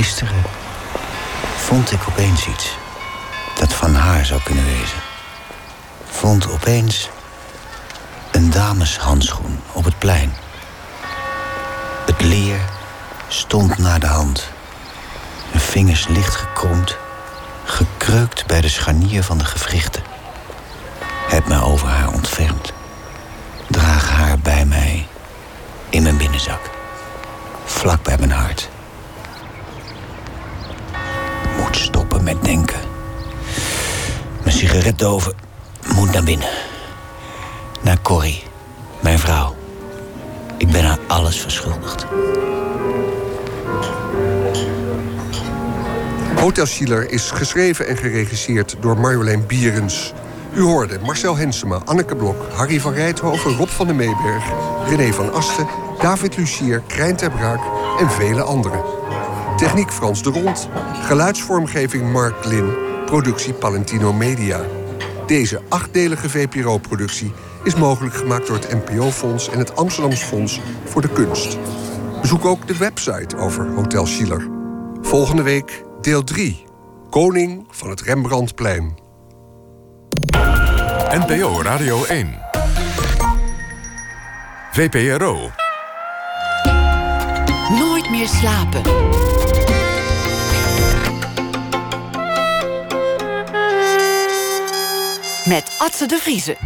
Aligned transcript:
Gisteren 0.00 0.42
vond 1.56 1.92
ik 1.92 2.00
opeens 2.08 2.46
iets 2.46 2.76
dat 3.58 3.72
van 3.72 3.94
haar 3.94 4.24
zou 4.24 4.40
kunnen 4.42 4.64
wezen. 4.64 4.98
Vond 6.10 6.50
opeens 6.50 7.10
een 8.30 8.50
dameshandschoen 8.50 9.60
op 9.72 9.84
het 9.84 9.98
plein. 9.98 10.32
Het 12.06 12.20
leer 12.20 12.60
stond 13.28 13.78
naar 13.78 14.00
de 14.00 14.06
hand. 14.06 14.48
Mijn 15.48 15.64
vingers 15.64 16.08
licht 16.08 16.34
gekromd, 16.34 16.96
gekreukt 17.64 18.46
bij 18.46 18.60
de 18.60 18.68
scharnier 18.68 19.22
van 19.22 19.38
de 19.38 19.44
gewrichten. 19.44 20.02
Heb 21.28 21.46
me 21.46 21.62
over 21.62 21.88
haar 21.88 22.12
ontfermd. 22.12 22.72
Draag 23.68 24.10
haar 24.10 24.38
bij 24.38 24.64
mij 24.64 25.06
in 25.90 26.02
mijn 26.02 26.16
binnenzak. 26.16 26.70
Vlak 27.64 28.02
bij 28.02 28.16
mijn 28.18 28.32
hart. 28.32 28.70
Met 32.22 32.44
denken. 32.44 32.80
Mijn 34.42 34.56
sigaretdoven 34.56 35.34
moet 35.94 36.12
naar 36.12 36.24
binnen. 36.24 36.48
Naar 37.80 38.00
Corrie, 38.02 38.42
mijn 39.00 39.18
vrouw. 39.18 39.56
Ik 40.56 40.70
ben 40.70 40.84
haar 40.84 40.98
alles 41.06 41.40
verschuldigd. 41.40 42.06
Hotel 46.36 46.66
Schiller 46.66 47.10
is 47.10 47.30
geschreven 47.30 47.86
en 47.86 47.96
geregisseerd 47.96 48.76
door 48.80 48.98
Marjolein 48.98 49.46
Bierens. 49.46 50.12
U 50.54 50.62
hoorde 50.62 50.98
Marcel 50.98 51.36
Hensema, 51.36 51.80
Anneke 51.84 52.16
Blok, 52.16 52.46
Harry 52.52 52.80
van 52.80 52.92
Rijthoven, 52.92 53.56
Rob 53.56 53.68
van 53.68 53.86
den 53.86 53.96
Meeberg, 53.96 54.44
René 54.88 55.12
van 55.12 55.32
Asten, 55.32 55.66
David 56.00 56.36
Lucier, 56.36 56.82
Krijn 56.86 57.16
ter 57.16 57.30
Braak 57.30 57.60
en 58.00 58.10
vele 58.10 58.42
anderen. 58.42 58.99
Techniek 59.60 59.92
Frans 59.92 60.22
de 60.22 60.30
Rond, 60.30 60.68
geluidsvormgeving 61.02 62.12
Mark 62.12 62.44
Lin, 62.44 62.72
productie 63.06 63.52
Palentino 63.52 64.12
Media. 64.12 64.60
Deze 65.26 65.60
achtdelige 65.68 66.30
VPRO-productie 66.30 67.32
is 67.64 67.74
mogelijk 67.74 68.14
gemaakt 68.14 68.46
door 68.46 68.56
het 68.56 68.72
NPO-fonds 68.72 69.48
en 69.48 69.58
het 69.58 69.76
Amsterdams 69.76 70.22
Fonds 70.22 70.60
voor 70.84 71.02
de 71.02 71.08
Kunst. 71.08 71.58
Bezoek 72.20 72.44
ook 72.44 72.66
de 72.66 72.76
website 72.76 73.36
over 73.36 73.74
Hotel 73.74 74.06
Schiller. 74.06 74.48
Volgende 75.00 75.42
week 75.42 75.84
deel 76.00 76.24
3. 76.24 76.64
Koning 77.10 77.66
van 77.70 77.90
het 77.90 78.00
Rembrandtplein. 78.00 78.98
NPO 81.10 81.62
Radio 81.62 82.04
1. 82.04 82.38
VPRO. 84.72 85.50
Nooit 87.78 88.10
meer 88.10 88.28
slapen. 88.28 88.82
Met 95.44 95.76
Atze 95.78 96.06
de 96.06 96.18
Vriezen. 96.18 96.56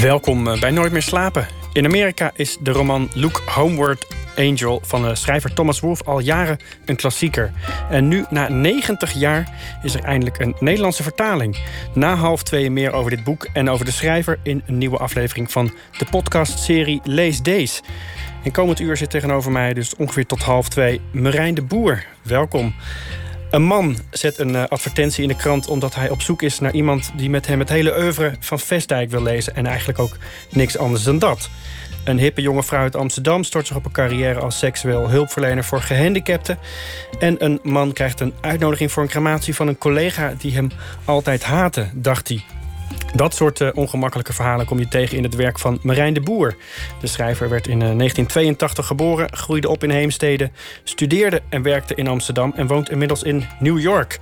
Welkom 0.00 0.44
bij 0.60 0.70
Nooit 0.70 0.92
meer 0.92 1.02
slapen. 1.02 1.46
In 1.72 1.84
Amerika 1.84 2.30
is 2.34 2.56
de 2.60 2.70
roman 2.70 3.10
Look 3.14 3.42
Homeward 3.46 4.06
Angel 4.36 4.80
van 4.84 5.02
de 5.02 5.14
schrijver 5.14 5.54
Thomas 5.54 5.80
Wolfe 5.80 6.04
al 6.04 6.18
jaren 6.18 6.58
een 6.84 6.96
klassieker. 6.96 7.52
En 7.90 8.08
nu, 8.08 8.24
na 8.30 8.48
90 8.48 9.12
jaar, 9.12 9.48
is 9.82 9.94
er 9.94 10.02
eindelijk 10.02 10.38
een 10.38 10.56
Nederlandse 10.60 11.02
vertaling. 11.02 11.58
Na 11.94 12.14
half 12.14 12.42
twee 12.42 12.70
meer 12.70 12.92
over 12.92 13.10
dit 13.10 13.24
boek 13.24 13.48
en 13.52 13.68
over 13.70 13.84
de 13.84 13.90
schrijver 13.90 14.38
in 14.42 14.62
een 14.66 14.78
nieuwe 14.78 14.98
aflevering 14.98 15.52
van 15.52 15.72
de 15.98 16.04
podcastserie 16.10 17.00
Lees 17.04 17.42
Days. 17.42 17.82
In 18.42 18.52
komend 18.52 18.80
uur 18.80 18.96
zit 18.96 19.10
tegenover 19.10 19.52
mij, 19.52 19.74
dus 19.74 19.96
ongeveer 19.96 20.26
tot 20.26 20.42
half 20.42 20.68
twee, 20.68 21.00
Merijn 21.12 21.54
de 21.54 21.62
Boer. 21.62 22.04
Welkom. 22.22 22.74
Een 23.56 23.62
man 23.62 23.96
zet 24.10 24.38
een 24.38 24.54
uh, 24.54 24.64
advertentie 24.68 25.22
in 25.22 25.28
de 25.28 25.36
krant 25.36 25.68
omdat 25.68 25.94
hij 25.94 26.10
op 26.10 26.22
zoek 26.22 26.42
is 26.42 26.58
naar 26.58 26.74
iemand 26.74 27.12
die 27.16 27.30
met 27.30 27.46
hem 27.46 27.58
het 27.58 27.68
hele 27.68 27.98
oeuvre 27.98 28.34
van 28.40 28.58
Vestdijk 28.58 29.10
wil 29.10 29.22
lezen 29.22 29.54
en 29.54 29.66
eigenlijk 29.66 29.98
ook 29.98 30.16
niks 30.50 30.78
anders 30.78 31.02
dan 31.02 31.18
dat. 31.18 31.48
Een 32.04 32.18
hippe 32.18 32.40
jonge 32.40 32.62
vrouw 32.62 32.80
uit 32.80 32.96
Amsterdam 32.96 33.44
stort 33.44 33.66
zich 33.66 33.76
op 33.76 33.84
een 33.84 33.92
carrière 33.92 34.40
als 34.40 34.58
seksueel 34.58 35.08
hulpverlener 35.08 35.64
voor 35.64 35.80
gehandicapten. 35.80 36.58
En 37.18 37.44
een 37.44 37.60
man 37.62 37.92
krijgt 37.92 38.20
een 38.20 38.34
uitnodiging 38.40 38.92
voor 38.92 39.02
een 39.02 39.08
crematie 39.08 39.54
van 39.54 39.68
een 39.68 39.78
collega 39.78 40.34
die 40.38 40.54
hem 40.54 40.70
altijd 41.04 41.44
haatte, 41.44 41.88
dacht 41.94 42.28
hij. 42.28 42.44
Dat 43.14 43.34
soort 43.34 43.60
uh, 43.60 43.68
ongemakkelijke 43.74 44.32
verhalen 44.32 44.66
kom 44.66 44.78
je 44.78 44.88
tegen 44.88 45.16
in 45.16 45.22
het 45.22 45.34
werk 45.34 45.58
van 45.58 45.78
Marijn 45.82 46.14
de 46.14 46.20
Boer. 46.20 46.56
De 47.00 47.06
schrijver 47.06 47.48
werd 47.48 47.66
in 47.66 47.72
uh, 47.72 47.78
1982 47.78 48.86
geboren, 48.86 49.36
groeide 49.36 49.68
op 49.68 49.82
in 49.82 49.90
Heemstede, 49.90 50.50
studeerde 50.84 51.42
en 51.48 51.62
werkte 51.62 51.94
in 51.94 52.08
Amsterdam 52.08 52.52
en 52.56 52.66
woont 52.66 52.90
inmiddels 52.90 53.22
in 53.22 53.44
New 53.60 53.78
York. 53.78 54.18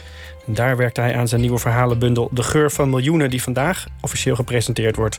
Daar 0.47 0.77
werkt 0.77 0.97
hij 0.97 1.17
aan 1.17 1.29
zijn 1.29 1.41
nieuwe 1.41 1.59
verhalenbundel 1.59 2.29
De 2.33 2.43
Geur 2.43 2.71
van 2.71 2.91
Miljoenen... 2.91 3.31
die 3.31 3.43
vandaag 3.43 3.87
officieel 4.01 4.35
gepresenteerd 4.35 4.97
wordt. 4.97 5.19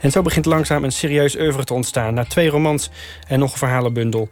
En 0.00 0.10
zo 0.10 0.22
begint 0.22 0.44
langzaam 0.44 0.84
een 0.84 0.92
serieus 0.92 1.36
oeuvre 1.36 1.64
te 1.64 1.74
ontstaan... 1.74 2.14
na 2.14 2.24
twee 2.24 2.48
romans 2.48 2.90
en 3.28 3.38
nog 3.38 3.52
een 3.52 3.58
verhalenbundel. 3.58 4.30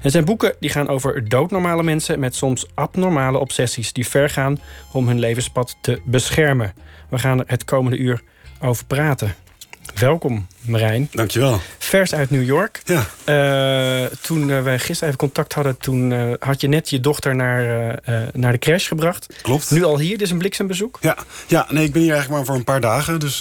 En 0.00 0.10
zijn 0.10 0.24
boeken 0.24 0.54
die 0.60 0.70
gaan 0.70 0.88
over 0.88 1.28
doodnormale 1.28 1.82
mensen... 1.82 2.20
met 2.20 2.34
soms 2.34 2.66
abnormale 2.74 3.38
obsessies 3.38 3.92
die 3.92 4.06
ver 4.06 4.30
gaan 4.30 4.60
om 4.92 5.06
hun 5.06 5.18
levenspad 5.18 5.76
te 5.80 6.00
beschermen. 6.04 6.74
We 7.08 7.18
gaan 7.18 7.38
er 7.38 7.44
het 7.46 7.64
komende 7.64 7.96
uur 7.96 8.22
over 8.60 8.84
praten. 8.84 9.34
Welkom, 9.94 10.46
Marijn. 10.60 11.08
Dankjewel. 11.12 11.60
Vers 11.78 12.14
uit 12.14 12.30
New 12.30 12.44
York. 12.44 12.82
Ja. 12.84 13.06
Uh, 14.04 14.10
toen 14.20 14.48
uh, 14.48 14.62
wij 14.62 14.78
gisteren 14.78 15.06
even 15.06 15.18
contact 15.18 15.52
hadden... 15.52 15.78
toen 15.78 16.10
uh, 16.10 16.32
had 16.38 16.60
je 16.60 16.68
net 16.68 16.90
je 16.90 17.00
dochter 17.00 17.34
naar, 17.34 17.98
naar 18.32 18.52
de 18.52 18.58
crash 18.58 18.88
gebracht. 18.88 19.34
Klopt. 19.42 19.70
Nu 19.70 19.84
al 19.84 19.98
hier, 19.98 20.22
is 20.22 20.30
een 20.30 20.38
bliksembezoek? 20.38 20.98
Ja, 21.00 21.16
ja 21.46 21.66
nee, 21.70 21.84
ik 21.84 21.92
ben 21.92 22.02
hier 22.02 22.12
eigenlijk 22.12 22.38
maar 22.38 22.48
voor 22.48 22.58
een 22.58 22.64
paar 22.64 22.80
dagen. 22.80 23.20
Dus 23.20 23.40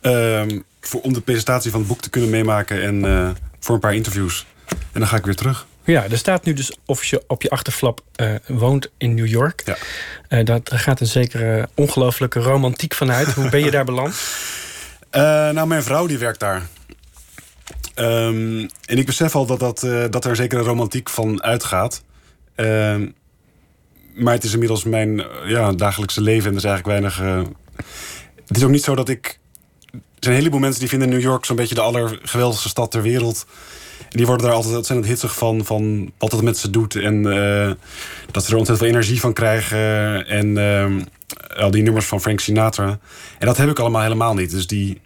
ehm, 0.00 0.58
voor, 0.80 1.00
om 1.00 1.12
de 1.12 1.20
presentatie 1.20 1.70
van 1.70 1.80
het 1.80 1.88
boek 1.88 2.00
te 2.00 2.10
kunnen 2.10 2.30
meemaken... 2.30 2.82
en 2.82 3.36
voor 3.60 3.74
een 3.74 3.80
paar 3.80 3.94
interviews. 3.94 4.46
En 4.92 5.00
dan 5.00 5.06
ga 5.06 5.16
ik 5.16 5.24
weer 5.24 5.34
terug. 5.34 5.66
Ja, 5.84 6.04
er 6.04 6.18
staat 6.18 6.44
nu 6.44 6.52
dus 6.52 6.76
officieel 6.86 7.24
op 7.26 7.42
je 7.42 7.50
achterflap 7.50 8.00
woont 8.46 8.90
in 8.98 9.14
New 9.14 9.26
York. 9.26 9.62
Ja. 10.28 10.42
dat, 10.42 10.68
daar 10.68 10.78
gaat 10.78 11.00
een 11.00 11.06
zekere 11.06 11.68
ongelooflijke 11.74 12.40
romantiek 12.40 12.94
vanuit. 12.94 13.32
Hoe 13.32 13.48
ben 13.48 13.64
je 13.64 13.70
daar 13.70 13.84
beland? 13.84 14.14
Uh, 15.12 15.22
nou, 15.56 15.66
mijn 15.66 15.82
vrouw 15.82 16.06
die 16.06 16.18
werkt 16.18 16.40
daar. 16.40 16.62
Um, 17.94 18.60
en 18.84 18.98
ik 18.98 19.06
besef 19.06 19.34
al 19.34 19.46
dat, 19.46 19.60
dat, 19.60 19.82
uh, 19.82 20.04
dat 20.10 20.24
er 20.24 20.30
een 20.30 20.36
zekere 20.36 20.62
romantiek 20.62 21.08
van 21.08 21.42
uitgaat. 21.42 22.02
Uh, 22.56 22.96
maar 24.14 24.34
het 24.34 24.44
is 24.44 24.52
inmiddels 24.52 24.84
mijn 24.84 25.24
ja, 25.44 25.72
dagelijkse 25.72 26.20
leven 26.20 26.44
en 26.44 26.50
er 26.50 26.64
is 26.64 26.64
eigenlijk 26.64 27.00
weinig... 27.00 27.20
Uh, 27.20 27.42
het 28.46 28.56
is 28.56 28.64
ook 28.64 28.70
niet 28.70 28.84
zo 28.84 28.94
dat 28.94 29.08
ik... 29.08 29.38
Er 29.92 29.98
zijn 30.28 30.34
een 30.34 30.40
heleboel 30.40 30.60
mensen 30.60 30.80
die 30.80 30.88
vinden 30.88 31.08
New 31.08 31.20
York 31.20 31.44
zo'n 31.44 31.56
beetje 31.56 31.74
de 31.74 31.80
allergeweldigste 31.80 32.68
stad 32.68 32.90
ter 32.90 33.02
wereld. 33.02 33.46
Die 34.12 34.26
worden 34.26 34.46
daar 34.46 34.54
altijd 34.54 34.76
ontzettend 34.76 35.08
hitsig 35.08 35.34
van, 35.34 35.64
van 35.64 36.12
wat 36.18 36.32
het 36.32 36.42
met 36.42 36.58
ze 36.58 36.70
doet. 36.70 36.94
En 36.96 37.22
dat 38.30 38.44
ze 38.44 38.50
er 38.50 38.56
ontzettend 38.56 38.78
veel 38.78 38.86
energie 38.86 39.20
van 39.20 39.32
krijgen. 39.32 40.26
En 40.26 40.58
ehm, 40.58 41.00
al 41.56 41.70
die 41.70 41.82
nummers 41.82 42.06
van 42.06 42.20
Frank 42.20 42.40
Sinatra. 42.40 42.98
En 43.38 43.46
dat 43.46 43.56
heb 43.56 43.68
ik 43.68 43.78
allemaal 43.78 44.02
helemaal 44.02 44.34
niet. 44.34 44.50
Dus 44.50 44.66
die, 44.66 45.00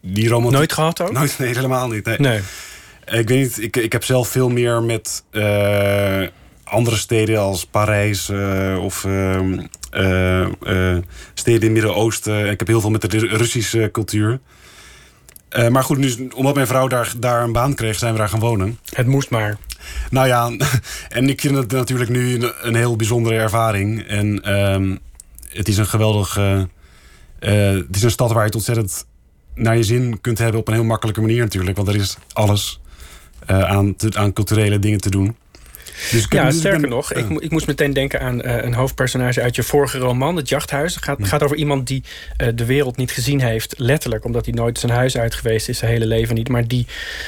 die 0.00 0.28
romantiek... 0.28 0.58
Nooit 0.58 0.72
gehad 0.72 1.00
ook? 1.00 1.12
Nooit, 1.12 1.38
nee, 1.38 1.54
helemaal 1.54 1.88
niet. 1.88 2.04
Nee. 2.04 2.18
nee. 2.18 2.40
Ik 3.06 3.28
weet 3.28 3.42
niet, 3.42 3.62
ik, 3.62 3.76
ik 3.76 3.92
heb 3.92 4.04
zelf 4.04 4.28
veel 4.28 4.48
meer 4.48 4.82
met 4.82 5.24
uh, 5.32 6.22
andere 6.64 6.96
steden 6.96 7.38
als 7.38 7.66
Parijs 7.66 8.30
of 8.80 9.04
uh, 9.04 9.40
steden 11.34 11.60
in 11.60 11.62
het 11.62 11.70
Midden-Oosten. 11.70 12.50
Ik 12.50 12.58
heb 12.58 12.68
heel 12.68 12.80
veel 12.80 12.90
met 12.90 13.10
de 13.10 13.18
Russische 13.18 13.88
cultuur. 13.92 14.40
Maar 15.68 15.84
goed, 15.84 15.98
nu, 15.98 16.28
omdat 16.34 16.54
mijn 16.54 16.66
vrouw 16.66 16.88
daar, 16.88 17.12
daar 17.18 17.42
een 17.42 17.52
baan 17.52 17.74
kreeg, 17.74 17.98
zijn 17.98 18.12
we 18.12 18.18
daar 18.18 18.28
gaan 18.28 18.40
wonen. 18.40 18.78
Het 18.92 19.06
moest 19.06 19.30
maar. 19.30 19.56
Nou 20.10 20.26
ja, 20.26 20.50
en 21.08 21.28
ik 21.28 21.40
vind 21.40 21.56
het 21.56 21.72
natuurlijk 21.72 22.10
nu 22.10 22.34
een, 22.34 22.52
een 22.62 22.74
heel 22.74 22.96
bijzondere 22.96 23.36
ervaring. 23.36 24.02
En 24.02 24.42
ehm, 24.42 24.96
het 25.48 25.68
is 25.68 25.76
een 25.76 25.86
geweldig. 25.86 26.38
Uh, 26.38 26.62
uh, 27.40 27.84
het 27.86 27.96
is 27.96 28.02
een 28.02 28.10
stad 28.10 28.28
waar 28.28 28.40
je 28.40 28.46
het 28.46 28.54
ontzettend 28.54 29.06
naar 29.54 29.76
je 29.76 29.82
zin 29.82 30.20
kunt 30.20 30.38
hebben 30.38 30.60
op 30.60 30.68
een 30.68 30.74
heel 30.74 30.84
makkelijke 30.84 31.20
manier 31.20 31.42
natuurlijk. 31.42 31.76
Want 31.76 31.88
er 31.88 31.94
is 31.96 32.16
alles 32.32 32.80
uh, 33.50 33.62
aan, 33.62 33.96
te, 33.96 34.10
aan 34.14 34.32
culturele 34.32 34.78
dingen 34.78 35.00
te 35.00 35.10
doen. 35.10 35.36
Dus 36.10 36.26
ja, 36.28 36.44
dus 36.44 36.58
sterker 36.58 36.80
ben, 36.80 36.90
nog, 36.90 37.12
ik, 37.12 37.30
ik, 37.30 37.50
moest 37.50 37.66
meteen 37.66 37.92
denken 37.92 38.20
aan 38.20 38.46
uh, 38.46 38.62
een 38.62 38.74
hoofdpersonage 38.74 39.42
uit 39.42 39.56
je 39.56 39.62
vorige 39.62 39.98
roman, 39.98 40.36
Het 40.36 40.48
Jachthuis. 40.48 40.94
Het 40.94 41.04
gaat, 41.04 41.18
gaat 41.20 41.42
over 41.42 41.56
iemand 41.56 41.86
die 41.86 42.02
uh, 42.42 42.48
de 42.54 42.64
wereld 42.64 42.96
niet 42.96 43.10
gezien 43.10 43.40
heeft, 43.40 43.74
letterlijk, 43.76 44.24
omdat 44.24 44.44
hij 44.44 44.54
nooit 44.54 44.78
zijn 44.78 44.92
huis 44.92 45.16
uit 45.16 45.34
geweest 45.34 45.68
is, 45.68 45.78
zijn 45.78 45.90
hele 45.90 46.06
leven 46.06 46.34
niet. 46.34 46.48
Maar 46.48 46.68
die 46.68 46.86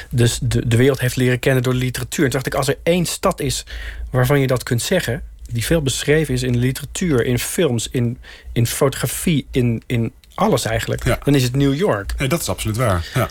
dus 0.09 0.39
de, 0.41 0.67
de 0.67 0.77
wereld 0.77 0.99
heeft 0.99 1.15
leren 1.15 1.39
kennen 1.39 1.63
door 1.63 1.73
de 1.73 1.79
literatuur. 1.79 2.25
En 2.25 2.31
toen 2.31 2.41
dacht 2.41 2.53
ik, 2.53 2.59
als 2.59 2.67
er 2.67 2.77
één 2.83 3.05
stad 3.05 3.39
is 3.39 3.65
waarvan 4.09 4.39
je 4.39 4.47
dat 4.47 4.63
kunt 4.63 4.81
zeggen, 4.81 5.23
die 5.51 5.65
veel 5.65 5.81
beschreven 5.81 6.33
is 6.33 6.43
in 6.43 6.57
literatuur, 6.57 7.25
in 7.25 7.39
films, 7.39 7.89
in, 7.91 8.17
in 8.53 8.67
fotografie, 8.67 9.47
in, 9.51 9.83
in 9.85 10.13
alles 10.33 10.65
eigenlijk, 10.65 11.03
ja. 11.03 11.19
dan 11.23 11.35
is 11.35 11.43
het 11.43 11.55
New 11.55 11.75
York. 11.75 12.13
Nee, 12.17 12.27
dat 12.27 12.41
is 12.41 12.49
absoluut 12.49 12.77
waar. 12.77 13.07
Ja. 13.13 13.29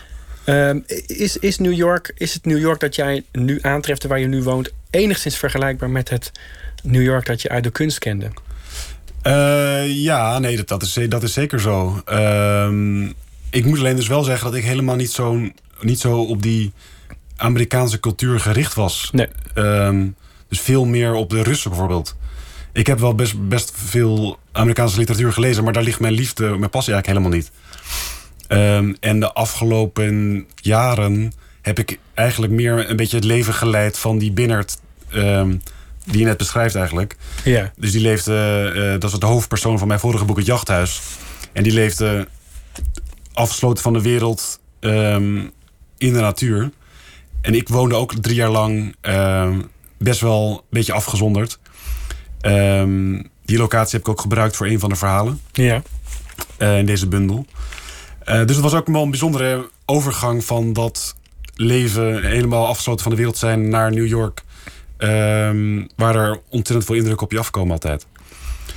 Ehm, 0.49 0.79
is, 1.07 1.37
is 1.37 1.57
New 1.57 1.73
York, 1.73 2.11
is 2.17 2.33
het 2.33 2.45
New 2.45 2.59
York 2.59 2.79
dat 2.79 2.95
jij 2.95 3.23
nu 3.31 3.59
aantreft 3.61 4.03
waar 4.03 4.19
je 4.19 4.27
nu 4.27 4.43
woont, 4.43 4.71
enigszins 4.89 5.37
vergelijkbaar 5.37 5.89
met 5.89 6.09
het 6.09 6.31
New 6.83 7.01
York 7.01 7.25
dat 7.25 7.41
je 7.41 7.49
uit 7.49 7.63
de 7.63 7.69
kunst 7.69 7.99
kende? 7.99 8.29
Eh, 9.21 9.95
ja, 9.95 10.39
nee, 10.39 10.55
dat, 10.55 10.67
dat, 10.67 10.83
is, 10.83 10.99
dat 11.09 11.23
is 11.23 11.33
zeker 11.33 11.61
zo. 11.61 12.01
Ehm, 12.05 13.05
ik 13.49 13.65
moet 13.65 13.79
alleen 13.79 13.95
dus 13.95 14.07
wel 14.07 14.23
zeggen 14.23 14.45
dat 14.45 14.55
ik 14.55 14.63
helemaal 14.63 14.95
niet 14.95 15.11
zo, 15.11 15.49
niet 15.81 15.99
zo 15.99 16.21
op 16.21 16.41
die 16.41 16.71
Amerikaanse 17.35 17.99
cultuur 17.99 18.39
gericht 18.39 18.73
was. 18.73 19.09
Nee. 19.11 19.27
Ehm, 19.53 20.07
dus 20.47 20.59
veel 20.59 20.85
meer 20.85 21.13
op 21.13 21.29
de 21.29 21.43
Russen 21.43 21.69
bijvoorbeeld. 21.69 22.15
Ik 22.73 22.87
heb 22.87 22.99
wel 22.99 23.15
best, 23.15 23.47
best 23.47 23.71
veel 23.75 24.39
Amerikaanse 24.51 24.97
literatuur 24.97 25.33
gelezen, 25.33 25.63
maar 25.63 25.73
daar 25.73 25.83
ligt 25.83 25.99
mijn 25.99 26.13
liefde, 26.13 26.43
mijn 26.43 26.69
passie 26.69 26.93
eigenlijk 26.93 27.07
helemaal 27.07 27.37
niet. 27.37 27.51
Ehm, 28.49 28.93
en 28.99 29.19
de 29.19 29.33
afgelopen 29.33 30.45
jaren 30.55 31.33
heb 31.61 31.79
ik 31.79 31.99
eigenlijk 32.13 32.53
meer 32.53 32.89
een 32.89 32.95
beetje 32.95 33.15
het 33.15 33.25
leven 33.25 33.53
geleid 33.53 33.97
van 33.97 34.17
die 34.17 34.31
Binnert. 34.31 34.79
Ehm, 35.09 35.55
die 36.05 36.19
je 36.19 36.25
net 36.25 36.37
beschrijft 36.37 36.75
eigenlijk. 36.75 37.15
Ja. 37.43 37.71
Dus 37.75 37.91
die 37.91 38.01
leefde, 38.01 38.71
uh, 38.75 38.91
dat 38.91 39.11
was 39.11 39.19
de 39.19 39.25
hoofdpersoon 39.25 39.79
van 39.79 39.87
mijn 39.87 39.99
vorige 39.99 40.25
boek, 40.25 40.37
Het 40.37 40.45
Jachthuis. 40.45 41.01
En 41.53 41.63
die 41.63 41.71
leefde 41.71 42.27
afgesloten 43.33 43.83
van 43.83 43.93
de 43.93 44.01
wereld 44.01 44.59
ehm, 44.79 45.37
in 45.97 46.13
de 46.13 46.19
natuur. 46.19 46.71
En 47.41 47.55
ik 47.55 47.67
woonde 47.67 47.95
ook 47.95 48.13
drie 48.13 48.35
jaar 48.35 48.49
lang 48.49 48.95
best 49.97 50.21
wel 50.21 50.51
een 50.51 50.67
beetje 50.69 50.93
afgezonderd. 50.93 51.59
die 53.45 53.57
locatie 53.57 53.91
heb 53.91 54.01
ik 54.01 54.09
ook 54.09 54.21
gebruikt 54.21 54.55
voor 54.55 54.67
een 54.67 54.79
van 54.79 54.89
de 54.89 54.95
verhalen. 54.95 55.41
Ja. 55.51 55.81
Uh, 56.59 56.77
in 56.77 56.85
deze 56.85 57.07
bundel. 57.07 57.45
Uh, 58.29 58.45
dus 58.45 58.55
het 58.55 58.59
was 58.59 58.73
ook 58.73 58.87
wel 58.87 59.03
een 59.03 59.09
bijzondere 59.09 59.69
overgang 59.85 60.45
van 60.45 60.73
dat 60.73 61.15
leven 61.55 62.23
helemaal 62.23 62.67
afgesloten 62.67 63.01
van 63.01 63.11
de 63.11 63.17
wereld 63.17 63.37
zijn 63.37 63.69
naar 63.69 63.91
New 63.91 64.07
York. 64.07 64.43
Um, 64.97 65.87
waar 65.95 66.15
er 66.15 66.39
ontzettend 66.49 66.85
veel 66.85 66.95
indruk 66.95 67.21
op 67.21 67.31
je 67.31 67.39
afkomen 67.39 67.71
altijd. 67.71 68.05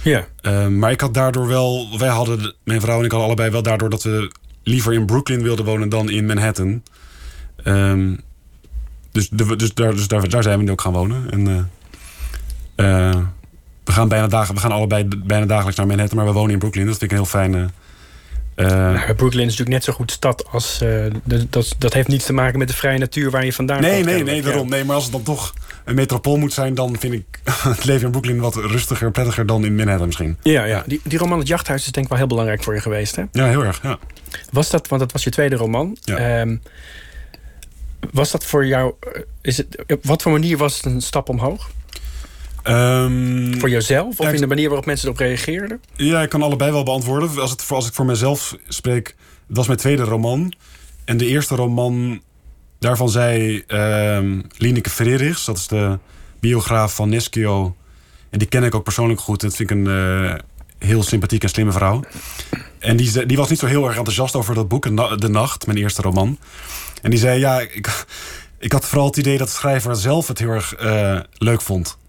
Ja. 0.02 0.26
Um, 0.42 0.78
maar 0.78 0.90
ik 0.90 1.00
had 1.00 1.14
daardoor 1.14 1.46
wel, 1.46 1.98
wij 1.98 2.08
hadden, 2.08 2.54
mijn 2.64 2.80
vrouw 2.80 2.98
en 2.98 3.04
ik 3.04 3.10
hadden 3.10 3.28
allebei 3.28 3.50
wel 3.50 3.62
daardoor 3.62 3.90
dat 3.90 4.02
we 4.02 4.32
liever 4.62 4.92
in 4.92 5.06
Brooklyn 5.06 5.42
wilden 5.42 5.64
wonen 5.64 5.88
dan 5.88 6.10
in 6.10 6.26
Manhattan. 6.26 6.82
Um, 7.64 8.20
dus, 9.10 9.28
de, 9.28 9.56
dus, 9.56 9.74
daar, 9.74 9.94
dus 9.94 10.08
daar, 10.08 10.28
daar 10.28 10.42
zijn 10.42 10.58
we 10.58 10.64
nu 10.64 10.70
ook 10.70 10.80
gaan 10.80 10.92
wonen. 10.92 11.30
En, 11.30 11.48
uh, 11.48 11.56
uh, 12.76 13.16
we 13.84 13.92
gaan 13.92 14.08
bijna 14.08 14.26
dagen, 14.26 14.54
we 14.54 14.60
gaan 14.60 14.72
allebei 14.72 15.08
bijna 15.24 15.46
dagelijks 15.46 15.76
naar 15.76 15.86
Manhattan, 15.86 16.16
maar 16.16 16.26
we 16.26 16.32
wonen 16.32 16.52
in 16.52 16.58
Brooklyn. 16.58 16.86
Dat 16.86 16.98
vind 16.98 17.10
ik 17.10 17.18
een 17.18 17.22
heel 17.22 17.32
fijne. 17.32 17.68
Uh, 18.56 18.66
nou, 18.66 19.14
Brooklyn 19.14 19.46
is 19.46 19.50
natuurlijk 19.50 19.68
net 19.68 19.84
zo 19.84 19.92
goed 19.92 20.10
stad 20.10 20.48
als. 20.50 20.82
Uh, 20.82 21.06
dat, 21.50 21.74
dat 21.78 21.92
heeft 21.92 22.08
niets 22.08 22.24
te 22.24 22.32
maken 22.32 22.58
met 22.58 22.68
de 22.68 22.74
vrije 22.74 22.98
natuur 22.98 23.30
waar 23.30 23.44
je 23.44 23.52
vandaan 23.52 23.80
nee, 23.80 23.92
komt. 23.94 24.04
Nee, 24.04 24.22
nee, 24.22 24.42
daarom. 24.42 24.68
Nee, 24.68 24.84
maar 24.84 24.94
als 24.94 25.04
het 25.04 25.12
dan 25.12 25.22
toch 25.22 25.54
een 25.84 25.94
metropool 25.94 26.36
moet 26.36 26.52
zijn, 26.52 26.74
dan 26.74 26.96
vind 26.98 27.12
ik 27.12 27.40
het 27.62 27.84
leven 27.84 28.04
in 28.04 28.10
Brooklyn 28.10 28.40
wat 28.40 28.54
rustiger, 28.54 29.10
prettiger 29.10 29.46
dan 29.46 29.64
in 29.64 29.74
Manhattan 29.74 30.06
misschien. 30.06 30.36
Ja, 30.42 30.64
ja. 30.64 30.82
Die, 30.86 31.00
die 31.04 31.18
roman 31.18 31.38
Het 31.38 31.48
Jachthuis 31.48 31.84
is 31.84 31.92
denk 31.92 32.04
ik 32.04 32.10
wel 32.10 32.20
heel 32.20 32.28
belangrijk 32.28 32.62
voor 32.62 32.74
je 32.74 32.80
geweest, 32.80 33.16
hè? 33.16 33.22
Ja, 33.32 33.46
heel 33.46 33.64
erg. 33.64 33.82
Ja. 33.82 33.98
Was 34.50 34.70
dat, 34.70 34.88
want 34.88 35.00
dat 35.00 35.12
was 35.12 35.24
je 35.24 35.30
tweede 35.30 35.56
roman. 35.56 35.96
Ja. 36.00 36.40
Um, 36.40 36.62
was 38.10 38.30
dat 38.30 38.44
voor 38.44 38.66
jou. 38.66 38.94
Is 39.40 39.56
het, 39.56 39.84
op 39.86 40.04
wat 40.04 40.22
voor 40.22 40.32
manier 40.32 40.56
was 40.56 40.76
het 40.76 40.84
een 40.84 41.00
stap 41.00 41.28
omhoog? 41.28 41.70
Um, 42.64 43.60
voor 43.60 43.70
jezelf 43.70 44.20
of 44.20 44.26
ja, 44.26 44.32
in 44.32 44.40
de 44.40 44.46
manier 44.46 44.66
waarop 44.66 44.86
mensen 44.86 45.06
erop 45.06 45.18
reageerden? 45.18 45.80
Ja, 45.96 46.22
ik 46.22 46.28
kan 46.28 46.42
allebei 46.42 46.72
wel 46.72 46.82
beantwoorden. 46.82 47.40
Als, 47.40 47.50
het, 47.50 47.64
als 47.68 47.86
ik 47.86 47.94
voor 47.94 48.04
mezelf 48.04 48.56
spreek, 48.68 49.16
dat 49.46 49.56
was 49.56 49.66
mijn 49.66 49.78
tweede 49.78 50.02
roman. 50.02 50.52
En 51.04 51.16
de 51.16 51.26
eerste 51.26 51.54
roman, 51.54 52.22
daarvan 52.78 53.08
zei 53.08 53.64
um, 53.68 54.46
Lineke 54.56 54.90
Frerichs, 54.90 55.44
dat 55.44 55.56
is 55.56 55.66
de 55.66 55.98
biograaf 56.40 56.94
van 56.94 57.08
Neschio. 57.08 57.76
En 58.30 58.38
die 58.38 58.48
ken 58.48 58.64
ik 58.64 58.74
ook 58.74 58.84
persoonlijk 58.84 59.20
goed. 59.20 59.40
Dat 59.40 59.56
vind 59.56 59.70
ik 59.70 59.76
een 59.76 59.86
uh, 59.86 60.34
heel 60.78 61.02
sympathieke 61.02 61.46
en 61.46 61.52
slimme 61.52 61.72
vrouw. 61.72 62.04
En 62.78 62.96
die, 62.96 63.26
die 63.26 63.36
was 63.36 63.48
niet 63.48 63.58
zo 63.58 63.66
heel 63.66 63.86
erg 63.86 63.96
enthousiast 63.96 64.34
over 64.34 64.54
dat 64.54 64.68
boek, 64.68 64.96
De 65.20 65.28
Nacht, 65.28 65.66
mijn 65.66 65.78
eerste 65.78 66.02
roman. 66.02 66.38
En 67.02 67.10
die 67.10 67.18
zei, 67.18 67.38
ja, 67.38 67.60
ik, 67.60 68.04
ik 68.58 68.72
had 68.72 68.86
vooral 68.86 69.06
het 69.06 69.16
idee 69.16 69.38
dat 69.38 69.46
de 69.46 69.54
schrijver 69.54 69.96
zelf 69.96 70.28
het 70.28 70.38
heel 70.38 70.48
erg 70.48 70.82
uh, 70.82 71.20
leuk 71.38 71.60
vond. 71.60 72.00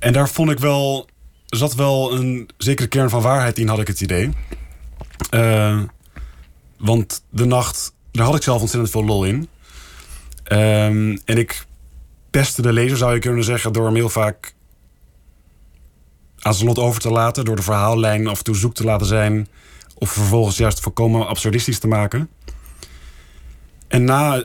En 0.00 0.12
daar 0.12 0.28
vond 0.28 0.50
ik 0.50 0.58
wel. 0.58 1.08
Zat 1.46 1.74
wel 1.74 2.14
een 2.14 2.48
zekere 2.56 2.88
kern 2.88 3.10
van 3.10 3.22
waarheid 3.22 3.58
in, 3.58 3.68
had 3.68 3.80
ik 3.80 3.86
het 3.86 4.00
idee. 4.00 4.30
Uh, 5.30 5.82
want 6.78 7.24
de 7.30 7.44
nacht, 7.44 7.94
daar 8.12 8.24
had 8.24 8.34
ik 8.34 8.42
zelf 8.42 8.60
ontzettend 8.60 8.92
veel 8.92 9.04
lol 9.04 9.24
in. 9.24 9.48
Um, 10.52 11.20
en 11.24 11.38
ik 11.38 11.66
pestte 12.30 12.62
de 12.62 12.72
lezer, 12.72 12.96
zou 12.96 13.14
je 13.14 13.20
kunnen 13.20 13.44
zeggen, 13.44 13.72
door 13.72 13.84
hem 13.84 13.94
heel 13.94 14.08
vaak 14.08 14.54
aan 16.38 16.54
zijn 16.54 16.66
lot 16.66 16.78
over 16.78 17.00
te 17.00 17.10
laten. 17.10 17.44
Door 17.44 17.56
de 17.56 17.62
verhaallijn 17.62 18.26
af 18.26 18.38
en 18.38 18.44
toe 18.44 18.56
zoek 18.56 18.74
te 18.74 18.84
laten 18.84 19.06
zijn. 19.06 19.48
Of 19.94 20.10
vervolgens 20.10 20.56
juist 20.56 20.80
volkomen 20.80 21.26
absurdistisch 21.26 21.78
te 21.78 21.88
maken. 21.88 22.28
En 23.88 24.04
na 24.04 24.44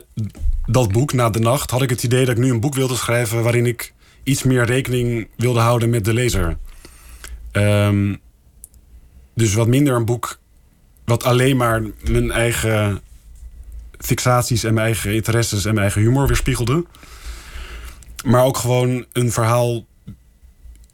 dat 0.66 0.92
boek, 0.92 1.12
na 1.12 1.30
de 1.30 1.38
nacht, 1.38 1.70
had 1.70 1.82
ik 1.82 1.90
het 1.90 2.02
idee 2.02 2.24
dat 2.24 2.36
ik 2.36 2.42
nu 2.42 2.50
een 2.50 2.60
boek 2.60 2.74
wilde 2.74 2.96
schrijven 2.96 3.42
waarin 3.42 3.66
ik 3.66 3.94
iets 4.26 4.42
meer 4.42 4.64
rekening 4.64 5.28
wilde 5.36 5.60
houden 5.60 5.90
met 5.90 6.04
de 6.04 6.14
lezer. 6.14 6.56
Um, 7.52 8.20
dus 9.34 9.54
wat 9.54 9.66
minder 9.66 9.94
een 9.94 10.04
boek 10.04 10.38
wat 11.04 11.24
alleen 11.24 11.56
maar 11.56 11.82
mijn 12.10 12.30
eigen 12.30 13.00
fixaties 13.98 14.64
en 14.64 14.74
mijn 14.74 14.86
eigen 14.86 15.14
interesses 15.14 15.64
en 15.64 15.70
mijn 15.70 15.86
eigen 15.86 16.02
humor 16.02 16.26
weerspiegelde. 16.26 16.84
Maar 18.24 18.44
ook 18.44 18.56
gewoon 18.56 19.04
een 19.12 19.32
verhaal. 19.32 19.86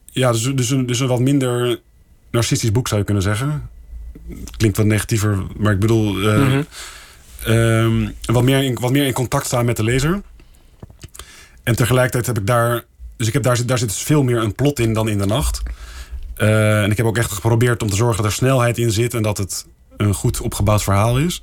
Ja, 0.05 0.33
dus, 0.33 0.55
dus, 0.55 0.71
een, 0.71 0.87
dus 0.87 1.01
een 1.01 1.07
wat 1.07 1.21
minder 1.21 1.81
narcistisch 2.31 2.73
boek 2.73 2.89
zou 2.89 3.01
je 3.01 3.07
kunnen 3.07 3.23
zeggen. 3.23 3.71
Klinkt 4.57 4.77
wat 4.77 4.87
negatiever, 4.87 5.43
maar 5.57 5.73
ik 5.73 5.81
bedoel. 5.81 6.21
Uh, 6.21 6.37
mm 6.37 6.65
-hmm. 7.45 7.55
um, 7.55 8.15
wat, 8.25 8.43
meer 8.43 8.63
in, 8.63 8.79
wat 8.81 8.93
meer 8.93 9.07
in 9.07 9.13
contact 9.13 9.47
staan 9.47 9.65
met 9.65 9.77
de 9.77 9.85
lezer. 9.85 10.23
En 11.63 11.77
tegelijkertijd 11.77 12.27
heb 12.27 12.39
ik 12.39 12.47
daar 12.47 12.85
dus 13.23 13.35
ik 13.35 13.43
heb 13.43 13.43
daar, 13.43 13.67
daar 13.67 13.79
zit 13.79 13.89
dus 13.89 14.03
veel 14.03 14.23
meer 14.23 14.39
een 14.39 14.55
plot 14.55 14.79
in 14.79 14.93
dan 14.93 15.09
in 15.09 15.19
de 15.19 15.27
nacht. 15.27 15.63
Uh, 16.37 16.83
en 16.83 16.91
ik 16.91 16.97
heb 16.97 17.07
ook 17.07 17.17
echt 17.17 17.33
geprobeerd 17.33 17.83
om 17.83 17.91
te 17.91 17.97
zorgen 17.97 18.17
dat 18.17 18.27
er 18.27 18.33
snelheid 18.33 18.79
in 18.79 18.91
zit 18.91 19.15
en 19.15 19.23
dat 19.23 19.39
het 19.39 19.67
een 19.97 20.15
goed 20.15 20.41
opgebouwd 20.41 20.83
verhaal 20.83 21.19
is. 21.19 21.43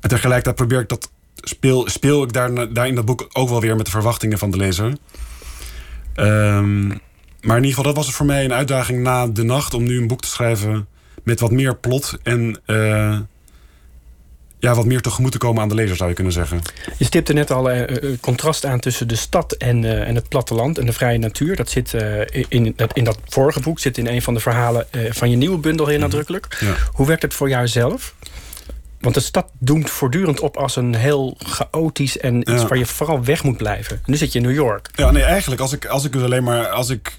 En 0.00 0.08
tegelijkertijd 0.08 0.56
probeer 0.56 0.80
ik 0.80 0.88
dat. 0.88 1.10
Speel, 1.34 1.88
speel 1.88 2.22
ik 2.22 2.32
daar, 2.32 2.72
daar 2.72 2.86
in 2.86 2.94
dat 2.94 3.04
boek 3.04 3.28
ook 3.32 3.48
wel 3.48 3.60
weer 3.60 3.76
met 3.76 3.84
de 3.84 3.90
verwachtingen 3.90 4.38
van 4.38 4.50
de 4.50 4.56
lezer. 4.56 4.96
Um, 6.16 6.86
maar 7.40 7.56
in 7.56 7.64
ieder 7.64 7.68
geval, 7.68 7.84
dat 7.84 7.96
was 7.96 8.06
het 8.06 8.14
voor 8.14 8.26
mij 8.26 8.44
een 8.44 8.52
uitdaging 8.52 9.02
na 9.02 9.26
de 9.26 9.42
nacht 9.42 9.74
om 9.74 9.84
nu 9.84 9.98
een 9.98 10.06
boek 10.06 10.20
te 10.20 10.28
schrijven 10.28 10.86
met 11.22 11.40
wat 11.40 11.50
meer 11.50 11.76
plot 11.76 12.18
en 12.22 12.60
uh, 12.66 13.18
ja, 14.58 14.74
wat 14.74 14.84
meer 14.84 15.00
tegemoet 15.00 15.32
te 15.32 15.38
komen 15.38 15.62
aan 15.62 15.68
de 15.68 15.74
lezer, 15.74 15.96
zou 15.96 16.08
je 16.08 16.14
kunnen 16.14 16.32
zeggen. 16.32 16.62
Je 16.96 17.04
stipte 17.04 17.32
net 17.32 17.50
al 17.50 17.72
uh, 17.72 17.82
contrast 18.20 18.64
aan 18.64 18.80
tussen 18.80 19.08
de 19.08 19.16
stad 19.16 19.52
en, 19.52 19.82
uh, 19.82 20.08
en 20.08 20.14
het 20.14 20.28
platteland 20.28 20.78
en 20.78 20.86
de 20.86 20.92
vrije 20.92 21.18
natuur. 21.18 21.56
Dat 21.56 21.70
zit 21.70 21.92
uh, 21.92 22.20
in, 22.48 22.72
dat, 22.76 22.92
in 22.92 23.04
dat 23.04 23.18
vorige 23.28 23.60
boek, 23.60 23.78
zit 23.78 23.98
in 23.98 24.06
een 24.06 24.22
van 24.22 24.34
de 24.34 24.40
verhalen 24.40 24.86
van 25.10 25.30
je 25.30 25.36
nieuwe 25.36 25.58
bundel 25.58 25.86
heel 25.86 25.98
nadrukkelijk. 25.98 26.56
Ja. 26.60 26.74
Hoe 26.92 27.06
werkt 27.06 27.22
het 27.22 27.34
voor 27.34 27.48
jou 27.48 27.68
zelf? 27.68 28.14
Want 29.00 29.14
de 29.14 29.20
stad 29.20 29.50
doemt 29.58 29.90
voortdurend 29.90 30.40
op 30.40 30.56
als 30.56 30.76
een 30.76 30.94
heel 30.94 31.36
chaotisch 31.38 32.18
en 32.18 32.40
iets 32.40 32.62
Ja. 32.62 32.66
waar 32.66 32.78
je 32.78 32.86
vooral 32.86 33.24
weg 33.24 33.42
moet 33.42 33.56
blijven. 33.56 33.96
En 33.96 34.02
nu 34.04 34.16
zit 34.16 34.32
je 34.32 34.38
in 34.38 34.44
New 34.44 34.54
York. 34.54 34.88
Ja, 34.94 35.10
nee, 35.10 35.22
eigenlijk 35.22 35.60
als 35.60 35.72
ik, 35.72 35.86
als 35.86 36.04
ik 36.04 36.12
dus 36.12 36.22
alleen 36.22 36.44
maar... 36.44 36.68
Als 36.68 36.90
ik, 36.90 37.18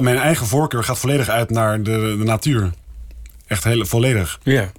mijn 0.00 0.18
eigen 0.18 0.46
voorkeur 0.46 0.84
gaat 0.84 0.98
volledig 0.98 1.28
uit 1.28 1.50
naar 1.50 1.82
de, 1.82 2.16
de 2.18 2.24
natuur. 2.24 2.70
Echt 3.50 3.64
heel, 3.64 3.86
volledig. 3.86 4.40
Ja, 4.42 4.72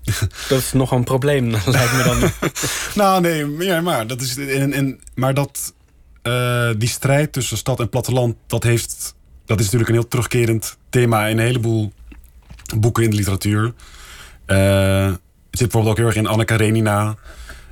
dat 0.49 0.59
is 0.59 0.71
nog 0.71 0.91
een 0.91 1.03
probleem, 1.03 1.49
lijkt 1.65 1.93
me 1.93 2.03
dan. 2.03 2.49
Nou, 3.03 3.21
nee, 3.21 3.81
maar. 3.81 4.07
Dat 4.07 4.21
is, 4.21 4.37
en, 4.37 4.73
en, 4.73 4.99
maar 5.15 5.33
dat, 5.33 5.73
eh, 6.21 6.69
die 6.77 6.89
strijd 6.89 7.33
tussen 7.33 7.57
stad 7.57 7.79
en 7.79 7.89
platteland, 7.89 8.35
dat, 8.47 8.63
heeft, 8.63 9.15
dat 9.45 9.59
is 9.59 9.65
natuurlijk 9.65 9.89
een 9.89 9.95
heel 9.95 10.07
terugkerend 10.07 10.77
thema 10.89 11.27
in 11.27 11.37
een 11.37 11.45
heleboel 11.45 11.93
boeken 12.75 13.03
in 13.03 13.09
de 13.09 13.15
literatuur. 13.15 13.73
Eh, 14.45 15.05
het 15.05 15.59
zit 15.59 15.69
bijvoorbeeld 15.69 15.87
ook 15.89 15.97
heel 15.97 16.05
erg 16.05 16.15
in 16.15 16.27
Anna 16.27 16.43
Karenina, 16.43 17.15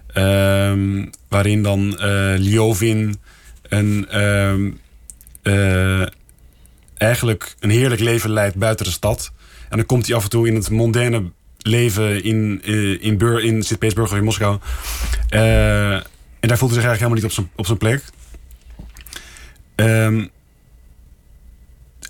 ehm, 0.08 1.06
waarin 1.28 1.64
dan 1.64 2.00
eh 2.00 2.34
Liovin 2.38 3.20
een, 3.62 4.08
ehm, 4.10 4.72
eh, 5.42 6.08
eigenlijk 6.98 7.56
een 7.60 7.70
heerlijk 7.70 8.02
leven 8.02 8.30
leidt 8.30 8.56
buiten 8.56 8.86
de 8.86 8.92
stad. 8.92 9.32
En 9.70 9.78
dan 9.78 9.86
komt 9.86 10.08
hij 10.08 10.16
af 10.16 10.24
en 10.24 10.30
toe 10.30 10.48
in 10.48 10.56
het 10.56 10.70
mondaine 10.70 11.32
leven 11.58 12.24
in, 12.24 12.62
eh, 12.64 13.04
in, 13.04 13.18
Bur 13.18 13.44
in 13.44 13.64
Sint-Petersburg 13.64 14.12
of 14.12 14.18
in 14.18 14.24
Moskou. 14.24 14.60
Eh, 15.30 15.94
en 16.40 16.48
daar 16.48 16.58
voelt 16.58 16.72
hij 16.72 16.82
zich 16.82 16.90
eigenlijk 16.90 17.00
helemaal 17.00 17.16
niet 17.16 17.24
op 17.24 17.32
zijn, 17.32 17.50
op 17.56 17.66
zijn 17.66 17.78
plek. 17.78 18.04
Ehm, 19.76 20.26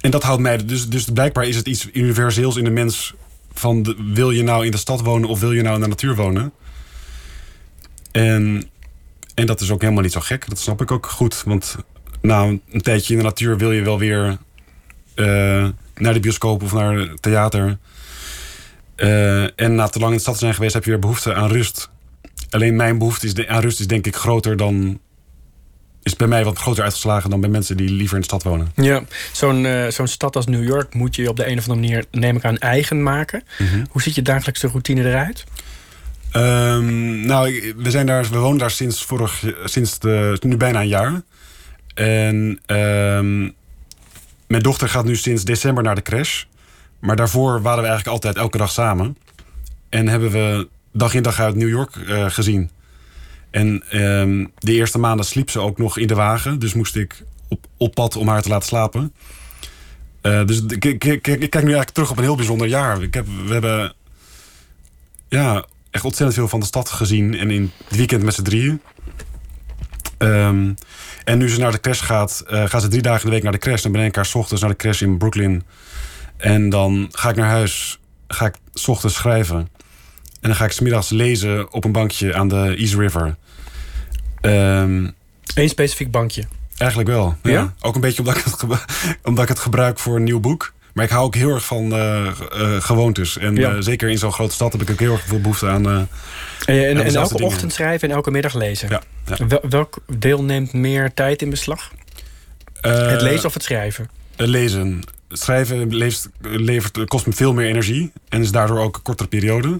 en 0.01 0.11
dat 0.11 0.23
houdt 0.23 0.41
mij... 0.41 0.65
Dus, 0.65 0.89
dus 0.89 1.05
blijkbaar 1.05 1.47
is 1.47 1.55
het 1.55 1.67
iets 1.67 1.89
universeels 1.93 2.55
in 2.55 2.63
de 2.63 2.69
mens... 2.69 3.13
van 3.53 3.95
wil 4.13 4.31
je 4.31 4.43
nou 4.43 4.65
in 4.65 4.71
de 4.71 4.77
stad 4.77 5.01
wonen 5.01 5.29
of 5.29 5.39
wil 5.39 5.51
je 5.51 5.61
nou 5.61 5.75
in 5.75 5.81
de 5.81 5.87
natuur 5.87 6.15
wonen? 6.15 6.51
En, 8.11 8.69
en 9.33 9.45
dat 9.45 9.61
is 9.61 9.71
ook 9.71 9.81
helemaal 9.81 10.03
niet 10.03 10.11
zo 10.11 10.19
gek. 10.19 10.49
Dat 10.49 10.59
snap 10.59 10.81
ik 10.81 10.91
ook 10.91 11.05
goed. 11.05 11.43
Want 11.45 11.75
na 12.21 12.43
een, 12.43 12.61
een 12.69 12.81
tijdje 12.81 13.13
in 13.13 13.19
de 13.19 13.25
natuur 13.25 13.57
wil 13.57 13.71
je 13.71 13.81
wel 13.81 13.99
weer 13.99 14.37
eh, 15.15 15.67
naar 15.99 16.13
de 16.13 16.19
bioscoop 16.19 16.63
of 16.63 16.73
naar 16.73 16.93
het 16.97 17.21
theater. 17.21 17.77
Eh, 18.95 19.59
en 19.59 19.75
na 19.75 19.87
te 19.87 19.99
lang 19.99 20.11
in 20.11 20.15
de 20.17 20.21
stad 20.23 20.33
te 20.33 20.39
zijn 20.39 20.53
geweest, 20.53 20.73
heb 20.73 20.83
je 20.83 20.89
weer 20.89 20.99
behoefte 20.99 21.33
aan 21.33 21.49
rust. 21.51 21.89
Alleen 22.49 22.75
mijn 22.75 22.97
behoefte 22.97 23.25
is 23.25 23.33
de- 23.33 23.47
aan 23.47 23.61
rust 23.61 23.79
is 23.79 23.87
denk 23.87 24.05
ik 24.07 24.15
groter 24.15 24.57
dan. 24.57 24.99
Is 26.03 26.15
bij 26.15 26.27
mij 26.27 26.43
wat 26.43 26.57
groter 26.57 26.83
uitgeslagen 26.83 27.29
dan 27.29 27.41
bij 27.41 27.49
mensen 27.49 27.77
die 27.77 27.89
liever 27.89 28.15
in 28.15 28.21
de 28.21 28.27
stad 28.27 28.43
wonen. 28.43 28.71
Ja, 28.75 29.03
zo'n 29.31 29.65
eh, 29.65 29.87
zo'n 29.87 30.07
stad 30.07 30.35
als 30.35 30.45
New 30.45 30.63
York 30.67 30.93
moet 30.93 31.15
je 31.15 31.29
op 31.29 31.35
de 31.35 31.47
een 31.47 31.57
of 31.57 31.69
andere 31.69 31.87
manier, 31.87 32.05
neem 32.11 32.35
ik 32.35 32.43
aan, 32.45 32.57
eigen 32.57 33.03
maken. 33.03 33.43
Hoe 33.89 34.01
ziet 34.01 34.15
je 34.15 34.21
dagelijkse 34.21 34.67
routine 34.67 35.09
eruit? 35.09 35.43
Ehm, 36.31 37.25
nou, 37.25 37.73
we, 37.77 37.91
zijn 37.91 38.05
daar, 38.05 38.25
we 38.29 38.37
wonen 38.37 38.57
daar 38.57 38.71
sinds, 38.71 39.03
vorig, 39.05 39.43
sinds 39.63 39.99
de, 39.99 40.37
nu 40.41 40.57
bijna 40.57 40.81
een 40.81 40.87
jaar. 40.87 41.21
En 41.93 42.59
ehm, 42.65 43.49
mijn 44.49 44.63
dochter 44.63 44.89
gaat 44.89 45.05
nu 45.05 45.15
sinds 45.15 45.43
december 45.43 45.83
naar 45.83 45.95
de 45.95 46.01
crash. 46.01 46.43
Maar 46.99 47.15
daarvoor 47.15 47.61
waren 47.61 47.81
we 47.81 47.87
eigenlijk 47.87 48.07
altijd 48.07 48.35
elke 48.35 48.57
dag 48.57 48.71
samen. 48.71 49.17
En 49.89 50.07
hebben 50.07 50.31
we 50.31 50.67
dag 50.91 51.13
in 51.13 51.23
dag 51.23 51.39
uit 51.39 51.55
New 51.55 51.69
York 51.69 51.95
eh, 51.95 52.25
gezien. 52.29 52.69
En 53.49 53.83
ehm, 53.89 54.45
de 54.57 54.73
eerste 54.73 54.99
maanden 54.99 55.25
sliep 55.25 55.49
ze 55.49 55.59
ook 55.59 55.77
nog 55.77 55.97
in 55.97 56.07
de 56.07 56.15
wagen. 56.15 56.59
Dus 56.59 56.73
moest 56.73 56.95
ik 56.95 57.23
op, 57.77 57.93
pad 57.93 58.15
om 58.15 58.27
haar 58.27 58.41
te 58.41 58.49
laten 58.49 58.67
slapen. 58.67 59.13
Eh, 60.21 60.45
dus 60.45 60.61
ik 60.61 60.99
kijk 60.99 61.25
nu 61.25 61.49
eigenlijk 61.49 61.89
terug 61.89 62.11
op 62.11 62.17
een 62.17 62.23
heel 62.23 62.35
bijzonder 62.35 62.67
jaar. 62.67 63.01
Ik 63.01 63.13
heb, 63.13 63.25
we 63.45 63.53
hebben 63.53 63.93
ja, 65.27 65.65
echt 65.91 66.03
ontzettend 66.03 66.39
veel 66.39 66.47
van 66.47 66.59
de 66.59 66.65
stad 66.65 66.89
gezien. 66.89 67.37
En 67.37 67.51
in 67.51 67.71
het 67.87 67.97
weekend 67.97 68.23
met 68.23 68.33
z'n 68.33 68.43
drieën. 68.43 68.81
Ehm, 70.19 70.71
en 71.23 71.37
nu 71.37 71.49
ze 71.49 71.59
naar 71.59 71.71
de 71.71 71.79
crash 71.79 72.03
gaat, 72.03 72.43
eh 72.47 72.63
gaat 72.65 72.81
ze 72.81 72.87
drie 72.87 73.01
dagen 73.01 73.19
in 73.21 73.25
de 73.25 73.33
week 73.33 73.43
naar 73.43 73.51
de 73.51 73.57
crash. 73.57 73.81
Dan 73.81 73.91
ben 73.91 74.03
ik 74.05 74.15
haar 74.15 74.25
's 74.25 74.35
ochtends 74.35 74.61
naar 74.61 74.71
de 74.71 74.77
crash 74.77 75.01
in 75.01 75.17
Brooklyn. 75.17 75.63
En 76.37 76.69
dan 76.69 77.07
ga 77.11 77.29
ik 77.29 77.35
naar 77.35 77.49
huis, 77.49 77.99
ga 78.27 78.45
ik 78.45 78.55
's 78.73 78.87
ochtends 78.87 79.15
schrijven. 79.15 79.57
En 79.57 80.49
dan 80.49 80.55
ga 80.55 80.65
ik 80.65 80.71
's 80.71 80.79
middags 80.79 81.09
lezen 81.09 81.73
op 81.73 81.83
een 81.83 81.91
bankje 81.91 82.33
aan 82.35 82.47
de 82.47 82.75
East 82.77 82.93
River. 82.95 83.35
Ehm, 84.41 85.07
Eén 85.53 85.69
specifiek 85.69 86.11
bankje. 86.11 86.43
Eigenlijk 86.77 87.09
wel. 87.09 87.35
Ja. 87.43 87.51
Ja? 87.51 87.73
Ook 87.81 87.95
een 87.95 88.01
beetje 88.01 88.19
omdat 88.19 88.37
ik, 88.37 88.43
het 88.43 88.59
geba- 88.59 88.85
omdat 89.23 89.43
ik 89.43 89.49
het 89.49 89.59
gebruik 89.59 89.99
voor 89.99 90.15
een 90.15 90.23
nieuw 90.23 90.39
boek. 90.39 90.73
Maar 90.93 91.05
ik 91.05 91.11
hou 91.11 91.23
ook 91.25 91.35
heel 91.35 91.49
erg 91.53 91.65
van 91.65 91.93
eh, 91.93 92.27
gewoontes. 92.79 93.37
En 93.37 93.55
Ja. 93.55 93.69
eh, 93.71 93.75
zeker 93.79 94.09
in 94.09 94.17
zo'n 94.17 94.31
grote 94.33 94.53
stad 94.53 94.71
heb 94.71 94.81
ik 94.81 94.89
ook 94.91 94.99
heel 94.99 95.11
erg 95.13 95.25
veel 95.25 95.41
behoefte 95.41 95.67
aan. 95.67 95.87
En, 95.87 96.07
en, 96.65 97.15
elke 97.15 97.33
dingen. 97.33 97.45
ochtend 97.45 97.73
schrijven 97.73 98.09
en 98.09 98.15
elke 98.15 98.31
middag 98.31 98.53
lezen. 98.53 98.89
ja, 98.89 99.01
ja. 99.37 99.47
Wel- 99.47 99.63
welk 99.69 99.97
deel 100.17 100.43
neemt 100.43 100.73
meer 100.73 101.13
tijd 101.13 101.41
in 101.41 101.49
beslag? 101.49 101.91
het 102.81 103.21
lezen 103.21 103.45
of 103.45 103.53
het 103.53 103.63
schrijven? 103.63 104.09
lezen. 104.35 104.99
Schrijven 105.29 105.95
leeft, 105.95 106.29
levert, 106.41 107.05
kost 107.05 107.25
me 107.25 107.33
veel 107.33 107.53
meer 107.53 107.67
energie. 107.67 108.11
En 108.29 108.41
is 108.41 108.51
daardoor 108.51 108.79
ook 108.79 108.95
een 108.95 109.01
kortere 109.01 109.29
periode. 109.29 109.79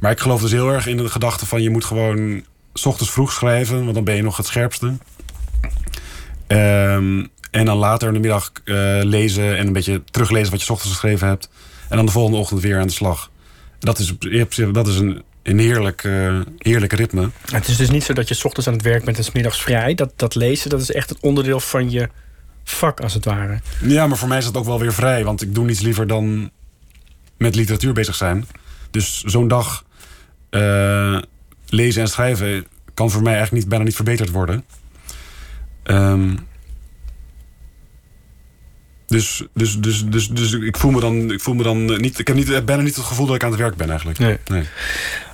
Maar 0.00 0.10
ik 0.10 0.20
geloof 0.20 0.40
dus 0.40 0.50
heel 0.52 0.68
erg 0.72 0.86
in 0.86 0.96
de 0.96 1.08
gedachte 1.08 1.46
van 1.46 1.62
je 1.62 1.70
moet 1.70 1.84
gewoon 1.84 2.44
's 2.74 2.86
ochtends 2.86 3.12
vroeg 3.12 3.32
schrijven, 3.32 3.82
want 3.82 3.94
dan 3.94 4.04
ben 4.04 4.14
je 4.16 4.22
nog 4.22 4.36
het 4.36 4.46
scherpste. 4.46 4.96
Ehm, 6.46 7.24
en 7.50 7.64
dan 7.64 7.76
later 7.76 8.08
in 8.08 8.14
de 8.14 8.20
middag 8.20 8.52
eh, 8.64 8.74
lezen 9.02 9.56
en 9.56 9.66
een 9.66 9.72
beetje 9.72 10.02
teruglezen 10.04 10.50
wat 10.50 10.60
je 10.60 10.66
's 10.66 10.70
ochtends 10.70 10.92
geschreven 10.92 11.28
hebt. 11.28 11.48
En 11.88 11.96
dan 11.96 12.06
de 12.06 12.12
volgende 12.12 12.38
ochtend 12.38 12.60
weer 12.60 12.78
aan 12.78 12.86
de 12.86 12.92
slag. 12.92 13.30
Dat 13.78 13.98
is, 13.98 14.14
dat 14.72 14.86
is 14.86 14.98
een, 14.98 15.22
een 15.42 15.58
heerlijk, 15.58 16.04
eh, 16.04 16.40
heerlijk 16.58 16.92
ritme. 16.92 17.30
Het 17.50 17.68
is 17.68 17.76
dus 17.76 17.90
niet 17.90 18.04
zo 18.04 18.12
dat 18.12 18.28
je 18.28 18.34
's 18.34 18.44
ochtends 18.44 18.68
aan 18.68 18.74
het 18.74 18.82
werk 18.82 19.04
bent 19.04 19.16
en 19.16 19.24
's 19.24 19.32
middags 19.32 19.62
vrij. 19.62 19.94
Dat, 19.94 20.12
dat 20.16 20.34
lezen, 20.34 20.70
dat 20.70 20.80
is 20.80 20.92
echt 20.92 21.08
het 21.08 21.20
onderdeel 21.20 21.60
van 21.60 21.90
je 21.90 22.08
vak, 22.64 23.00
als 23.00 23.14
het 23.14 23.24
ware. 23.24 23.60
Ja, 23.82 24.06
maar 24.06 24.16
voor 24.16 24.28
mij 24.28 24.38
is 24.38 24.44
dat 24.44 24.56
ook 24.56 24.64
wel 24.64 24.78
weer 24.78 24.94
vrij. 24.94 25.24
Want 25.24 25.42
ik 25.42 25.54
doe 25.54 25.64
niets 25.64 25.80
liever 25.80 26.06
dan 26.06 26.50
met 27.36 27.54
literatuur 27.54 27.92
bezig 27.92 28.14
zijn. 28.14 28.46
Dus 28.90 29.22
zo'n 29.22 29.48
dag 29.48 29.84
eh, 30.50 31.18
lezen 31.66 32.02
en 32.02 32.08
schrijven 32.08 32.66
kan 32.94 33.10
voor 33.10 33.22
mij 33.22 33.32
eigenlijk 33.32 33.62
niet, 33.62 33.70
bijna 33.70 33.84
niet 33.84 33.94
verbeterd 33.94 34.30
worden. 34.30 34.64
Ehm, 35.82 36.36
dus, 39.08 39.42
dus, 39.54 39.78
dus, 39.78 40.04
dus, 40.04 40.28
dus 40.28 40.52
ik 40.52 40.76
voel 40.76 40.90
me 40.90 41.00
dan, 41.00 41.32
ik 41.32 41.40
voel 41.40 41.54
me 41.54 41.62
dan 41.62 42.00
niet. 42.00 42.18
Ik 42.18 42.26
heb 42.26 42.36
niet, 42.36 42.64
bijna 42.64 42.82
niet 42.82 42.96
het 42.96 43.04
gevoel 43.04 43.26
dat 43.26 43.34
ik 43.34 43.44
aan 43.44 43.50
het 43.50 43.60
werk 43.60 43.76
ben 43.76 43.88
eigenlijk. 43.88 44.18
Nee. 44.18 44.38
nee. 44.46 44.62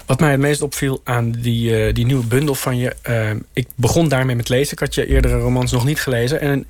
Wat 0.06 0.20
mij 0.20 0.30
het 0.30 0.40
meest 0.40 0.62
opviel 0.62 1.00
aan 1.04 1.30
die, 1.30 1.76
eh, 1.76 1.94
die 1.94 2.06
nieuwe 2.06 2.26
bundel 2.26 2.54
van 2.54 2.76
je... 2.76 2.96
eh, 3.02 3.30
ik 3.52 3.68
begon 3.74 4.08
daarmee 4.08 4.36
met 4.36 4.48
lezen. 4.48 4.72
Ik 4.72 4.78
had 4.78 4.94
je 4.94 5.06
eerdere 5.06 5.38
romans 5.38 5.72
nog 5.72 5.84
niet 5.84 6.00
gelezen. 6.00 6.40
En 6.40 6.66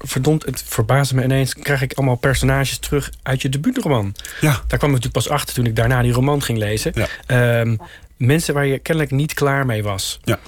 verdomd, 0.00 0.44
het 0.44 0.64
verbaasde 0.66 1.14
me 1.14 1.24
ineens... 1.24 1.54
krijg 1.54 1.82
ik 1.82 1.92
allemaal 1.92 2.16
personages 2.16 2.78
terug 2.78 3.10
uit 3.22 3.42
je 3.42 3.48
debuutroman. 3.48 4.14
Ja. 4.40 4.50
Daar 4.66 4.78
kwam 4.78 4.90
ik 4.90 4.96
natuurlijk 4.96 5.12
pas 5.12 5.28
achter 5.28 5.54
toen 5.54 5.66
ik 5.66 5.76
daarna 5.76 6.02
die 6.02 6.12
roman 6.12 6.42
ging 6.42 6.58
lezen. 6.58 6.92
Ja. 6.94 7.06
Ehm, 7.26 7.76
mensen 8.16 8.54
waar 8.54 8.66
je 8.66 8.78
kennelijk 8.78 9.14
niet 9.14 9.34
klaar 9.34 9.66
mee 9.66 9.82
was. 9.82 10.20
Ja. 10.24 10.38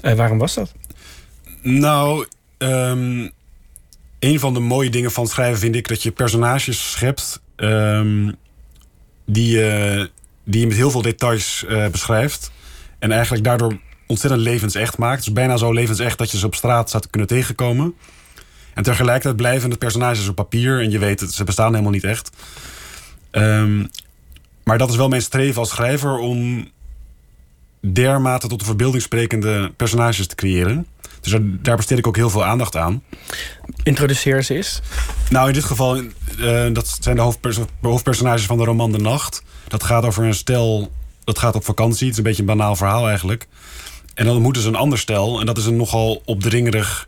Eh, 0.00 0.14
waarom 0.14 0.38
was 0.38 0.54
dat? 0.54 0.72
Nou, 1.62 2.26
ehm, 2.58 3.28
een 4.22 4.40
van 4.40 4.54
de 4.54 4.60
mooie 4.60 4.90
dingen 4.90 5.10
van 5.10 5.26
schrijven 5.26 5.58
vind 5.58 5.74
ik 5.76 5.88
dat 5.88 6.02
je 6.02 6.10
personages 6.10 6.90
schept 6.90 7.40
ehm, 7.56 8.30
die, 9.26 9.56
je- 9.56 10.10
die 10.44 10.60
je 10.60 10.66
met 10.66 10.76
heel 10.76 10.90
veel 10.90 11.02
details 11.02 11.64
eh, 11.68 11.86
beschrijft. 11.88 12.50
En 12.98 13.12
eigenlijk 13.12 13.44
daardoor 13.44 13.78
ontzettend 14.06 14.42
levensecht 14.42 14.98
maakt. 14.98 15.24
Dus 15.24 15.32
bijna 15.32 15.56
zo 15.56 15.72
levensecht 15.72 16.18
dat 16.18 16.30
je 16.30 16.38
ze 16.38 16.46
op 16.46 16.54
straat 16.54 16.90
zou 16.90 17.04
kunnen 17.10 17.28
tegenkomen. 17.28 17.94
En 18.74 18.82
tegelijkertijd 18.82 19.36
blijven 19.36 19.70
de 19.70 19.76
personages 19.76 20.28
op 20.28 20.34
papier. 20.34 20.80
En 20.80 20.90
je 20.90 20.98
weet 20.98 21.20
het, 21.20 21.34
ze 21.34 21.44
bestaan 21.44 21.70
helemaal 21.70 21.92
niet 21.92 22.04
echt. 22.04 22.30
Ehm, 23.30 23.86
maar 24.64 24.78
dat 24.78 24.90
is 24.90 24.96
wel 24.96 25.08
mijn 25.08 25.22
streven 25.22 25.60
als 25.60 25.70
schrijver 25.70 26.16
om 26.18 26.70
dermate 27.80 28.48
tot 28.48 28.58
de 28.58 28.64
verbeelding 28.64 29.02
sprekende 29.02 29.72
personages 29.76 30.26
te 30.26 30.34
creëren. 30.34 30.86
Dus 31.22 31.32
daar, 31.32 31.40
daar 31.44 31.76
besteed 31.76 31.98
ik 31.98 32.06
ook 32.06 32.16
heel 32.16 32.30
veel 32.30 32.44
aandacht 32.44 32.76
aan. 32.76 33.02
Introduceer 33.82 34.42
ze 34.42 34.54
eens. 34.54 34.80
Nou, 35.30 35.48
in 35.48 35.54
dit 35.54 35.64
geval, 35.64 35.96
eh, 35.96 36.66
dat 36.72 36.96
zijn 37.00 37.16
de 37.16 37.22
hoofdpers- 37.22 37.58
hoofdpersonages 37.80 38.46
van 38.46 38.58
de 38.58 38.64
roman 38.64 38.92
De 38.92 38.98
Nacht. 38.98 39.42
Dat 39.68 39.82
gaat 39.82 40.04
over 40.04 40.24
een 40.24 40.34
stel, 40.34 40.92
dat 41.24 41.38
gaat 41.38 41.54
op 41.54 41.64
vakantie. 41.64 42.02
Het 42.02 42.10
is 42.12 42.16
een 42.16 42.24
beetje 42.24 42.40
een 42.42 42.48
banaal 42.48 42.76
verhaal 42.76 43.08
eigenlijk. 43.08 43.46
En 44.14 44.24
dan 44.24 44.34
ontmoeten 44.34 44.62
ze 44.62 44.68
een 44.68 44.74
ander 44.74 44.98
stel. 44.98 45.40
En 45.40 45.46
dat 45.46 45.58
is 45.58 45.66
een 45.66 45.76
nogal 45.76 46.22
opdringerig, 46.24 47.06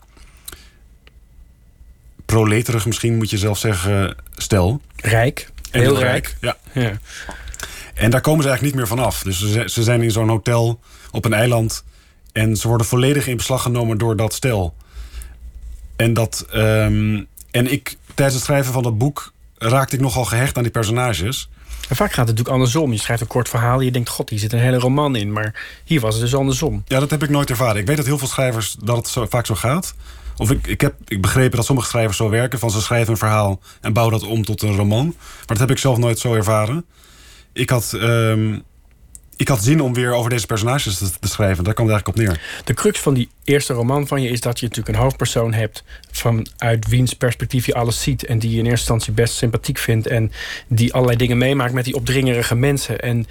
proleterig 2.26 2.86
misschien 2.86 3.16
moet 3.16 3.30
je 3.30 3.38
zelf 3.38 3.58
zeggen, 3.58 4.16
stel. 4.36 4.80
Rijk. 4.96 5.48
En 5.70 5.80
Heel 5.80 5.98
rijk. 5.98 6.36
Ja. 6.40 6.56
Ja. 6.72 6.98
En 7.94 8.10
daar 8.10 8.20
komen 8.20 8.42
ze 8.42 8.48
eigenlijk 8.48 8.62
niet 8.62 8.74
meer 8.74 8.96
vanaf. 8.96 9.22
Dus 9.22 9.38
ze, 9.38 9.62
ze 9.66 9.82
zijn 9.82 10.02
in 10.02 10.10
zo'n 10.10 10.28
hotel 10.28 10.80
op 11.10 11.24
een 11.24 11.32
eiland. 11.32 11.84
En 12.34 12.56
ze 12.56 12.68
worden 12.68 12.86
volledig 12.86 13.26
in 13.26 13.36
beslag 13.36 13.62
genomen 13.62 13.98
door 13.98 14.16
dat 14.16 14.34
stel. 14.34 14.74
En, 15.96 16.14
dat, 16.14 16.46
ehm, 16.50 17.22
en 17.50 17.72
ik, 17.72 17.96
tijdens 18.14 18.36
het 18.36 18.44
schrijven 18.44 18.72
van 18.72 18.82
dat 18.82 18.98
boek 18.98 19.32
raakte 19.58 19.96
ik 19.96 20.02
nogal 20.02 20.24
gehecht 20.24 20.56
aan 20.56 20.62
die 20.62 20.72
personages. 20.72 21.48
En 21.88 21.96
vaak 21.96 22.08
gaat 22.08 22.16
het 22.16 22.26
natuurlijk 22.26 22.54
andersom. 22.54 22.92
Je 22.92 22.98
schrijft 22.98 23.22
een 23.22 23.28
kort 23.28 23.48
verhaal 23.48 23.78
en 23.78 23.84
je 23.84 23.90
denkt... 23.90 24.08
god, 24.08 24.30
hier 24.30 24.38
zit 24.38 24.52
een 24.52 24.58
hele 24.58 24.78
roman 24.78 25.16
in. 25.16 25.32
Maar 25.32 25.62
hier 25.84 26.00
was 26.00 26.14
het 26.14 26.22
dus 26.22 26.34
andersom. 26.34 26.82
Ja, 26.86 27.00
dat 27.00 27.10
heb 27.10 27.22
ik 27.22 27.28
nooit 27.28 27.50
ervaren. 27.50 27.80
Ik 27.80 27.86
weet 27.86 27.96
dat 27.96 28.06
heel 28.06 28.18
veel 28.18 28.28
schrijvers 28.28 28.76
dat 28.82 28.96
het 28.96 29.08
zo, 29.08 29.26
vaak 29.28 29.46
zo 29.46 29.54
gaat. 29.54 29.94
Of 30.36 30.50
ik, 30.50 30.66
ik 30.66 30.80
heb 30.80 30.94
ik 31.06 31.20
begrepen 31.20 31.56
dat 31.56 31.66
sommige 31.66 31.88
schrijvers 31.88 32.16
zo 32.16 32.28
werken. 32.28 32.58
Van 32.58 32.70
ze 32.70 32.80
schrijven 32.80 33.12
een 33.12 33.18
verhaal 33.18 33.60
en 33.80 33.92
bouwen 33.92 34.18
dat 34.18 34.28
om 34.28 34.44
tot 34.44 34.62
een 34.62 34.76
roman. 34.76 35.06
Maar 35.16 35.46
dat 35.46 35.58
heb 35.58 35.70
ik 35.70 35.78
zelf 35.78 35.98
nooit 35.98 36.18
zo 36.18 36.34
ervaren. 36.34 36.84
Ik 37.52 37.70
had, 37.70 37.92
ehm, 37.92 38.58
ik 39.36 39.48
had 39.48 39.62
zin 39.64 39.80
om 39.80 39.94
weer 39.94 40.12
over 40.12 40.30
deze 40.30 40.46
personages 40.46 40.98
te, 40.98 41.10
te 41.20 41.28
schrijven. 41.28 41.64
Daar 41.64 41.74
kwam 41.74 41.86
het 41.86 41.94
eigenlijk 41.94 42.08
op 42.08 42.36
neer. 42.38 42.62
De 42.64 42.74
crux 42.74 43.00
van 43.00 43.14
die 43.14 43.28
eerste 43.44 43.72
roman 43.72 44.06
van 44.06 44.22
je 44.22 44.28
is 44.28 44.40
dat 44.40 44.60
je 44.60 44.66
natuurlijk 44.66 44.96
een 44.96 45.02
hoofdpersoon 45.02 45.52
hebt 45.52 45.84
vanuit 46.10 46.86
wiens 46.88 47.12
perspectief 47.12 47.66
je 47.66 47.74
alles 47.74 48.02
ziet 48.02 48.24
en 48.24 48.38
die 48.38 48.50
je 48.50 48.58
in 48.58 48.66
eerste 48.66 48.78
instantie 48.92 49.12
best 49.12 49.34
sympathiek 49.34 49.78
vindt 49.78 50.06
en 50.06 50.32
die 50.68 50.92
allerlei 50.92 51.18
dingen 51.18 51.38
meemaakt 51.38 51.72
met 51.72 51.84
die 51.84 51.94
opdringerige 51.94 52.54
mensen. 52.54 52.98
En 53.00 53.26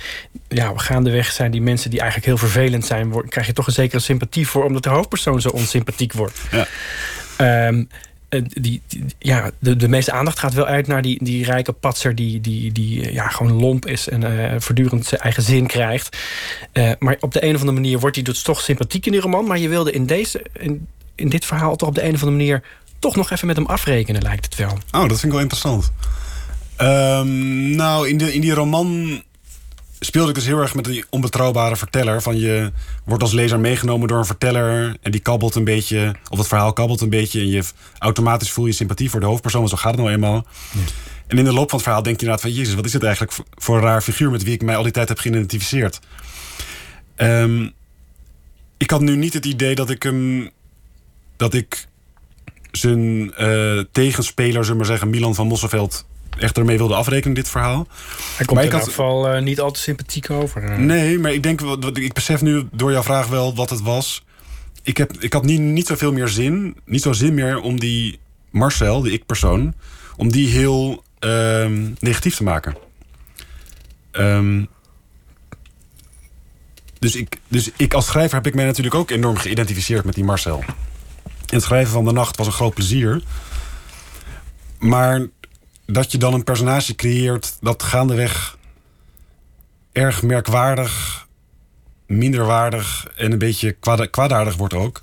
ja, 0.48 0.72
gaandeweg 0.76 1.32
zijn 1.32 1.52
die 1.52 1.62
mensen 1.62 1.90
die 1.90 2.00
eigenlijk 2.00 2.30
heel 2.30 2.38
vervelend 2.50 2.86
zijn, 2.86 3.10
word- 3.10 3.30
krijg 3.30 3.48
je 3.48 3.54
toch 3.54 3.68
een 3.68 3.74
zekere 3.74 4.02
sympathie 4.02 4.48
voor, 4.48 4.64
omdat 4.64 4.84
de 4.84 4.90
hoofdpersoon 4.90 5.42
zo 5.42 5.50
onsympathiek 5.50 6.14
wordt. 6.14 6.40
Ja. 6.52 6.68
Ehm, 7.38 7.78
eh, 7.78 7.84
die, 8.42 8.82
die- 8.88 9.06
ja, 9.20 9.52
de, 9.60 9.76
de 9.76 9.88
meeste 9.88 10.12
aandacht 10.12 10.40
gaat 10.40 10.54
wel 10.54 10.66
uit 10.66 10.88
naar 10.88 11.02
die, 11.02 11.24
die 11.24 11.44
rijke 11.46 11.72
patser 11.72 12.16
die, 12.16 12.42
die, 12.42 12.72
die 12.72 13.06
eh, 13.06 13.14
ja, 13.14 13.28
gewoon 13.28 13.52
lomp 13.54 13.86
is 13.86 14.10
en 14.10 14.24
eh, 14.54 14.60
voortdurend 14.60 15.06
zijn 15.06 15.22
eigen 15.22 15.44
zin 15.44 15.68
krijgt. 15.68 16.18
Eh, 16.72 16.92
maar 17.00 17.18
op 17.20 17.32
de 17.34 17.44
een 17.44 17.54
of 17.56 17.60
andere 17.60 17.80
manier 17.80 18.00
wordt 18.00 18.16
hij 18.16 18.26
dus 18.26 18.42
toch 18.42 18.62
sympathiek 18.62 19.06
in 19.06 19.12
die 19.12 19.22
roman. 19.22 19.46
Maar 19.46 19.58
je 19.60 19.70
wilde 19.70 19.92
in, 19.92 20.06
deze, 20.06 20.46
in, 20.60 20.88
in 21.16 21.30
dit 21.30 21.46
verhaal 21.46 21.76
toch 21.76 21.88
op 21.90 21.96
de 21.96 22.02
een 22.04 22.14
of 22.14 22.22
andere 22.24 22.38
manier 22.38 22.64
toch 23.00 23.16
nog 23.16 23.32
even 23.32 23.48
met 23.48 23.56
hem 23.56 23.66
afrekenen, 23.66 24.22
lijkt 24.22 24.46
het 24.46 24.56
wel. 24.56 24.78
Oh, 24.92 25.02
dat 25.02 25.08
vind 25.08 25.24
ik 25.24 25.32
wel 25.32 25.40
interessant. 25.40 25.92
Ehm, 26.76 27.76
nou, 27.76 28.10
in, 28.10 28.18
de, 28.18 28.34
in 28.34 28.42
die 28.42 28.54
roman 28.54 29.22
speelde 30.06 30.30
ik 30.30 30.36
dus 30.36 30.46
heel 30.46 30.60
erg 30.60 30.76
met 30.76 30.86
die 30.86 31.06
onbetrouwbare 31.10 31.76
verteller. 31.76 32.22
Van 32.22 32.38
je 32.40 32.72
wordt 33.06 33.24
als 33.24 33.32
lezer 33.32 33.60
meegenomen 33.60 34.08
door 34.08 34.18
een 34.18 34.26
verteller. 34.26 34.96
En 35.02 35.12
die 35.12 35.22
kabbelt 35.22 35.56
een 35.56 35.64
beetje, 35.64 36.16
of 36.30 36.38
het 36.38 36.48
verhaal 36.48 36.74
kabbelt 36.74 37.02
een 37.02 37.10
beetje. 37.10 37.40
En 37.40 37.48
je 37.48 37.64
automatisch 37.98 38.52
voel 38.52 38.66
je 38.66 38.72
sympathie 38.72 39.10
voor 39.10 39.20
de 39.20 39.26
hoofdpersoon. 39.26 39.60
Want 39.60 39.72
zo 39.72 39.78
gaat 39.78 39.92
het 39.92 40.00
nou 40.00 40.14
eenmaal. 40.14 40.46
En 41.28 41.38
in 41.38 41.44
de 41.44 41.54
loop 41.54 41.70
van 41.70 41.78
het 41.78 41.88
verhaal 41.88 42.04
denk 42.04 42.20
je 42.20 42.26
inderdaad 42.26 42.52
van... 42.52 42.60
Jezus, 42.60 42.76
wat 42.76 42.86
is 42.86 42.94
het 42.94 43.04
eigenlijk 43.04 43.34
voor 43.56 43.76
een 43.76 43.84
raar 43.84 44.02
figuur... 44.02 44.32
met 44.32 44.44
wie 44.44 44.54
ik 44.54 44.62
mij 44.62 44.76
al 44.76 44.84
die 44.84 44.92
tijd 44.92 45.10
heb 45.10 45.20
geïdentificeerd. 45.20 46.00
Ehm, 47.16 47.70
ik 48.78 48.90
had 48.90 49.02
nu 49.02 49.16
niet 49.16 49.34
het 49.34 49.46
idee 49.46 49.76
dat 49.76 49.90
ik 49.90 50.04
hem... 50.04 50.50
dat 51.38 51.54
ik 51.54 51.88
zijn 52.72 53.34
eh, 53.34 53.80
tegenspeler, 53.92 54.52
zullen 54.52 54.70
we 54.70 54.76
maar 54.76 54.86
zeggen... 54.86 55.10
Milan 55.10 55.36
van 55.36 55.48
Mosselveld 55.48 56.06
echt 56.38 56.58
ermee 56.58 56.78
wilde 56.78 56.96
afrekenen, 56.96 57.36
dit 57.36 57.50
verhaal. 57.50 57.88
Hij 58.36 58.46
komt 58.46 58.60
Maar 58.60 58.64
in 58.64 58.72
ieder 58.72 58.88
geval 58.88 59.30
eh, 59.30 59.42
niet 59.42 59.60
al 59.60 59.72
te 59.72 59.80
sympathiek 59.80 60.30
over. 60.30 60.64
eh. 60.64 60.78
Nee, 60.78 61.20
maar 61.20 61.34
ik 61.34 61.44
denk, 61.44 61.62
ik 61.94 62.14
besef 62.14 62.42
nu 62.42 62.68
door 62.72 62.92
jouw 62.92 63.04
vraag 63.04 63.28
wel 63.28 63.56
wat 63.56 63.70
het 63.70 63.82
was. 63.82 64.24
Ik, 64.84 64.98
heb, 64.98 65.12
ik 65.20 65.34
had 65.34 65.44
niet, 65.46 65.60
niet 65.60 65.88
zoveel 65.88 66.14
meer 66.14 66.28
zin, 66.28 66.78
niet 66.86 67.02
zo 67.02 67.14
zin 67.14 67.34
meer 67.34 67.60
om 67.62 67.80
die 67.80 68.20
Marcel, 68.50 69.02
de 69.02 69.12
ik-persoon, 69.12 69.74
om 70.18 70.32
die 70.32 70.48
heel 70.48 71.04
ehm, 71.20 71.92
negatief 72.00 72.36
te 72.36 72.44
maken. 72.44 72.76
Ehm, 74.12 74.64
dus, 77.00 77.16
ik, 77.16 77.38
dus 77.48 77.70
ik 77.78 77.94
als 77.94 78.06
schrijver 78.06 78.36
heb 78.36 78.48
ik 78.48 78.56
mij 78.56 78.66
natuurlijk 78.66 78.96
ook 78.96 79.10
enorm 79.12 79.38
geïdentificeerd 79.38 80.06
met 80.06 80.16
die 80.16 80.24
Marcel. 80.24 80.64
En 81.24 81.60
het 81.60 81.64
schrijven 81.64 81.92
van 81.94 82.06
de 82.06 82.12
nacht 82.12 82.38
was 82.38 82.48
een 82.48 82.54
groot 82.54 82.74
plezier. 82.74 83.24
Maar 84.80 85.28
dat 85.86 86.12
je 86.12 86.18
dan 86.18 86.34
een 86.34 86.44
personage 86.44 86.96
creëert 86.96 87.58
dat 87.62 87.84
gaandeweg 87.84 88.58
erg 89.92 90.22
merkwaardig, 90.22 91.28
minderwaardig 92.08 93.08
en 93.16 93.32
een 93.32 93.38
beetje 93.38 93.72
kwaad, 93.72 94.10
kwaadaardig 94.10 94.56
wordt 94.56 94.74
ook. 94.74 95.02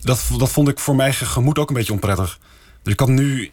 Dat, 0.00 0.24
dat 0.38 0.50
vond 0.50 0.68
ik 0.68 0.78
voor 0.78 0.96
mijn 0.96 1.14
gemoed 1.14 1.58
ook 1.58 1.68
een 1.68 1.74
beetje 1.74 1.92
onprettig. 1.92 2.38
Dus 2.82 2.92
ik 2.92 3.00
had 3.00 3.08
nu. 3.08 3.50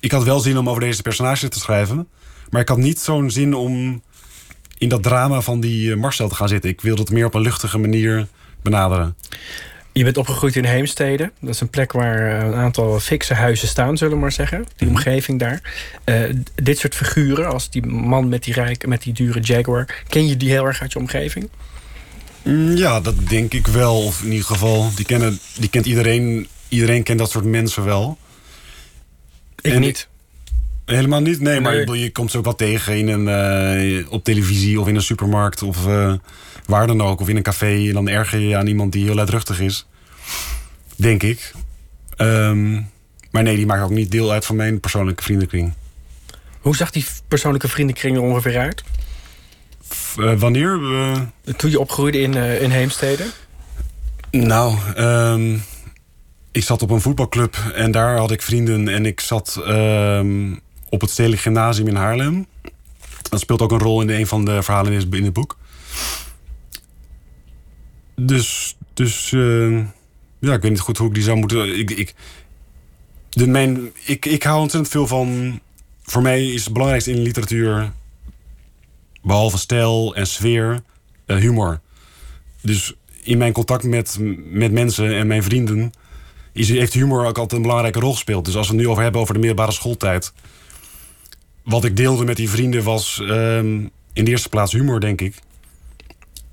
Ik 0.00 0.12
had 0.12 0.24
wel 0.24 0.40
zin 0.40 0.58
om 0.58 0.68
over 0.68 0.80
deze 0.80 1.02
personage 1.02 1.48
te 1.48 1.58
schrijven. 1.58 2.08
Maar 2.50 2.60
ik 2.60 2.68
had 2.68 2.78
niet 2.78 2.98
zo'n 2.98 3.30
zin 3.30 3.54
om 3.54 4.02
in 4.78 4.88
dat 4.88 5.02
drama 5.02 5.40
van 5.40 5.60
die 5.60 5.92
eh, 5.92 5.98
Marcel 5.98 6.28
te 6.28 6.34
gaan 6.34 6.48
zitten. 6.48 6.70
Ik 6.70 6.80
wilde 6.80 7.00
het 7.00 7.10
meer 7.10 7.26
op 7.26 7.34
een 7.34 7.40
luchtige 7.40 7.78
manier 7.78 8.28
benaderen. 8.62 9.16
Je 9.96 10.04
bent 10.04 10.16
opgegroeid 10.16 10.56
in 10.56 10.64
Heemstede. 10.64 11.32
Dat 11.40 11.54
is 11.54 11.60
een 11.60 11.68
plek 11.70 11.92
waar 11.92 12.38
eh, 12.38 12.46
een 12.46 12.54
aantal 12.54 13.00
fikse 13.00 13.34
huizen 13.34 13.68
staan, 13.68 13.96
zullen 13.96 14.14
we 14.14 14.20
maar 14.20 14.32
zeggen. 14.32 14.66
Die 14.76 14.88
Mhm. 14.88 14.96
omgeving 14.96 15.38
daar. 15.38 15.60
Eh, 16.04 16.22
dit 16.54 16.78
soort 16.78 16.94
figuren, 16.94 17.46
als 17.52 17.70
die 17.70 17.86
man 17.86 18.28
met 18.28 18.44
die, 18.44 18.54
rijke, 18.54 18.88
met 18.88 19.02
die 19.02 19.12
dure 19.12 19.40
Jaguar... 19.40 20.02
ken 20.08 20.26
je 20.28 20.36
die 20.36 20.50
heel 20.50 20.66
erg 20.66 20.80
uit 20.80 20.92
je 20.92 20.98
omgeving? 20.98 21.48
Mm, 22.42 22.76
Ja, 22.76 23.00
dat 23.00 23.28
denk 23.28 23.52
ik 23.52 23.66
wel. 23.66 24.04
Of 24.04 24.22
in 24.22 24.30
ieder 24.30 24.46
geval, 24.46 24.90
die, 24.94 25.04
kennen, 25.04 25.38
die 25.58 25.68
kent 25.68 25.86
iedereen. 25.86 26.48
Iedereen 26.68 27.02
kent 27.02 27.18
dat 27.18 27.30
soort 27.30 27.44
mensen 27.44 27.84
wel. 27.84 28.18
Ik 29.60 29.72
En 29.72 29.80
niet. 29.80 30.08
Helemaal 30.84 31.20
niet. 31.20 31.40
Nee, 31.40 31.60
maar 31.60 31.96
je 31.96 32.12
komt 32.12 32.30
ze 32.30 32.38
ook 32.38 32.44
wel 32.44 32.54
tegen 32.54 32.96
in 32.98 33.08
een, 33.08 33.28
eh, 33.28 34.12
op 34.12 34.24
televisie 34.24 34.80
of 34.80 34.88
in 34.88 34.94
een 34.94 35.02
supermarkt 35.02 35.62
of 35.62 35.86
eh, 35.86 36.12
waar 36.66 36.86
dan 36.86 37.00
ook. 37.02 37.20
Of 37.20 37.28
in 37.28 37.36
een 37.36 37.42
café. 37.42 37.86
En 37.88 37.92
dan 37.92 38.08
erger 38.08 38.40
je 38.40 38.56
aan 38.56 38.66
iemand 38.66 38.92
die 38.92 39.04
heel 39.04 39.14
luidruchtig 39.14 39.60
is. 39.60 39.86
Denk 40.96 41.22
ik. 41.22 41.52
Ehm, 42.16 42.72
maar 43.30 43.42
nee, 43.42 43.56
die 43.56 43.66
maakt 43.66 43.82
ook 43.82 43.90
niet 43.90 44.10
deel 44.10 44.32
uit 44.32 44.46
van 44.46 44.56
mijn 44.56 44.80
persoonlijke 44.80 45.22
vriendenkring. 45.22 45.72
Hoe 46.60 46.76
zag 46.76 46.90
die 46.90 47.04
persoonlijke 47.28 47.68
vriendenkring 47.68 48.16
er 48.16 48.22
ongeveer 48.22 48.58
uit? 48.58 48.82
F- 49.94 50.16
eh, 50.18 50.32
wanneer? 50.38 50.80
Toen 51.56 51.70
je 51.70 51.80
opgroeide 51.80 52.20
in, 52.20 52.34
in 52.34 52.70
Heemstede? 52.70 53.24
Nou, 54.30 54.76
ehm, 54.94 55.56
ik 56.52 56.62
zat 56.64 56.82
op 56.82 56.90
een 56.90 57.00
voetbalclub 57.00 57.56
en 57.74 57.90
daar 57.90 58.16
had 58.18 58.30
ik 58.30 58.42
vrienden. 58.42 58.88
En 58.88 59.06
ik 59.06 59.20
zat 59.20 59.60
ehm, 59.66 60.52
op 60.94 61.00
het 61.00 61.10
Stedelijk 61.10 61.42
Gymnasium 61.42 61.88
in 61.88 61.94
Haarlem. 61.94 62.46
Dat 63.30 63.40
speelt 63.40 63.62
ook 63.62 63.72
een 63.72 63.78
rol 63.78 64.00
in 64.00 64.08
een 64.08 64.26
van 64.26 64.44
de 64.44 64.62
verhalen 64.62 64.92
in 64.92 65.24
het- 65.24 65.32
boek. 65.32 65.58
Dus, 68.16 68.76
dus 68.92 69.32
ehm, 69.32 69.82
ja, 70.38 70.52
ik 70.54 70.62
weet 70.62 70.70
niet 70.70 70.80
goed 70.80 70.98
hoe 70.98 71.08
ik 71.08 71.14
die 71.14 71.22
zou 71.22 71.36
moeten... 71.36 71.78
Ik, 71.78 71.90
ik, 71.90 72.14
de, 73.30 73.46
mijn, 73.46 73.90
ik, 74.04 74.26
ik 74.26 74.42
hou 74.42 74.60
ontzettend 74.60 74.92
veel 74.92 75.06
van... 75.06 75.60
Voor 76.02 76.22
mij 76.22 76.50
is 76.50 76.64
het 76.64 76.72
belangrijkste 76.72 77.10
in 77.10 77.22
literatuur... 77.22 77.92
behalve 79.22 79.58
stijl 79.58 80.14
en 80.14 80.26
sfeer, 80.26 80.82
eh, 81.26 81.36
humor. 81.36 81.80
Dus 82.60 82.94
in 83.22 83.38
mijn 83.38 83.52
contact 83.52 83.84
met, 83.84 84.18
met 84.44 84.72
mensen 84.72 85.16
en 85.16 85.26
mijn 85.26 85.42
vrienden... 85.42 85.92
Is, 86.52 86.68
heeft 86.68 86.92
humor 86.92 87.26
ook 87.26 87.38
altijd 87.38 87.52
een 87.52 87.62
belangrijke 87.62 88.00
rol 88.00 88.12
gespeeld. 88.12 88.44
Dus 88.44 88.56
als 88.56 88.68
we 88.68 88.74
het 88.74 88.82
nu 88.82 88.88
over 88.88 89.02
hebben 89.02 89.20
over 89.20 89.34
de 89.34 89.40
middelbare 89.40 89.72
schooltijd... 89.72 90.32
wat 91.64 91.84
ik 91.84 91.96
deelde 91.96 92.24
met 92.24 92.36
die 92.36 92.50
vrienden 92.50 92.82
was 92.82 93.20
ehm, 93.20 93.86
in 94.12 94.24
de 94.24 94.30
eerste 94.30 94.48
plaats 94.48 94.72
humor, 94.72 95.00
denk 95.00 95.20
ik. 95.20 95.34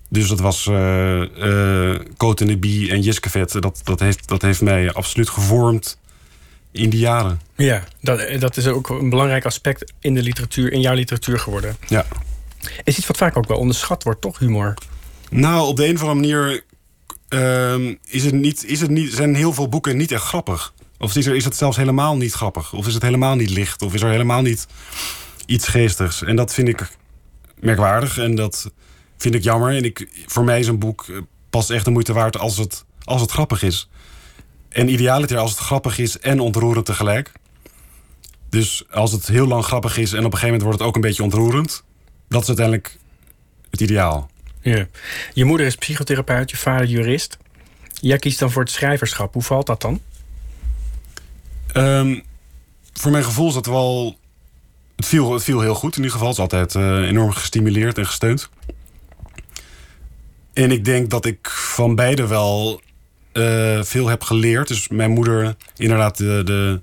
Dus 0.09 0.27
dat 0.27 0.39
was 0.39 0.67
eh 0.67 1.21
eh 1.21 1.99
Cote 2.17 2.43
en 2.43 2.49
de 2.49 2.57
Bie 2.57 2.89
en 2.91 3.01
Jiskevet. 3.01 3.61
Dat, 3.61 3.81
dat, 3.83 3.99
heeft, 3.99 4.27
dat 4.27 4.41
heeft 4.41 4.61
mij 4.61 4.93
absoluut 4.93 5.29
gevormd 5.29 5.97
in 6.71 6.89
die 6.89 6.99
jaren. 6.99 7.41
Ja, 7.55 7.83
dat, 8.01 8.39
dat 8.39 8.57
is 8.57 8.67
ook 8.67 8.89
een 8.89 9.09
belangrijk 9.09 9.45
aspect 9.45 9.93
in 9.99 10.13
de 10.13 10.21
literatuur, 10.21 10.71
in 10.71 10.81
jouw 10.81 10.93
literatuur 10.93 11.39
geworden. 11.39 11.77
Ja. 11.87 12.05
Is 12.83 12.97
iets 12.97 13.07
wat 13.07 13.17
vaak 13.17 13.37
ook 13.37 13.47
wel 13.47 13.57
onderschat 13.57 14.03
wordt, 14.03 14.21
toch, 14.21 14.39
humor? 14.39 14.73
Nou, 15.29 15.67
op 15.67 15.75
de 15.75 15.87
een 15.87 15.95
of 15.95 16.01
andere 16.01 16.19
manier 16.19 16.63
ehm, 17.27 17.95
is 18.05 18.23
het 18.25 18.33
niet, 18.33 18.65
is 18.65 18.81
het 18.81 18.89
niet, 18.89 19.13
zijn 19.13 19.35
heel 19.35 19.53
veel 19.53 19.69
boeken 19.69 19.97
niet 19.97 20.11
echt 20.11 20.23
grappig. 20.23 20.73
Of 21.01 21.15
is, 21.15 21.25
er, 21.25 21.35
is 21.35 21.45
het 21.45 21.55
zelfs 21.55 21.77
helemaal 21.77 22.17
niet 22.17 22.33
grappig? 22.33 22.73
Of 22.73 22.87
is 22.87 22.93
het 22.93 23.03
helemaal 23.03 23.35
niet 23.35 23.49
licht? 23.49 23.81
Of 23.81 23.93
is 23.93 24.01
er 24.01 24.09
helemaal 24.09 24.41
niet 24.41 24.67
iets 25.45 25.67
geestigs? 25.67 26.23
En 26.23 26.35
dat 26.35 26.53
vind 26.53 26.67
ik 26.67 26.89
merkwaardig 27.59 28.17
en 28.17 28.35
dat 28.35 28.71
vind 29.17 29.35
ik 29.35 29.43
jammer. 29.43 29.75
En 29.75 29.83
ik, 29.83 30.25
voor 30.25 30.43
mij 30.43 30.59
is 30.59 30.67
een 30.67 30.79
boek 30.79 31.05
eh, 31.09 31.17
pas 31.49 31.69
echt 31.69 31.85
de 31.85 31.91
moeite 31.91 32.13
waard 32.13 32.37
als 32.37 32.57
het, 32.57 32.85
als 33.03 33.21
het 33.21 33.31
grappig 33.31 33.63
is. 33.63 33.89
En 34.69 34.89
idealiter 34.89 35.37
als 35.37 35.51
het 35.51 35.59
grappig 35.59 35.97
is 35.97 36.19
en 36.19 36.39
ontroerend 36.39 36.85
tegelijk. 36.85 37.31
Dus 38.49 38.83
als 38.91 39.11
het 39.11 39.27
heel 39.27 39.47
lang 39.47 39.63
grappig 39.63 39.97
is 39.97 40.13
en 40.13 40.25
op 40.25 40.25
een 40.25 40.39
gegeven 40.39 40.47
moment 40.47 40.63
wordt 40.63 40.79
het 40.79 40.87
ook 40.87 40.95
een 40.95 41.01
beetje 41.01 41.23
ontroerend. 41.23 41.83
Dat 42.27 42.41
is 42.41 42.47
uiteindelijk 42.47 42.97
het 43.69 43.81
ideaal. 43.81 44.29
Ja. 44.61 44.87
Je 45.33 45.45
moeder 45.45 45.65
is 45.65 45.75
psychotherapeut, 45.75 46.51
je 46.51 46.57
vader 46.57 46.87
jurist. 46.87 47.37
Jij 47.93 48.17
kiest 48.17 48.39
dan 48.39 48.51
voor 48.51 48.61
het 48.61 48.71
schrijverschap. 48.71 49.33
Hoe 49.33 49.43
valt 49.43 49.65
dat 49.65 49.81
dan? 49.81 50.01
Ehm, 51.73 52.19
voor 52.93 53.11
mijn 53.11 53.23
gevoel 53.23 53.53
dat 53.53 53.65
wel. 53.65 54.19
Het 54.95 55.05
viel, 55.05 55.59
heel 55.59 55.75
goed 55.75 55.97
in 55.97 56.03
ieder 56.03 56.11
geval. 56.11 56.27
Het 56.27 56.37
is 56.37 56.43
altijd 56.43 56.75
eh, 56.75 57.07
enorm 57.07 57.31
gestimuleerd 57.31 57.97
en 57.97 58.05
gesteund. 58.05 58.49
En 60.53 60.71
ik 60.71 60.85
denk 60.85 61.09
dat 61.09 61.25
ik 61.25 61.49
van 61.49 61.95
beide 61.95 62.27
wel 62.27 62.81
eh, 63.31 63.83
veel 63.83 64.07
heb 64.07 64.23
geleerd. 64.23 64.67
Dus 64.67 64.87
mijn 64.87 65.11
moeder, 65.11 65.55
inderdaad, 65.75 66.17
de, 66.17 66.41
de, 66.45 66.81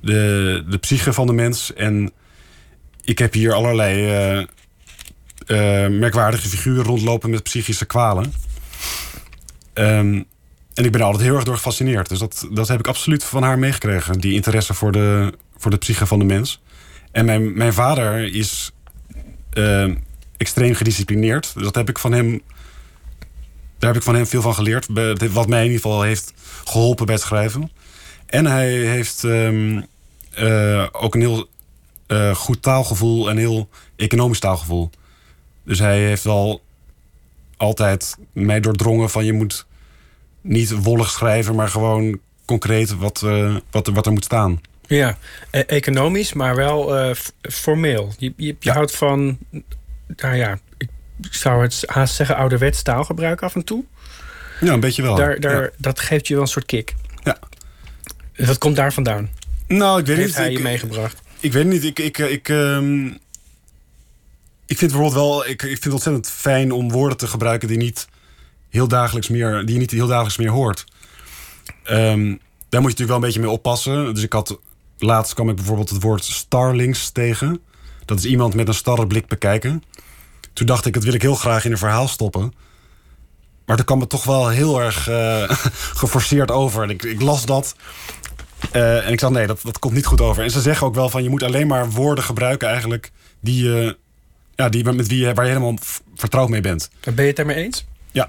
de, 0.00 0.64
de 0.68 0.78
psyche 0.78 1.12
van 1.12 1.26
de 1.26 1.32
mens. 1.32 1.74
En 1.74 2.12
ik 3.04 3.18
heb 3.18 3.32
hier 3.32 3.52
allerlei 3.52 4.06
eh, 5.46 5.88
merkwaardige 5.88 6.48
figuren 6.48 6.84
rondlopen 6.84 7.30
met 7.30 7.42
psychische 7.42 7.86
kwalen. 7.86 8.32
Ehm, 9.72 10.22
en 10.80 10.86
ik 10.86 10.92
ben 10.92 11.00
er 11.00 11.06
altijd 11.06 11.24
heel 11.24 11.34
erg 11.34 11.44
door 11.44 11.54
gefascineerd. 11.54 12.08
Dus 12.08 12.18
dat, 12.18 12.48
dat 12.50 12.68
heb 12.68 12.78
ik 12.78 12.86
absoluut 12.86 13.24
van 13.24 13.42
haar 13.42 13.58
meegekregen. 13.58 14.20
Die 14.20 14.34
interesse 14.34 14.74
voor 14.74 14.92
de, 14.92 15.32
voor 15.56 15.70
de 15.70 15.76
psyche 15.76 16.06
van 16.06 16.18
de 16.18 16.24
mens. 16.24 16.62
En 17.12 17.24
mijn, 17.24 17.56
mijn 17.56 17.72
vader 17.72 18.34
is 18.34 18.72
eh, 19.52 19.88
extreem 20.36 20.74
gedisciplineerd. 20.74 21.54
Dus 21.54 21.62
dat 21.62 21.74
heb 21.74 21.88
ik 21.88 21.98
van 21.98 22.12
hem. 22.12 22.42
Daar 23.78 23.90
heb 23.90 23.98
ik 23.98 24.02
van 24.02 24.14
hem 24.14 24.26
veel 24.26 24.42
van 24.42 24.54
geleerd. 24.54 24.86
Wat 25.32 25.48
mij 25.48 25.58
in 25.58 25.70
ieder 25.70 25.80
geval 25.80 26.02
heeft 26.02 26.32
geholpen 26.64 27.06
bij 27.06 27.14
het 27.14 27.24
schrijven. 27.24 27.70
En 28.26 28.46
hij 28.46 28.70
heeft 28.70 29.24
ehm, 29.24 29.80
eh, 30.30 30.86
ook 30.92 31.14
een 31.14 31.20
heel 31.20 31.48
eh, 32.06 32.34
goed 32.34 32.62
taalgevoel 32.62 33.30
en 33.30 33.36
heel 33.36 33.68
economisch 33.96 34.40
taalgevoel. 34.40 34.90
Dus 35.64 35.78
hij 35.78 35.98
heeft 35.98 36.24
wel 36.24 36.62
altijd 37.56 38.16
mij 38.32 38.60
doordrongen 38.60 39.10
van 39.10 39.24
je 39.24 39.32
moet 39.32 39.68
niet 40.40 40.82
wollig 40.82 41.10
schrijven, 41.10 41.54
maar 41.54 41.68
gewoon 41.68 42.18
concreet 42.44 42.96
wat, 42.96 43.22
eh, 43.22 43.56
wat, 43.70 43.86
er- 43.86 43.92
wat 43.92 44.06
er 44.06 44.12
moet 44.12 44.24
staan. 44.24 44.60
Ja, 44.86 45.18
e- 45.50 45.58
economisch, 45.60 46.32
maar 46.32 46.56
wel 46.56 46.96
eh, 46.98 47.14
formeel. 47.42 48.12
Je, 48.18 48.32
je, 48.36 48.46
je 48.46 48.56
Ja. 48.60 48.72
houdt 48.72 48.96
van, 48.96 49.38
nou 50.06 50.34
ja, 50.36 50.58
ik 50.78 50.88
zou 51.30 51.62
het 51.62 51.82
haast 51.86 52.14
zeggen 52.14 52.36
ouderwets 52.36 52.82
taalgebruik 52.82 53.42
af 53.42 53.54
en 53.54 53.64
toe. 53.64 53.84
Ja, 54.60 54.72
een 54.72 54.80
beetje 54.80 55.02
wel. 55.02 55.14
daar, 55.14 55.40
daar, 55.40 55.62
Ja. 55.62 55.70
Dat 55.76 56.00
geeft 56.00 56.26
je 56.26 56.34
wel 56.34 56.42
een 56.42 56.48
soort 56.48 56.66
kick. 56.66 56.94
Ja. 57.24 57.38
Dat 58.36 58.58
komt 58.58 58.76
daar 58.76 58.92
vandaan. 58.92 59.30
Nou, 59.66 60.00
ik 60.00 60.06
weet 60.06 60.16
Heeft 60.16 60.28
niet. 60.28 60.36
hij 60.36 60.50
ik, 60.50 60.56
je 60.56 60.62
meegebracht? 60.62 61.20
ik 61.40 61.52
weet 61.52 61.66
niet. 61.66 61.84
Ik, 61.84 61.98
ik, 61.98 62.18
ik, 62.18 62.48
ehm, 62.48 63.06
ik 64.66 64.78
vind 64.78 64.90
bijvoorbeeld 64.90 65.12
wel, 65.14 65.44
ik, 65.46 65.50
ik 65.62 65.68
vind 65.68 65.84
het 65.84 65.92
ontzettend 65.92 66.30
fijn 66.30 66.72
om 66.72 66.90
woorden 66.90 67.16
te 67.18 67.26
gebruiken 67.26 67.68
die 67.68 67.76
niet 67.76 68.08
heel 68.70 68.88
dagelijks 68.88 69.28
meer, 69.28 69.64
die 69.64 69.74
je 69.74 69.80
niet 69.80 69.90
heel 69.90 70.06
dagelijks 70.06 70.36
meer 70.36 70.50
hoort. 70.50 70.84
Ehm, 71.84 72.36
daar 72.68 72.80
moet 72.80 72.90
je 72.90 72.98
natuurlijk 72.98 73.08
wel 73.08 73.16
een 73.16 73.20
beetje 73.20 73.40
mee 73.40 73.50
oppassen. 73.50 74.14
Dus 74.14 74.22
ik 74.22 74.32
had 74.32 74.58
laatst 74.98 75.34
kwam 75.34 75.48
ik 75.48 75.56
bijvoorbeeld 75.56 75.90
het 75.90 76.02
woord 76.02 76.24
starlings 76.24 77.10
tegen. 77.10 77.60
Dat 78.04 78.18
is 78.18 78.24
iemand 78.24 78.54
met 78.54 78.68
een 78.68 78.74
starre 78.74 79.06
blik 79.06 79.26
bekijken. 79.26 79.82
Toen 80.52 80.66
dacht 80.66 80.86
ik, 80.86 80.94
dat 80.94 81.04
wil 81.04 81.14
ik 81.14 81.22
heel 81.22 81.34
graag 81.34 81.64
in 81.64 81.72
een 81.72 81.78
verhaal 81.78 82.08
stoppen. 82.08 82.52
Maar 83.66 83.76
toen 83.76 83.86
kwam 83.86 84.00
het 84.00 84.08
toch 84.08 84.24
wel 84.24 84.48
heel 84.48 84.80
erg 84.80 85.08
eh, 85.08 85.42
geforceerd 86.02 86.50
over. 86.50 86.82
En 86.82 86.90
ik, 86.90 87.02
ik 87.02 87.20
las 87.20 87.46
dat. 87.46 87.74
eh, 88.72 89.06
en 89.06 89.12
ik 89.12 89.20
dacht, 89.20 89.32
nee, 89.32 89.46
dat, 89.46 89.60
dat 89.62 89.78
komt 89.78 89.94
niet 89.94 90.06
goed 90.06 90.20
over. 90.20 90.42
En 90.42 90.50
ze 90.50 90.60
zeggen 90.60 90.86
ook 90.86 90.94
wel 90.94 91.08
van, 91.08 91.22
je 91.22 91.30
moet 91.30 91.42
alleen 91.42 91.66
maar 91.66 91.90
woorden 91.90 92.24
gebruiken 92.24 92.68
eigenlijk... 92.68 93.12
die, 93.40 93.64
je 93.64 93.96
ja, 94.54 94.68
die, 94.68 94.84
met 94.84 95.08
wie 95.08 95.26
je, 95.26 95.34
waar 95.34 95.44
je 95.44 95.50
helemaal 95.50 95.78
vertrouwd 96.14 96.48
mee 96.48 96.60
bent. 96.60 96.90
Ben 97.00 97.14
je 97.16 97.22
het 97.22 97.36
daarmee 97.36 97.56
eens? 97.56 97.86
Ja. 98.12 98.28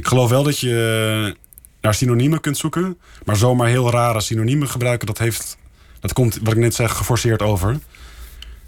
Ik 0.00 0.06
geloof 0.06 0.30
wel 0.30 0.42
dat 0.42 0.58
je 0.58 1.36
naar 1.80 1.94
synoniemen 1.94 2.40
kunt 2.40 2.56
zoeken. 2.56 2.98
Maar 3.24 3.36
zomaar 3.36 3.68
heel 3.68 3.90
rare 3.90 4.20
synoniemen 4.20 4.68
gebruiken, 4.68 5.06
dat 5.06 5.18
heeft... 5.18 5.56
Dat 6.00 6.12
komt, 6.12 6.38
wat 6.42 6.52
ik 6.52 6.58
net 6.58 6.74
zeg, 6.74 6.96
geforceerd 6.96 7.42
over. 7.42 7.78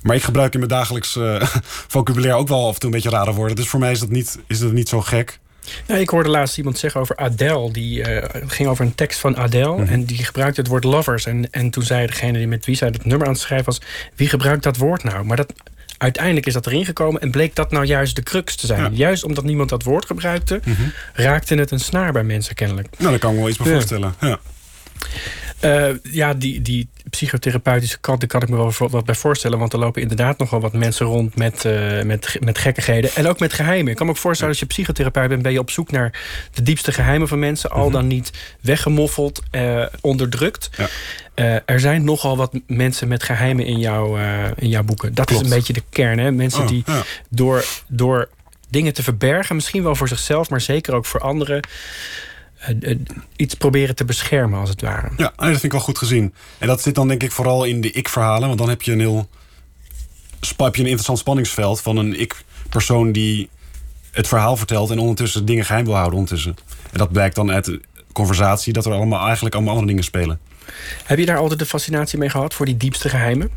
Maar 0.03 0.17
ik 0.17 0.23
gebruik 0.23 0.53
in 0.53 0.59
mijn 0.59 0.71
dagelijks 0.71 1.17
eh, 1.17 1.43
vocabulaire 1.95 2.39
ook 2.39 2.49
wel 2.49 2.67
af 2.67 2.75
en 2.75 2.81
toe 2.81 2.89
een 2.89 2.95
beetje 2.95 3.17
rare 3.17 3.33
woorden. 3.33 3.57
Dus 3.57 3.69
voor 3.69 3.81
mij 3.81 3.91
is 3.91 4.01
dat 4.01 4.09
niet, 4.09 4.39
is 4.47 4.59
dat 4.59 4.73
niet 4.73 4.89
zo 4.89 5.01
gek. 5.01 5.39
Ja, 5.87 5.95
ik 5.95 6.09
hoorde 6.09 6.29
laatst 6.29 6.59
iemand 6.59 6.79
zeggen 6.79 7.01
over 7.01 7.17
Adele. 7.17 7.73
Die 7.73 8.03
eh, 8.03 8.43
ging 8.47 8.69
over 8.69 8.85
een 8.85 8.95
tekst 8.95 9.21
van 9.21 9.37
Adele. 9.37 9.77
Mhm. 9.77 9.93
En 9.93 10.05
die 10.05 10.25
gebruikte 10.25 10.61
het 10.61 10.71
woord 10.71 10.85
lovers. 10.85 11.27
En, 11.27 11.51
en 11.51 11.71
toen 11.71 11.83
zei 11.83 12.07
degene 12.07 12.39
die 12.39 12.47
met 12.47 12.67
wie 12.67 12.77
zij 12.77 12.89
het 12.89 13.05
nummer 13.05 13.27
aan 13.27 13.33
het 13.33 13.43
schrijven 13.43 13.67
was... 13.67 13.81
wie 14.15 14.29
gebruikt 14.29 14.63
dat 14.63 14.77
woord 14.77 15.05
nou? 15.05 15.25
Maar 15.25 15.37
dat, 15.37 15.53
uiteindelijk 16.03 16.47
is 16.47 16.53
dat 16.53 16.67
erin 16.67 16.85
gekomen... 16.85 17.21
en 17.21 17.31
bleek 17.31 17.55
dat 17.55 17.71
nou 17.71 17.85
juist 17.85 18.17
de 18.17 18.23
crux 18.23 18.57
te 18.57 18.67
zijn. 18.67 18.81
Ja. 18.81 18.89
Mhm. 18.89 18.97
Juist 18.97 19.25
omdat 19.25 19.45
niemand 19.45 19.69
dat 19.69 19.83
woord 19.83 20.07
gebruikte... 20.07 20.61
raakte 21.13 21.55
het 21.55 21.71
een 21.71 21.81
snaar 21.81 22.13
bij 22.13 22.25
mensen 22.25 22.55
kennelijk. 22.55 22.89
Nou, 22.99 23.11
daar 23.11 23.19
kan 23.19 23.31
ik 23.31 23.35
me 23.37 23.43
wel 23.43 23.51
iets 23.51 23.59
bij 23.59 23.73
voorstellen. 23.73 24.15
Ja. 24.21 24.39
Eh, 25.63 25.89
ja, 26.03 26.35
die, 26.35 26.63
die 26.63 26.89
psychotherapeutische 27.11 27.99
kant, 28.01 28.21
daar 28.21 28.29
kan 28.29 28.43
ik 28.43 28.49
me 28.49 28.57
wel 28.57 28.73
wat 28.91 29.05
bij 29.05 29.15
voorstellen. 29.15 29.59
Want 29.59 29.73
er 29.73 29.79
lopen 29.79 30.03
inderdaad 30.03 30.39
nogal 30.39 30.61
wat 30.61 30.73
mensen 30.73 31.07
rond 31.07 31.37
met, 31.37 31.65
eh, 31.65 32.03
met, 32.03 32.37
met 32.41 32.59
gekkigheden. 32.59 33.11
En 33.15 33.27
ook 33.27 33.39
met 33.39 33.53
geheimen. 33.53 33.91
Ik 33.91 33.97
kan 33.97 34.07
me 34.07 34.13
ook 34.13 34.19
voorstellen, 34.19 34.53
als 34.53 34.61
je 34.61 34.67
psychotherapeut 34.67 35.29
bent, 35.29 35.43
ben 35.43 35.53
je 35.53 35.59
op 35.59 35.71
zoek 35.71 35.91
naar 35.91 36.21
de 36.53 36.63
diepste 36.63 36.93
geheimen 36.93 37.29
van 37.29 37.39
mensen. 37.39 37.71
Al 37.71 37.91
dan 37.91 38.07
niet 38.07 38.31
weggemoffeld, 38.61 39.43
eh, 39.51 39.87
onderdrukt. 40.01 40.71
Ja. 40.77 40.89
Er 41.65 41.81
zijn 41.81 42.05
nogal 42.05 42.37
wat 42.37 42.53
mensen 42.67 43.09
met 43.09 43.23
geheimen 43.23 43.67
in, 43.67 43.79
jouw 43.79 44.17
eh, 44.17 44.45
in 44.57 44.69
jouw 44.69 44.83
boeken. 44.83 45.15
Dat 45.15 45.27
Klopt. 45.27 45.43
is 45.45 45.51
een 45.51 45.57
beetje 45.57 45.73
de 45.73 45.83
kern. 45.91 46.19
Hè? 46.19 46.31
Mensen 46.33 46.63
Oh, 46.63 46.69
die 46.69 46.83
ja. 46.87 47.03
door, 47.29 47.65
door 47.89 48.29
dingen 48.71 48.93
te 48.93 49.03
verbergen, 49.03 49.55
misschien 49.55 49.83
wel 49.83 49.95
voor 49.95 50.09
zichzelf, 50.09 50.51
maar 50.51 50.61
zeker 50.61 50.95
ook 50.95 51.07
voor 51.07 51.21
anderen. 51.21 51.61
Eh, 52.63 52.91
eh, 52.91 52.99
iets 53.37 53.55
proberen 53.55 53.95
te 53.95 54.05
beschermen, 54.05 54.61
als 54.61 54.69
het 54.69 54.81
ware. 54.81 55.11
Ja, 55.17 55.33
dat 55.37 55.47
vind 55.47 55.63
ik 55.63 55.73
wel 55.73 55.81
goed 55.81 55.99
gezien. 55.99 56.35
En 56.59 56.67
dat 56.67 56.83
zit 56.83 56.95
dan 56.95 57.09
denk 57.09 57.23
ik 57.23 57.33
vooral 57.33 57.65
in 57.65 57.81
de 57.81 57.91
ik-verhalen. 57.91 58.47
Want 58.47 58.59
dan 58.59 58.69
heb 58.69 58.83
je 58.83 58.93
een 58.93 59.01
heel 59.01 59.29
heb 60.57 60.75
je 60.75 60.81
een 60.81 60.87
interessant 60.87 61.19
spanningsveld 61.19 61.81
van 61.81 61.97
een 61.97 62.21
ik-persoon 62.21 63.13
die 63.13 63.49
het 64.11 64.29
verhaal 64.29 64.57
vertelt 64.57 64.91
en 64.91 64.99
ondertussen 64.99 65.45
dingen 65.45 65.65
geheim 65.65 65.85
wil 65.85 65.95
houden 65.95 66.19
ondertussen. 66.19 66.57
En 66.93 66.99
dat 66.99 67.13
blijkt 67.13 67.35
dan 67.35 67.51
uit 67.51 67.65
de 67.65 67.81
conversatie 68.13 68.73
dat 68.73 68.87
er 68.87 68.93
allemaal 68.93 69.25
eigenlijk 69.25 69.55
allemaal 69.55 69.73
andere 69.73 69.89
dingen 69.89 70.05
spelen. 70.05 70.41
Heb 71.05 71.19
je 71.19 71.27
daar 71.27 71.39
altijd 71.39 71.59
de 71.59 71.67
fascinatie 71.67 72.19
mee 72.19 72.29
gehad 72.29 72.55
voor 72.55 72.67
die 72.67 72.77
diepste 72.77 73.09
geheimen? 73.09 73.51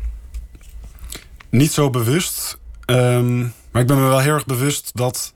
Niet 1.50 1.72
zo 1.72 1.90
bewust, 1.90 2.58
ehm, 2.84 3.38
maar 3.70 3.82
ik 3.82 3.86
ben 3.86 4.00
me 4.00 4.08
wel 4.08 4.20
heel 4.20 4.34
erg 4.34 4.46
bewust 4.46 4.90
dat 4.94 5.34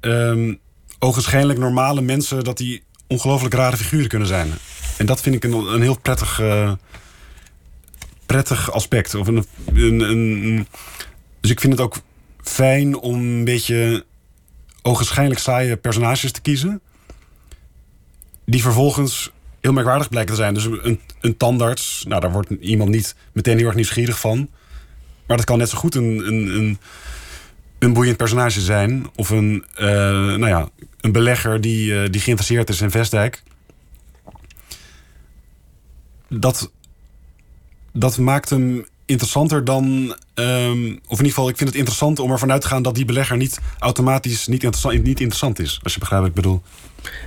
ehm 0.00 0.54
ogenschijnlijk 0.98 1.58
normale 1.58 2.00
mensen 2.00 2.44
dat 2.44 2.56
die 2.56 2.82
ongelooflijk 3.06 3.54
rare 3.54 3.76
figuren 3.76 4.08
kunnen 4.08 4.28
zijn. 4.28 4.52
En 4.98 5.06
dat 5.06 5.20
vind 5.20 5.34
ik 5.34 5.44
een, 5.44 5.52
een 5.52 5.82
heel 5.82 5.98
prettig, 6.00 6.40
eh, 6.40 6.72
prettig 8.26 8.72
aspect. 8.72 9.14
Of 9.14 9.26
een, 9.26 9.44
een, 9.74 10.00
een, 10.00 10.66
dus 11.40 11.50
ik 11.50 11.60
vind 11.60 11.72
het 11.72 11.82
ook 11.82 11.96
fijn 12.42 12.96
om 12.96 13.14
een 13.14 13.44
beetje 13.44 14.04
ogenschijnlijk 14.82 15.40
saaie 15.40 15.76
personages 15.76 16.32
te 16.32 16.40
kiezen. 16.40 16.80
Die 18.44 18.62
vervolgens 18.62 19.30
heel 19.60 19.72
merkwaardig 19.72 20.08
blijken 20.08 20.34
te 20.34 20.40
zijn. 20.40 20.54
Dus 20.54 20.64
een, 20.64 21.00
een 21.20 21.36
tandarts, 21.36 22.04
nou 22.08 22.20
daar 22.20 22.32
wordt 22.32 22.50
iemand 22.60 22.90
niet 22.90 23.14
meteen 23.32 23.56
heel 23.56 23.66
erg 23.66 23.74
nieuwsgierig 23.74 24.20
van. 24.20 24.48
Maar 25.26 25.36
dat 25.36 25.46
kan 25.46 25.58
net 25.58 25.68
zo 25.68 25.78
goed 25.78 25.94
een, 25.94 26.26
een, 26.26 26.56
een, 26.56 26.78
een 27.78 27.92
boeiend 27.92 28.16
personage 28.16 28.60
zijn. 28.60 29.06
Of 29.14 29.30
een, 29.30 29.64
eh, 29.74 29.86
nou 29.86 30.48
ja, 30.48 30.68
een 31.06 31.12
belegger 31.12 31.60
die, 31.60 32.02
eh, 32.02 32.10
die 32.10 32.20
geïnteresseerd 32.20 32.68
is 32.68 32.80
in 32.80 32.90
Vestdijk. 32.90 33.42
Dat, 36.28 36.70
dat 37.92 38.18
maakt 38.18 38.50
hem 38.50 38.86
interessanter 39.04 39.64
dan... 39.64 40.16
ehm, 40.34 40.86
of 40.86 41.18
in 41.18 41.24
ieder 41.24 41.26
geval, 41.26 41.48
ik 41.48 41.56
vind 41.56 41.68
het 41.68 41.78
interessant 41.78 42.18
om 42.18 42.30
ervan 42.30 42.52
uit 42.52 42.60
te 42.60 42.68
gaan... 42.68 42.82
dat 42.82 42.94
die 42.94 43.04
belegger 43.04 43.36
niet 43.36 43.60
automatisch 43.78 44.46
niet 44.46 44.62
interessant, 44.62 45.02
niet 45.02 45.20
interessant 45.20 45.58
is. 45.58 45.80
Als 45.82 45.92
je 45.92 45.98
begrijpt 45.98 46.26
wat 46.26 46.36
ik 46.36 46.42
bedoel. 46.42 46.62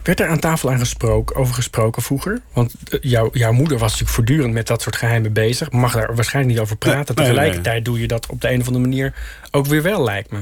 Werd 0.04 0.20
er 0.20 0.28
aan 0.28 0.39
tafel 0.39 0.72
aan 0.72 0.80
gesproken, 0.80 1.36
over 1.36 1.54
gesproken 1.54 2.02
vroeger? 2.02 2.42
Want 2.54 2.74
eh, 2.89 3.00
jouw 3.02 3.30
jouw 3.34 3.52
moeder 3.52 3.78
was 3.78 3.92
natuurlijk 3.92 4.15
voortdurend 4.15 4.54
met 4.54 4.68
dat 4.68 4.82
soort 4.82 4.96
geheimen 4.96 5.34
bezig. 5.34 5.72
Mag 5.72 5.94
daar 5.94 6.15
waarschijnlijk 6.15 6.56
niet 6.56 6.63
over 6.63 6.78
praten. 6.78 7.15
Nee, 7.15 7.26
nee, 7.26 7.36
Tegelijkertijd 7.36 7.86
doe 7.86 8.00
je 8.00 8.08
dat 8.08 8.26
op 8.28 8.42
de 8.42 8.52
een 8.52 8.62
of 8.62 8.68
andere 8.68 8.86
manier 8.86 9.13
ook 9.52 9.65
weer 9.65 9.82
wel, 9.82 10.04
lijkt 10.04 10.32
me. 10.32 10.39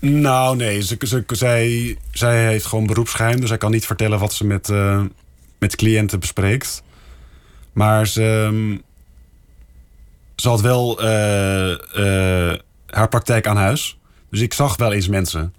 Nou, 0.00 0.56
nee. 0.56 0.82
Ze, 0.82 0.96
ze, 1.00 1.24
zij, 1.26 1.96
zij 2.12 2.46
heeft 2.46 2.66
gewoon 2.66 2.86
beroepsgeheim. 2.86 3.40
Dus 3.40 3.48
zij 3.48 3.58
kan 3.58 3.70
niet 3.70 3.86
vertellen 3.86 4.18
wat 4.18 4.32
ze 4.32 4.46
met, 4.46 4.68
eh, 4.68 5.02
met 5.58 5.76
cliënten 5.76 6.20
bespreekt. 6.20 6.82
Maar 7.72 8.06
ze, 8.06 8.44
ehm, 8.46 8.76
ze 10.36 10.48
had 10.48 10.60
wel 10.60 11.00
eh, 11.00 11.72
eh, 11.72 12.58
haar 12.86 13.08
praktijk 13.08 13.46
aan 13.46 13.56
huis. 13.56 13.98
Dus 14.30 14.40
ik 14.40 14.54
zag 14.54 14.76
wel 14.76 14.92
eens 14.92 15.08
mensen. 15.08 15.54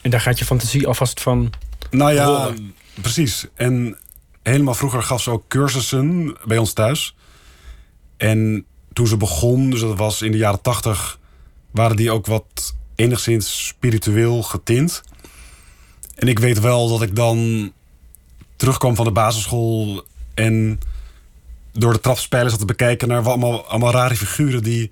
En 0.00 0.10
daar 0.10 0.20
gaat 0.20 0.38
je 0.38 0.44
fantasie 0.44 0.86
alvast 0.86 1.20
van. 1.20 1.52
Nou 1.90 2.12
ja, 2.12 2.24
Rollen. 2.24 2.74
precies. 3.00 3.46
En 3.54 3.96
helemaal 4.42 4.74
vroeger 4.74 5.02
gaf 5.02 5.22
ze 5.22 5.30
ook 5.30 5.48
cursussen 5.48 6.36
bij 6.44 6.58
ons 6.58 6.72
thuis. 6.72 7.14
En 8.16 8.64
toen 8.92 9.06
ze 9.06 9.16
begon, 9.16 9.70
dus 9.70 9.80
dat 9.80 9.98
was 9.98 10.22
in 10.22 10.32
de 10.32 10.38
jaren 10.38 10.60
tachtig... 10.62 11.18
waren 11.70 11.96
die 11.96 12.10
ook 12.10 12.26
wat 12.26 12.74
enigszins 13.00 13.66
spiritueel 13.66 14.42
getint. 14.42 15.02
En 16.16 16.28
ik 16.28 16.38
weet 16.38 16.60
wel 16.60 16.88
dat 16.88 17.02
ik 17.02 17.16
dan 17.16 17.72
terugkwam 18.56 18.94
van 18.96 19.04
de 19.04 19.12
basisschool... 19.12 20.04
en 20.34 20.80
door 21.72 21.92
de 21.92 22.00
trapspijlen 22.00 22.50
zat 22.50 22.58
te 22.58 22.64
bekijken 22.64 23.08
naar 23.08 23.22
wat 23.22 23.32
allemaal, 23.32 23.66
allemaal 23.66 23.92
rare 23.92 24.16
figuren... 24.16 24.62
die 24.62 24.90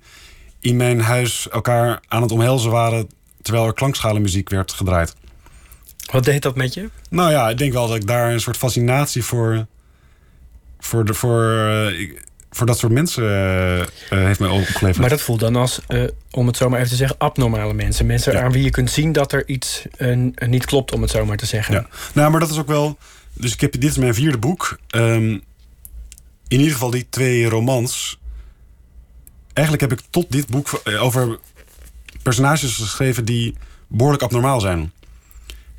in 0.59 0.75
mijn 0.75 1.01
huis 1.01 1.49
elkaar 1.49 1.99
aan 2.07 2.21
het 2.21 2.31
omhelzen 2.31 2.71
waren... 2.71 3.09
terwijl 3.41 3.65
er 3.65 3.73
klankschalenmuziek 3.73 4.49
werd 4.49 4.71
gedraaid. 4.73 5.15
Wat 6.11 6.23
deed 6.23 6.41
dat 6.41 6.55
met 6.55 6.73
je? 6.73 6.89
Nou 7.09 7.31
ja, 7.31 7.49
ik 7.49 7.57
denk 7.57 7.73
wel 7.73 7.87
dat 7.87 7.95
ik 7.95 8.07
daar 8.07 8.31
een 8.31 8.41
soort 8.41 8.57
fascinatie 8.57 9.23
voor. 9.23 9.65
voor, 10.79 11.05
de, 11.05 11.13
voor, 11.13 11.51
eh, 11.51 11.99
ik- 11.99 12.27
voor 12.51 12.65
dat 12.65 12.77
soort 12.77 12.91
mensen 12.91 13.23
eh, 13.23 13.79
eh, 13.79 13.87
heeft 14.09 14.39
mij 14.39 14.49
opgeleverd. 14.49 14.97
Maar 14.97 15.09
dat 15.09 15.21
voelt 15.21 15.39
dan 15.39 15.55
als, 15.55 15.79
eh, 15.87 16.03
om 16.31 16.47
het 16.47 16.57
zo 16.57 16.69
maar 16.69 16.77
even 16.77 16.91
te 16.91 16.97
zeggen, 16.97 17.17
abnormale 17.17 17.73
mensen. 17.73 18.05
Mensen 18.05 18.33
Ja. 18.33 18.41
aan 18.41 18.51
wie 18.51 18.63
je 18.63 18.69
kunt 18.69 18.91
zien 18.91 19.11
dat 19.11 19.31
er 19.31 19.47
iets 19.47 19.85
eh, 19.97 20.17
niet 20.47 20.65
klopt, 20.65 20.91
om 20.91 21.01
het 21.01 21.11
zo 21.11 21.25
maar 21.25 21.37
te 21.37 21.45
zeggen. 21.45 21.73
Ja. 21.75 21.87
Nou, 22.13 22.31
maar 22.31 22.39
dat 22.39 22.49
is 22.49 22.57
ook 22.57 22.67
wel. 22.67 22.97
Dus 23.33 23.53
ik 23.53 23.61
heb, 23.61 23.71
dit 23.71 23.83
is 23.83 23.97
mijn 23.97 24.13
vierde 24.13 24.37
boek. 24.37 24.79
Ehm, 24.89 25.29
in 26.47 26.59
ieder 26.59 26.71
geval 26.71 26.89
die 26.89 27.07
twee 27.09 27.45
romans. 27.49 28.19
Eigenlijk 29.53 29.89
heb 29.91 29.99
ik 29.99 30.05
tot 30.09 30.31
dit 30.31 30.47
boek 30.47 30.81
over 30.99 31.39
personages 32.21 32.75
geschreven 32.75 33.25
die 33.25 33.55
behoorlijk 33.87 34.23
abnormaal 34.23 34.59
zijn. 34.59 34.91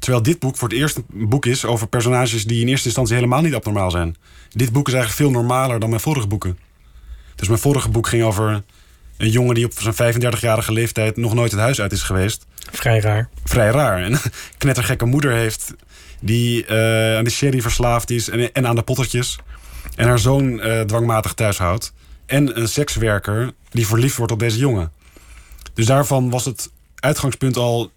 Terwijl 0.01 0.23
dit 0.23 0.39
boek 0.39 0.57
voor 0.57 0.69
het 0.69 0.77
eerst 0.77 0.97
een 0.97 1.29
boek 1.29 1.47
is 1.47 1.65
over 1.65 1.87
personages 1.87 2.45
die 2.45 2.61
in 2.61 2.69
eerste 2.69 2.87
instantie 2.87 3.15
helemaal 3.15 3.43
niet 3.43 3.55
abnormaal 3.55 3.91
zijn. 3.91 4.17
Dit 4.51 4.73
boek 4.73 4.89
is 4.89 4.95
eigenlijk 4.95 5.23
veel 5.23 5.41
normaler 5.41 5.81
dan 5.81 5.89
mijn 5.89 6.01
vorige 6.01 6.27
boeken. 6.27 6.59
Dus 7.35 7.49
mijn 7.49 7.61
vorige 7.61 7.89
boek 7.89 8.09
ging 8.09 8.23
over 8.23 8.63
een 9.17 9.31
jongen 9.31 9.55
die 9.55 9.65
op 9.65 9.73
zijn 9.79 10.15
35-jarige 10.15 10.73
leeftijd 10.73 11.17
nog 11.17 11.35
nooit 11.35 11.51
het 11.51 11.61
huis 11.61 11.81
uit 11.81 11.93
is 11.93 12.03
geweest 12.03 12.47
Vrij 12.73 13.01
raar. 13.01 13.29
vrij 13.45 13.71
raar. 13.71 14.03
En 14.03 14.19
knettergekke 14.59 15.05
moeder 15.05 15.33
heeft 15.33 15.75
die 16.21 16.67
eh, 16.67 17.17
aan 17.17 17.25
de 17.25 17.31
sherry 17.31 17.61
verslaafd 17.61 18.11
is 18.11 18.29
en, 18.29 18.53
en 18.53 18.67
aan 18.67 18.75
de 18.75 18.83
pottertjes. 18.83 19.39
En 19.97 20.09
haar 20.09 20.19
zoon 20.19 20.61
eh, 20.61 20.81
dwangmatig 20.81 21.33
thuis 21.35 21.59
houdt. 21.59 21.93
En 22.27 22.61
een 22.61 22.69
sekswerker 22.69 23.53
die 23.71 23.87
verliefd 23.87 24.17
wordt 24.17 24.33
op 24.33 24.39
deze 24.39 24.59
jongen. 24.59 24.93
Dus 25.75 25.87
daarvan 25.87 26.31
was 26.31 26.45
het 26.45 26.71
uitgangspunt 26.95 27.57
al... 27.57 27.91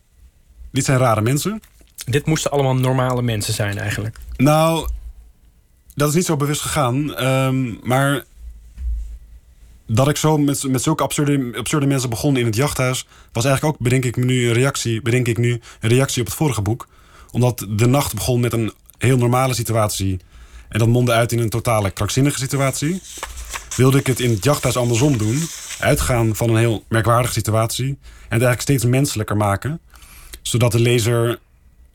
Dit 0.72 0.86
zijn 0.86 0.98
rare 0.98 1.22
mensen. 1.22 1.62
Dit 2.06 2.26
moesten 2.26 2.52
allemaal 2.52 2.76
normale 2.76 3.22
mensen 3.22 3.54
zijn 3.54 3.78
eigenlijk. 3.78 4.18
Nou, 4.38 4.88
dat 5.96 6.10
is 6.10 6.16
niet 6.16 6.26
zo 6.26 6.38
bewust 6.38 6.62
gegaan. 6.62 7.16
ehm, 7.16 7.74
maar 7.84 8.24
dat 9.88 10.08
ik 10.08 10.18
zo 10.18 10.38
met, 10.38 10.64
met 10.68 10.82
zulke 10.82 11.04
absurde, 11.04 11.58
absurde 11.58 11.86
mensen 11.86 12.10
begon 12.10 12.38
in 12.38 12.46
het 12.46 12.56
jachthuis... 12.56 13.08
was 13.32 13.46
eigenlijk 13.46 13.76
ook, 13.76 13.82
bedenk 13.82 14.06
ik 14.06 14.16
nu, 14.16 14.48
een 14.48 14.54
reactie, 14.54 15.02
bedenk 15.02 15.28
ik 15.28 15.38
nu, 15.38 15.62
een 15.80 15.90
reactie 15.90 16.22
op 16.22 16.28
het 16.28 16.36
vorige 16.36 16.62
boek. 16.62 16.88
Omdat 17.32 17.66
de 17.70 17.88
nacht 17.88 18.14
begon 18.14 18.40
met 18.40 18.54
een 18.54 18.72
heel 18.98 19.18
normale 19.18 19.54
situatie... 19.54 20.20
en 20.70 20.80
dat 20.80 20.88
mondde 20.88 21.12
uit 21.12 21.32
in 21.32 21.40
een 21.40 21.50
totale 21.50 21.92
krankzinnige 21.92 22.38
situatie... 22.38 23.02
wilde 23.76 23.98
ik 23.98 24.08
het 24.08 24.20
in 24.20 24.30
het 24.30 24.44
jachthuis 24.44 24.78
andersom 24.78 25.18
doen. 25.18 25.42
Uitgaan 25.80 26.36
van 26.36 26.50
een 26.50 26.58
heel 26.58 26.84
merkwaardige 26.88 27.34
situatie... 27.34 27.88
en 27.88 27.98
het 28.18 28.30
eigenlijk 28.30 28.62
steeds 28.62 28.86
menselijker 28.86 29.38
maken. 29.38 29.80
Zodat 30.42 30.72
de 30.72 30.80
lezer 30.80 31.40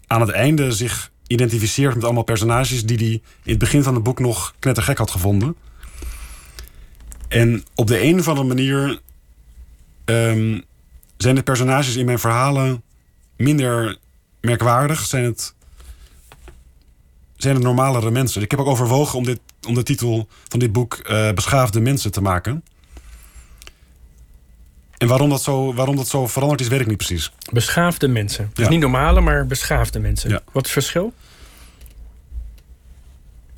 aan 0.09 0.21
het 0.21 0.31
einde 0.31 0.73
zich 0.73 1.11
identificeert 1.27 1.95
met 1.95 2.05
allemaal 2.05 2.23
personages... 2.23 2.85
die 2.85 2.97
hij 2.97 3.13
in 3.43 3.51
het 3.51 3.59
begin 3.59 3.83
van 3.83 3.95
het 3.95 4.03
boek 4.03 4.19
nog 4.19 4.55
knettergek 4.59 4.99
had 4.99 5.11
gevonden... 5.11 5.57
En 7.29 7.65
op 7.75 7.87
de 7.87 8.03
een 8.03 8.19
of 8.19 8.29
andere 8.29 8.47
manier 8.47 9.01
ehm, 10.05 10.61
zijn 11.17 11.35
de 11.35 11.43
personages 11.43 11.97
in 11.97 12.05
mijn 12.05 12.19
verhalen 12.19 12.83
minder 13.37 13.99
merkwaardig. 14.41 15.01
Zijn 15.01 15.25
het, 15.25 15.55
zijn 17.37 17.55
het 17.55 17.63
normalere 17.65 18.11
mensen. 18.11 18.43
Ik 18.43 18.51
heb 18.51 18.61
ook 18.61 18.67
overwogen 18.67 19.19
om, 19.19 19.25
dit, 19.25 19.41
om 19.67 19.75
de 19.75 19.83
titel 19.83 20.29
van 20.49 20.59
dit 20.59 20.73
boek 20.73 20.95
eh, 20.95 21.33
Beschaafde 21.33 21.81
Mensen 21.81 22.13
te 22.13 22.21
maken. 22.21 22.65
En 24.99 25.09
waarom 25.09 25.29
dat, 25.29 25.43
zo, 25.43 25.75
waarom 25.75 25.97
dat 25.97 26.09
zo 26.09 26.27
veranderd 26.27 26.61
is, 26.61 26.69
weet 26.69 26.81
ik 26.81 26.87
niet 26.87 26.97
precies. 26.97 27.33
Beschaafde 27.53 28.09
mensen. 28.09 28.51
Dus 28.55 28.65
Ja. 28.65 28.71
niet 28.71 28.81
normale, 28.81 29.21
maar 29.21 29.47
beschaafde 29.47 29.99
mensen. 29.99 30.31
Ja. 30.31 30.41
Wat 30.53 30.67
is 30.67 30.75
het 30.75 30.83
verschil? 30.85 31.13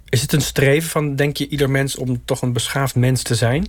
Is 0.09 0.21
het 0.23 0.33
een 0.33 0.41
streven 0.41 0.91
van, 0.91 1.17
denk 1.17 1.37
je, 1.37 1.49
ieder 1.49 1.71
mens 1.71 1.97
om 1.97 2.23
toch 2.25 2.43
een 2.43 2.53
beschaafd 2.53 2.95
mens 2.95 3.23
te 3.23 3.35
zijn? 3.35 3.69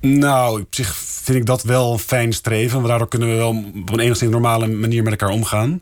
Nou, 0.00 0.60
op 0.60 0.74
zich 0.74 0.94
vind 0.96 1.38
ik 1.38 1.46
dat 1.46 1.62
wel 1.62 1.92
een 1.92 1.98
fijn 1.98 2.32
streven. 2.32 2.74
Want 2.76 2.86
daardoor 2.88 3.08
kunnen 3.08 3.28
we 3.28 3.34
wel 3.34 3.48
op 3.48 3.92
een 3.92 4.00
enigszins 4.00 4.30
normale 4.30 4.66
manier 4.66 5.02
met 5.02 5.12
elkaar 5.12 5.34
omgaan. 5.34 5.80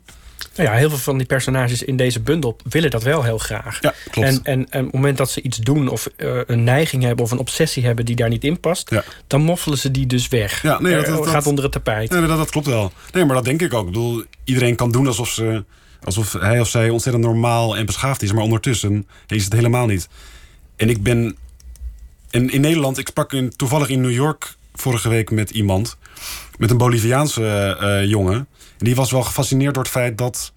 Nou 0.55 0.69
ja, 0.69 0.75
heel 0.75 0.89
veel 0.89 0.97
van 0.97 1.17
die 1.17 1.27
personages 1.27 1.83
in 1.83 1.95
deze 1.95 2.19
bundel 2.19 2.57
willen 2.69 2.89
dat 2.89 3.03
wel 3.03 3.23
heel 3.23 3.37
graag. 3.37 3.77
Ja, 3.81 3.93
klopt. 4.11 4.27
En, 4.27 4.39
en, 4.43 4.69
en 4.69 4.79
op 4.79 4.85
het 4.85 4.93
moment 4.93 5.17
dat 5.17 5.31
ze 5.31 5.41
iets 5.41 5.57
doen 5.57 5.87
of 5.87 6.09
eh, 6.15 6.39
een 6.45 6.63
neiging 6.63 7.03
hebben 7.03 7.25
of 7.25 7.31
een 7.31 7.37
obsessie 7.37 7.85
hebben 7.85 8.05
die 8.05 8.15
daar 8.15 8.29
niet 8.29 8.43
in 8.43 8.59
past, 8.59 8.89
Ja. 8.89 9.03
dan 9.27 9.41
moffelen 9.41 9.77
ze 9.77 9.91
die 9.91 10.05
dus 10.05 10.27
weg. 10.27 10.61
Ja, 10.61 10.81
nee, 10.81 10.95
dat- 10.95 11.05
Eh, 11.05 11.15
dat- 11.15 11.27
gaat 11.27 11.47
onder 11.47 11.63
het 11.63 11.73
tapijt. 11.73 12.09
Nee, 12.11 12.25
dat, 12.27 12.37
dat 12.37 12.49
klopt 12.49 12.67
wel. 12.67 12.91
Nee, 13.11 13.25
maar 13.25 13.35
dat 13.35 13.45
denk 13.45 13.61
ik 13.61 13.73
ook. 13.73 13.79
Ik 13.85 13.85
bedoel, 13.91 14.23
iedereen 14.43 14.75
kan 14.75 14.91
doen 14.91 15.07
alsof, 15.07 15.29
ze, 15.29 15.63
alsof 16.03 16.33
hij 16.33 16.59
of 16.59 16.67
zij 16.69 16.89
ontzettend 16.89 17.25
normaal 17.25 17.77
en 17.77 17.85
beschaafd 17.85 18.21
is. 18.21 18.31
Maar 18.33 18.43
ondertussen 18.43 19.07
is 19.27 19.43
het 19.43 19.53
helemaal 19.53 19.85
niet. 19.85 20.07
En 20.75 20.89
ik 20.89 21.03
ben... 21.03 21.35
En 22.29 22.49
in 22.49 22.61
Nederland, 22.61 22.97
ik 22.97 23.07
sprak 23.07 23.33
in, 23.33 23.53
toevallig 23.55 23.89
in 23.89 24.01
New 24.01 24.11
York 24.11 24.55
vorige 24.73 25.09
week 25.09 25.31
met 25.31 25.49
iemand. 25.49 25.97
Met 26.57 26.69
een 26.71 26.77
Boliviaanse 26.77 27.77
eh, 27.79 28.09
jongen. 28.09 28.47
En 28.81 28.87
die 28.87 28.95
was 28.95 29.11
wel 29.11 29.21
gefascineerd 29.21 29.73
door 29.73 29.83
het 29.83 29.91
feit 29.91 30.17
dat 30.17 30.53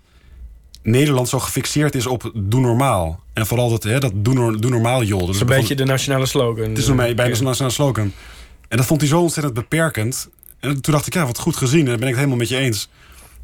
Nederland 0.82 1.28
zo 1.28 1.38
gefixeerd 1.38 1.94
is 1.94 2.06
op 2.06 2.30
doe 2.34 2.60
normaal. 2.60 3.20
En 3.32 3.46
vooral 3.46 3.70
dat, 3.70 3.82
hè, 3.82 4.00
dat 4.00 4.12
doe, 4.14 4.58
doe 4.58 4.70
normaal 4.70 5.02
joh. 5.02 5.18
Dat 5.18 5.26
Dat 5.26 5.34
is 5.34 5.40
een 5.40 5.46
beetje 5.46 5.74
de 5.74 5.84
nationale 5.84 6.26
slogan. 6.26 6.68
het 6.68 6.78
is 6.78 6.92
mij 6.92 7.14
bijna 7.14 7.34
zo'n 7.34 7.44
nationale 7.44 7.74
slogan. 7.74 8.12
En 8.68 8.76
dat 8.76 8.86
vond 8.86 9.00
hij 9.00 9.08
zo 9.08 9.20
ontzettend 9.20 9.54
beperkend. 9.54 10.28
En 10.60 10.80
toen 10.80 10.92
dacht 10.92 11.06
ik, 11.06 11.14
ja, 11.14 11.26
wat 11.26 11.38
goed 11.38 11.56
gezien. 11.56 11.80
En 11.80 11.86
daar 11.86 11.98
ben 11.98 12.08
ik 12.08 12.14
het 12.14 12.16
helemaal 12.16 12.38
met 12.38 12.48
je 12.48 12.56
eens. 12.56 12.88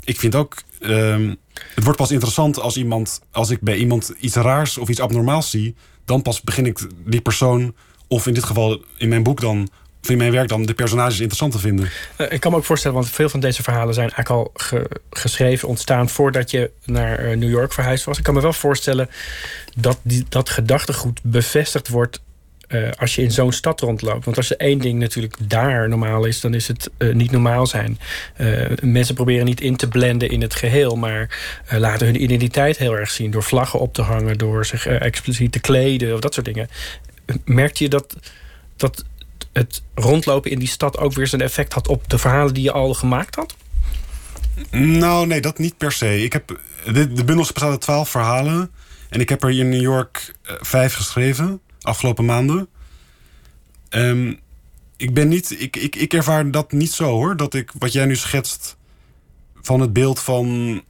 Ik 0.04 0.18
vind 0.18 0.34
ook, 0.34 0.56
ehm, 0.80 1.34
het 1.74 1.84
wordt 1.84 1.98
pas 1.98 2.10
interessant 2.10 2.60
als 2.60 2.76
iemand, 2.76 3.20
als 3.32 3.50
ik 3.50 3.60
bij 3.60 3.76
iemand 3.76 4.12
iets 4.20 4.34
raars 4.34 4.78
of 4.78 4.88
iets 4.88 5.00
abnormaals 5.00 5.50
zie. 5.50 5.74
Dan 6.04 6.22
pas 6.22 6.40
begin 6.40 6.66
ik 6.66 6.78
die 7.06 7.20
persoon, 7.20 7.74
of 8.08 8.26
in 8.26 8.34
dit 8.34 8.44
geval 8.44 8.82
in 8.96 9.08
mijn 9.08 9.22
boek 9.22 9.40
dan, 9.40 9.68
in 10.08 10.16
mijn 10.16 10.32
werk 10.32 10.48
dan, 10.48 10.62
de 10.66 10.74
personages 10.74 11.14
interessant 11.18 11.52
te 11.52 11.58
vinden. 11.58 11.88
Eh, 12.16 12.32
ik 12.32 12.40
kan 12.40 12.50
me 12.50 12.56
ook 12.56 12.64
voorstellen, 12.64 12.96
want 12.96 13.10
veel 13.10 13.28
van 13.28 13.40
deze 13.40 13.62
verhalen 13.62 13.94
zijn 13.94 14.10
eigenlijk 14.10 14.40
al 14.44 14.50
ge- 14.54 14.90
geschreven, 15.10 15.68
ontstaan 15.68 16.08
voordat 16.08 16.50
je 16.50 16.70
naar 16.84 17.18
eh, 17.18 17.36
New 17.36 17.50
York 17.50 17.72
verhuisd 17.72 18.04
was. 18.04 18.18
Ik 18.18 18.24
kan 18.24 18.34
me 18.34 18.40
wel 18.40 18.52
voorstellen 18.52 19.10
dat 19.76 19.98
die, 20.02 20.24
dat 20.28 20.48
gedachtegoed 20.48 21.20
bevestigd 21.22 21.88
wordt 21.88 22.20
eh, 22.68 22.88
als 22.98 23.14
je 23.14 23.22
in 23.22 23.30
zo'n 23.30 23.52
stad 23.52 23.80
rondloopt. 23.80 24.24
Want 24.24 24.36
als 24.36 24.50
er 24.50 24.56
één 24.56 24.78
ding 24.78 24.98
natuurlijk 24.98 25.34
daar 25.40 25.88
normaal 25.88 26.24
is, 26.24 26.40
dan 26.40 26.54
is 26.54 26.68
het 26.68 26.90
niet 27.12 27.30
normaal 27.30 27.66
zijn. 27.66 27.98
Eh, 28.36 28.70
mensen 28.82 29.14
proberen 29.14 29.44
niet 29.44 29.60
in 29.60 29.76
te 29.76 29.88
blenden 29.88 30.30
in 30.30 30.40
het 30.40 30.54
geheel, 30.54 30.96
maar 30.96 31.38
laten 31.68 32.06
hun 32.06 32.22
identiteit 32.22 32.76
heel 32.76 32.96
erg 32.96 33.10
zien 33.10 33.30
door 33.30 33.42
vlaggen 33.42 33.78
op 33.80 33.94
te 33.94 34.02
hangen, 34.02 34.38
door 34.38 34.66
zich 34.66 34.86
expliciet 34.86 35.52
te 35.52 35.60
kleden 35.60 36.14
of 36.14 36.20
dat 36.20 36.34
soort 36.34 36.46
dingen. 36.46 36.68
Merkte 37.44 37.84
je 37.84 37.90
dat, 37.90 38.16
dat 38.76 39.04
het 39.52 39.82
rondlopen 39.94 40.50
in 40.50 40.58
die 40.58 40.68
stad 40.68 40.98
ook 40.98 41.12
weer 41.12 41.26
zijn 41.26 41.40
effect 41.40 41.72
had 41.72 41.88
op 41.88 42.08
de 42.08 42.18
verhalen 42.18 42.54
die 42.54 42.62
je 42.62 42.72
al 42.72 42.94
gemaakt 42.94 43.34
had? 43.34 43.56
Nou, 44.70 45.26
nee, 45.26 45.40
dat 45.40 45.58
niet 45.58 45.76
per 45.76 45.92
se. 45.92 46.22
Ik 46.22 46.32
heb, 46.32 46.60
de, 46.84 46.92
de 46.92 47.24
bundel 47.24 47.36
bestaat 47.36 47.70
uit 47.70 47.80
twaalf 47.80 48.08
verhalen. 48.08 48.70
En 49.08 49.20
ik 49.20 49.28
heb 49.28 49.42
er 49.42 49.50
in 49.50 49.68
New 49.68 49.80
York 49.80 50.34
eh, 50.42 50.54
vijf 50.60 50.94
geschreven, 50.94 51.60
afgelopen 51.80 52.24
maanden. 52.24 52.68
Ehm, 53.88 54.34
ik 54.96 55.14
ben 55.14 55.28
niet, 55.28 55.60
ik, 55.60 55.76
ik, 55.76 55.96
ik 55.96 56.12
ervaar 56.12 56.50
dat 56.50 56.72
niet 56.72 56.92
zo 56.92 57.04
hoor. 57.04 57.36
Dat 57.36 57.54
ik, 57.54 57.72
wat 57.78 57.92
jij 57.92 58.04
nu 58.04 58.16
schetst 58.16 58.76
van 59.62 59.80
het 59.80 59.92
beeld 59.92 60.20
van 60.20 60.82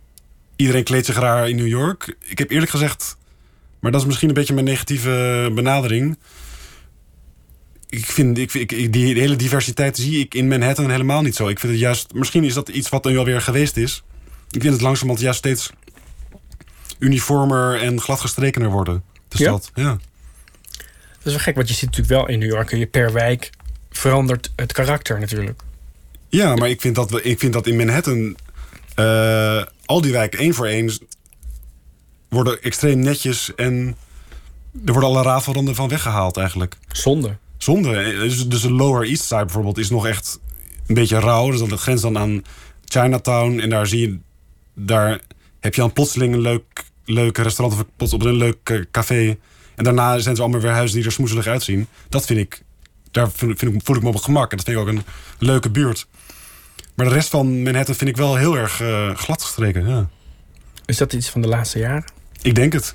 iedereen 0.56 0.84
kleedt 0.84 1.06
zich 1.06 1.18
raar 1.18 1.48
in 1.48 1.56
New 1.56 1.66
York. 1.66 2.16
Ik 2.20 2.38
heb 2.38 2.50
eerlijk 2.50 2.70
gezegd, 2.70 3.16
maar 3.80 3.90
dat 3.90 4.00
is 4.00 4.06
misschien 4.06 4.28
een 4.28 4.34
beetje 4.34 4.54
mijn 4.54 4.66
negatieve 4.66 5.50
benadering. 5.54 6.18
Ik 7.90 8.06
vind, 8.06 8.38
ik, 8.38 8.92
die 8.92 9.14
hele 9.20 9.36
diversiteit 9.36 9.96
zie 9.96 10.18
ik 10.20 10.34
in 10.34 10.48
Manhattan 10.48 10.90
helemaal 10.90 11.22
niet 11.22 11.34
zo. 11.34 11.48
Ik 11.48 11.58
vind 11.60 11.72
het 11.72 11.80
juist, 11.80 12.14
misschien 12.14 12.44
is 12.44 12.54
dat 12.54 12.68
iets 12.68 12.88
wat 12.88 13.04
nu 13.04 13.18
alweer 13.18 13.40
geweest 13.40 13.76
is. 13.76 14.02
Ik 14.50 14.60
vind 14.60 14.72
het 14.72 14.82
langzamerhand 14.82 15.20
juist 15.20 15.38
steeds 15.38 15.70
uniformer 16.98 17.80
en 17.80 18.00
gladgestrekener 18.00 18.70
worden. 18.70 19.02
De 19.28 19.38
Ja? 19.38 19.44
stad. 19.48 19.70
Ja. 19.74 19.90
Dat 19.92 21.26
is 21.26 21.32
wel 21.32 21.38
gek, 21.38 21.54
want 21.54 21.68
je 21.68 21.74
ziet 21.74 21.84
natuurlijk 21.96 22.14
wel 22.14 22.28
in 22.28 22.38
New 22.38 22.48
York... 22.50 22.70
je 22.70 22.86
per 22.86 23.12
wijk 23.12 23.50
verandert 23.90 24.52
het 24.56 24.72
karakter 24.72 25.20
natuurlijk. 25.20 25.60
Ja, 26.28 26.54
maar 26.54 26.68
ik 26.68 26.80
vind 26.80 26.94
dat, 26.94 27.24
ik 27.24 27.38
vind 27.38 27.52
dat 27.52 27.66
in 27.66 27.76
Manhattan 27.76 28.36
eh, 28.94 29.64
al 29.84 30.00
die 30.00 30.12
wijken 30.12 30.38
één 30.38 30.54
voor 30.54 30.66
één 30.66 30.98
worden 32.28 32.62
extreem 32.62 32.98
netjes 32.98 33.54
en 33.54 33.96
er 34.84 34.92
worden 34.92 35.10
alle 35.10 35.22
rafelranden 35.22 35.74
van 35.74 35.88
weggehaald 35.88 36.36
eigenlijk. 36.36 36.76
Zonde. 36.92 37.36
Zonde. 37.62 37.96
Eh, 37.96 38.18
Dus, 38.20 38.48
dus 38.48 38.62
de 38.62 38.72
Lower 38.72 39.08
East 39.08 39.22
Side 39.24 39.44
bijvoorbeeld 39.44 39.78
is 39.78 39.90
nog 39.90 40.06
echt 40.06 40.38
een 40.86 40.94
beetje 40.94 41.18
rauw. 41.18 41.50
Dus 41.50 41.60
dat 41.68 41.80
grenst 41.80 42.02
dan 42.02 42.18
aan 42.18 42.42
Chinatown 42.84 43.58
en 43.58 43.70
daar 43.70 43.86
zie 43.86 44.00
je, 44.00 44.18
daar 44.74 45.20
heb 45.60 45.74
je 45.74 45.80
dan 45.80 45.92
plotseling 45.92 46.34
een 46.34 46.40
leuk, 46.40 46.84
leuk 47.04 47.38
restaurant 47.38 47.80
of 47.80 47.86
plots 47.96 48.12
op 48.12 48.22
een 48.22 48.34
leuk 48.34 48.58
eh, 48.70 48.80
café. 48.90 49.36
En 49.74 49.84
daarna 49.84 50.18
zijn 50.18 50.36
ze 50.36 50.42
allemaal 50.42 50.60
weer 50.60 50.70
huizen 50.70 50.96
die 50.96 51.06
er 51.06 51.12
smoezelig 51.12 51.46
uitzien. 51.46 51.86
Dat 52.08 52.26
vind 52.26 52.38
ik, 52.40 52.62
daar 53.10 53.30
vind, 53.30 53.58
vind 53.58 53.74
ik, 53.74 53.80
voel 53.84 53.96
ik 53.96 54.02
me 54.02 54.08
op 54.08 54.14
mijn 54.14 54.24
gemak. 54.24 54.50
En 54.50 54.56
dat 54.56 54.66
vind 54.66 54.76
ik 54.76 54.82
ook 54.82 54.88
een 54.88 55.02
leuke 55.38 55.70
buurt. 55.70 56.06
Maar 56.94 57.06
de 57.08 57.14
rest 57.14 57.28
van 57.28 57.62
Manhattan 57.62 57.94
vind 57.94 58.10
ik 58.10 58.16
wel 58.16 58.36
heel 58.36 58.56
erg 58.56 58.80
eh 58.80 59.16
gladgestreken. 59.16 59.88
Ja. 59.88 60.08
Is 60.86 60.96
dat 60.96 61.12
iets 61.12 61.28
van 61.28 61.40
de 61.40 61.48
laatste 61.48 61.78
jaren? 61.78 62.04
Ik 62.42 62.54
denk 62.54 62.72
het. 62.72 62.94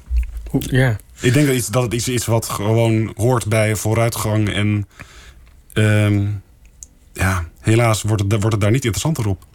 Ja. 0.59 0.97
Ik 1.19 1.33
denk 1.33 1.47
dat, 1.47 1.55
iets, 1.55 1.67
dat 1.67 1.83
het 1.83 1.93
iets 1.93 2.07
is 2.07 2.25
wat 2.25 2.49
gewoon 2.49 3.13
hoort 3.15 3.47
bij 3.47 3.75
vooruitgang. 3.75 4.53
En 4.53 4.87
ehm, 5.73 6.25
ja, 7.13 7.45
helaas 7.59 8.01
wordt 8.01 8.21
het, 8.21 8.31
wordt 8.31 8.51
het 8.51 8.61
daar 8.61 8.71
niet 8.71 8.85
interessanter 8.85 9.27
op. 9.27 9.45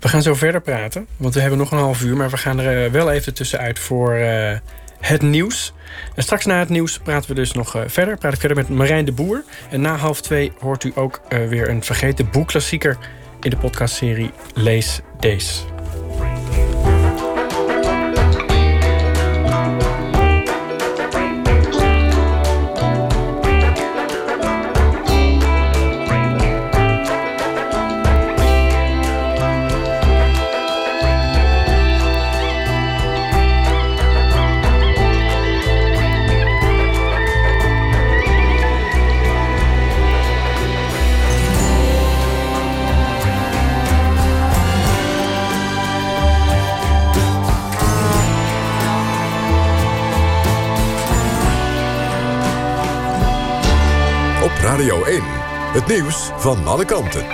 We 0.00 0.08
gaan 0.08 0.22
zo 0.22 0.34
verder 0.34 0.60
praten, 0.60 1.06
want 1.16 1.34
we 1.34 1.40
hebben 1.40 1.58
nog 1.58 1.70
een 1.70 1.78
half 1.78 2.02
uur... 2.02 2.16
maar 2.16 2.30
we 2.30 2.36
gaan 2.36 2.58
er 2.58 2.84
eh, 2.84 2.90
wel 2.90 3.10
even 3.10 3.34
tussenuit 3.34 3.78
voor 3.78 4.14
eh, 4.14 4.58
het 5.00 5.22
nieuws. 5.22 5.72
En 6.14 6.22
straks 6.22 6.44
na 6.44 6.58
het 6.58 6.68
nieuws 6.68 6.98
praten 6.98 7.28
we 7.28 7.34
dus 7.34 7.52
nog 7.52 7.76
eh, 7.76 7.82
verder. 7.86 8.18
Praat 8.18 8.32
ik 8.32 8.40
verder 8.40 8.56
met 8.56 8.68
Marijn 8.68 9.04
de 9.04 9.12
Boer. 9.12 9.44
En 9.70 9.80
na 9.80 9.96
half 9.96 10.20
twee 10.20 10.52
hoort 10.58 10.84
u 10.84 10.92
ook 10.94 11.20
weer 11.28 11.68
een 11.68 11.82
vergeten 11.82 12.30
boekklassieker... 12.30 12.98
in 13.40 13.50
de 13.50 13.56
podcastserie 13.56 14.30
Lees 14.54 15.00
Deze. 15.20 15.81
Radio 54.72 55.04
1. 55.04 55.22
Het 55.72 55.86
nieuws 55.86 56.30
van 56.36 56.66
alle 56.66 56.84
kanten. 56.84 57.24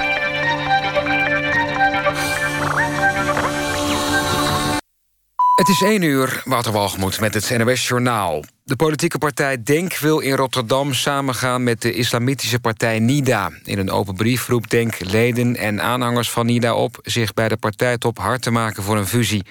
Het 5.55 5.69
is 5.69 5.83
1 5.83 6.03
uur, 6.03 6.43
Wouter 6.45 6.73
Walgemoed 6.73 7.21
met 7.21 7.35
het 7.35 7.59
NOS 7.59 7.89
Journaal. 7.89 8.45
De 8.65 8.77
politieke 8.77 9.19
partij 9.19 9.63
DENK 9.63 9.97
wil 9.97 10.19
in 10.19 10.35
Rotterdam 10.35 10.95
samengaan 10.95 11.63
met 11.63 11.83
de 11.83 11.93
islamitische 11.93 12.61
partij 12.61 12.99
NIDA. 12.99 13.51
In 13.65 13.79
een 13.79 13.91
open 13.91 14.15
brief 14.15 14.49
roept 14.49 14.71
DENK 14.71 15.01
leden 15.01 15.57
en 15.57 15.83
aanhangers 15.83 16.31
van 16.31 16.47
NIDA 16.47 16.75
op... 16.75 16.99
zich 17.03 17.35
bij 17.35 17.49
de 17.49 17.57
partijtop 17.57 18.19
hard 18.19 18.43
te 18.43 18.51
maken 18.51 18.83
voor 18.83 18.97
een 18.97 19.07
fusie. 19.07 19.47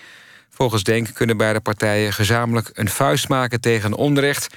Volgens 0.49 0.83
DENK 0.83 1.13
kunnen 1.13 1.37
beide 1.37 1.59
partijen 1.59 2.13
gezamenlijk 2.13 2.69
een 2.73 2.89
vuist 2.89 3.29
maken 3.29 3.61
tegen 3.61 3.93
onrecht... 3.93 4.47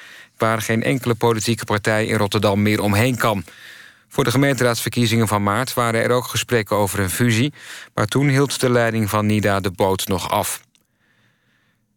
waar 0.40 0.62
geen 0.62 0.82
enkele 0.82 1.14
politieke 1.14 1.64
partij 1.64 2.06
in 2.06 2.16
Rotterdam 2.16 2.62
meer 2.62 2.82
omheen 2.82 3.16
kan. 3.16 3.44
Voor 4.08 4.24
de 4.24 4.30
gemeenteraadsverkiezingen 4.30 5.28
van 5.28 5.42
maart 5.42 5.74
waren 5.74 6.02
er 6.02 6.10
ook 6.10 6.26
gesprekken 6.26 6.76
over 6.76 7.00
een 7.00 7.10
fusie... 7.10 7.52
maar 7.94 8.06
toen 8.06 8.28
hield 8.28 8.60
de 8.60 8.70
leiding 8.70 9.10
van 9.10 9.26
NIDA 9.26 9.60
de 9.60 9.70
boot 9.70 10.08
nog 10.08 10.30
af. 10.30 10.60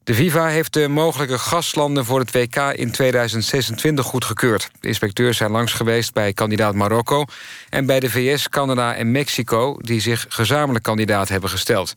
De 0.04 0.14
Viva 0.14 0.48
heeft 0.48 0.74
de 0.74 0.88
mogelijke 0.88 1.38
gastlanden 1.38 2.06
voor 2.06 2.20
het 2.20 2.32
WK 2.32 2.56
in 2.56 2.92
2026 2.92 4.06
goedgekeurd. 4.06 4.70
De 4.80 4.88
inspecteurs 4.88 5.38
zijn 5.38 5.52
langs 5.52 5.74
geweest 5.74 6.14
bij 6.14 6.34
kandidaat 6.34 6.76
Marokko... 6.76 7.26
en 7.70 7.86
bij 7.86 8.00
de 8.00 8.10
VS, 8.10 8.50
Canada 8.50 8.96
en 8.96 9.12
Mexico... 9.12 9.78
die 9.80 10.02
zich 10.02 10.26
gezamenlijk 10.30 10.84
kandidaat 10.84 11.30
hebben 11.30 11.50
gesteld. 11.50 11.96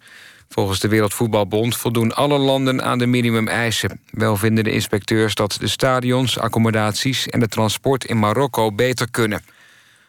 Volgens 0.48 0.80
de 0.80 0.88
Wereldvoetbalbond 0.88 1.76
voldoen 1.76 2.14
alle 2.14 2.38
landen 2.38 2.82
aan 2.82 2.98
de 2.98 3.06
minimumeisen. 3.06 4.00
Wel 4.10 4.36
vinden 4.36 4.64
de 4.64 4.70
inspecteurs 4.70 5.34
dat 5.34 5.56
de 5.60 5.68
stadions, 5.68 6.38
accommodaties... 6.38 7.26
en 7.26 7.40
de 7.40 7.48
transport 7.48 8.04
in 8.04 8.18
Marokko 8.18 8.72
beter 8.72 9.10
kunnen. 9.10 9.42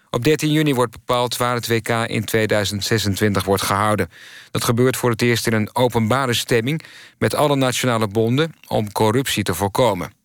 Op 0.09 0.23
13 0.23 0.51
juni 0.51 0.73
wordt 0.73 0.91
bepaald 0.91 1.37
waar 1.37 1.55
het 1.55 1.67
WK 1.67 1.89
in 1.89 2.25
2026 2.25 3.43
wordt 3.43 3.63
gehouden. 3.63 4.09
Dat 4.51 4.63
gebeurt 4.63 4.97
voor 4.97 5.09
het 5.09 5.21
eerst 5.21 5.47
in 5.47 5.53
een 5.53 5.69
openbare 5.75 6.33
stemming... 6.33 6.81
met 7.17 7.35
alle 7.35 7.55
nationale 7.55 8.07
bonden 8.07 8.53
om 8.67 8.91
corruptie 8.91 9.43
te 9.43 9.53
voorkomen. 9.53 10.16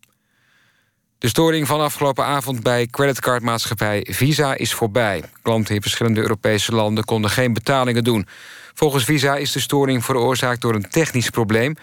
De 1.22 1.28
storing 1.28 1.66
van 1.66 1.80
afgelopen 1.80 2.24
avond 2.24 2.62
bij 2.62 2.86
creditcardmaatschappij 2.86 4.06
Visa 4.10 4.54
is 4.54 4.74
voorbij. 4.74 5.22
Klanten 5.42 5.74
in 5.74 5.82
verschillende 5.82 6.20
Europese 6.20 6.74
landen 6.74 7.04
konden 7.04 7.30
geen 7.30 7.52
betalingen 7.52 8.04
doen. 8.04 8.26
Volgens 8.74 9.04
Visa 9.04 9.36
is 9.36 9.52
de 9.52 9.60
storing 9.60 10.04
veroorzaakt 10.04 10.60
door 10.60 10.74
een 10.74 10.90
technisch 10.90 11.30
probleem... 11.30 11.76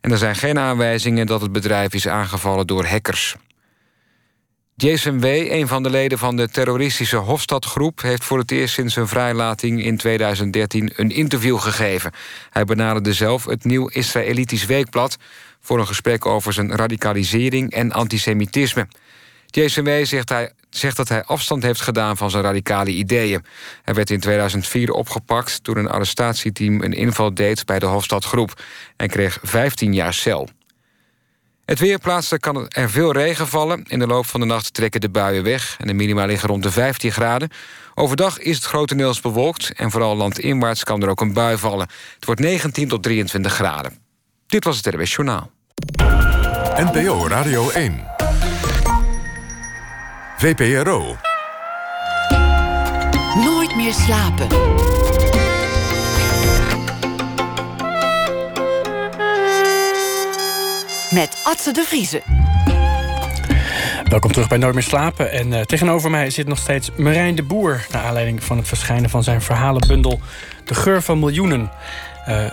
en 0.00 0.10
er 0.10 0.18
zijn 0.18 0.34
geen 0.34 0.58
aanwijzingen 0.58 1.26
dat 1.26 1.40
het 1.40 1.52
bedrijf 1.52 1.94
is 1.94 2.08
aangevallen 2.08 2.66
door 2.66 2.86
hackers. 2.86 3.36
Jason 4.78 5.20
W., 5.20 5.24
een 5.24 5.68
van 5.68 5.82
de 5.82 5.90
leden 5.90 6.18
van 6.18 6.36
de 6.36 6.48
terroristische 6.48 7.16
Hofstadgroep... 7.16 8.02
heeft 8.02 8.24
voor 8.24 8.38
het 8.38 8.50
eerst 8.50 8.74
sinds 8.74 8.94
zijn 8.94 9.08
vrijlating 9.08 9.84
in 9.84 9.96
2013 9.96 10.92
een 10.96 11.10
interview 11.10 11.58
gegeven. 11.58 12.12
Hij 12.50 12.64
benaderde 12.64 13.12
zelf 13.12 13.44
het 13.44 13.64
Nieuw 13.64 13.88
Israëlitisch 13.88 14.66
Weekblad... 14.66 15.16
voor 15.60 15.78
een 15.78 15.86
gesprek 15.86 16.26
over 16.26 16.52
zijn 16.52 16.76
radicalisering 16.76 17.72
en 17.72 17.92
antisemitisme. 17.92 18.88
Jason 19.46 19.84
W. 19.84 20.04
Zegt, 20.04 20.28
hij, 20.28 20.52
zegt 20.70 20.96
dat 20.96 21.08
hij 21.08 21.24
afstand 21.24 21.62
heeft 21.62 21.80
gedaan 21.80 22.16
van 22.16 22.30
zijn 22.30 22.42
radicale 22.42 22.90
ideeën. 22.90 23.44
Hij 23.82 23.94
werd 23.94 24.10
in 24.10 24.20
2004 24.20 24.90
opgepakt 24.90 25.64
toen 25.64 25.76
een 25.76 25.88
arrestatieteam... 25.88 26.82
een 26.82 26.92
inval 26.92 27.34
deed 27.34 27.66
bij 27.66 27.78
de 27.78 27.86
Hofstadgroep 27.86 28.62
en 28.96 29.08
kreeg 29.08 29.38
15 29.42 29.94
jaar 29.94 30.14
cel. 30.14 30.48
Het 31.66 31.78
weer 31.78 31.98
plaatselijk 31.98 32.42
kan 32.42 32.68
er 32.68 32.90
veel 32.90 33.12
regen 33.12 33.48
vallen. 33.48 33.84
In 33.88 33.98
de 33.98 34.06
loop 34.06 34.26
van 34.26 34.40
de 34.40 34.46
nacht 34.46 34.74
trekken 34.74 35.00
de 35.00 35.08
buien 35.08 35.42
weg... 35.42 35.76
en 35.78 35.86
de 35.86 35.92
minima 35.92 36.24
liggen 36.24 36.48
rond 36.48 36.62
de 36.62 36.70
15 36.70 37.12
graden. 37.12 37.48
Overdag 37.94 38.38
is 38.38 38.56
het 38.56 38.64
grotendeels 38.64 39.20
bewolkt... 39.20 39.72
en 39.72 39.90
vooral 39.90 40.16
landinwaarts 40.16 40.84
kan 40.84 41.02
er 41.02 41.08
ook 41.08 41.20
een 41.20 41.32
bui 41.32 41.58
vallen. 41.58 41.88
Het 42.14 42.24
wordt 42.24 42.40
19 42.40 42.88
tot 42.88 43.02
23 43.02 43.52
graden. 43.52 43.98
Dit 44.46 44.64
was 44.64 44.76
het 44.76 44.86
RWS 44.86 45.14
Journaal. 45.14 45.50
NPO 46.76 47.28
Radio 47.28 47.70
1. 47.70 48.04
VPRO. 50.36 51.16
Nooit 53.34 53.76
meer 53.76 53.92
slapen. 53.92 54.48
Met 61.16 61.40
Atze 61.44 61.72
de 61.72 61.84
Vriezen. 61.86 62.20
Welkom 64.04 64.32
terug 64.32 64.48
bij 64.48 64.58
Nooit 64.58 64.74
meer 64.74 64.82
slapen. 64.82 65.32
En 65.32 65.52
uh, 65.52 65.60
tegenover 65.60 66.10
mij 66.10 66.30
zit 66.30 66.46
nog 66.46 66.58
steeds 66.58 66.90
Marijn 66.96 67.34
de 67.34 67.42
Boer... 67.42 67.86
naar 67.90 68.04
aanleiding 68.04 68.44
van 68.44 68.56
het 68.56 68.68
verschijnen 68.68 69.10
van 69.10 69.22
zijn 69.22 69.42
verhalenbundel... 69.42 70.20
De 70.64 70.74
Geur 70.74 71.02
van 71.02 71.18
Miljoenen. 71.18 71.70
Uh, 72.28 72.44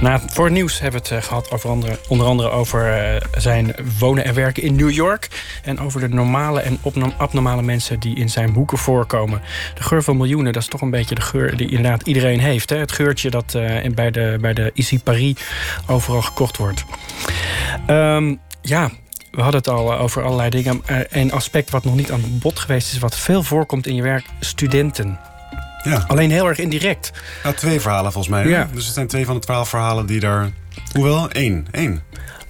na, 0.00 0.20
voor 0.20 0.44
het 0.44 0.54
nieuws 0.54 0.80
hebben 0.80 1.02
we 1.02 1.08
het 1.08 1.16
uh, 1.16 1.28
gehad 1.28 1.50
over 1.50 1.70
andere, 1.70 1.98
onder 2.08 2.26
andere 2.26 2.50
over 2.50 3.14
uh, 3.14 3.20
zijn 3.36 3.74
wonen 3.98 4.24
en 4.24 4.34
werken 4.34 4.62
in 4.62 4.76
New 4.76 4.90
York. 4.90 5.28
En 5.62 5.80
over 5.80 6.00
de 6.00 6.08
normale 6.08 6.60
en 6.60 6.78
abnormale 7.16 7.62
mensen 7.62 8.00
die 8.00 8.16
in 8.16 8.30
zijn 8.30 8.52
boeken 8.52 8.78
voorkomen. 8.78 9.42
De 9.74 9.82
geur 9.82 10.02
van 10.02 10.16
miljoenen, 10.16 10.52
dat 10.52 10.62
is 10.62 10.68
toch 10.68 10.80
een 10.80 10.90
beetje 10.90 11.14
de 11.14 11.20
geur 11.20 11.56
die 11.56 11.70
inderdaad 11.70 12.02
iedereen 12.02 12.40
heeft. 12.40 12.70
Hè? 12.70 12.76
Het 12.76 12.92
geurtje 12.92 13.30
dat 13.30 13.54
in, 13.82 13.94
bij 13.94 14.10
de, 14.10 14.38
bij 14.40 14.52
de 14.54 15.00
Paris 15.04 15.34
overal 15.86 16.22
gekocht 16.22 16.56
wordt. 16.56 16.84
Um, 17.86 18.40
ja, 18.60 18.90
we 19.30 19.42
hadden 19.42 19.60
het 19.60 19.68
al 19.68 19.94
over 19.94 20.22
allerlei 20.22 20.50
dingen. 20.50 20.82
Een 21.08 21.32
aspect 21.32 21.70
wat 21.70 21.84
nog 21.84 21.96
niet 21.96 22.12
aan 22.12 22.22
bod 22.28 22.58
geweest 22.58 22.92
is, 22.92 22.98
wat 22.98 23.16
veel 23.16 23.42
voorkomt 23.42 23.86
in 23.86 23.94
je 23.94 24.02
werk: 24.02 24.26
studenten. 24.40 25.18
Ja. 25.82 26.04
Alleen 26.06 26.30
heel 26.30 26.46
erg 26.46 26.58
indirect. 26.58 27.12
Nou, 27.42 27.54
twee 27.54 27.80
verhalen 27.80 28.12
volgens 28.12 28.34
mij. 28.34 28.48
Ja. 28.48 28.68
Dus 28.72 28.84
het 28.84 28.94
zijn 28.94 29.06
twee 29.06 29.24
van 29.24 29.34
de 29.34 29.40
twaalf 29.40 29.68
verhalen 29.68 30.06
die 30.06 30.20
daar... 30.20 30.50
Hoewel, 30.92 31.30
één. 31.30 31.66
één. 31.70 32.02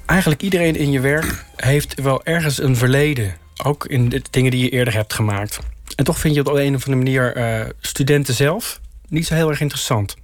Eigenlijk 0.07 0.43
iedereen 0.43 0.77
in 0.77 0.91
je 0.91 1.01
werk 1.01 1.45
heeft 1.57 2.01
wel 2.01 2.25
ergens 2.25 2.63
een 2.63 2.77
verleden. 2.77 3.37
Ook 3.65 3.87
in 3.87 4.09
de 4.09 4.23
dingen 4.31 4.51
die 4.51 4.63
je 4.63 4.71
eerder 4.71 4.95
hebt 4.95 5.13
gemaakt. 5.13 5.59
En 5.97 6.05
toch 6.05 6.19
vind 6.19 6.35
je 6.35 6.41
het 6.41 6.49
op 6.49 6.57
een 6.57 6.75
of 6.75 6.87
andere 6.87 7.05
manier 7.05 7.37
uh, 7.37 7.69
studenten 7.81 8.35
zelf 8.35 8.81
niet 9.09 9.27
zo 9.27 9.35
heel 9.35 9.51
erg 9.51 9.61
interessant. 9.61 10.17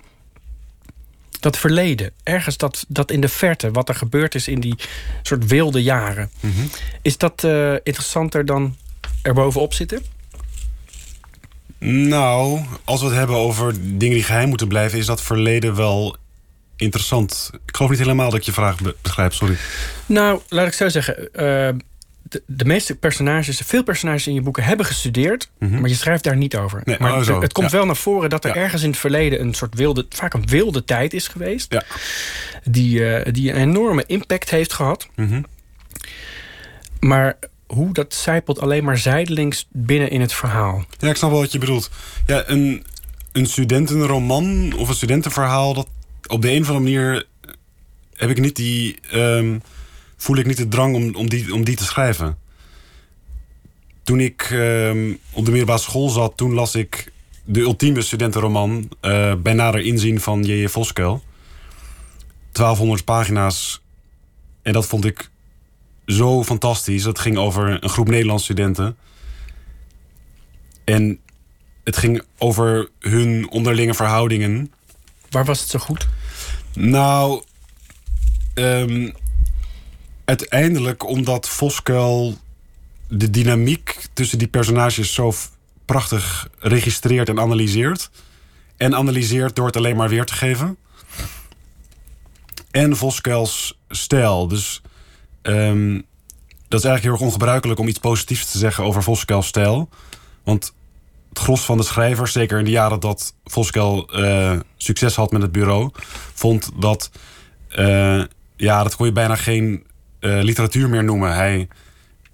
Dat 1.40 1.58
verleden, 1.58 2.10
ergens 2.22 2.56
dat, 2.56 2.84
dat 2.88 3.10
in 3.10 3.20
de 3.20 3.28
verte, 3.28 3.70
wat 3.70 3.88
er 3.88 3.94
gebeurd 3.94 4.34
is 4.34 4.48
in 4.48 4.60
die 4.60 4.74
soort 5.22 5.46
wilde 5.46 5.82
jaren. 5.82 6.30
Mm 6.40 6.52
-hmm. 6.54 6.70
Is 7.02 7.18
dat 7.18 7.42
uh, 7.44 7.72
interessanter 7.72 8.46
dan 8.46 8.76
er 9.22 9.34
bovenop 9.34 9.74
zitten? 9.74 10.02
Nou, 11.84 12.60
als 12.84 13.00
we 13.00 13.06
het 13.06 13.16
hebben 13.16 13.36
over 13.36 13.72
dingen 13.72 14.14
die 14.14 14.22
geheim 14.22 14.48
moeten 14.48 14.68
blijven, 14.68 14.98
is 14.98 15.06
dat 15.06 15.22
verleden 15.22 15.76
wel 15.76 16.16
interessant. 16.76 17.50
Ik 17.66 17.76
geloof 17.76 17.90
niet 17.90 18.00
helemaal 18.00 18.30
dat 18.30 18.38
ik 18.38 18.44
je 18.44 18.52
vraag 18.52 18.76
begrijp, 19.02 19.32
sorry. 19.32 19.56
Nou, 20.06 20.40
laat 20.48 20.66
ik 20.66 20.72
zo 20.72 20.88
zeggen. 20.88 21.28
Uh, 21.34 21.68
de, 22.22 22.42
de, 22.46 22.64
meeste 22.64 22.94
personages, 22.96 23.60
veel 23.64 23.82
personages 23.82 24.26
in 24.26 24.34
je 24.34 24.40
boeken 24.40 24.64
hebben 24.64 24.86
gestudeerd, 24.86 25.50
mm 25.58 25.68
-hmm. 25.68 25.80
maar 25.80 25.88
je 25.88 25.94
schrijft 25.94 26.24
daar 26.24 26.36
niet 26.36 26.56
over. 26.56 26.80
Nee, 26.84 26.96
maar 26.98 27.12
oh, 27.12 27.40
het 27.40 27.52
komt 27.52 27.70
ja. 27.70 27.76
wel 27.76 27.86
naar 27.86 27.96
voren 27.96 28.30
dat 28.30 28.44
er 28.44 28.54
Ja. 28.54 28.62
ergens 28.62 28.82
in 28.82 28.90
het 28.90 28.98
verleden 28.98 29.40
een 29.40 29.54
soort 29.54 29.74
wilde, 29.74 30.06
vaak 30.08 30.34
een 30.34 30.46
wilde 30.46 30.84
tijd 30.84 31.12
is 31.12 31.28
geweest, 31.28 31.72
Ja. 31.72 31.82
die, 32.64 32.98
uh, 32.98 33.32
die 33.32 33.50
een 33.50 33.60
enorme 33.60 34.04
impact 34.06 34.50
heeft 34.50 34.72
gehad. 34.72 35.08
Mm 35.16 35.28
-hmm. 35.28 35.44
Maar 37.00 37.36
hoe 37.74 37.92
dat 37.92 38.14
zijpelt 38.14 38.60
alleen 38.60 38.84
maar 38.84 38.98
zijdelings 38.98 39.66
binnen 39.70 40.10
in 40.10 40.20
het 40.20 40.32
verhaal. 40.32 40.84
Ja, 40.98 41.08
ik 41.08 41.16
snap 41.16 41.30
wel 41.30 41.40
wat 41.40 41.52
je 41.52 41.58
bedoelt. 41.58 41.90
Ja, 42.26 42.42
een, 42.46 42.84
een 43.32 43.46
studentenroman 43.46 44.72
of 44.76 44.88
een 44.88 44.94
studentenverhaal, 44.94 45.74
dat 45.74 45.88
op 46.26 46.42
de 46.42 46.50
een 46.50 46.62
of 46.62 46.68
andere 46.68 46.84
manier 46.84 47.26
heb 48.14 48.30
ik 48.30 48.40
niet 48.40 48.56
die. 48.56 48.98
Um, 49.14 49.62
voel 50.16 50.36
ik 50.36 50.46
niet 50.46 50.56
de 50.56 50.68
drang 50.68 50.94
om, 50.94 51.14
om, 51.14 51.28
die, 51.28 51.54
om 51.54 51.64
die 51.64 51.76
te 51.76 51.84
schrijven. 51.84 52.38
Toen 54.02 54.20
ik 54.20 54.50
um, 54.52 55.18
op 55.30 55.44
de 55.44 55.50
middelbare 55.50 55.80
school 55.80 56.08
zat, 56.08 56.36
toen 56.36 56.52
las 56.52 56.74
ik 56.74 57.12
de 57.44 57.60
ultieme 57.60 58.02
studentenroman 58.02 58.88
uh, 59.02 59.34
bij 59.34 59.52
nader 59.52 59.80
inzien 59.80 60.20
van 60.20 60.42
J.J. 60.42 60.68
Voskuil. 60.68 61.22
1200 62.52 63.04
pagina's. 63.04 63.82
En 64.62 64.72
dat 64.72 64.86
vond 64.86 65.04
ik 65.04 65.30
zo 66.12 66.44
fantastisch. 66.44 67.02
Dat 67.02 67.18
ging 67.18 67.36
over 67.36 67.82
een 67.84 67.90
groep 67.90 68.08
Nederlandse 68.08 68.44
studenten. 68.44 68.96
En 70.84 71.18
het 71.84 71.96
ging 71.96 72.22
over 72.38 72.88
hun 72.98 73.50
onderlinge 73.50 73.94
verhoudingen. 73.94 74.72
Waar 75.30 75.44
was 75.44 75.60
het 75.60 75.68
zo 75.68 75.78
goed? 75.78 76.08
Nou, 76.74 77.42
um, 78.54 79.12
uiteindelijk 80.24 81.06
omdat 81.06 81.48
Voskuil 81.48 82.38
de 83.08 83.30
dynamiek 83.30 84.06
tussen 84.12 84.38
die 84.38 84.48
personages 84.48 85.14
zo 85.14 85.32
prachtig 85.84 86.48
registreert 86.58 87.28
en 87.28 87.40
analyseert. 87.40 88.10
En 88.76 88.94
analyseert 88.94 89.56
door 89.56 89.66
het 89.66 89.76
alleen 89.76 89.96
maar 89.96 90.08
weer 90.08 90.24
te 90.24 90.34
geven. 90.34 90.76
En 92.70 92.96
Voskuils 92.96 93.78
stijl. 93.88 94.48
Dus 94.48 94.82
um, 95.42 96.04
dat 96.72 96.80
is 96.80 96.86
eigenlijk 96.86 97.02
heel 97.02 97.12
erg 97.12 97.20
ongebruikelijk 97.20 97.80
om 97.80 97.88
iets 97.88 97.98
positiefs 97.98 98.50
te 98.50 98.58
zeggen 98.58 98.84
over 98.84 99.02
Voskuils 99.02 99.46
stijl. 99.46 99.88
Want 100.44 100.74
het 101.28 101.38
gros 101.38 101.64
van 101.64 101.76
de 101.76 101.82
schrijvers, 101.82 102.32
zeker 102.32 102.58
in 102.58 102.64
de 102.64 102.70
jaren 102.70 103.00
dat 103.00 103.34
Voskel 103.44 104.08
eh, 104.08 104.58
succes 104.76 105.14
had 105.14 105.32
met 105.32 105.42
het 105.42 105.52
bureau, 105.52 105.90
vond 106.34 106.70
dat, 106.76 107.10
eh, 107.68 108.22
ja, 108.56 108.82
dat 108.82 108.96
kon 108.96 109.06
je 109.06 109.12
bijna 109.12 109.36
geen 109.36 109.86
eh, 110.20 110.42
literatuur 110.42 110.88
meer 110.88 111.04
noemen. 111.04 111.34
Hij 111.34 111.68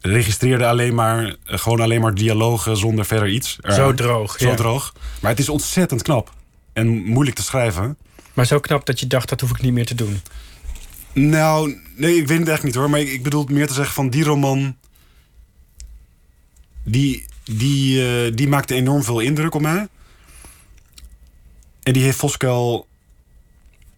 registreerde 0.00 0.66
alleen 0.66 0.94
maar, 0.94 1.36
gewoon 1.44 1.80
alleen 1.80 2.00
maar 2.00 2.14
dialogen 2.14 2.76
zonder 2.76 3.04
verder 3.04 3.28
iets. 3.28 3.56
Zo 3.61 3.94
droog, 3.94 4.38
Zo 4.38 4.48
ja. 4.48 4.54
droog. 4.54 4.94
Maar 5.20 5.30
het 5.30 5.40
is 5.40 5.48
ontzettend 5.48 6.02
knap 6.02 6.32
en 6.72 6.88
moeilijk 6.88 7.36
te 7.36 7.42
schrijven. 7.42 7.96
Maar 8.32 8.46
zo 8.46 8.61
knap 8.61 8.86
dat 8.86 9.00
je 9.00 9.06
dacht, 9.06 9.28
dat 9.28 9.40
hoef 9.40 9.50
ik 9.50 9.62
niet 9.62 9.72
meer 9.72 9.86
te 9.86 9.94
doen. 9.94 10.20
Nou, 11.12 11.78
nee, 11.96 12.16
ik 12.16 12.26
weet 12.26 12.38
het 12.38 12.48
echt 12.48 12.62
niet 12.62 12.74
hoor. 12.74 12.90
Maar 12.90 13.00
ik, 13.00 13.09
ik 13.09 13.22
bedoel 13.22 13.46
meer 13.50 13.66
te 13.66 13.74
zeggen 13.74 13.94
van 13.94 14.11
die 14.11 14.24
roman. 14.24 14.76
Die, 16.82 17.24
die, 17.44 18.06
eh, 18.06 18.32
die 18.34 18.48
maakte 18.48 18.74
enorm 18.74 19.02
veel 19.02 19.20
indruk 19.20 19.54
op 19.54 19.61
mij. 19.61 19.88
En 21.82 21.92
die 21.92 22.02
heeft 22.02 22.18
Voskel 22.18 22.86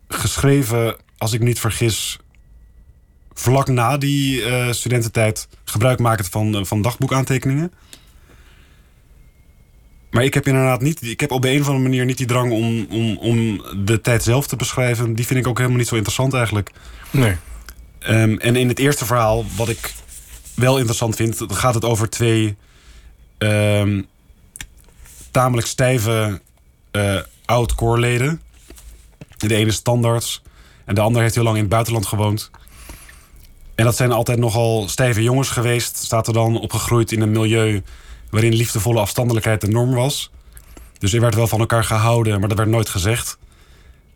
geschreven, 0.08 0.96
als 1.18 1.32
ik 1.32 1.40
niet 1.40 1.60
vergis, 1.60 2.18
vlak 3.32 3.68
na 3.68 3.96
die 3.96 4.44
eh, 4.44 4.72
studententijd 4.72 5.48
gebruik 5.64 5.98
maken 5.98 6.24
van, 6.24 6.54
eh, 6.54 6.64
van 6.64 6.82
dagboekaantekeningen. 6.82 7.72
Maar 10.10 10.24
ik 10.24 10.34
heb 10.34 10.46
inderdaad 10.46 10.80
niet, 10.80 11.02
ik 11.02 11.20
heb 11.20 11.30
op 11.30 11.42
de 11.42 11.50
een 11.50 11.60
of 11.60 11.66
andere 11.66 11.88
manier 11.88 12.04
niet 12.04 12.16
die 12.16 12.26
drang 12.26 12.52
om, 12.52 12.86
om, 12.90 13.16
om 13.16 13.64
de 13.84 14.00
tijd 14.00 14.22
zelf 14.22 14.46
te 14.46 14.56
beschrijven. 14.56 15.14
Die 15.14 15.26
vind 15.26 15.40
ik 15.40 15.46
ook 15.46 15.56
helemaal 15.56 15.78
niet 15.78 15.88
zo 15.88 15.94
interessant 15.94 16.34
eigenlijk. 16.34 16.70
Nee. 17.10 17.36
Ehm, 17.98 18.36
en 18.36 18.56
in 18.56 18.68
het 18.68 18.78
eerste 18.78 19.06
verhaal, 19.06 19.44
wat 19.56 19.68
ik 19.68 19.94
wel 20.54 20.76
interessant 20.76 21.16
vind, 21.16 21.44
gaat 21.48 21.74
het 21.74 21.84
over 21.84 22.10
twee 22.10 22.56
ehm, 23.38 24.02
tamelijk 25.30 25.66
stijve 25.66 26.40
eh 26.90 27.18
oud-koorleden. 27.50 28.40
De 29.36 29.54
ene 29.54 29.66
is 29.66 29.74
standaards 29.74 30.42
en 30.84 30.94
de 30.94 31.00
ander 31.00 31.22
heeft 31.22 31.34
heel 31.34 31.44
lang 31.44 31.56
in 31.56 31.62
het 31.62 31.70
buitenland 31.70 32.06
gewoond. 32.06 32.50
En 33.74 33.84
dat 33.84 33.96
zijn 33.96 34.12
altijd 34.12 34.38
nogal 34.38 34.88
stijve 34.88 35.22
jongens 35.22 35.48
geweest. 35.48 35.96
Staat 35.96 36.26
er 36.26 36.32
dan 36.32 36.60
opgegroeid 36.60 37.12
in 37.12 37.20
een 37.20 37.30
milieu 37.30 37.82
waarin 38.30 38.54
liefdevolle 38.54 39.00
afstandelijkheid 39.00 39.60
de 39.60 39.68
norm 39.68 39.94
was. 39.94 40.30
Dus 40.98 41.12
er 41.12 41.20
werd 41.20 41.34
wel 41.34 41.46
van 41.46 41.60
elkaar 41.60 41.84
gehouden, 41.84 42.38
maar 42.40 42.48
dat 42.48 42.58
werd 42.58 42.70
nooit 42.70 42.88
gezegd. 42.88 43.38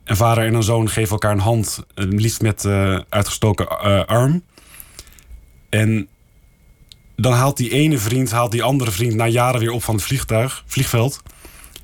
En 0.04 0.16
vader 0.16 0.46
en 0.46 0.54
een 0.54 0.62
zoon 0.62 0.88
geven 0.88 1.12
elkaar 1.12 1.32
een 1.32 1.38
hand, 1.38 1.84
eh, 1.94 2.04
liefst 2.08 2.42
met 2.42 2.64
eh, 2.64 2.98
uitgestoken 3.08 3.68
eh, 3.68 4.04
arm. 4.04 4.42
En 5.68 6.08
dan 7.16 7.32
haalt 7.32 7.56
die 7.56 7.70
ene 7.70 7.98
vriend 7.98 8.30
haalt 8.30 8.52
die 8.52 8.62
andere 8.62 8.90
vriend 8.90 9.14
na 9.14 9.26
jaren 9.26 9.60
weer 9.60 9.70
op 9.70 9.82
van 9.82 9.94
het 9.94 10.04
vliegtuig, 10.04 10.64
vliegveld. 10.66 11.22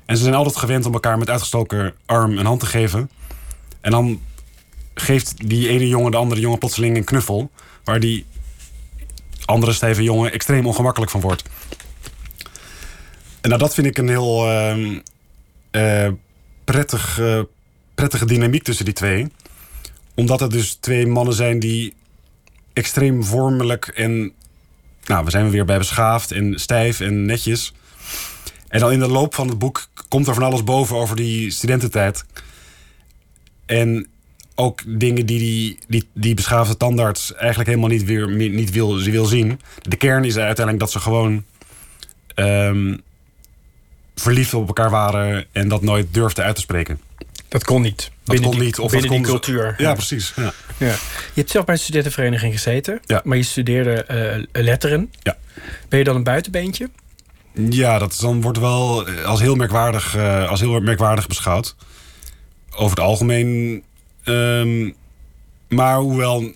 En 0.05 0.17
ze 0.17 0.23
zijn 0.23 0.35
altijd 0.35 0.57
gewend 0.57 0.85
om 0.85 0.93
elkaar 0.93 1.17
met 1.17 1.29
uitgestoken 1.29 1.93
arm 2.05 2.37
een 2.37 2.45
hand 2.45 2.59
te 2.59 2.65
geven. 2.65 3.09
En 3.81 3.91
dan 3.91 4.21
geeft 4.93 5.49
die 5.49 5.67
ene 5.67 5.87
jongen 5.87 6.11
de 6.11 6.17
andere 6.17 6.41
jongen 6.41 6.57
plotseling 6.57 6.97
een 6.97 7.03
knuffel. 7.03 7.51
Waar 7.83 7.99
die 7.99 8.25
andere 9.45 9.73
stijve 9.73 10.03
jongen 10.03 10.31
extreem 10.31 10.65
ongemakkelijk 10.65 11.11
van 11.11 11.21
wordt. 11.21 11.43
En 13.41 13.49
nou, 13.49 13.61
dat 13.61 13.73
vind 13.73 13.87
ik 13.87 13.97
een 13.97 14.09
heel 14.09 14.47
ehm, 14.47 14.99
eh, 15.71 16.11
prettig, 16.63 17.19
eh, 17.19 17.41
prettige 17.95 18.25
dynamiek 18.25 18.63
tussen 18.63 18.85
die 18.85 18.93
twee. 18.93 19.27
Omdat 20.15 20.39
het 20.39 20.51
dus 20.51 20.73
twee 20.73 21.07
mannen 21.07 21.33
zijn 21.33 21.59
die 21.59 21.93
extreem 22.73 23.23
vormelijk 23.23 23.87
en... 23.87 24.33
Nou, 25.05 25.25
we 25.25 25.31
zijn 25.31 25.49
weer 25.49 25.65
bij 25.65 25.77
beschaafd 25.77 26.31
en 26.31 26.59
stijf 26.59 26.99
en 26.99 27.25
netjes. 27.25 27.73
En 28.67 28.79
dan 28.79 28.91
in 28.91 28.99
de 28.99 29.07
loop 29.07 29.35
van 29.35 29.47
het 29.47 29.59
boek 29.59 29.87
komt 30.07 30.27
er 30.27 30.33
van 30.33 30.43
alles 30.43 30.63
boven 30.63 30.95
over 30.95 31.15
die 31.15 31.51
studententijd. 31.51 32.25
En 33.65 34.07
ook 34.55 34.81
dingen 34.85 35.25
die 35.25 35.39
die, 35.39 35.79
die, 35.87 36.07
die 36.13 36.33
beschaafde 36.33 36.77
tandarts 36.77 37.33
eigenlijk 37.33 37.69
helemaal 37.69 37.89
niet, 37.89 38.03
weer, 38.03 38.29
niet 38.29 38.71
wil, 38.71 38.99
wil 38.99 39.25
zien. 39.25 39.59
De 39.81 39.95
kern 39.95 40.23
is 40.23 40.37
uiteindelijk 40.37 40.79
dat 40.79 40.91
ze 40.91 40.99
gewoon 40.99 41.43
ehm, 42.35 42.97
verliefd 44.21 44.53
op 44.53 44.67
elkaar 44.67 44.89
waren 44.89 45.45
en 45.51 45.67
dat 45.67 45.81
nooit 45.81 46.13
durfden 46.13 46.45
uit 46.45 46.55
te 46.55 46.61
spreken. 46.61 46.99
Dat 47.47 47.63
kon 47.63 47.81
niet. 47.81 47.97
Dat 47.97 48.09
binnen 48.23 48.49
kon 48.49 48.51
die, 48.51 48.65
niet. 48.65 48.79
Of 48.79 48.91
binnen 48.91 49.09
die 49.09 49.21
cultuur. 49.21 49.75
Ja, 49.77 49.93
precies. 49.93 50.33
Ja. 50.35 50.53
Ja. 50.77 50.87
Je 50.87 50.95
hebt 51.33 51.49
zelf 51.49 51.65
bij 51.65 51.75
een 51.75 51.81
studentenvereniging 51.81 52.53
gezeten. 52.53 52.99
Ja. 53.05 53.21
Maar 53.23 53.37
je 53.37 53.43
studeerde 53.43 54.03
eh, 54.03 54.63
letteren. 54.63 55.11
Ja. 55.23 55.37
Ben 55.89 55.99
je 55.99 56.05
dan 56.05 56.15
een 56.15 56.23
buitenbeentje? 56.23 56.89
Ja, 57.53 57.97
dat 57.99 58.17
dan 58.21 58.41
wordt 58.41 58.57
wel 58.57 59.07
eh, 59.07 59.25
als 59.25 59.39
heel 59.39 59.55
merkwaardig, 59.55 60.15
eh, 60.15 60.49
als 60.49 60.59
heel 60.59 60.79
merkwaardig 60.79 61.27
beschouwd. 61.27 61.75
Over 62.71 62.97
het 62.97 63.05
algemeen. 63.05 63.83
ehm, 64.23 64.91
maar 65.67 65.97
hoewel. 65.97 66.51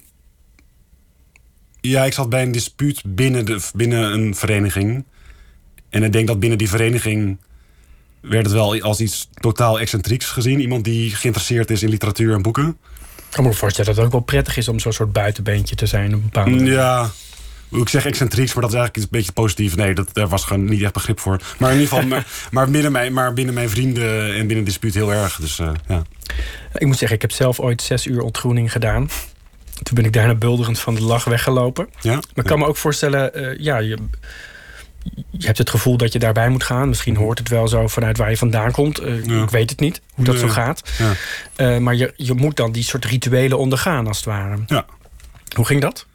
Ja, 1.82 2.04
ik 2.04 2.14
zat 2.14 2.30
bij 2.30 2.42
een 2.42 2.52
dispuut 2.52 3.02
binnen, 3.06 3.46
de, 3.46 3.70
binnen 3.74 4.14
een 4.14 4.36
vereniging. 4.36 5.06
En 5.90 6.04
ik 6.04 6.12
denk 6.12 6.28
dat 6.28 6.40
binnen 6.40 6.58
die 6.58 6.70
vereniging. 6.70 7.38
Werd 8.30 8.46
het 8.46 8.54
wel 8.54 8.82
als 8.82 9.00
iets 9.00 9.30
totaal 9.34 9.80
excentrieks 9.80 10.26
gezien. 10.26 10.60
Iemand 10.60 10.84
die 10.84 11.16
geïnteresseerd 11.16 11.72
is 11.72 11.84
in 11.84 11.90
literatuur 11.90 12.34
en 12.34 12.42
boeken. 12.42 12.78
Ik 13.18 13.42
kan 13.42 13.44
me 13.44 13.54
voorstellen 13.54 13.86
dat 13.86 13.96
het 13.96 14.06
ook 14.06 14.12
wel 14.12 14.22
prettig 14.22 14.58
is 14.58 14.68
om 14.68 14.80
zo'n 14.80 14.94
soort 14.94 15.12
buitenbeentje 15.12 15.76
te 15.76 15.86
zijn. 15.86 16.16
Op 16.16 16.24
bepaalde 16.24 16.50
manier. 16.50 16.74
Ja, 16.74 17.10
ik 17.72 17.90
zeg 17.90 18.06
excentrieks, 18.06 18.54
maar 18.54 18.64
dat 18.64 18.72
is 18.72 18.78
eigenlijk 18.78 19.06
een 19.06 19.18
beetje 19.18 19.32
positief. 19.32 19.76
Nee, 19.76 19.94
dat, 19.94 20.10
daar 20.14 20.28
was 20.28 20.44
gewoon 20.44 20.66
niet 20.66 20.82
echt 20.82 20.94
begrip 20.94 21.20
voor. 21.20 21.40
Maar 21.58 21.72
in 21.72 21.80
ieder 21.80 21.94
geval, 21.94 22.08
maar, 22.14 22.28
maar, 22.52 22.70
binnen, 22.70 22.92
mijn, 22.92 23.14
maar 23.14 23.34
binnen 23.34 23.54
mijn 23.54 23.70
vrienden 23.70 24.36
en 24.36 24.48
binnen 24.48 24.66
dispuut 24.66 24.94
heel 24.94 25.14
erg. 25.14 25.36
Dus 25.36 25.60
eh, 25.60 25.72
ja. 25.88 26.02
Ik 26.74 26.88
moet 26.88 26.98
zeggen, 26.98 27.16
ik 27.16 27.22
heb 27.22 27.32
zelf 27.32 27.60
ooit 27.60 27.82
zes 27.82 28.06
uur 28.06 28.22
ontgroening 28.22 28.72
gedaan. 28.72 29.10
Toen 29.84 29.96
ben 29.96 30.06
ik 30.06 30.14
daarna 30.14 30.36
bulderend 30.36 30.80
van 30.80 30.96
de 30.96 31.02
lach 31.02 31.24
weggelopen. 31.24 31.88
ja. 32.02 32.14
Maar 32.14 32.24
ik 32.36 32.44
kan 32.44 32.60
me 32.60 32.66
ook 32.66 32.78
voorstellen, 32.78 33.34
eh, 33.34 33.60
ja, 33.60 33.78
je, 33.78 33.98
je 35.32 35.46
hebt 35.46 35.58
het 35.58 35.70
gevoel 35.70 35.98
dat 35.98 36.14
je 36.14 36.20
daarbij 36.20 36.50
moet 36.50 36.64
gaan. 36.64 36.88
Misschien 36.88 37.16
hoort 37.16 37.40
het 37.40 37.50
wel 37.50 37.68
zo 37.68 37.88
vanuit 37.88 38.18
waar 38.18 38.30
je 38.30 38.38
vandaan 38.38 38.72
komt. 38.72 39.00
Eh, 39.00 39.26
Ja. 39.26 39.44
Ik 39.44 39.50
weet 39.50 39.70
het 39.70 39.80
niet, 39.80 40.02
hoe 40.14 40.26
dat 40.26 40.36
Nee. 40.36 40.44
zo 40.44 40.50
gaat. 40.50 40.82
Ja. 40.98 41.14
Eh, 41.56 41.78
maar 41.78 41.96
je, 41.96 42.14
je 42.16 42.34
moet 42.34 42.56
dan 42.58 42.72
die 42.72 42.84
soort 42.84 43.06
rituelen 43.06 43.58
ondergaan, 43.58 44.08
als 44.08 44.18
het 44.18 44.26
ware. 44.26 44.58
ja. 44.68 44.86
Hoe 45.56 45.66
ging 45.66 45.82
dat? 45.82 46.06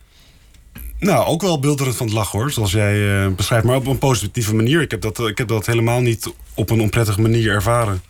Nou, 0.99 1.27
ook 1.27 1.43
wel 1.43 1.59
beelderend 1.61 1.97
van 1.97 2.07
het 2.07 2.15
lachen 2.15 2.39
hoor, 2.39 2.51
zoals 2.51 2.73
jij 2.73 3.25
eh, 3.25 3.29
beschrijft. 3.33 3.65
Maar 3.65 3.77
op 3.77 3.87
een 3.87 3.99
positieve 3.99 4.55
manier. 4.55 4.81
Ik 4.81 4.91
heb, 4.91 5.01
dat, 5.01 5.19
ik 5.19 5.39
heb 5.39 5.49
dat 5.49 5.67
helemaal 5.67 6.01
niet 6.01 6.33
op 6.55 6.71
een 6.71 6.81
onprettige 6.81 7.21
manier 7.21 7.51
ervaren. 7.53 8.03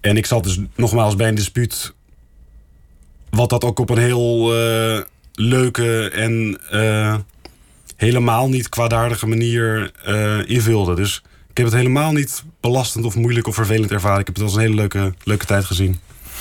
En 0.00 0.16
ik 0.16 0.26
zat 0.26 0.44
dus 0.44 0.58
nogmaals 0.76 1.16
bij 1.16 1.28
een 1.28 1.34
dispuut. 1.34 1.94
Wat 3.30 3.50
dat 3.50 3.64
ook 3.64 3.78
op 3.78 3.90
een 3.90 3.98
heel 3.98 4.52
leuke 5.32 6.08
en 6.10 6.60
helemaal 7.96 8.48
niet 8.48 8.68
kwaadaardige 8.68 9.26
manier 9.26 9.92
eh, 10.04 10.48
invulde. 10.48 10.94
Dus 10.94 11.22
ik 11.50 11.56
heb 11.56 11.66
het 11.66 11.74
helemaal 11.74 12.12
niet 12.12 12.44
belastend 12.60 13.04
of 13.04 13.14
moeilijk 13.14 13.46
of 13.46 13.54
vervelend 13.54 13.90
ervaren. 13.90 14.20
Ik 14.20 14.26
heb 14.26 14.34
het 14.34 14.44
als 14.44 14.54
een 14.54 14.60
hele 14.60 14.74
leuke, 14.74 15.14
leuke 15.24 15.46
tijd 15.46 15.64
gezien. 15.64 16.00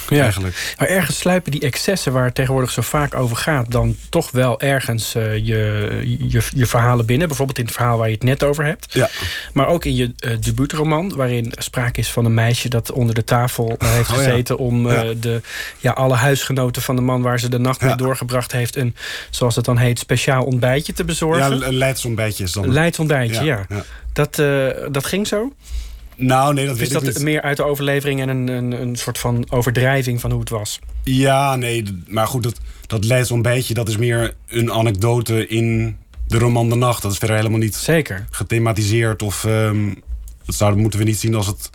Ja. 0.09 0.21
Eigenlijk. 0.21 0.75
Maar 0.79 0.87
ergens 0.87 1.17
sluipen 1.17 1.51
die 1.51 1.61
excessen 1.61 2.13
waar 2.13 2.25
het 2.25 2.35
tegenwoordig 2.35 2.71
zo 2.71 2.81
vaak 2.81 3.15
over 3.15 3.37
gaat, 3.37 3.71
dan 3.71 3.95
toch 4.09 4.31
wel 4.31 4.59
ergens 4.61 5.15
eh, 5.15 5.33
je, 5.35 5.99
je, 6.27 6.41
je 6.55 6.65
verhalen 6.65 7.05
binnen. 7.05 7.27
Bijvoorbeeld 7.27 7.57
in 7.57 7.65
het 7.65 7.73
verhaal 7.73 7.97
waar 7.97 8.07
je 8.07 8.13
het 8.13 8.23
net 8.23 8.43
over 8.43 8.65
hebt. 8.65 8.93
Ja. 8.93 9.09
Maar 9.53 9.67
ook 9.67 9.85
in 9.85 9.95
je 9.95 10.13
eh, 10.17 10.31
debuutroman, 10.39 11.15
waarin 11.15 11.51
sprake 11.57 11.99
is 11.99 12.11
van 12.11 12.25
een 12.25 12.33
meisje 12.33 12.69
dat 12.69 12.91
onder 12.91 13.15
de 13.15 13.23
tafel 13.23 13.75
eh, 13.77 13.89
heeft 13.91 14.09
Oh 14.09 14.15
ja. 14.15 14.23
gezeten 14.23 14.57
om 14.57 14.91
Ja. 14.91 15.03
de, 15.19 15.41
ja, 15.79 15.91
alle 15.91 16.15
huisgenoten 16.15 16.81
van 16.81 16.95
de 16.95 17.01
man 17.01 17.21
waar 17.21 17.39
ze 17.39 17.49
de 17.49 17.59
nacht 17.59 17.81
mee 17.81 17.89
Ja. 17.89 17.95
doorgebracht 17.95 18.51
heeft, 18.51 18.75
een, 18.75 18.95
zoals 19.29 19.55
het 19.55 19.65
dan 19.65 19.77
heet, 19.77 19.99
speciaal 19.99 20.43
ontbijtje 20.43 20.93
te 20.93 21.01
Ja, 21.01 21.07
bezorgen. 21.07 21.67
een 21.67 21.73
leidsontbijtje 21.77 22.43
is 22.43 22.51
dan. 22.51 22.71
Leidsontbijtje, 22.71 23.43
ja. 23.43 23.65
ja. 23.69 23.83
Dat, 24.13 24.35
dat 24.91 25.05
ging 25.05 25.27
zo? 25.27 25.53
Nou, 26.15 26.53
nee, 26.53 26.65
dat 26.65 26.77
weet 26.77 26.87
is 26.87 26.93
ik 26.93 27.03
dat 27.03 27.13
niet. 27.13 27.23
meer 27.23 27.41
uit 27.41 27.57
de 27.57 27.63
overlevering 27.63 28.21
en 28.21 28.29
een, 28.29 28.47
een, 28.47 28.71
een 28.71 28.95
soort 28.95 29.17
van 29.17 29.45
overdrijving 29.49 30.21
van 30.21 30.31
hoe 30.31 30.39
het 30.39 30.49
was? 30.49 30.79
Ja, 31.03 31.55
nee, 31.55 32.03
maar 32.07 32.27
goed, 32.27 32.43
dat, 32.43 32.59
dat 32.87 33.41
beetje. 33.41 33.73
Dat 33.73 33.89
is 33.89 33.97
meer 33.97 34.33
een 34.47 34.71
anekdote 34.71 35.47
in 35.47 35.97
de 36.27 36.37
roman 36.37 36.69
De 36.69 36.75
Nacht. 36.75 37.01
Dat 37.01 37.11
is 37.11 37.17
verder 37.17 37.35
helemaal 37.35 37.59
niet 37.59 37.75
Zeker. 37.75 38.25
gethematiseerd. 38.29 39.21
Of 39.21 39.45
ehm, 39.45 39.93
dat 40.45 40.55
zouden 40.55 40.81
moeten 40.81 40.99
we 40.99 41.05
niet 41.05 41.19
zien 41.19 41.35
als, 41.35 41.47
het, 41.47 41.69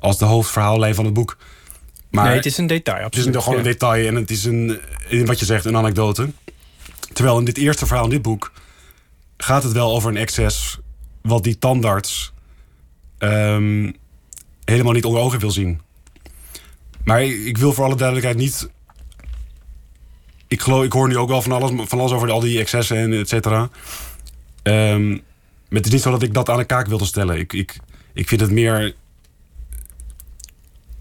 als 0.00 0.18
de 0.18 0.24
hoofdverhaallijn 0.24 0.94
van 0.94 1.04
het 1.04 1.14
boek. 1.14 1.36
Maar 2.10 2.24
nee, 2.24 2.36
het 2.36 2.46
is 2.46 2.58
een 2.58 2.66
detail, 2.66 3.04
het 3.04 3.12
is 3.12 3.18
absoluut. 3.18 3.34
een, 3.34 3.42
gewoon 3.42 3.58
een 3.58 3.64
detail 3.64 4.06
en 4.06 4.14
het 4.14 4.30
is 4.30 4.44
een, 4.44 4.78
in 5.08 5.26
wat 5.26 5.38
je 5.38 5.44
zegt, 5.44 5.64
een 5.64 5.76
anekdote. 5.76 6.28
Terwijl 7.12 7.38
in 7.38 7.44
dit 7.44 7.56
eerste 7.56 7.86
verhaal, 7.86 8.04
in 8.04 8.10
dit 8.10 8.22
boek, 8.22 8.52
gaat 9.36 9.62
het 9.62 9.72
wel 9.72 9.94
over 9.94 10.10
een 10.10 10.16
excess 10.16 10.78
wat 11.22 11.44
die 11.44 11.58
tandarts 11.58 12.32
ehm, 13.20 13.92
helemaal 14.64 14.92
niet 14.92 15.04
onder 15.04 15.22
ogen 15.22 15.40
wil 15.40 15.50
zien. 15.50 15.80
Maar 17.04 17.22
ik, 17.24 17.58
wil 17.58 17.72
voor 17.72 17.84
alle 17.84 17.96
duidelijkheid 17.96 18.38
niet. 18.38 18.70
Ik, 20.46 20.60
geloof, 20.60 20.84
ik 20.84 20.92
hoor 20.92 21.08
nu 21.08 21.16
ook 21.16 21.28
wel 21.28 21.42
van 21.42 21.52
alles, 21.52 21.88
van 21.88 21.98
alles 21.98 22.12
over 22.12 22.30
al 22.30 22.40
die 22.40 22.58
excessen 22.58 22.96
en 22.96 23.12
et 23.12 23.28
cetera. 23.28 23.70
Ehm, 24.62 25.18
het 25.68 25.86
is 25.86 25.92
niet 25.92 26.02
zo 26.02 26.10
dat 26.10 26.22
ik 26.22 26.34
dat 26.34 26.48
aan 26.48 26.58
de 26.58 26.64
kaak 26.64 26.86
wilde 26.86 27.04
stellen. 27.04 27.38
Ik, 27.38 27.52
ik, 27.52 27.76
ik 28.12 28.28
vind 28.28 28.40
het 28.40 28.50
meer. 28.50 28.94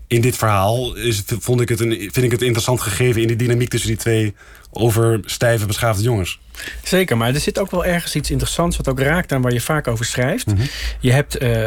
In 0.10 0.22
dit 0.22 0.38
verhaal 0.38 0.96
is, 0.96 1.24
vond 1.40 1.62
ik 1.62 1.70
het 1.70 1.80
een, 1.80 1.90
vind 1.90 2.18
ik 2.18 2.32
het 2.32 2.42
interessant 2.42 2.82
gegeven 2.82 3.22
in 3.22 3.28
die 3.28 3.36
dynamiek 3.36 3.70
tussen 3.70 3.90
die 3.90 3.98
twee 3.98 4.36
over 4.72 5.20
stijve, 5.26 5.66
beschaafde 5.66 6.04
jongens. 6.04 6.40
Zeker, 6.84 7.18
maar 7.18 7.34
er 7.34 7.40
zit 7.40 7.60
ook 7.60 7.72
wel 7.72 7.86
ergens 7.86 8.16
iets 8.16 8.32
interessants 8.32 8.78
wat 8.78 8.88
ook 8.88 9.00
raakt 9.00 9.32
aan 9.32 9.42
waar 9.42 9.54
je 9.54 9.62
vaak 9.62 9.88
over 9.88 10.06
schrijft. 10.06 10.46
Mhm. 10.46 10.62
Je 11.00 11.12
hebt 11.12 11.38
eh, 11.38 11.64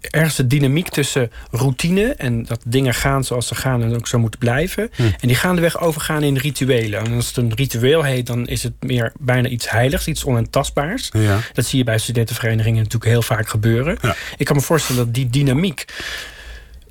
ergens 0.00 0.36
de 0.36 0.46
dynamiek 0.46 0.88
tussen 0.88 1.30
routine 1.50 2.14
en 2.14 2.44
dat 2.44 2.60
dingen 2.66 2.94
gaan 2.94 3.24
zoals 3.24 3.46
ze 3.46 3.54
gaan 3.54 3.82
en 3.82 3.94
ook 3.94 4.06
zo 4.06 4.18
moeten 4.18 4.40
blijven. 4.40 4.90
Mhm. 4.96 5.02
En 5.02 5.28
die 5.28 5.36
gaandeweg 5.36 5.80
overgaan 5.80 6.22
in 6.22 6.36
rituelen. 6.36 7.04
En 7.04 7.12
als 7.12 7.26
het 7.26 7.36
een 7.36 7.52
ritueel 7.54 8.02
heet, 8.02 8.26
dan 8.26 8.46
is 8.46 8.62
het 8.62 8.72
meer 8.80 9.12
bijna 9.18 9.48
iets 9.48 9.70
heiligs, 9.70 10.06
iets 10.06 10.24
onaantastbaars. 10.24 11.10
Ja. 11.12 11.38
Dat 11.52 11.66
zie 11.66 11.78
je 11.78 11.84
bij 11.84 11.98
studentenverenigingen 11.98 12.82
natuurlijk 12.82 13.10
heel 13.10 13.22
vaak 13.22 13.48
gebeuren. 13.48 13.98
Ja. 14.02 14.16
Ik 14.36 14.46
kan 14.46 14.56
me 14.56 14.62
voorstellen 14.62 15.04
dat 15.04 15.14
die 15.14 15.30
dynamiek 15.30 15.84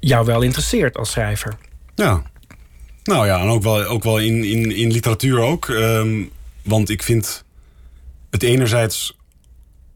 jou 0.07 0.25
wel 0.25 0.41
interesseert 0.41 0.97
als 0.97 1.11
schrijver. 1.11 1.57
Ja. 1.95 2.23
Nou 3.03 3.25
ja, 3.25 3.39
en 3.39 3.47
ook 3.47 3.63
wel, 3.63 3.83
ook 3.83 4.03
wel 4.03 4.19
in, 4.19 4.43
in, 4.43 4.75
in 4.75 4.91
literatuur 4.91 5.39
ook. 5.39 5.69
Ehm, 5.69 6.23
want 6.61 6.89
ik 6.89 7.03
vind 7.03 7.43
het 8.29 8.43
enerzijds 8.43 9.17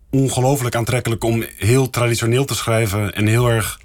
ongelooflijk 0.10 0.76
aantrekkelijk 0.76 1.24
om 1.24 1.43
heel 1.57 1.89
traditioneel 1.89 2.45
te 2.45 2.55
schrijven 2.55 3.16
en 3.16 3.28
heel 3.28 3.49
erg 3.49 3.80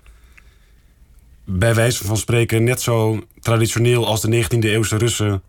bij 1.44 1.74
wijze 1.74 2.04
van 2.04 2.16
spreken 2.16 2.64
net 2.64 2.80
zo 2.80 3.26
traditioneel 3.40 4.06
als 4.06 4.20
de 4.20 4.44
19e 4.44 4.58
eeuwse 4.58 4.96
Russen 4.96 5.42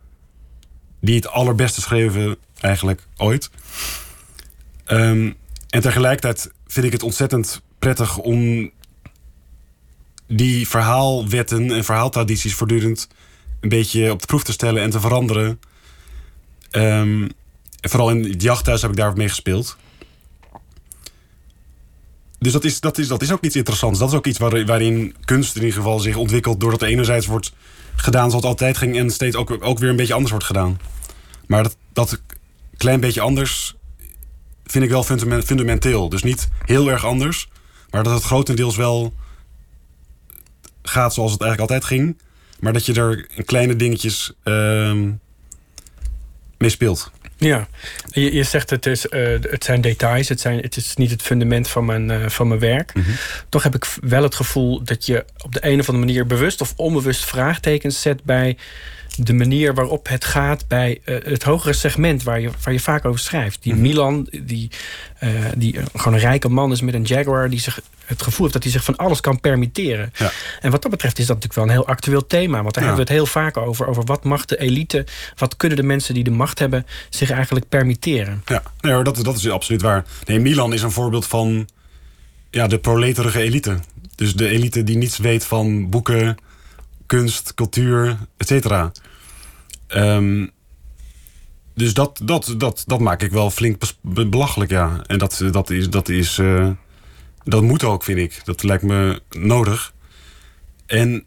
die 0.99 1.15
het 1.15 1.27
allerbeste 1.27 1.81
schreven 1.81 2.37
eigenlijk 2.59 3.01
ooit. 3.17 3.49
Ehm, 4.85 5.31
en 5.69 5.81
tegelijkertijd 5.81 6.51
vind 6.67 6.85
ik 6.85 6.91
het 6.91 7.03
ontzettend 7.03 7.61
prettig 7.79 8.17
om 8.17 8.71
die 10.27 10.67
verhaalwetten 10.67 11.71
en 11.71 11.83
verhaaltradities 11.83 12.53
voortdurend 12.53 13.07
een 13.59 13.69
beetje 13.69 14.11
op 14.11 14.19
de 14.19 14.25
proef 14.25 14.43
te 14.43 14.51
stellen 14.51 14.81
en 14.81 14.89
te 14.89 14.99
veranderen. 14.99 15.59
Ehm, 16.71 17.27
vooral 17.81 18.09
in 18.09 18.23
het 18.23 18.41
jachthuis 18.41 18.81
heb 18.81 18.91
ik 18.91 18.97
daar 18.97 19.17
mee 19.17 19.29
gespeeld. 19.29 19.77
Dus 22.39 22.53
dat 22.53 22.63
is, 22.63 22.79
dat, 22.79 22.97
is, 22.97 23.07
dat 23.07 23.21
is 23.21 23.31
ook 23.31 23.43
iets 23.43 23.55
interessants. 23.55 23.99
Dat 23.99 24.09
is 24.09 24.15
ook 24.15 24.25
iets 24.25 24.39
waar, 24.39 24.65
waarin 24.65 25.15
kunst 25.25 25.55
in 25.55 25.61
ieder 25.61 25.77
geval 25.77 25.99
zich 25.99 26.15
ontwikkelt... 26.15 26.59
doordat 26.59 26.81
er 26.81 26.87
enerzijds 26.87 27.25
wordt 27.25 27.53
gedaan 27.95 28.29
zoals 28.29 28.43
het 28.43 28.51
altijd 28.51 28.77
ging... 28.77 28.97
en 28.97 29.11
steeds 29.11 29.35
ook, 29.35 29.57
ook 29.59 29.79
weer 29.79 29.89
een 29.89 29.95
beetje 29.95 30.13
anders 30.13 30.31
wordt 30.31 30.45
gedaan. 30.45 30.79
Maar 31.47 31.63
dat, 31.63 31.77
dat 31.93 32.21
klein 32.77 32.99
beetje 32.99 33.21
anders 33.21 33.75
vind 34.65 34.83
ik 34.83 34.89
wel 34.89 35.03
fundament- 35.03 35.45
fundamenteel. 35.45 36.09
Dus 36.09 36.23
niet 36.23 36.49
heel 36.65 36.91
erg 36.91 37.05
anders... 37.05 37.49
maar 37.89 38.03
dat 38.03 38.13
het 38.13 38.23
grotendeels 38.23 38.75
wel 38.75 39.13
gaat 40.89 41.13
zoals 41.13 41.31
het 41.31 41.41
eigenlijk 41.41 41.71
altijd 41.71 41.91
ging... 41.91 42.17
maar 42.59 42.73
dat 42.73 42.85
je 42.85 42.93
er 42.93 43.27
kleine 43.45 43.75
dingetjes 43.75 44.33
ehm, 44.43 45.11
mee 46.57 46.69
speelt. 46.69 47.11
Ja, 47.37 47.67
je, 48.11 48.33
je 48.33 48.43
zegt 48.43 48.69
het, 48.69 48.85
is, 48.85 49.07
eh, 49.07 49.27
het 49.41 49.63
zijn 49.63 49.81
details, 49.81 50.29
het, 50.29 50.39
zijn, 50.39 50.59
het 50.59 50.77
is 50.77 50.95
niet 50.95 51.11
het 51.11 51.21
fundament 51.21 51.67
van 51.67 51.85
mijn, 51.85 52.11
eh, 52.11 52.29
van 52.29 52.47
mijn 52.47 52.59
werk. 52.59 52.93
Toch 53.49 53.63
heb 53.63 53.75
ik 53.75 53.85
wel 54.01 54.23
het 54.23 54.35
gevoel 54.35 54.83
dat 54.83 55.05
je 55.05 55.25
op 55.43 55.53
de 55.53 55.65
een 55.65 55.79
of 55.79 55.89
andere 55.89 56.05
manier 56.05 56.27
bewust 56.27 56.61
of 56.61 56.73
onbewust 56.75 57.25
vraagtekens 57.25 58.01
zet 58.01 58.23
bij 58.23 58.57
de 59.17 59.33
manier 59.33 59.73
waarop 59.73 60.07
het 60.07 60.25
gaat 60.25 60.67
bij 60.67 61.01
eh, 61.03 61.15
het 61.23 61.43
hogere 61.43 61.73
segment 61.73 62.23
waar 62.23 62.39
je, 62.39 62.49
waar 62.63 62.73
je 62.73 62.79
vaak 62.79 63.05
over 63.05 63.19
schrijft. 63.19 63.63
Die 63.63 63.75
Milan, 63.75 64.27
die, 64.31 64.71
die 65.55 65.79
gewoon 65.95 66.13
een 66.13 66.19
rijke 66.19 66.49
man 66.49 66.71
is 66.71 66.81
met 66.81 66.93
een 66.93 67.03
Jaguar, 67.03 67.49
die 67.49 67.59
zich 67.59 67.81
het 68.05 68.21
gevoel 68.21 68.41
heeft 68.41 68.53
dat 68.53 68.63
hij 68.63 68.71
zich 68.71 68.83
van 68.83 68.95
alles 68.95 69.19
kan 69.21 69.39
permitteren. 69.39 70.13
Ja. 70.17 70.31
En 70.61 70.71
wat 70.71 70.81
dat 70.81 70.91
betreft 70.91 71.19
is 71.19 71.25
dat 71.25 71.35
natuurlijk 71.35 71.65
wel 71.65 71.75
een 71.75 71.81
heel 71.81 71.93
actueel 71.93 72.27
thema. 72.27 72.61
Want 72.61 72.73
daar 72.73 72.83
Ja. 72.83 72.89
hebben 72.89 73.05
we 73.07 73.11
het 73.13 73.21
heel 73.21 73.31
vaak 73.41 73.57
over. 73.57 73.87
Over 73.87 74.03
wat 74.03 74.23
mag 74.23 74.45
de 74.45 74.59
elite, 74.59 75.05
wat 75.35 75.55
kunnen 75.57 75.77
de 75.77 75.83
mensen 75.83 76.13
die 76.13 76.23
de 76.23 76.31
macht 76.31 76.59
hebben 76.59 76.85
zich 77.09 77.29
eigenlijk 77.31 77.69
permitteren. 77.69 78.41
Ja, 78.45 78.63
nee, 78.81 79.03
dat, 79.03 79.23
dat 79.23 79.35
is 79.35 79.49
absoluut 79.49 79.81
waar. 79.81 80.05
Nee, 80.25 80.39
Milan 80.39 80.73
is 80.73 80.81
een 80.81 80.91
voorbeeld 80.91 81.27
van 81.27 81.67
ja, 82.49 82.67
de 82.67 82.77
proleterige 82.79 83.41
elite. 83.41 83.79
Dus 84.15 84.33
de 84.33 84.47
elite 84.49 84.83
die 84.83 84.97
niets 84.97 85.17
weet 85.17 85.45
van 85.45 85.89
boeken, 85.89 86.37
kunst, 87.05 87.53
cultuur, 87.53 88.17
et 88.37 88.47
cetera. 88.47 88.91
Ehm, 89.87 90.47
dus 91.75 91.93
dat, 91.93 92.19
dat, 92.23 92.53
dat, 92.57 92.83
dat 92.85 92.99
maak 92.99 93.21
ik 93.21 93.31
wel 93.31 93.49
flink 93.49 93.81
belachelijk, 94.01 94.71
ja. 94.71 95.01
En 95.07 95.17
dat, 95.17 95.41
dat, 95.51 95.69
is, 95.69 95.89
dat, 95.89 96.09
is, 96.09 96.37
eh, 96.37 96.69
dat 97.45 97.61
moet 97.61 97.83
ook, 97.83 98.03
vind 98.03 98.19
ik. 98.19 98.41
Dat 98.43 98.63
lijkt 98.63 98.83
me 98.83 99.21
nodig. 99.29 99.93
En 100.85 101.25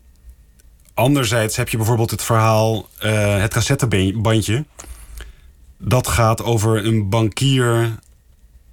anderzijds 0.95 1.57
heb 1.57 1.69
je 1.69 1.77
bijvoorbeeld 1.77 2.11
het 2.11 2.23
verhaal... 2.23 2.89
eh, 2.99 3.41
het 3.41 3.53
cassettebandje 3.53 4.65
dat 5.79 6.09
gaat 6.09 6.43
over 6.43 6.85
een 6.87 7.09
bankier, 7.09 7.99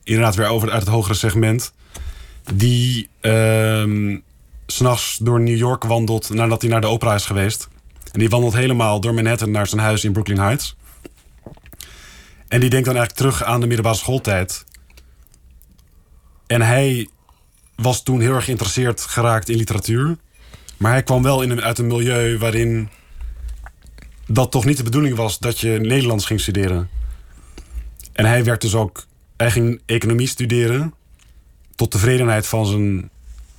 inderdaad 0.03 0.35
weer 0.35 0.47
over 0.47 0.71
uit 0.71 0.81
het 0.81 0.89
hogere 0.89 1.13
segment, 1.13 1.73
die 2.53 3.09
ehm, 3.21 4.17
s'nachts 4.65 5.17
door 5.17 5.41
New 5.41 5.57
York 5.57 5.83
wandelt 5.83 6.29
nadat 6.29 6.61
hij 6.61 6.71
naar 6.71 6.81
de 6.81 6.87
opera 6.87 7.13
is 7.13 7.25
geweest. 7.25 7.67
En 8.11 8.19
die 8.19 8.29
wandelt 8.29 8.53
helemaal 8.53 8.99
door 8.99 9.13
Manhattan 9.13 9.51
naar 9.51 9.67
zijn 9.67 9.81
huis 9.81 10.03
in 10.03 10.11
Brooklyn 10.11 10.39
Heights. 10.39 10.75
En 12.47 12.59
die 12.59 12.69
denkt 12.69 12.85
dan 12.85 12.95
eigenlijk 12.95 13.13
terug 13.13 13.43
aan 13.43 13.59
de 13.59 13.67
middelbare 13.67 13.97
schooltijd. 13.97 14.65
En 16.47 16.61
hij 16.61 17.09
was 17.75 18.03
toen 18.03 18.21
heel 18.21 18.33
erg 18.33 18.45
geïnteresseerd 18.45 19.01
geraakt 19.01 19.49
in 19.49 19.57
literatuur. 19.57 20.17
Maar 20.77 20.91
hij 20.91 21.03
kwam 21.03 21.23
wel 21.23 21.41
in 21.41 21.49
een, 21.49 21.61
uit 21.61 21.77
een 21.77 21.87
milieu 21.87 22.37
waarin 22.37 22.89
dat 24.27 24.51
toch 24.51 24.65
niet 24.65 24.77
de 24.77 24.83
bedoeling 24.83 25.15
was 25.15 25.39
dat 25.39 25.59
je 25.59 25.79
Nederlands 25.79 26.25
ging 26.25 26.41
studeren. 26.41 26.89
En 28.13 28.25
hij 28.25 28.43
werd 28.43 28.61
dus 28.61 28.75
ook, 28.75 29.05
hij 29.37 29.51
ging 29.51 29.81
economie 29.85 30.27
studeren. 30.27 30.93
Tot 31.75 31.91
tevredenheid 31.91 32.47
van 32.47 32.65
zijn 32.65 33.09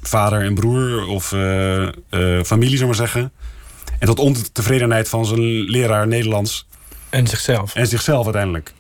vader 0.03 0.43
en 0.43 0.55
broer 0.55 1.07
of 1.07 1.33
eh, 1.33 1.87
eh, 1.87 2.45
familie, 2.45 2.79
we 2.79 2.85
maar 2.85 2.95
zeggen. 2.95 3.33
En 3.99 4.07
tot 4.07 4.19
ontevredenheid 4.19 5.09
van 5.09 5.27
zijn 5.27 5.41
leraar 5.71 6.07
Nederlands 6.07 6.67
En 7.11 7.27
zichzelf. 7.27 7.75
en 7.75 7.87
zichzelf 7.87 8.25
uiteindelijk. 8.25 8.75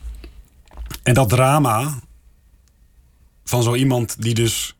En 1.02 1.14
dat 1.14 1.28
drama 1.28 2.00
van 3.44 3.62
zo 3.62 3.74
iemand 3.74 4.22
die 4.22 4.34
dus 4.34 4.75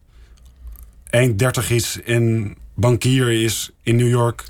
eind 1.16 1.38
30 1.38 1.70
is 1.70 1.98
en 2.04 2.54
bankier 2.74 3.30
is 3.42 3.70
in 3.82 3.96
New 3.96 4.08
York. 4.08 4.44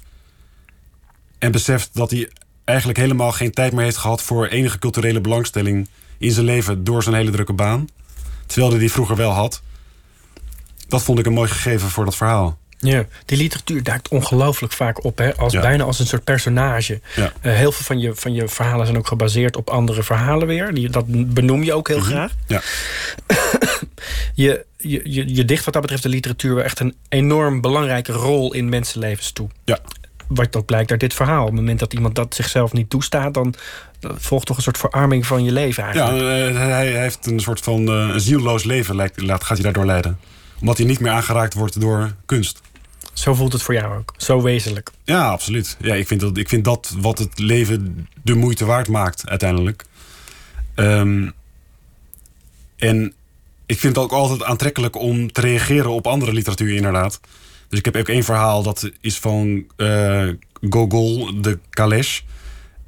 En 1.38 1.52
beseft 1.52 1.90
dat 1.92 2.10
hij 2.10 2.30
eigenlijk 2.64 2.98
helemaal 2.98 3.32
geen 3.32 3.50
tijd 3.52 3.72
meer 3.72 3.84
heeft 3.84 3.96
gehad 3.96 4.22
voor 4.22 4.46
enige 4.46 4.78
culturele 4.78 5.20
belangstelling 5.20 5.88
in 6.18 6.30
zijn 6.30 6.46
leven 6.46 6.84
door 6.84 7.02
zijn 7.02 7.14
hele 7.14 7.30
drukke 7.30 7.52
baan. 7.52 7.86
Terwijl 8.46 8.70
hij 8.70 8.80
die 8.80 8.92
vroeger 8.92 9.16
wel 9.16 9.30
had. 9.30 9.62
Dat 10.88 11.02
vond 11.02 11.18
ik 11.18 11.26
een 11.26 11.32
mooi 11.32 11.48
gegeven 11.48 11.88
voor 11.88 12.04
dat 12.04 12.16
verhaal. 12.16 12.58
Ja, 12.78 13.04
die 13.24 13.38
literatuur 13.38 13.82
duikt 13.82 14.08
ongelooflijk 14.08 14.72
vaak 14.72 15.04
op, 15.04 15.18
hè? 15.18 15.36
Als, 15.36 15.52
Ja. 15.52 15.60
bijna 15.60 15.84
als 15.84 15.98
een 15.98 16.06
soort 16.06 16.24
personage. 16.24 17.00
Ja. 17.16 17.32
Eh, 17.40 17.52
heel 17.54 17.72
veel 17.72 17.84
van 17.84 17.98
je, 17.98 18.14
van 18.14 18.32
je 18.34 18.48
verhalen 18.48 18.86
zijn 18.86 18.98
ook 18.98 19.06
gebaseerd 19.06 19.56
op 19.56 19.70
andere 19.70 20.02
verhalen 20.02 20.46
weer. 20.46 20.74
Die, 20.74 20.90
dat 20.90 21.04
benoem 21.34 21.62
je 21.62 21.72
ook 21.74 21.88
heel 21.88 22.00
graag. 22.00 22.32
Ja. 22.46 22.62
Je, 24.34 24.64
je, 24.88 25.00
je, 25.04 25.34
je 25.34 25.44
dicht 25.44 25.64
wat 25.64 25.72
dat 25.72 25.82
betreft 25.82 26.02
de 26.02 26.08
literatuur 26.08 26.58
echt 26.58 26.80
een 26.80 26.94
enorm 27.08 27.60
belangrijke 27.60 28.12
rol 28.12 28.54
in 28.54 28.68
mensenlevens 28.68 29.30
toe. 29.30 29.48
Ja. 29.64 29.78
Wat 30.28 30.56
ook 30.56 30.66
blijkt 30.66 30.90
uit 30.90 31.00
dit 31.00 31.14
verhaal. 31.14 31.40
Op 31.40 31.46
het 31.46 31.56
moment 31.56 31.78
dat 31.78 31.92
iemand 31.92 32.14
dat 32.14 32.34
zichzelf 32.34 32.72
niet 32.72 32.90
toestaat, 32.90 33.34
dan 33.34 33.54
volgt 34.00 34.46
toch 34.46 34.56
een 34.56 34.62
soort 34.62 34.78
verarming 34.78 35.26
van 35.26 35.44
je 35.44 35.52
leven 35.52 35.84
Ja, 35.84 35.90
eigenlijk. 35.92 36.56
eh, 36.56 36.62
hij, 36.62 36.86
heeft 36.86 37.26
een 37.26 37.40
soort 37.40 37.60
van 37.60 37.86
een 37.86 38.20
zielloos 38.20 38.64
leven, 38.64 38.96
lijkt, 38.96 39.22
gaat 39.26 39.48
hij 39.48 39.60
daardoor 39.62 39.86
leiden. 39.86 40.18
Omdat 40.60 40.76
hij 40.76 40.86
niet 40.86 41.00
meer 41.00 41.12
aangeraakt 41.12 41.54
wordt 41.54 41.80
door 41.80 42.14
kunst. 42.26 42.60
Zo 43.12 43.34
voelt 43.34 43.52
het 43.52 43.62
voor 43.62 43.74
jou 43.74 43.98
ook. 43.98 44.14
Zo 44.16 44.42
wezenlijk. 44.42 44.90
Ja, 45.04 45.28
absoluut. 45.28 45.76
Ja, 45.80 45.94
ik, 45.94 46.06
vind 46.06 46.20
dat, 46.20 46.36
ik 46.36 46.48
vind 46.48 46.64
dat 46.64 46.94
wat 47.00 47.18
het 47.18 47.38
leven 47.38 48.08
de 48.22 48.34
moeite 48.34 48.64
waard 48.64 48.88
maakt, 48.88 49.28
uiteindelijk. 49.28 49.84
Ehm, 50.74 51.28
en 52.76 53.14
ik 53.66 53.78
vind 53.78 53.96
het 53.96 54.04
ook 54.04 54.12
altijd 54.12 54.42
aantrekkelijk 54.42 54.96
om 54.96 55.32
te 55.32 55.40
reageren 55.40 55.90
op 55.90 56.06
andere 56.06 56.32
literatuur, 56.32 56.74
inderdaad. 56.74 57.20
Dus 57.68 57.78
ik 57.78 57.84
heb 57.84 57.96
ook 57.96 58.08
één 58.08 58.24
verhaal, 58.24 58.62
dat 58.62 58.90
is 59.00 59.18
van 59.18 59.66
eh, 59.76 60.28
Gogol 60.70 61.40
de 61.40 61.58
Kalesh. 61.70 62.20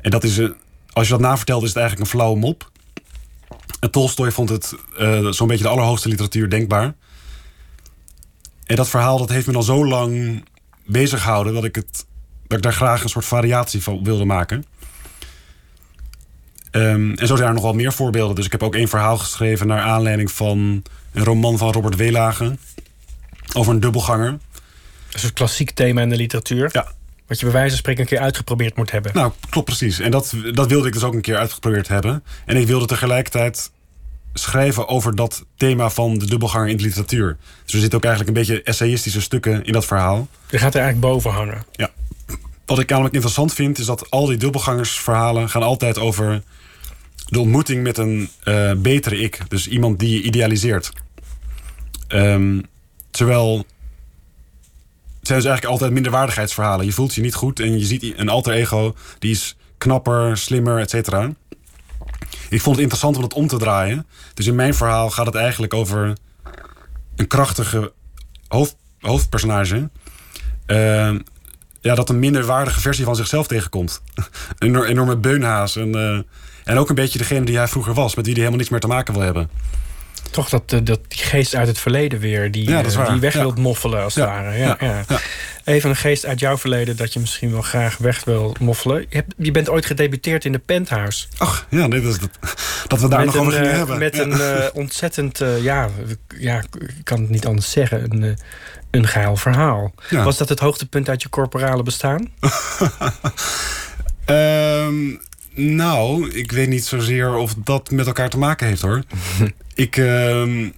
En 0.01 0.11
dat 0.11 0.25
is, 0.25 0.37
een, 0.37 0.55
als 0.93 1.07
je 1.07 1.13
dat 1.13 1.23
navertelt, 1.23 1.63
is 1.63 1.69
het 1.69 1.79
eigenlijk 1.79 2.07
een 2.07 2.19
flauwe 2.19 2.39
mop. 2.39 2.71
En 3.81 3.91
Tolstoy 3.91 4.31
vond 4.31 4.49
het 4.49 4.75
eh, 4.99 5.27
zo'n 5.27 5.49
beetje 5.49 5.65
de 5.65 5.71
allerhoogste 5.71 6.09
literatuur 6.09 6.51
denkbaar. 6.51 6.95
En 8.67 8.77
dat 8.77 8.89
verhaal 8.89 9.19
dat 9.19 9.29
heeft 9.29 9.47
me 9.47 9.53
dan 9.53 9.63
zo 9.63 9.87
lang 9.87 10.45
bezig 10.87 11.23
gehouden 11.23 11.55
dat 11.55 11.65
ik, 11.65 11.75
het, 11.75 12.07
dat 12.47 12.59
ik 12.59 12.65
daar 12.65 12.73
graag 12.73 13.03
een 13.03 13.09
soort 13.09 13.25
variatie 13.25 13.83
van 13.83 14.05
wilde 14.05 14.25
maken. 14.25 14.65
Ehm, 16.71 17.13
en 17.13 17.27
zo 17.27 17.37
zijn 17.37 17.49
er 17.49 17.55
nog 17.55 17.63
wel 17.63 17.73
meer 17.73 17.93
voorbeelden. 17.93 18.35
Dus 18.37 18.45
ik 18.45 18.53
heb 18.53 18.63
ook 18.63 18.75
één 18.75 18.89
verhaal 18.89 19.19
geschreven 19.19 19.67
naar 19.67 19.81
aanleiding 19.81 20.33
van 20.33 20.83
een 21.13 21.25
roman 21.25 21.59
van 21.59 21.73
Robert 21.73 21.97
Weelagen. 21.97 22.59
Over 23.53 23.73
een 23.73 23.81
dubbelganger. 23.81 24.39
Dat 25.07 25.15
is 25.15 25.23
een 25.23 25.33
klassiek 25.33 25.71
thema 25.71 26.03
in 26.03 26.09
de 26.09 26.17
literatuur. 26.17 26.69
Ja. 26.73 26.93
Wat 27.27 27.39
je 27.39 27.45
bij 27.45 27.55
wijze 27.55 27.69
van 27.69 27.79
spreken 27.79 28.03
een 28.03 28.09
keer 28.09 28.19
uitgeprobeerd 28.19 28.77
moet 28.77 28.91
hebben. 28.91 29.13
Nou, 29.15 29.33
klopt 29.51 29.67
precies. 29.67 29.99
En 29.99 30.11
dat, 30.11 30.35
dat 30.53 30.69
wilde 30.69 30.87
ik 30.87 30.93
dus 30.93 31.03
ook 31.03 31.15
een 31.15 31.21
keer 31.21 31.37
uitgeprobeerd 31.37 31.89
hebben. 31.89 32.25
En 32.47 32.57
ik 32.57 32.67
wilde 32.67 32.87
tegelijkertijd 32.87 33.71
schrijven 34.35 34.89
over 34.89 35.15
dat 35.15 35.45
thema 35.57 35.91
van 35.91 36.19
de 36.19 36.27
dubbelganger 36.27 36.69
in 36.69 36.77
de 36.77 36.83
literatuur. 36.83 37.37
Dus 37.65 37.75
er 37.75 37.81
zitten 37.81 37.99
ook 37.99 38.05
eigenlijk 38.05 38.37
een 38.37 38.45
beetje 38.45 38.63
essayistische 38.63 39.21
stukken 39.21 39.65
in 39.65 39.73
dat 39.73 39.87
verhaal. 39.87 40.29
Je 40.51 40.59
gaat 40.59 40.75
er 40.75 40.81
eigenlijk 40.81 41.13
boven 41.13 41.31
hangen. 41.31 41.65
Ja. 41.73 41.91
Wat 42.69 42.79
ik 42.79 42.89
namelijk 42.89 43.15
interessant 43.15 43.55
vind, 43.55 43.79
is 43.79 43.87
dat 43.87 44.11
al 44.11 44.27
die 44.27 44.37
dubbelgangersverhalen 44.37 45.49
gaan 45.49 45.63
altijd 45.63 45.99
over 45.99 46.43
de 47.29 47.39
ontmoeting 47.39 47.83
met 47.83 47.99
een 47.99 48.29
eh, 48.43 48.73
betere 48.77 49.19
ik. 49.19 49.41
Dus 49.49 49.69
iemand 49.69 49.99
die 49.99 50.11
je 50.11 50.23
idealiseert. 50.23 50.93
Ehm, 52.09 52.61
terwijl 53.11 53.57
het 53.57 55.27
zijn 55.27 55.39
dus 55.39 55.49
eigenlijk 55.49 55.65
altijd 55.65 55.93
minderwaardigheidsverhalen. 55.93 56.87
Je 56.87 56.93
voelt 56.93 57.15
je 57.15 57.21
niet 57.21 57.35
goed 57.35 57.61
en 57.61 57.79
je 57.79 57.85
ziet 57.85 58.19
een 58.19 58.29
alter 58.29 58.53
ego 58.53 58.95
die 59.19 59.31
is 59.31 59.57
knapper, 59.79 60.37
slimmer, 60.37 60.79
et 60.79 60.91
cetera. 60.91 61.33
Ik 62.49 62.61
vond 62.61 62.77
het 62.77 62.85
interessant 62.85 63.17
om 63.17 63.23
dat 63.23 63.35
om 63.35 63.47
te 63.47 63.57
draaien. 63.57 64.07
Dus 64.35 64.47
in 64.47 64.55
mijn 64.55 64.75
verhaal 64.75 65.11
gaat 65.11 65.27
het 65.27 65.35
eigenlijk 65.35 65.75
over 65.75 66.17
een 67.17 67.27
krachtige 67.27 67.93
hoofd, 68.49 68.77
hoofdpersonage. 69.01 69.91
Ehm, 70.67 71.19
ja, 71.81 71.95
dat 71.95 72.09
een 72.09 72.19
minderwaardige 72.19 72.81
versie 72.81 73.05
van 73.05 73.17
zichzelf 73.17 73.47
tegenkomt. 73.47 74.01
een 74.59 74.85
enorme, 74.85 75.17
beunhaas. 75.17 75.77
En, 75.77 75.95
eh, 75.95 76.19
en 76.65 76.79
ook 76.79 76.89
een 76.89 76.95
beetje 76.95 77.19
degene 77.19 77.45
die 77.45 77.57
hij 77.57 77.69
vroeger 77.69 77.95
was, 77.95 78.15
met 78.15 78.25
wie 78.25 78.35
hij 78.35 78.43
helemaal 78.43 78.59
niks 78.59 78.71
meer 78.71 78.81
te 78.81 78.87
maken 78.87 79.15
wil 79.15 79.23
hebben. 79.23 79.51
Toch 80.31 80.49
dat, 80.49 80.73
eh, 80.73 80.79
dat 80.83 81.01
die 81.09 81.19
geest 81.19 81.55
uit 81.55 81.69
het 81.69 81.79
verleden 81.79 82.19
weer, 82.19 82.51
die, 82.51 82.69
Ja, 82.69 82.85
eh, 82.85 83.11
die 83.11 83.21
weg 83.21 83.35
Ja. 83.35 83.41
wilt 83.41 83.59
moffelen 83.59 84.03
als 84.03 84.15
het 84.15 84.25
Ja, 84.25 84.77
ware. 84.79 85.05
Even 85.65 85.91
een 85.91 85.97
geest 85.97 86.27
uit 86.27 86.41
jouw 86.41 86.59
verleden 86.59 86.97
dat 86.97 87.13
je 87.13 87.21
misschien 87.21 87.53
wel 87.53 87.63
graag 87.63 87.97
weg 87.97 88.25
wil 88.25 88.57
moffelen. 88.61 89.01
Je, 89.01 89.17
hebt, 89.17 89.35
je 89.37 89.51
bent 89.51 89.69
ooit 89.69 89.87
gedebuteerd 89.87 90.45
in 90.45 90.53
de 90.53 90.59
Penthouse. 90.59 91.27
Ach, 91.39 91.67
ja, 91.71 91.87
nee, 91.87 92.01
dat, 92.01 92.13
is 92.13 92.19
dat, 92.19 92.31
dat 92.87 93.01
we 93.01 93.09
daar 93.09 93.25
nog 93.25 93.35
een, 93.35 93.41
over 93.41 93.53
gingen 93.53 93.75
hebben. 93.75 93.99
Met 93.99 94.19
een 94.19 94.73
ontzettend, 94.73 95.43
ja, 95.61 95.89
ja, 96.39 96.59
ik 96.59 97.05
kan 97.05 97.21
het 97.21 97.31
niet 97.31 97.47
anders 97.47 97.71
zeggen, 97.71 98.23
een, 98.23 98.39
een 98.91 99.07
geil 99.07 99.37
verhaal. 99.37 99.93
Ja. 100.11 100.25
Was 100.25 100.37
dat 100.37 100.49
het 100.49 100.59
hoogtepunt 100.61 101.09
uit 101.09 101.23
je 101.23 101.29
corporale 101.29 101.83
bestaan? 101.83 102.29
Ehm, 104.25 105.17
nou, 105.55 106.31
ik 106.31 106.53
weet 106.53 106.69
niet 106.69 106.85
zozeer 106.85 107.35
of 107.35 107.55
dat 107.65 107.91
met 107.91 108.07
elkaar 108.07 108.29
te 108.29 108.39
maken 108.39 108.67
heeft 108.67 108.83
hoor. 108.83 109.03
ik, 109.75 109.97
ehm, 109.97 110.69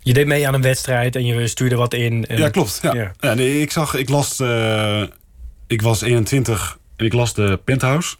Je 0.00 0.12
deed 0.12 0.26
mee 0.26 0.46
aan 0.46 0.54
een 0.54 0.62
wedstrijd 0.62 1.16
en 1.16 1.26
je 1.26 1.46
stuurde 1.46 1.76
wat 1.76 1.94
in. 1.94 2.26
En, 2.26 2.38
ja, 2.38 2.48
klopt. 2.48 2.78
Ja. 2.82 2.94
Ja. 2.94 3.12
Ja. 3.20 3.34
nee, 3.34 3.60
ik 3.60 3.72
zag, 3.72 3.94
ik 3.94 4.08
las, 4.08 4.40
eh, 4.40 5.02
ik 5.66 5.82
was 5.82 6.02
21 6.02 6.78
en 6.96 7.04
ik 7.04 7.12
las 7.12 7.34
de 7.34 7.60
Penthouse. 7.64 8.16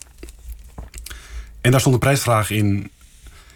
En 1.61 1.71
daar 1.71 1.81
stond 1.81 1.95
een 1.95 2.01
prijsvraag 2.01 2.51
in. 2.51 2.91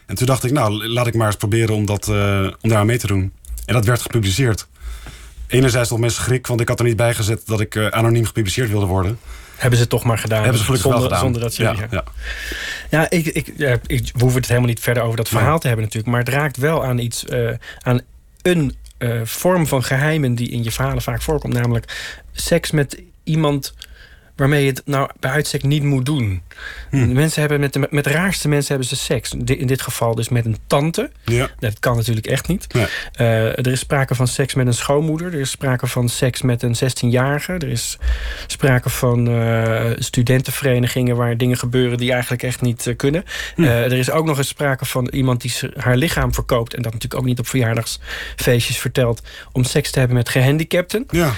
En 0.06 0.14
toen 0.14 0.26
dacht 0.26 0.44
ik, 0.44 0.50
nou, 0.52 0.86
laat 0.86 1.06
ik 1.06 1.14
maar 1.14 1.26
eens 1.26 1.36
proberen 1.36 1.74
om, 1.74 1.86
dat, 1.86 2.08
eh, 2.08 2.48
om 2.60 2.68
daar 2.68 2.78
aan 2.78 2.86
mee 2.86 2.98
te 2.98 3.06
doen. 3.06 3.32
En 3.64 3.74
dat 3.74 3.84
werd 3.84 4.02
gepubliceerd. 4.02 4.66
Enerzijds 5.50 5.90
nog 5.90 5.98
met 5.98 6.12
schrik, 6.12 6.46
want 6.46 6.60
ik 6.60 6.68
had 6.68 6.78
er 6.78 6.84
niet 6.84 6.96
bij 6.96 7.14
gezet 7.14 7.46
dat 7.46 7.60
ik 7.60 7.74
eh, 7.74 7.86
anoniem 7.86 8.24
gepubliceerd 8.24 8.70
wilde 8.70 8.86
worden. 8.86 9.18
Hebben 9.56 9.78
ze 9.78 9.86
toch 9.86 10.04
maar 10.04 10.18
gedaan. 10.18 10.42
Hebben 10.42 10.58
ze 10.58 10.64
gelukkig 10.64 10.90
zonder, 10.90 11.08
wel 11.08 11.18
gedaan. 11.18 11.32
Zonder 11.32 11.42
dat 11.42 11.54
ze... 11.54 11.62
ja, 11.62 11.72
ja. 11.72 11.86
ja. 11.90 12.04
Ja, 12.90 13.10
ik, 13.10 13.26
ik, 13.26 13.52
ja, 13.56 13.78
ik, 13.86 14.10
we 14.12 14.20
hoeven 14.20 14.40
het 14.40 14.48
helemaal 14.48 14.68
niet 14.68 14.80
verder 14.80 15.02
over 15.02 15.16
dat 15.16 15.28
verhaal 15.28 15.58
te 15.58 15.66
hebben 15.66 15.84
natuurlijk. 15.84 16.12
Maar 16.12 16.24
het 16.24 16.34
raakt 16.34 16.56
wel 16.56 16.84
aan 16.84 16.98
iets, 16.98 17.24
eh, 17.24 17.50
aan 17.80 18.00
een 18.42 18.74
eh, 18.98 19.20
vorm 19.24 19.66
van 19.66 19.84
geheimen 19.84 20.34
die 20.34 20.48
in 20.48 20.62
je 20.62 20.70
verhalen 20.70 21.02
vaak 21.02 21.22
voorkomt. 21.22 21.52
Namelijk 21.54 22.16
seks 22.32 22.70
met 22.70 23.02
iemand 23.24 23.74
waarmee 24.40 24.64
je 24.64 24.70
het 24.70 24.82
nou 24.84 25.10
bij 25.18 25.30
uitstek 25.30 25.62
niet 25.62 25.82
moet 25.82 26.06
doen. 26.06 26.42
Hm. 26.90 27.12
Mensen 27.12 27.40
hebben 27.40 27.60
met 27.60 27.72
de, 27.72 27.86
met 27.90 28.04
de 28.04 28.10
raarste 28.10 28.48
mensen 28.48 28.68
hebben 28.68 28.88
ze 28.88 28.96
seks. 28.96 29.34
In 29.44 29.66
dit 29.66 29.82
geval 29.82 30.14
dus 30.14 30.28
met 30.28 30.44
een 30.44 30.56
tante. 30.66 31.10
ja. 31.24 31.48
Dat 31.58 31.78
kan 31.78 31.96
natuurlijk 31.96 32.26
echt 32.26 32.48
niet. 32.48 32.66
Eh, 33.12 33.58
er 33.58 33.66
is 33.66 33.78
sprake 33.78 34.14
van 34.14 34.26
seks 34.26 34.54
met 34.54 34.66
een 34.66 34.74
schoonmoeder. 34.74 35.34
Er 35.34 35.40
is 35.40 35.50
sprake 35.50 35.86
van 35.86 36.08
seks 36.08 36.42
met 36.42 36.62
een 36.62 36.74
16-jarige. 36.74 37.52
Er 37.52 37.68
is 37.68 37.98
sprake 38.46 38.88
van 38.88 39.28
eh, 39.28 39.90
studentenverenigingen 39.98 41.16
waar 41.16 41.36
dingen 41.36 41.56
gebeuren 41.56 41.98
die 41.98 42.12
eigenlijk 42.12 42.42
echt 42.42 42.60
niet 42.60 42.86
eh, 42.86 42.96
kunnen. 42.96 43.24
Hm. 43.54 43.62
Eh, 43.62 43.84
er 43.84 43.98
is 43.98 44.10
ook 44.10 44.24
nog 44.24 44.38
eens 44.38 44.48
sprake 44.48 44.84
van 44.84 45.08
iemand 45.08 45.40
die 45.40 45.52
haar 45.76 45.96
lichaam 45.96 46.34
verkoopt. 46.34 46.74
En 46.74 46.82
dat 46.82 46.92
natuurlijk 46.92 47.20
ook 47.20 47.28
niet 47.28 47.38
op 47.38 47.46
verjaardagsfeestjes 47.46 48.78
vertelt. 48.78 49.22
Om 49.52 49.64
seks 49.64 49.90
te 49.90 49.98
hebben 49.98 50.16
met 50.16 50.28
gehandicapten. 50.28 51.06
ja, 51.10 51.32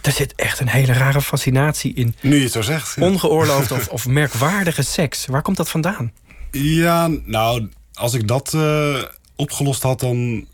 Daar 0.00 0.12
zit 0.12 0.34
echt 0.34 0.60
een 0.60 0.68
hele 0.68 0.92
rare 0.92 1.22
fascinatie 1.22 1.94
in. 1.94 2.14
nu 2.20 2.36
je 2.36 2.42
het 2.42 2.52
zo 2.52 2.62
zegt. 2.62 2.94
ja. 2.96 3.02
Ongeoorloofde 3.02 3.74
of, 3.74 3.88
of 3.96 4.06
merkwaardige 4.06 4.82
seks. 4.82 5.26
Waar 5.26 5.42
komt 5.42 5.56
dat 5.56 5.68
vandaan? 5.68 6.12
Ja, 6.50 7.10
nou, 7.24 7.68
als 7.94 8.14
ik 8.14 8.28
dat 8.28 8.54
eh, 8.54 9.02
opgelost 9.36 9.82
had, 9.82 10.00
dan. 10.00 10.46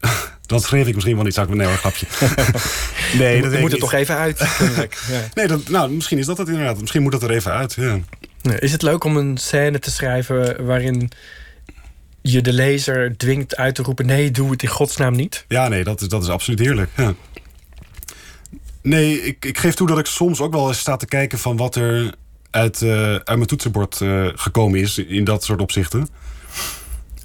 dan 0.46 0.60
schreef 0.60 0.86
ik 0.86 0.94
misschien 0.94 1.16
wel 1.16 1.26
iets 1.26 1.38
uit 1.38 1.48
mijn 1.48 1.68
nee, 1.68 1.76
grapje. 1.76 2.06
nee, 3.18 3.42
dat 3.42 3.50
moeten 3.50 3.70
niet. 3.70 3.80
toch 3.80 3.92
even 3.92 4.16
uit. 4.16 4.38
Ja. 4.38 5.20
Nee, 5.34 5.46
dat, 5.46 5.68
nou, 5.68 5.90
misschien 5.90 6.18
is 6.18 6.26
dat 6.26 6.38
het 6.38 6.48
inderdaad. 6.48 6.80
Misschien 6.80 7.02
moet 7.02 7.12
dat 7.12 7.22
er 7.22 7.30
even 7.30 7.52
uit. 7.52 7.74
Ja, 7.74 8.00
Is 8.58 8.72
het 8.72 8.82
leuk 8.82 9.04
om 9.04 9.16
een 9.16 9.36
scène 9.38 9.78
te 9.78 9.90
schrijven 9.90 10.64
waarin 10.64 11.10
je 12.22 12.40
de 12.40 12.52
lezer 12.52 13.16
dwingt 13.16 13.56
uit 13.56 13.74
te 13.74 13.82
roepen: 13.82 14.06
nee, 14.06 14.30
doe 14.30 14.50
het 14.50 14.62
in 14.62 14.68
godsnaam 14.68 15.16
niet? 15.16 15.44
Ja, 15.48 15.68
nee, 15.68 15.84
dat 15.84 16.00
is, 16.00 16.08
dat 16.08 16.22
is 16.22 16.28
absoluut 16.28 16.58
heerlijk. 16.58 16.90
Ja. 16.96 17.14
Nee, 18.82 19.22
ik, 19.22 19.44
ik 19.44 19.58
geef 19.58 19.74
toe 19.74 19.86
dat 19.86 19.98
ik 19.98 20.06
soms 20.06 20.40
ook 20.40 20.52
wel 20.52 20.68
eens 20.68 20.78
sta 20.78 20.96
te 20.96 21.06
kijken 21.06 21.38
van 21.38 21.56
wat 21.56 21.74
er 21.76 22.14
uit, 22.50 22.82
eh, 22.82 23.10
uit 23.14 23.26
mijn 23.26 23.46
toetsenbord 23.46 24.00
eh, 24.00 24.28
gekomen 24.34 24.80
is 24.80 24.98
in 24.98 25.24
dat 25.24 25.44
soort 25.44 25.60
opzichten. 25.60 26.08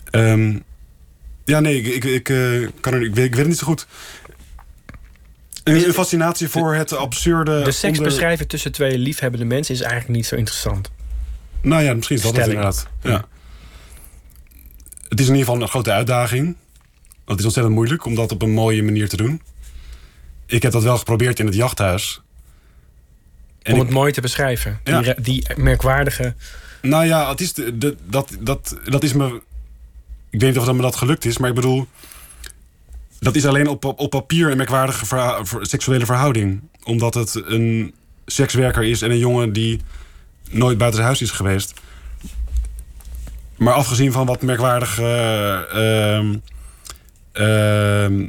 Ehm, 0.09 0.59
ja, 1.45 1.59
nee, 1.59 1.81
ik, 1.81 1.85
ik, 1.85 2.03
ik, 2.03 2.29
eh, 2.29 2.67
kan 2.79 2.93
er, 2.93 3.01
ik, 3.01 3.15
weet, 3.15 3.25
ik 3.25 3.31
weet 3.31 3.39
het 3.39 3.47
niet 3.47 3.57
zo 3.57 3.65
goed. 3.65 3.87
Een, 5.63 5.93
fascinatie 5.93 6.49
voor 6.49 6.75
het 6.75 6.93
absurde. 6.93 7.61
De 7.63 7.71
seks 7.71 7.97
onder- 7.97 8.11
beschrijven 8.11 8.47
tussen 8.47 8.71
twee 8.71 8.97
liefhebbende 8.97 9.45
mensen 9.45 9.73
is 9.75 9.81
eigenlijk 9.81 10.15
niet 10.15 10.25
zo 10.25 10.35
interessant. 10.35 10.91
Nou 11.61 11.83
ja, 11.83 11.93
misschien 11.93 12.15
is 12.15 12.21
dat 12.21 12.35
het 12.35 12.47
inderdaad. 12.47 12.87
Ja. 13.01 13.25
Het 15.09 15.19
is 15.19 15.27
in 15.27 15.31
ieder 15.35 15.45
geval 15.47 15.61
een 15.61 15.67
grote 15.67 15.91
uitdaging. 15.91 16.43
Want 16.45 16.57
het 17.25 17.39
is 17.39 17.45
ontzettend 17.45 17.75
moeilijk 17.75 18.05
om 18.05 18.15
dat 18.15 18.31
op 18.31 18.41
een 18.41 18.51
mooie 18.51 18.83
manier 18.83 19.09
te 19.09 19.17
doen. 19.17 19.41
Ik 20.45 20.61
heb 20.61 20.71
dat 20.71 20.83
wel 20.83 20.97
geprobeerd 20.97 21.39
in 21.39 21.45
het 21.45 21.55
jachthuis. 21.55 22.21
En 23.61 23.73
om 23.73 23.79
ik- 23.79 23.85
het 23.85 23.95
mooi 23.95 24.11
te 24.11 24.21
beschrijven. 24.21 24.79
Ja. 24.83 25.01
Die, 25.01 25.21
die 25.21 25.45
merkwaardige. 25.55 26.33
Nou 26.81 27.05
ja, 27.05 27.29
het 27.29 27.41
is 27.41 27.53
de, 27.53 27.77
de- 27.77 27.95
dat, 28.05 28.37
dat, 28.39 28.77
dat 28.83 29.03
is 29.03 29.13
me. 29.13 29.41
Ik 30.29 30.39
weet 30.39 30.49
niet 30.49 30.59
of 30.59 30.65
dat 30.65 30.75
me 30.75 30.81
dat 30.81 30.95
gelukt 30.95 31.25
is, 31.25 31.37
maar 31.37 31.49
ik 31.49 31.55
bedoel. 31.55 31.87
Dat 33.19 33.35
is 33.35 33.45
alleen 33.45 33.67
op, 33.67 33.85
op 33.85 34.09
papier 34.09 34.51
een 34.51 34.57
merkwaardige 34.57 35.05
verha- 35.05 35.41
seksuele 35.61 36.05
verhouding. 36.05 36.61
Omdat 36.83 37.13
het 37.13 37.41
een 37.45 37.93
sekswerker 38.25 38.83
is 38.83 39.01
en 39.01 39.11
een 39.11 39.17
jongen 39.17 39.53
die 39.53 39.81
nooit 40.49 40.77
buiten 40.77 40.95
zijn 41.01 41.05
huis 41.05 41.21
is 41.21 41.31
geweest. 41.31 41.73
Maar 43.57 43.73
afgezien 43.73 44.11
van 44.11 44.25
wat 44.25 44.41
merkwaardige. 44.41 45.03
eh, 45.03 46.15
ehm, 46.17 46.37
ehm, 47.31 48.27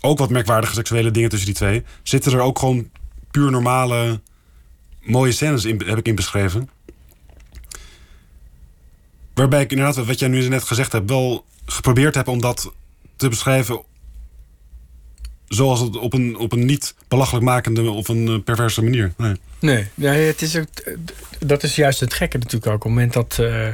ook 0.00 0.18
wat 0.18 0.30
merkwaardige 0.30 0.74
seksuele 0.74 1.10
dingen 1.10 1.28
tussen 1.28 1.46
die 1.46 1.56
twee. 1.56 1.84
Zitten 2.02 2.32
er 2.32 2.40
ook 2.40 2.58
gewoon 2.58 2.90
puur 3.30 3.50
normale. 3.50 4.20
mooie 5.00 5.32
scènes 5.32 5.64
in, 5.64 5.82
heb 5.86 5.98
ik 5.98 6.08
in 6.08 6.14
beschreven. 6.14 6.70
Waarbij 9.34 9.62
ik 9.62 9.70
inderdaad, 9.70 10.06
wat 10.06 10.18
jij 10.18 10.28
nu 10.28 10.48
net 10.48 10.62
gezegd 10.62 10.92
hebt, 10.92 11.10
wel 11.10 11.44
geprobeerd 11.66 12.14
heb 12.14 12.28
om 12.28 12.40
dat 12.40 12.72
te 13.16 13.28
beschrijven. 13.28 13.82
Zoals 15.48 15.80
het 15.80 15.96
op 15.96 16.12
een, 16.12 16.36
op 16.36 16.52
een 16.52 16.64
niet 16.64 16.94
belachelijk 17.08 17.44
makende 17.44 17.90
of 17.90 18.08
een 18.08 18.28
eh, 18.28 18.34
perverse 18.44 18.82
manier. 18.82 19.12
Nee. 19.16 19.34
Nee, 19.58 19.86
nee 19.94 20.26
het 20.26 20.42
is 20.42 20.56
ook, 20.56 20.66
dat 21.38 21.62
is 21.62 21.76
juist 21.76 22.00
het 22.00 22.14
gekke 22.14 22.38
natuurlijk 22.38 22.66
ook. 22.66 22.74
Op 22.74 22.80
het 22.82 22.90
moment 22.90 23.12
dat, 23.12 23.38
eh, 23.40 23.68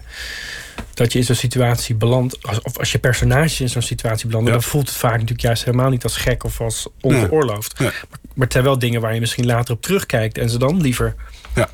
dat 0.95 1.13
je 1.13 1.19
in 1.19 1.25
zo'n 1.25 1.35
situatie 1.35 1.95
belandt... 1.95 2.43
als- 2.47 2.61
of 2.63 2.79
als 2.79 2.93
je 2.93 2.99
personage 2.99 3.63
in 3.63 3.69
zo'n 3.69 3.83
situatie 3.83 4.27
belandt... 4.27 4.49
Ja. 4.49 4.55
dan 4.55 4.63
voelt 4.63 4.89
het 4.89 4.97
vaak 4.97 5.13
natuurlijk 5.13 5.41
juist 5.41 5.65
helemaal 5.65 5.91
niet 5.91 6.03
als 6.03 6.17
gek 6.17 6.45
of 6.45 6.61
als 6.61 6.87
ongeoorloofd. 7.01 7.79
Nee. 7.79 7.91
Maar, 8.35 8.49
maar 8.53 8.63
wel 8.63 8.79
dingen 8.79 9.01
waar 9.01 9.15
je 9.15 9.21
misschien 9.21 9.47
later 9.47 9.75
op 9.75 9.83
terugkijkt... 9.83 10.39
en 10.39 10.51
ze 10.51 10.59
dan 10.59 10.81
liever 10.81 11.15
Ja. 11.55 11.69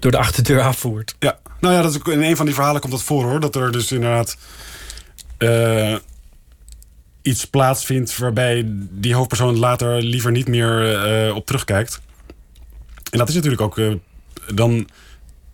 door 0.00 0.10
de 0.10 0.18
achterdeur 0.18 0.60
afvoert. 0.60 1.14
Ja, 1.18 1.38
nou 1.60 1.74
ja, 1.74 1.82
dat 1.82 1.90
is, 1.90 1.96
ook- 1.98 2.08
in 2.08 2.22
een 2.22 2.36
van 2.36 2.46
die 2.46 2.54
verhalen 2.54 2.80
komt 2.80 2.92
dat 2.92 3.02
voor 3.02 3.24
hoor. 3.24 3.40
Dat 3.40 3.56
er 3.56 3.72
dus 3.72 3.92
inderdaad 3.92 4.36
eh, 5.38 5.94
iets 7.24 7.44
plaatsvindt 7.44 8.18
waarbij 8.18 8.62
die 8.90 9.14
hoofdpersoon 9.14 9.58
later 9.58 10.02
liever 10.02 10.30
niet 10.30 10.48
meer 10.48 10.94
eh, 11.04 11.34
op 11.34 11.46
terugkijkt. 11.46 12.00
En 13.10 13.18
dat 13.18 13.28
is 13.28 13.34
natuurlijk 13.34 13.62
ook 13.62 13.78
eh, 13.78 13.92
dan 14.54 14.88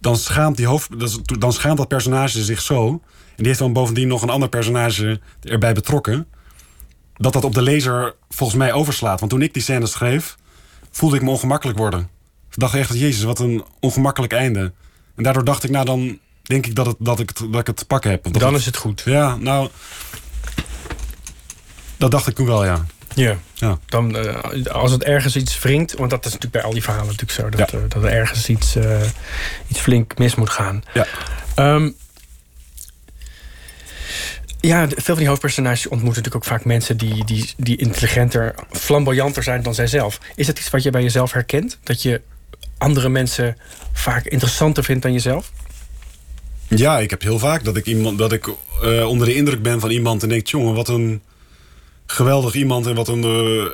dan 0.01 0.17
schaamt, 0.17 0.57
die 0.57 0.67
hoofd, 0.67 0.89
dan 1.41 1.53
schaamt 1.53 1.77
dat 1.79 1.89
personage 1.89 2.45
zich 2.45 2.61
zo. 2.61 2.89
En 2.89 3.37
die 3.37 3.47
heeft 3.47 3.59
dan 3.59 3.73
bovendien 3.73 4.09
nog 4.09 4.23
een 4.23 4.31
ander 4.31 4.49
personage 4.49 5.21
erbij 5.43 5.73
betrokken. 5.73 6.27
Dat 7.17 7.33
dat 7.33 7.45
op 7.45 7.55
de 7.55 7.63
lezer 7.63 8.15
volgens 8.29 8.59
mij 8.59 8.73
overslaat. 8.73 9.19
Want 9.21 9.33
toen 9.33 9.43
ik 9.43 9.53
die 9.55 9.63
scène 9.63 9.87
schreef, 9.87 10.37
voelde 10.91 11.17
ik 11.17 11.23
me 11.23 11.31
ongemakkelijk 11.31 11.79
worden. 11.79 12.01
Ik 12.51 12.59
dacht 12.59 12.75
echt, 12.75 12.99
jezus, 12.99 13.23
wat 13.23 13.39
een 13.39 13.65
ongemakkelijk 13.81 14.33
einde. 14.33 14.73
En 15.17 15.23
daardoor 15.23 15.45
dacht 15.45 15.65
ik, 15.65 15.71
nou 15.71 15.85
dan 15.85 16.19
denk 16.43 16.67
ik 16.67 16.75
dat, 16.75 16.87
het, 16.87 16.97
dat, 16.99 17.19
ik, 17.21 17.29
het, 17.29 17.39
dat 17.51 17.61
ik 17.61 17.67
het 17.67 17.77
te 17.77 17.87
pakken 17.87 18.11
heb. 18.11 18.33
Dan 18.33 18.53
het- 18.53 18.61
is 18.61 18.67
het 18.67 18.77
goed. 18.77 19.03
Ja, 19.05 19.37
nou... 19.37 19.69
Dat 22.01 22.11
dacht 22.11 22.27
ik 22.27 22.35
toen 22.35 22.47
wel, 22.47 22.65
ja. 22.65 22.87
Ja. 23.15 23.39
Ja. 23.55 23.79
Dan, 23.87 24.17
eh, 24.17 24.65
als 24.73 24.91
het 24.93 25.05
ergens 25.05 25.37
iets 25.37 25.59
wringt, 25.59 25.95
want 25.95 26.11
dat 26.11 26.19
is 26.27 26.33
natuurlijk 26.33 26.53
bij 26.53 26.63
al 26.63 26.73
die 26.73 26.83
verhalen 26.83 27.07
natuurlijk 27.07 27.39
zo, 27.41 27.49
dat, 27.49 27.71
Ja. 27.71 27.79
eh, 27.79 27.85
dat 27.89 28.03
er 28.03 28.11
ergens 28.11 28.49
iets, 28.49 28.77
eh, 28.77 29.01
iets 29.69 29.81
flink 29.81 30.19
mis 30.19 30.35
moet 30.35 30.51
gaan. 30.51 30.83
Ja. 30.95 31.07
Ehm, 31.55 31.91
ja, 34.61 34.89
veel 34.89 35.03
van 35.05 35.17
die 35.17 35.29
hoofdpersonages 35.29 35.87
ontmoeten 35.87 36.23
natuurlijk 36.23 36.35
ook 36.37 36.45
vaak 36.59 36.65
mensen 36.65 36.97
die, 36.97 37.25
die, 37.25 37.51
die 37.57 37.77
intelligenter, 37.77 38.55
flamboyanter 38.71 39.43
zijn 39.43 39.63
dan 39.63 39.75
zijzelf. 39.75 40.19
Is 40.35 40.47
dat 40.47 40.59
iets 40.59 40.71
wat 40.71 40.83
je 40.83 40.91
bij 40.91 41.03
jezelf 41.03 41.33
herkent? 41.33 41.79
Dat 41.83 42.03
je 42.03 42.21
andere 42.79 43.09
mensen 43.09 43.57
vaak 43.93 44.25
interessanter 44.27 44.85
vindt 44.85 45.03
dan 45.03 45.13
jezelf? 45.13 45.53
Ja, 46.69 46.99
ik 46.99 47.11
heb 47.11 47.23
heel 47.23 47.39
vaak 47.39 47.65
dat 47.65 47.77
ik, 47.77 47.87
iemand, 47.87 48.19
dat 48.19 48.33
ik 48.33 48.49
onder 49.07 49.27
de 49.27 49.35
indruk 49.35 49.63
ben 49.63 49.81
van 49.81 49.91
iemand 49.91 50.23
en 50.23 50.29
denk: 50.29 50.47
jongen, 50.47 50.75
wat 50.75 50.89
een 50.89 51.23
geweldig 52.11 52.55
iemand 52.55 52.87
en 52.87 52.95
wat 52.95 53.09
een. 53.09 53.25
eh, 53.25 53.65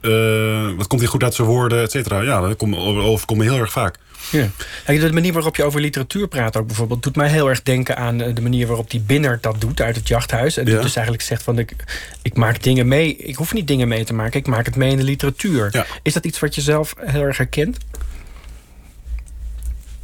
eh, 0.00 0.76
wat 0.76 0.86
komt 0.86 1.00
hij 1.00 1.10
goed 1.10 1.22
uit 1.22 1.34
zijn 1.34 1.48
woorden, 1.48 1.82
et 1.82 1.90
cetera. 1.90 2.20
Ja, 2.20 2.40
dat 2.40 2.56
komt, 2.56 2.76
overkomt 2.76 3.38
me 3.38 3.44
heel 3.44 3.58
erg 3.58 3.72
vaak. 3.72 3.96
Ja. 4.30 4.48
De 4.86 5.12
manier 5.12 5.32
waarop 5.32 5.56
je 5.56 5.64
over 5.64 5.80
literatuur 5.80 6.28
praat 6.28 6.56
ook 6.56 6.66
bijvoorbeeld... 6.66 7.02
doet 7.02 7.16
mij 7.16 7.28
heel 7.28 7.48
erg 7.48 7.62
denken 7.62 7.96
aan 7.96 8.20
eh, 8.20 8.34
de 8.34 8.40
manier 8.40 8.66
waarop 8.66 8.90
die 8.90 9.00
Binner 9.00 9.38
dat 9.40 9.60
doet 9.60 9.80
uit 9.80 9.96
het 9.96 10.08
jachthuis. 10.08 10.56
En 10.56 10.66
Ja. 10.66 10.80
dus 10.80 10.94
eigenlijk 10.94 11.24
zegt 11.26 11.42
van 11.42 11.58
ik, 11.58 11.74
ik 12.22 12.34
maak 12.36 12.62
dingen 12.62 12.88
mee. 12.88 13.16
Ik 13.16 13.36
hoef 13.36 13.52
niet 13.52 13.66
dingen 13.68 13.88
mee 13.88 14.04
te 14.04 14.12
maken, 14.14 14.40
ik 14.40 14.46
maak 14.46 14.66
het 14.66 14.76
mee 14.76 14.90
in 14.90 14.96
de 14.96 15.02
literatuur. 15.02 15.68
Ja. 15.72 15.86
Is 16.02 16.12
dat 16.12 16.24
iets 16.24 16.38
wat 16.38 16.54
je 16.54 16.60
zelf 16.60 16.94
heel 16.98 17.22
erg 17.22 17.36
herkent? 17.36 17.76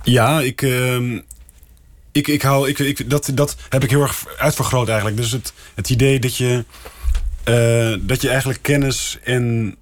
Ja, 0.03 0.41
ik. 0.41 0.62
ehm, 0.62 1.18
ik, 2.12 2.28
ik 2.28 2.43
hou, 2.43 2.68
ik, 2.68 2.78
ik, 2.78 3.11
dat, 3.11 3.30
dat 3.34 3.57
heb 3.68 3.84
ik 3.84 3.91
heel 3.91 4.03
erg 4.03 4.24
uitvergroot 4.39 4.87
eigenlijk. 4.89 5.16
Dus 5.16 5.32
het, 5.32 5.53
het 5.74 5.91
idee 5.91 6.18
dat 6.18 6.37
je, 6.37 6.64
eh, 7.47 7.94
dat 8.01 8.22
je 8.22 8.28
eigenlijk 8.28 8.62
kennis 8.62 9.18
en 9.22 9.76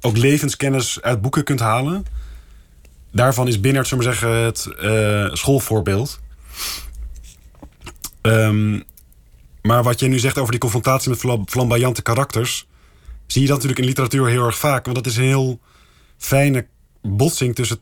ook 0.00 0.16
levenskennis 0.16 1.02
uit 1.02 1.20
boeken 1.20 1.44
kunt 1.44 1.60
halen. 1.60 2.04
Daarvan 3.12 3.48
is 3.48 3.60
Binnert, 3.60 3.88
zullen 3.88 4.04
we 4.04 4.10
zeggen, 4.10 4.30
het 4.30 4.66
eh, 4.66 5.34
schoolvoorbeeld. 5.34 6.20
Ehm, 8.20 8.80
maar 9.62 9.82
wat 9.82 10.00
je 10.00 10.08
nu 10.08 10.18
zegt 10.18 10.38
over 10.38 10.50
die 10.50 10.60
confrontatie 10.60 11.10
met 11.10 11.18
flam- 11.18 11.48
flamboyante 11.48 12.02
karakters... 12.02 12.66
zie 13.26 13.42
je 13.42 13.46
dat 13.46 13.56
natuurlijk 13.56 13.82
in 13.82 13.88
literatuur 13.88 14.28
heel 14.28 14.46
erg 14.46 14.58
vaak. 14.58 14.84
Want 14.84 14.96
dat 14.96 15.06
is 15.06 15.16
een 15.16 15.24
heel 15.24 15.60
fijne 16.18 16.66
botsing 17.02 17.54
tussen 17.54 17.78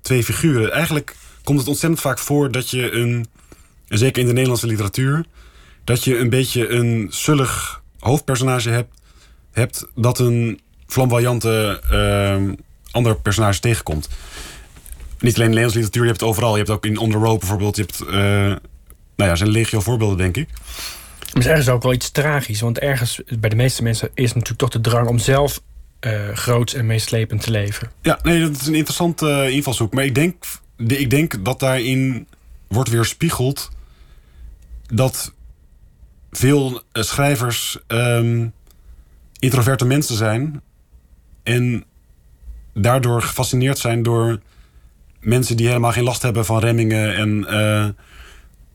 twee 0.00 0.24
figuren. 0.24 0.72
Eigenlijk 0.72 1.16
komt 1.44 1.58
het 1.58 1.68
ontzettend 1.68 2.00
vaak 2.00 2.18
voor 2.18 2.50
dat 2.50 2.70
je 2.70 2.92
een... 2.92 3.26
en 3.88 3.98
zeker 3.98 4.20
in 4.20 4.26
de 4.26 4.32
Nederlandse 4.32 4.66
literatuur... 4.66 5.24
dat 5.84 6.04
je 6.04 6.18
een 6.18 6.30
beetje 6.30 6.68
een 6.68 7.06
zullig 7.10 7.82
hoofdpersonage 8.04 8.70
hebt... 8.70 8.94
hebt 9.52 9.86
dat 9.94 10.18
een 10.18 10.60
flamboyante 10.86 11.80
ehm 11.90 12.54
ander 12.90 13.16
personage 13.16 13.60
tegenkomt. 13.60 14.08
Niet 15.18 15.34
alleen 15.34 15.48
in 15.48 15.54
de 15.54 15.60
Nederlandse 15.60 15.76
literatuur, 15.78 16.02
je 16.02 16.08
hebt 16.08 16.20
het 16.20 16.28
overal. 16.30 16.50
Je 16.52 16.58
hebt 16.58 16.70
ook 16.70 16.84
in 16.86 16.98
On 16.98 17.10
the 17.10 17.16
Road 17.16 17.38
bijvoorbeeld. 17.38 17.76
Je 17.76 17.82
hebt, 17.82 18.00
eh, 18.00 18.14
nou 19.16 19.30
ja, 19.30 19.34
zijn 19.36 19.50
legio 19.50 19.80
voorbeelden, 19.80 20.16
denk 20.16 20.36
ik. 20.36 20.48
Maar 21.32 21.42
is 21.42 21.48
ergens 21.48 21.68
ook 21.68 21.82
wel 21.82 21.92
iets 21.92 22.10
tragisch. 22.10 22.60
Want 22.60 22.78
ergens, 22.78 23.20
bij 23.38 23.50
de 23.50 23.56
meeste 23.56 23.82
mensen, 23.82 24.10
is 24.14 24.28
natuurlijk 24.32 24.58
toch 24.60 24.68
de 24.68 24.80
drang 24.80 25.08
om 25.08 25.18
zelf 25.18 25.60
eh 26.00 26.28
groots 26.34 26.74
en 26.74 26.86
meeslepend 26.86 27.40
te 27.40 27.50
leven. 27.50 27.90
Ja, 28.02 28.18
nee, 28.22 28.40
dat 28.40 28.60
is 28.60 28.66
een 28.66 28.74
interessante 28.74 29.28
eh, 29.30 29.48
invalshoek. 29.50 29.92
Maar 29.94 30.04
ik 30.04 30.14
denk, 30.14 30.44
de- 30.76 30.98
ik 30.98 31.10
denk 31.10 31.44
dat 31.44 31.60
daarin 31.60 32.26
wordt 32.68 32.90
weerspiegeld 32.90 33.70
dat 34.86 35.32
veel 36.36 36.82
eh, 36.92 37.02
schrijvers 37.02 37.78
ehm, 37.86 38.46
introverte 39.38 39.84
mensen 39.84 40.16
zijn 40.16 40.62
en 41.42 41.84
daardoor 42.74 43.22
gefascineerd 43.22 43.78
zijn 43.78 44.02
door 44.02 44.40
mensen 45.20 45.56
die 45.56 45.66
helemaal 45.66 45.92
geen 45.92 46.04
last 46.04 46.22
hebben 46.22 46.44
van 46.44 46.58
remmingen 46.58 47.16
en 47.16 47.46
eh, 47.46 47.88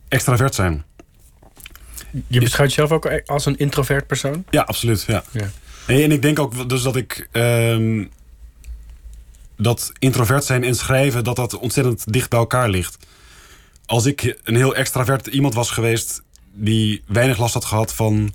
extravert 0.08 0.54
zijn. 0.54 0.84
Je 2.26 2.40
beschouwt 2.40 2.68
jezelf 2.68 2.92
ook 2.92 3.22
als 3.26 3.46
een 3.46 3.58
introvert 3.58 4.06
persoon? 4.06 4.44
Ja, 4.50 4.62
absoluut. 4.62 5.02
Ja. 5.02 5.22
Ja. 5.30 5.50
En 5.86 6.12
ik 6.12 6.22
denk 6.22 6.38
ook 6.38 6.68
dus 6.68 6.82
dat 6.82 6.96
ik. 6.96 7.28
ehm, 7.32 8.04
dat 9.56 9.92
introvert 9.98 10.44
zijn 10.44 10.64
en 10.64 10.74
schrijven, 10.74 11.24
dat 11.24 11.36
dat 11.36 11.58
ontzettend 11.58 12.12
dicht 12.12 12.30
bij 12.30 12.38
elkaar 12.38 12.68
ligt. 12.68 13.06
Als 13.86 14.06
ik 14.06 14.38
een 14.44 14.56
heel 14.56 14.74
extravert 14.74 15.26
iemand 15.26 15.54
was 15.54 15.70
geweest. 15.70 16.22
Die 16.62 17.02
weinig 17.06 17.38
last 17.38 17.54
had 17.54 17.64
gehad 17.64 17.94
van 17.94 18.32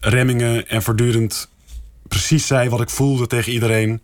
remmingen. 0.00 0.68
en 0.68 0.82
voortdurend 0.82 1.48
precies 2.08 2.46
zei 2.46 2.68
wat 2.68 2.80
ik 2.80 2.90
voelde 2.90 3.26
tegen 3.26 3.52
iedereen. 3.52 4.02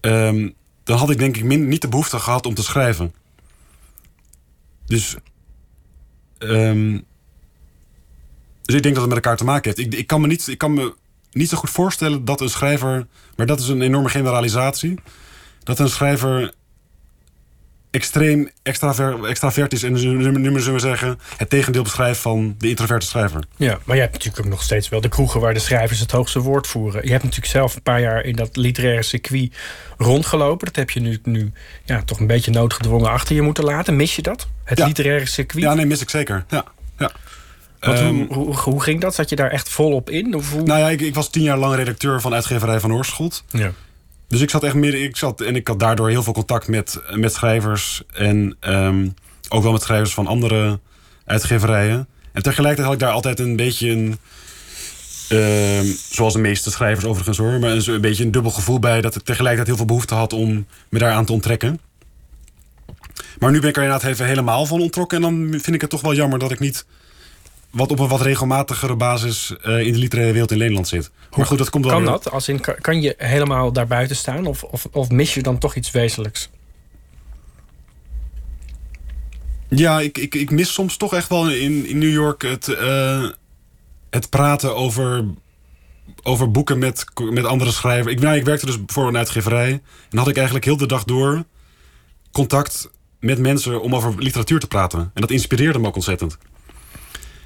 ehm, 0.00 0.50
dan 0.84 0.98
had 0.98 1.10
ik 1.10 1.18
denk 1.18 1.36
ik 1.36 1.44
niet 1.44 1.82
de 1.82 1.88
behoefte 1.88 2.18
gehad 2.18 2.46
om 2.46 2.54
te 2.54 2.62
schrijven. 2.62 3.14
Dus. 4.86 5.16
ehm, 6.38 7.00
dus 8.62 8.74
ik 8.76 8.82
denk 8.82 8.94
dat 8.94 9.04
het 9.04 9.14
met 9.14 9.24
elkaar 9.24 9.36
te 9.36 9.44
maken 9.44 9.74
heeft. 9.74 9.86
Ik, 9.86 9.98
ik, 9.98 10.06
kan 10.06 10.20
me 10.20 10.26
niet, 10.26 10.48
ik 10.48 10.58
kan 10.58 10.74
me 10.74 10.94
niet 11.32 11.48
zo 11.48 11.56
goed 11.56 11.70
voorstellen 11.70 12.24
dat 12.24 12.40
een 12.40 12.48
schrijver. 12.50 13.06
Maar 13.36 13.46
dat 13.46 13.60
is 13.60 13.68
een 13.68 13.82
enorme 13.82 14.08
generalisatie. 14.08 15.00
Dat 15.62 15.78
een 15.78 15.88
schrijver 15.88 16.54
extreem 17.94 18.50
extraver, 18.62 19.24
extravert 19.24 19.72
is. 19.72 19.82
En 19.82 19.92
nu 19.92 19.98
zullen 20.60 20.72
we 20.72 20.78
zeggen. 20.78 21.18
het 21.36 21.50
tegendeel 21.50 21.82
beschrijft 21.82 22.20
van 22.20 22.54
de 22.58 22.68
introverte 22.68 23.06
schrijver. 23.06 23.44
Ja, 23.56 23.78
maar 23.84 23.96
je 23.96 24.02
hebt 24.02 24.12
natuurlijk 24.14 24.44
ook 24.44 24.50
nog 24.50 24.62
steeds 24.62 24.88
wel 24.88 25.00
de 25.00 25.08
kroegen 25.08 25.40
waar 25.40 25.54
de 25.54 25.60
schrijvers 25.60 26.00
het 26.00 26.10
hoogste 26.10 26.40
woord 26.40 26.66
voeren. 26.66 27.04
Je 27.04 27.10
hebt 27.10 27.22
natuurlijk 27.22 27.52
zelf 27.52 27.74
een 27.74 27.82
paar 27.82 28.00
jaar 28.00 28.24
in 28.24 28.36
dat 28.36 28.56
literaire 28.56 29.02
circuit 29.02 29.52
rondgelopen. 29.98 30.66
Dat 30.66 30.76
heb 30.76 30.90
je 30.90 31.00
nu, 31.00 31.18
nu 31.22 31.52
ja, 31.84 32.02
toch 32.02 32.20
een 32.20 32.26
beetje 32.26 32.50
noodgedwongen 32.50 33.10
achter 33.10 33.34
je 33.34 33.42
moeten 33.42 33.64
laten. 33.64 33.96
Mis 33.96 34.16
je 34.16 34.22
dat? 34.22 34.48
Het 34.64 34.78
Ja. 34.78 34.86
literaire 34.86 35.26
circuit? 35.26 35.62
Ja, 35.64 35.74
nee, 35.74 35.86
mis 35.86 36.00
ik 36.00 36.10
zeker. 36.10 36.44
Ja. 36.48 36.64
ja. 36.98 37.10
Ehm, 37.80 38.14
hoe, 38.14 38.26
hoe, 38.34 38.56
hoe 38.56 38.82
ging 38.82 39.00
dat? 39.00 39.14
Zat 39.14 39.28
je 39.28 39.36
daar 39.36 39.50
echt 39.50 39.68
volop 39.68 40.10
in? 40.10 40.34
Of 40.34 40.52
hoe? 40.52 40.62
nou 40.62 40.80
ja, 40.80 40.88
ik, 40.88 41.00
ik 41.00 41.14
was 41.14 41.30
tien 41.30 41.42
jaar 41.42 41.58
lang 41.58 41.74
redacteur 41.74 42.20
van 42.20 42.34
uitgeverij 42.34 42.80
van 42.80 42.92
Oorschot. 42.92 43.44
ja. 43.50 43.72
Dus 44.34 44.42
ik 44.42 44.50
zat 44.50 44.62
echt 44.64 44.74
midden. 44.74 45.02
Ik 45.02 45.16
zat, 45.16 45.40
en 45.40 45.56
ik 45.56 45.68
had 45.68 45.78
daardoor 45.78 46.08
heel 46.08 46.22
veel 46.22 46.32
contact 46.32 46.68
met, 46.68 47.00
met 47.12 47.32
schrijvers. 47.32 48.02
En 48.14 48.56
ehm, 48.60 49.08
ook 49.48 49.62
wel 49.62 49.72
met 49.72 49.82
schrijvers 49.82 50.14
van 50.14 50.26
andere 50.26 50.80
uitgeverijen. 51.24 52.08
En 52.32 52.42
tegelijkertijd 52.42 52.86
had 52.86 52.94
ik 52.94 53.00
daar 53.00 53.14
altijd 53.14 53.38
een 53.38 53.56
beetje 53.56 53.90
een. 53.90 54.18
ehm, 55.28 55.86
zoals 56.10 56.32
de 56.32 56.38
meeste 56.38 56.70
schrijvers 56.70 57.04
overigens 57.04 57.38
hoor. 57.38 57.58
Maar 57.58 57.70
een, 57.70 57.92
een 57.92 58.00
beetje 58.00 58.24
een 58.24 58.30
dubbel 58.30 58.50
gevoel 58.50 58.78
bij. 58.78 59.00
Dat 59.00 59.16
ik 59.16 59.22
tegelijkertijd 59.22 59.66
heel 59.66 59.76
veel 59.76 59.86
behoefte 59.86 60.14
had 60.14 60.32
om 60.32 60.66
me 60.88 60.98
daaraan 60.98 61.24
te 61.24 61.32
onttrekken. 61.32 61.80
Maar 63.38 63.50
nu 63.50 63.60
ben 63.60 63.68
ik 63.68 63.76
er 63.76 63.82
inderdaad 63.82 64.10
even 64.10 64.26
helemaal 64.26 64.66
van 64.66 64.80
ontrokken. 64.80 65.16
En 65.16 65.22
dan 65.22 65.60
vind 65.60 65.74
ik 65.74 65.80
het 65.80 65.90
toch 65.90 66.00
wel 66.00 66.14
jammer 66.14 66.38
dat 66.38 66.50
ik 66.50 66.60
niet. 66.60 66.86
Wat 67.74 67.90
op 67.90 67.98
een 67.98 68.08
wat 68.08 68.20
regelmatigere 68.20 68.96
basis 68.96 69.56
eh, 69.62 69.78
in 69.86 69.92
de 69.92 69.98
literaire 69.98 70.32
wereld 70.32 70.50
in 70.50 70.58
Nederland 70.58 70.88
zit. 70.88 71.10
Maar 71.36 71.46
goed, 71.46 71.58
dat 71.58 71.70
komt 71.70 71.84
wel 71.84 71.92
Kan 71.94 72.02
weer- 72.02 72.10
dat? 72.10 72.30
Als 72.30 72.48
in, 72.48 72.60
kan- 72.60 72.78
kan 72.80 73.02
je 73.02 73.14
helemaal 73.18 73.72
daarbuiten 73.72 74.16
staan? 74.16 74.46
Of, 74.46 74.62
of, 74.64 74.86
of 74.92 75.10
mis 75.10 75.34
je 75.34 75.42
dan 75.42 75.58
toch 75.58 75.74
iets 75.74 75.90
wezenlijks? 75.90 76.50
Ja, 79.68 80.00
ik, 80.00 80.18
ik, 80.18 80.34
ik 80.34 80.50
mis 80.50 80.72
soms 80.72 80.96
toch 80.96 81.14
echt 81.14 81.28
wel 81.28 81.50
in, 81.50 81.86
in 81.86 81.98
New 81.98 82.12
York 82.12 82.42
het, 82.42 82.68
eh, 82.68 83.28
het 84.10 84.30
praten 84.30 84.76
over, 84.76 85.24
over 86.22 86.50
boeken 86.50 86.78
met, 86.78 87.04
met 87.30 87.44
andere 87.44 87.70
schrijvers. 87.72 88.14
Ik, 88.14 88.20
nou, 88.20 88.36
ik 88.36 88.44
werkte 88.44 88.66
dus 88.66 88.78
voor 88.86 89.08
een 89.08 89.16
uitgeverij. 89.16 89.82
En 90.10 90.18
had 90.18 90.28
ik 90.28 90.34
eigenlijk 90.36 90.64
heel 90.64 90.76
de 90.76 90.86
dag 90.86 91.04
door 91.04 91.44
contact 92.32 92.90
met 93.20 93.38
mensen 93.38 93.82
om 93.82 93.94
over 93.94 94.14
literatuur 94.18 94.60
te 94.60 94.66
praten. 94.66 95.00
En 95.14 95.20
dat 95.20 95.30
inspireerde 95.30 95.78
me 95.78 95.86
ook 95.86 95.94
ontzettend. 95.94 96.38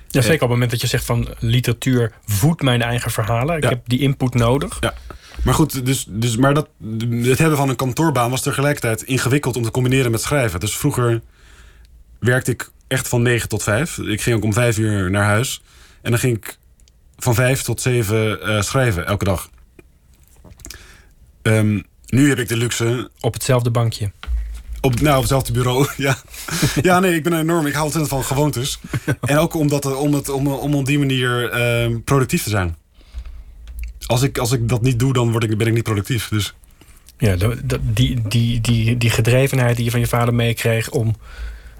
Ja, 0.08 0.20
zeker 0.20 0.34
op 0.34 0.40
het 0.40 0.48
moment 0.50 0.70
dat 0.70 0.80
je 0.80 0.86
zegt 0.86 1.04
van 1.04 1.28
literatuur 1.38 2.12
voedt 2.26 2.62
mijn 2.62 2.82
eigen 2.82 3.10
verhalen. 3.10 3.56
Ik 3.56 3.62
Ja. 3.62 3.68
heb 3.68 3.80
die 3.86 3.98
input 3.98 4.34
nodig. 4.34 4.76
Ja. 4.80 4.94
Maar 5.44 5.54
goed, 5.54 5.86
dus, 5.86 6.06
dus, 6.08 6.36
maar 6.36 6.54
dat, 6.54 6.68
het 7.10 7.38
hebben 7.38 7.56
van 7.56 7.68
een 7.68 7.76
kantoorbaan 7.76 8.30
was 8.30 8.42
tegelijkertijd 8.42 9.02
ingewikkeld 9.02 9.56
om 9.56 9.62
te 9.62 9.70
combineren 9.70 10.10
met 10.10 10.20
schrijven. 10.22 10.60
Dus 10.60 10.76
vroeger 10.76 11.20
werkte 12.18 12.50
ik 12.50 12.70
echt 12.86 13.08
van 13.08 13.22
9 13.22 13.48
tot 13.48 13.62
5. 13.62 13.98
Ik 13.98 14.20
ging 14.22 14.36
ook 14.36 14.44
om 14.44 14.52
5 14.52 14.78
uur 14.78 15.10
naar 15.10 15.24
huis. 15.24 15.62
En 16.02 16.10
dan 16.10 16.20
ging 16.20 16.36
ik 16.36 16.58
van 17.16 17.34
5 17.34 17.62
tot 17.62 17.80
7 17.80 18.42
eh, 18.42 18.60
schrijven 18.60 19.06
elke 19.06 19.24
dag. 19.24 19.50
Ehm, 21.42 21.80
nu 22.06 22.28
heb 22.28 22.38
ik 22.38 22.48
de 22.48 22.56
luxe. 22.56 23.10
Op 23.20 23.32
hetzelfde 23.34 23.70
bankje. 23.70 24.10
Op, 24.80 25.00
nou, 25.00 25.14
op 25.14 25.20
hetzelfde 25.20 25.52
bureau, 25.52 25.86
ja. 25.96 26.16
Ja, 26.82 27.00
nee, 27.00 27.14
ik 27.14 27.22
ben 27.22 27.38
enorm. 27.38 27.66
Ik 27.66 27.72
hou 27.72 27.84
ontzettend 27.84 28.14
van 28.14 28.24
gewoontes. 28.24 28.78
En 29.20 29.36
ook 29.38 29.54
omdat, 29.54 29.84
het- 29.84 29.94
om, 29.96 30.14
het, 30.14 30.28
om, 30.28 30.46
om 30.46 30.74
op 30.74 30.86
die 30.86 30.98
manier 30.98 31.50
ehm, 31.50 32.00
productief 32.04 32.42
te 32.42 32.50
zijn. 32.50 32.76
Als 34.06 34.22
ik, 34.22 34.38
als 34.38 34.52
ik 34.52 34.68
dat 34.68 34.82
niet 34.82 34.98
doe, 34.98 35.12
dan 35.12 35.30
word 35.30 35.44
ik, 35.44 35.58
ben 35.58 35.66
ik 35.66 35.72
niet 35.72 35.82
productief. 35.82 36.28
Dus 36.28 36.54
Ja, 37.18 37.36
dat- 37.36 37.58
die, 37.82 38.22
die, 38.28 38.60
die, 38.60 38.96
die 38.96 39.10
gedrevenheid 39.10 39.76
die 39.76 39.84
je 39.84 39.90
van 39.90 40.00
je 40.00 40.06
vader 40.06 40.34
meekreeg 40.34 40.90
om. 40.90 41.16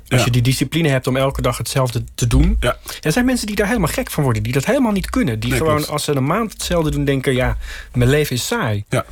Als 0.09 0.19
Ja. 0.21 0.25
je 0.25 0.31
die 0.31 0.43
discipline 0.43 0.89
hebt 0.89 1.07
om 1.07 1.17
elke 1.17 1.43
dag 1.43 1.59
hetzelfde 1.59 2.05
te 2.15 2.27
doen. 2.27 2.57
ja, 2.61 2.77
Er 3.01 3.13
zijn 3.13 3.25
mensen 3.25 3.47
die 3.47 3.57
daar 3.57 3.67
helemaal 3.67 3.89
gek 3.89 4.11
van 4.11 4.23
worden, 4.25 4.43
die 4.43 4.53
dat 4.53 4.65
helemaal 4.65 4.93
niet 4.93 5.11
kunnen. 5.11 5.41
Die 5.41 5.51
Nee, 5.51 5.59
gewoon 5.59 5.77
klopt. 5.77 5.91
als 5.91 6.05
ze 6.05 6.17
een 6.17 6.27
maand 6.27 6.53
hetzelfde 6.53 6.91
doen, 6.91 7.05
denken: 7.05 7.35
ja, 7.35 7.57
mijn 7.95 8.11
leven 8.11 8.37
is 8.37 8.47
saai. 8.47 8.85
ja. 8.89 9.05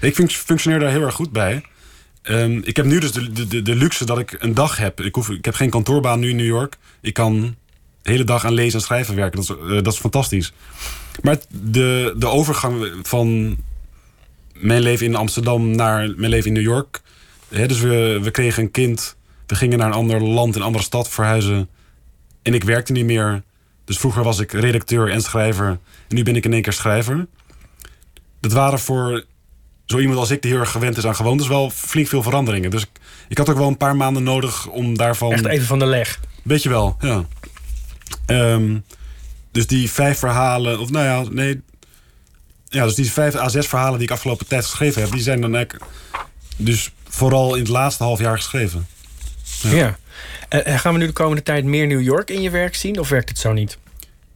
Ik 0.00 0.14
func- 0.14 0.30
functioneer 0.30 0.80
daar 0.80 0.90
heel 0.90 1.02
erg 1.02 1.14
goed 1.14 1.32
bij. 1.32 1.62
Ehm, 2.28 2.60
ik 2.64 2.76
heb 2.76 2.86
nu 2.86 2.98
dus 3.00 3.12
de, 3.12 3.46
de, 3.48 3.62
de, 3.62 3.74
luxe 3.74 4.04
dat 4.04 4.18
ik 4.18 4.36
een 4.38 4.54
dag 4.54 4.76
heb. 4.76 5.00
Ik, 5.00 5.14
hoef, 5.14 5.30
ik 5.30 5.44
heb 5.44 5.54
geen 5.54 5.70
kantoorbaan 5.70 6.20
nu 6.20 6.28
in 6.28 6.36
New 6.36 6.46
York. 6.46 6.76
Ik 7.00 7.14
kan 7.14 7.56
de 8.02 8.10
hele 8.10 8.24
dag 8.24 8.44
aan 8.44 8.52
lezen 8.52 8.78
en 8.78 8.84
schrijven 8.84 9.14
werken. 9.14 9.40
Dat 9.40 9.56
is, 9.56 9.76
eh, 9.76 9.82
dat 9.82 9.92
is 9.92 9.98
fantastisch. 9.98 10.52
Maar 11.22 11.38
de, 11.48 12.14
de 12.16 12.26
overgang 12.26 12.92
van 13.02 13.56
mijn 14.52 14.82
leven 14.82 15.06
in 15.06 15.14
Amsterdam 15.14 15.70
naar 15.70 16.10
mijn 16.16 16.30
leven 16.30 16.46
in 16.46 16.52
New 16.52 16.72
York. 16.72 17.02
Hè, 17.48 17.66
dus 17.66 17.80
we, 17.80 18.18
we 18.22 18.30
kregen 18.30 18.62
een 18.62 18.70
kind. 18.70 19.16
We 19.46 19.54
gingen 19.54 19.78
naar 19.78 19.86
een 19.86 19.92
ander 19.92 20.22
land, 20.22 20.56
een 20.56 20.62
andere 20.62 20.84
stad 20.84 21.08
verhuizen. 21.08 21.68
En 22.42 22.54
ik 22.54 22.64
werkte 22.64 22.92
niet 22.92 23.04
meer. 23.04 23.42
Dus 23.84 23.98
vroeger 23.98 24.22
was 24.22 24.38
ik 24.38 24.52
redacteur 24.52 25.10
en 25.10 25.20
schrijver. 25.20 25.68
En 26.08 26.16
nu 26.16 26.22
ben 26.22 26.36
ik 26.36 26.44
in 26.44 26.52
één 26.52 26.62
keer 26.62 26.72
schrijver. 26.72 27.26
Dat 28.40 28.52
waren 28.52 28.78
voor 28.78 29.24
zo 29.88 29.98
iemand 29.98 30.18
als 30.18 30.30
ik, 30.30 30.42
die 30.42 30.50
heel 30.50 30.60
erg 30.60 30.70
gewend 30.70 30.96
is 30.96 31.06
aan 31.06 31.16
gewoontes, 31.16 31.48
wel 31.48 31.70
flink 31.70 32.08
veel 32.08 32.22
veranderingen. 32.22 32.70
Dus 32.70 32.82
ik, 32.82 32.88
ik 33.28 33.38
had 33.38 33.48
ook 33.48 33.56
wel 33.56 33.68
een 33.68 33.76
paar 33.76 33.96
maanden 33.96 34.22
nodig 34.22 34.66
om 34.66 34.96
daarvan. 34.96 35.32
Echt 35.32 35.44
even 35.46 35.66
van 35.66 35.78
de 35.78 35.86
leg. 35.86 36.20
Weet 36.42 36.62
je 36.62 36.68
wel, 36.68 36.96
ja. 37.00 37.24
Ehm, 38.26 38.78
dus 39.52 39.66
die 39.66 39.90
vijf 39.90 40.18
verhalen, 40.18 40.80
of 40.80 40.90
nou 40.90 41.04
ja, 41.04 41.30
nee. 41.30 41.60
Ja, 42.68 42.84
dus 42.84 42.94
die 42.94 43.12
vijf 43.12 43.34
A6 43.34 43.68
verhalen 43.68 43.98
die 43.98 44.08
ik 44.08 44.14
afgelopen 44.14 44.46
tijd 44.46 44.64
geschreven 44.64 45.02
heb, 45.02 45.10
die 45.10 45.22
zijn 45.22 45.40
dan 45.40 45.54
eigenlijk. 45.54 45.84
Dus 46.56 46.92
vooral 47.08 47.54
in 47.54 47.60
het 47.60 47.70
laatste 47.70 48.02
half 48.02 48.18
jaar 48.18 48.36
geschreven. 48.36 48.86
Ja. 49.62 49.98
Eh, 50.48 50.66
eh, 50.66 50.80
gaan 50.80 50.92
we 50.92 50.98
nu 50.98 51.06
de 51.06 51.12
komende 51.12 51.42
tijd 51.42 51.64
meer 51.64 51.86
New 51.86 52.02
York 52.02 52.30
in 52.30 52.42
je 52.42 52.50
werk 52.50 52.74
zien? 52.74 52.98
Of 52.98 53.08
werkt 53.08 53.28
het 53.28 53.38
zo 53.38 53.52
niet? 53.52 53.78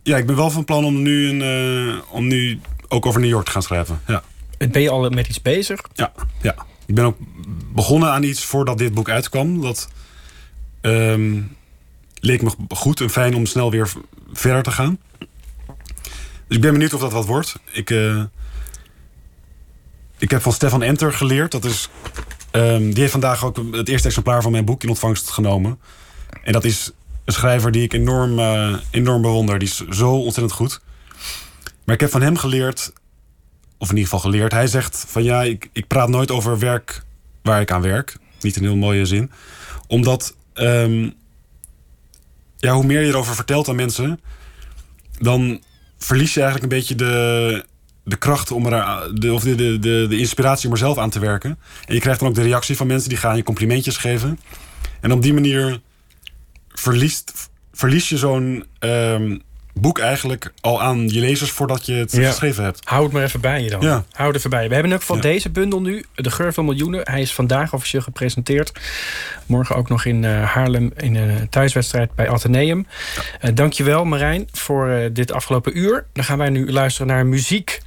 Ja, 0.02 0.16
ik 0.16 0.26
ben 0.26 0.36
wel 0.36 0.50
van 0.50 0.64
plan 0.64 0.84
om 0.84 1.02
nu, 1.02 1.28
een, 1.28 1.42
eh, 1.42 2.14
om 2.14 2.26
nu 2.26 2.60
ook 2.88 3.06
over 3.06 3.20
New 3.20 3.30
York 3.30 3.44
te 3.44 3.50
gaan 3.50 3.62
schrijven. 3.62 4.00
Ja. 4.06 4.22
Ben 4.70 4.82
je 4.82 4.90
al 4.90 5.10
met 5.10 5.28
iets 5.28 5.42
bezig? 5.42 5.80
Ja, 5.92 6.12
ja. 6.42 6.54
Ik 6.86 6.94
ben 6.94 7.04
ook 7.04 7.16
begonnen 7.72 8.10
aan 8.10 8.22
iets 8.22 8.44
voordat 8.44 8.78
dit 8.78 8.94
boek 8.94 9.08
uitkwam. 9.08 9.60
Dat 9.60 9.88
ehm, 10.80 11.40
leek 12.20 12.42
me 12.42 12.50
goed 12.68 13.00
en 13.00 13.10
fijn 13.10 13.34
om 13.34 13.46
snel 13.46 13.70
weer 13.70 13.92
verder 14.32 14.62
te 14.62 14.70
gaan. 14.70 14.98
Dus 16.46 16.56
ik 16.56 16.60
ben 16.60 16.72
benieuwd 16.72 16.94
of 16.94 17.00
dat 17.00 17.12
wat 17.12 17.26
wordt. 17.26 17.54
Ik, 17.70 17.90
eh, 17.90 18.22
ik 20.18 20.30
heb 20.30 20.42
van 20.42 20.52
Stefan 20.52 20.82
Enter 20.82 21.12
geleerd. 21.12 21.50
Dat 21.50 21.64
is, 21.64 21.88
ehm, 22.50 22.82
die 22.82 23.00
heeft 23.00 23.12
vandaag 23.12 23.44
ook 23.44 23.56
het 23.72 23.88
eerste 23.88 24.08
exemplaar 24.08 24.42
van 24.42 24.52
mijn 24.52 24.64
boek 24.64 24.82
in 24.82 24.88
ontvangst 24.88 25.30
genomen. 25.30 25.78
En 26.42 26.52
dat 26.52 26.64
is 26.64 26.90
een 27.24 27.32
schrijver 27.32 27.72
die 27.72 27.82
ik 27.82 27.92
enorm, 27.92 28.38
eh, 28.38 28.74
enorm 28.90 29.22
bewonder. 29.22 29.58
Die 29.58 29.68
is 29.68 29.86
zo 29.88 30.10
ontzettend 30.10 30.52
goed. 30.52 30.80
Maar 31.84 31.94
ik 31.94 32.00
heb 32.00 32.10
van 32.10 32.22
hem 32.22 32.36
geleerd 32.36 32.92
of 33.82 33.90
in 33.90 33.96
ieder 33.96 34.10
geval 34.10 34.30
geleerd. 34.30 34.52
Hij 34.52 34.66
zegt 34.66 35.04
van 35.08 35.22
ja, 35.22 35.42
ik, 35.42 35.68
ik 35.72 35.86
praat 35.86 36.08
nooit 36.08 36.30
over 36.30 36.58
werk 36.58 37.02
waar 37.42 37.60
ik 37.60 37.70
aan 37.70 37.82
werk. 37.82 38.16
Niet 38.40 38.56
een 38.56 38.62
heel 38.62 38.76
mooie 38.76 39.04
zin. 39.04 39.30
Omdat 39.86 40.36
ehm, 40.54 41.10
ja, 42.56 42.72
hoe 42.72 42.84
meer 42.84 43.00
je 43.00 43.08
erover 43.08 43.34
vertelt 43.34 43.68
aan 43.68 43.76
mensen, 43.76 44.20
dan 45.18 45.62
verlies 45.98 46.34
je 46.34 46.40
eigenlijk 46.40 46.72
een 46.72 46.78
beetje 46.78 46.94
de, 46.94 47.64
de 48.04 48.16
kracht 48.16 48.50
om 48.50 48.66
er, 48.66 49.10
de, 49.20 49.32
of 49.32 49.42
de, 49.42 49.54
de, 49.54 49.78
de, 49.78 50.06
de 50.08 50.18
inspiratie 50.18 50.66
om 50.66 50.72
er 50.72 50.78
zelf 50.78 50.98
aan 50.98 51.10
te 51.10 51.18
werken. 51.18 51.58
En 51.86 51.94
je 51.94 52.00
krijgt 52.00 52.20
dan 52.20 52.28
ook 52.28 52.34
de 52.34 52.42
reactie 52.42 52.76
van 52.76 52.86
mensen 52.86 53.08
die 53.08 53.18
gaan 53.18 53.36
je 53.36 53.42
complimentjes 53.42 53.96
geven. 53.96 54.38
En 55.00 55.12
op 55.12 55.22
die 55.22 55.34
manier 55.34 55.80
verliest, 56.68 57.50
verlies 57.72 58.08
je 58.08 58.18
zo'n 58.18 58.64
ehm, 58.78 59.38
boek 59.72 59.98
eigenlijk 59.98 60.52
al 60.60 60.82
aan 60.82 61.08
je 61.08 61.20
lezers 61.20 61.50
voordat 61.50 61.86
je 61.86 61.92
het 61.94 62.12
Ja. 62.12 62.26
geschreven 62.28 62.64
hebt. 62.64 62.80
Hou 62.84 63.04
het 63.04 63.12
maar 63.12 63.22
even 63.22 63.40
bij 63.40 63.62
je 63.62 63.70
dan. 63.70 63.80
Ja. 63.80 64.04
Hou 64.12 64.28
het 64.28 64.36
even 64.36 64.50
bij 64.50 64.62
je. 64.62 64.68
We 64.68 64.74
hebben 64.74 64.92
geval 64.98 65.16
Ja. 65.16 65.22
deze 65.22 65.50
bundel 65.50 65.80
nu. 65.80 66.04
De 66.14 66.30
Geur 66.30 66.52
van 66.52 66.64
Miljoenen. 66.64 67.00
Hij 67.04 67.20
is 67.20 67.34
vandaag 67.34 67.72
officieel 67.72 68.02
gepresenteerd. 68.02 68.72
Morgen 69.46 69.76
ook 69.76 69.88
nog 69.88 70.04
in 70.04 70.24
eh, 70.24 70.42
Haarlem 70.44 70.92
in 70.96 71.14
een 71.14 71.48
thuiswedstrijd 71.48 72.14
bij 72.14 72.28
Atheneum. 72.28 72.86
Eh 73.40 73.50
dankjewel 73.54 74.04
Marijn 74.04 74.48
voor 74.52 74.88
eh, 74.88 75.08
dit 75.12 75.32
afgelopen 75.32 75.78
uur. 75.78 76.06
Dan 76.12 76.24
gaan 76.24 76.38
wij 76.38 76.48
nu 76.50 76.72
luisteren 76.72 77.06
naar 77.06 77.26
muziek. 77.26 77.80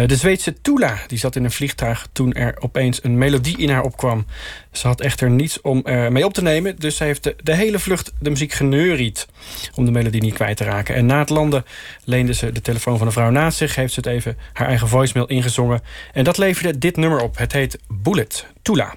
Eh, 0.00 0.08
de 0.08 0.16
Zweedse 0.16 0.60
Tula 0.60 0.98
die 1.06 1.18
zat 1.18 1.36
in 1.36 1.44
een 1.44 1.50
vliegtuig 1.50 2.08
toen 2.12 2.32
er 2.32 2.56
opeens 2.60 3.04
een 3.04 3.18
melodie 3.18 3.58
in 3.58 3.70
haar 3.70 3.82
opkwam. 3.82 4.26
Ze 4.72 4.86
had 4.86 5.00
echter 5.00 5.30
niets 5.30 5.60
om 5.60 5.80
er 5.84 6.12
mee 6.12 6.24
op 6.24 6.34
te 6.34 6.42
nemen, 6.42 6.76
dus 6.78 6.96
zij 6.96 7.06
heeft 7.06 7.22
de, 7.22 7.36
de 7.42 7.54
hele 7.54 7.78
vlucht 7.78 8.12
de 8.20 8.30
muziek 8.30 8.52
geneuried 8.52 9.26
om 9.74 9.84
de 9.84 9.90
melodie 9.90 10.20
niet 10.20 10.34
kwijt 10.34 10.56
te 10.56 10.64
raken. 10.64 10.94
En 10.94 11.06
na 11.06 11.18
het 11.18 11.28
landen 11.28 11.64
leende 12.04 12.34
ze 12.34 12.52
de 12.52 12.60
telefoon 12.60 12.98
van 12.98 13.06
een 13.06 13.12
vrouw 13.12 13.30
naast 13.30 13.58
zich, 13.58 13.74
heeft 13.74 13.92
ze 13.92 14.00
het 14.00 14.08
even 14.08 14.36
haar 14.52 14.66
eigen 14.66 14.88
voicemail 14.88 15.26
ingezongen. 15.26 15.80
En 16.12 16.24
dat 16.24 16.38
leverde 16.38 16.78
dit 16.78 16.96
nummer 16.96 17.20
op. 17.20 17.38
Het 17.38 17.52
heet 17.52 17.78
Bullet 17.88 18.46
Tula. 18.62 18.94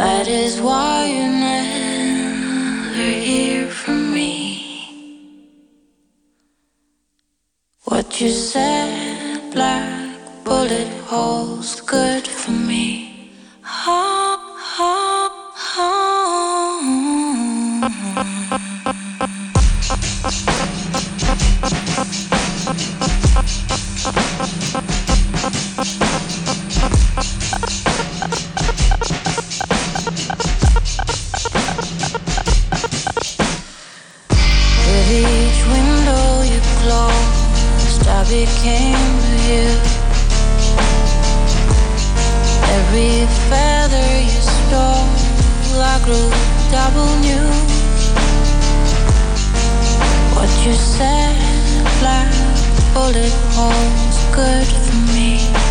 That 0.00 0.28
is 0.28 0.62
why 0.62 1.04
you 1.14 1.26
never 1.28 3.10
hear 3.28 3.68
from 3.68 4.14
me. 4.14 4.32
What 7.84 8.18
you 8.18 8.30
said, 8.30 9.52
black 9.52 10.16
bullet 10.42 10.88
holes, 11.04 11.82
good 11.82 12.26
for 12.26 12.50
me. 12.50 13.30
Ha, 13.60 14.38
ha, 14.76 15.09
became 38.30 38.94
you. 39.50 39.66
Every 42.78 43.26
feather 43.50 44.10
you 44.22 44.40
stole, 44.54 45.82
I 45.82 46.00
grew 46.04 46.30
double 46.70 47.10
new. 47.26 47.50
What 50.36 50.50
you 50.64 50.74
said, 50.74 51.34
black 51.98 52.30
bullet 52.94 53.34
holes, 53.56 54.16
good 54.32 54.66
for 54.66 55.12
me. 55.12 55.69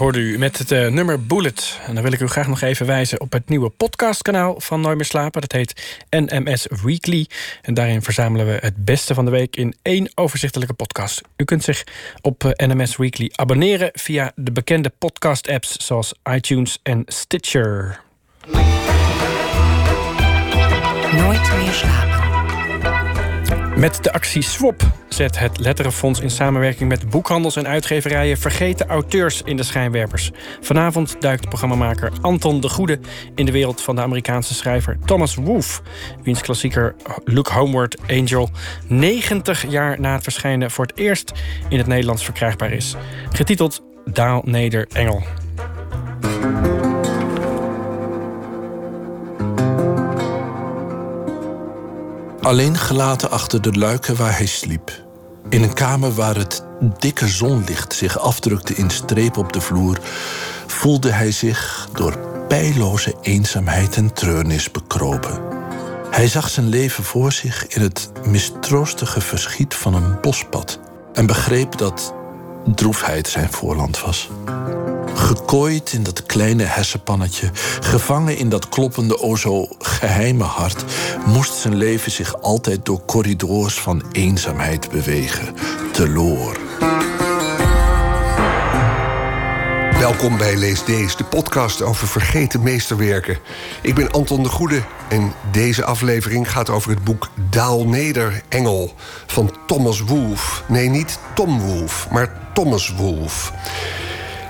Hoorde 0.00 0.18
u 0.18 0.38
met 0.38 0.58
het 0.58 0.70
eh, 0.70 0.88
nummer 0.88 1.26
Bullet. 1.26 1.78
En 1.86 1.94
dan 1.94 2.02
wil 2.02 2.12
ik 2.12 2.20
u 2.20 2.26
graag 2.26 2.46
nog 2.46 2.60
even 2.60 2.86
wijzen 2.86 3.20
op 3.20 3.32
het 3.32 3.48
nieuwe 3.48 3.68
podcastkanaal 3.68 4.60
van 4.60 4.80
Nooit 4.80 4.96
meer 4.96 5.04
slapen. 5.04 5.40
Dat 5.40 5.52
heet 5.52 5.98
NMS 6.10 6.66
Weekly. 6.82 7.26
En 7.62 7.74
daarin 7.74 8.02
verzamelen 8.02 8.46
we 8.46 8.58
het 8.60 8.84
beste 8.84 9.14
van 9.14 9.24
de 9.24 9.30
week 9.30 9.56
in 9.56 9.74
één 9.82 10.10
overzichtelijke 10.14 10.74
podcast. 10.74 11.20
U 11.36 11.44
kunt 11.44 11.64
zich 11.64 11.84
op 12.20 12.44
eh, 12.44 12.68
NMS 12.68 12.96
Weekly 12.96 13.30
abonneren 13.34 13.90
via 13.92 14.32
de 14.34 14.52
bekende 14.52 14.92
podcast-apps 14.98 15.86
zoals 15.86 16.14
iTunes 16.32 16.78
en 16.82 17.02
Stitcher. 17.06 18.00
Nooit 21.12 21.52
meer 21.56 21.72
slapen. 21.72 22.19
Met 23.80 24.04
de 24.04 24.12
actie 24.12 24.42
Swap 24.42 24.82
zet 25.08 25.38
het 25.38 25.58
Letterenfonds 25.58 26.20
in 26.20 26.30
samenwerking 26.30 26.88
met 26.88 27.10
boekhandels 27.10 27.56
en 27.56 27.66
uitgeverijen 27.66 28.38
vergeten 28.38 28.86
auteurs 28.86 29.42
in 29.42 29.56
de 29.56 29.62
schijnwerpers. 29.62 30.30
Vanavond 30.60 31.16
duikt 31.20 31.48
programmamaker 31.48 32.12
Anton 32.20 32.60
de 32.60 32.68
Goede 32.68 32.98
in 33.34 33.46
de 33.46 33.52
wereld 33.52 33.80
van 33.80 33.96
de 33.96 34.02
Amerikaanse 34.02 34.54
schrijver 34.54 34.98
Thomas 35.04 35.34
Wolfe, 35.34 35.80
wiens 36.22 36.40
klassieker 36.40 36.94
Look 37.24 37.48
Homeward 37.48 37.96
Angel 38.08 38.50
90 38.86 39.70
jaar 39.70 40.00
na 40.00 40.12
het 40.12 40.22
verschijnen 40.22 40.70
voor 40.70 40.86
het 40.86 40.98
eerst 40.98 41.32
in 41.68 41.78
het 41.78 41.86
Nederlands 41.86 42.24
verkrijgbaar 42.24 42.72
is. 42.72 42.96
Getiteld 43.32 43.82
Daal 44.04 44.42
Neder 44.44 44.86
Engel. 44.92 45.22
Alleen 52.42 52.78
gelaten 52.78 53.30
achter 53.30 53.62
de 53.62 53.72
luiken 53.72 54.16
waar 54.16 54.36
hij 54.36 54.46
sliep. 54.46 55.02
In 55.48 55.62
een 55.62 55.72
kamer 55.72 56.12
waar 56.12 56.36
het 56.36 56.64
dikke 56.98 57.28
zonlicht 57.28 57.94
zich 57.94 58.18
afdrukte 58.18 58.74
in 58.74 58.90
strepen 58.90 59.40
op 59.42 59.52
de 59.52 59.60
vloer, 59.60 59.98
voelde 60.66 61.10
hij 61.10 61.32
zich 61.32 61.88
door 61.92 62.18
pijloze 62.48 63.14
eenzaamheid 63.22 63.96
en 63.96 64.12
treurnis 64.12 64.70
bekropen. 64.70 65.40
Hij 66.10 66.28
zag 66.28 66.48
zijn 66.48 66.68
leven 66.68 67.04
voor 67.04 67.32
zich 67.32 67.66
in 67.66 67.82
het 67.82 68.10
mistroostige 68.26 69.20
verschiet 69.20 69.74
van 69.74 69.94
een 69.94 70.20
bospad 70.20 70.80
en 71.12 71.26
begreep 71.26 71.78
dat 71.78 72.14
droefheid 72.74 73.28
zijn 73.28 73.52
voorland 73.52 74.00
was. 74.00 74.30
Gekooid 75.14 75.92
in 75.92 76.02
dat 76.02 76.26
kleine 76.26 76.62
hersenpannetje, 76.62 77.50
gevangen 77.80 78.36
in 78.36 78.48
dat 78.48 78.68
kloppende, 78.68 79.20
o 79.20 79.36
zo 79.36 79.68
geheime 79.78 80.44
hart, 80.44 80.84
moest 81.26 81.54
zijn 81.54 81.76
leven 81.76 82.12
zich 82.12 82.42
altijd 82.42 82.84
door 82.84 83.04
corridors 83.06 83.80
van 83.80 84.02
eenzaamheid 84.12 84.90
bewegen. 84.90 85.54
Teloor. 85.92 86.58
Welkom 89.98 90.38
bij 90.38 90.56
Lees 90.56 90.84
Deze, 90.84 91.16
de 91.16 91.24
podcast 91.24 91.82
over 91.82 92.08
vergeten 92.08 92.62
meesterwerken. 92.62 93.38
Ik 93.82 93.94
ben 93.94 94.10
Anton 94.10 94.42
de 94.42 94.48
Goede 94.48 94.82
en 95.08 95.32
deze 95.52 95.84
aflevering 95.84 96.50
gaat 96.50 96.70
over 96.70 96.90
het 96.90 97.04
boek 97.04 97.28
Daal 97.50 97.84
Neder 97.84 98.42
Engel 98.48 98.94
van 99.26 99.52
Thomas 99.66 100.00
Wolfe. 100.00 100.62
Nee, 100.68 100.88
niet 100.88 101.18
Tom 101.34 101.60
Wolfe, 101.60 102.08
maar 102.12 102.50
Thomas 102.54 102.94
Wolfe. 102.94 103.52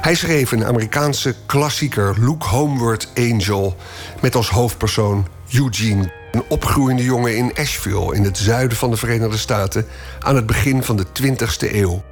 Hij 0.00 0.14
schreef 0.14 0.52
een 0.52 0.64
Amerikaanse 0.64 1.34
klassieker, 1.46 2.16
Look 2.20 2.42
Homeward 2.42 3.08
Angel, 3.14 3.76
met 4.20 4.34
als 4.34 4.48
hoofdpersoon 4.48 5.26
Eugene, 5.52 6.12
een 6.32 6.42
opgroeiende 6.48 7.04
jongen 7.04 7.36
in 7.36 7.52
Asheville 7.54 8.14
in 8.14 8.24
het 8.24 8.38
zuiden 8.38 8.76
van 8.76 8.90
de 8.90 8.96
Verenigde 8.96 9.36
Staten 9.36 9.86
aan 10.20 10.36
het 10.36 10.46
begin 10.46 10.82
van 10.82 10.96
de 10.96 11.06
20ste 11.22 11.74
eeuw. 11.74 12.02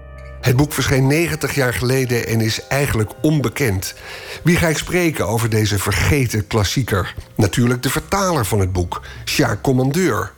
Het 0.40 0.56
boek 0.56 0.72
verscheen 0.72 1.06
90 1.06 1.54
jaar 1.54 1.74
geleden 1.74 2.26
en 2.26 2.40
is 2.40 2.66
eigenlijk 2.66 3.10
onbekend. 3.22 3.94
Wie 4.42 4.56
ga 4.56 4.68
ik 4.68 4.78
spreken 4.78 5.28
over 5.28 5.50
deze 5.50 5.78
vergeten 5.78 6.46
klassieker? 6.46 7.14
Natuurlijk 7.34 7.82
de 7.82 7.90
vertaler 7.90 8.46
van 8.46 8.60
het 8.60 8.72
boek, 8.72 9.02
Sjaak 9.24 9.62
Commandeur. 9.62 10.32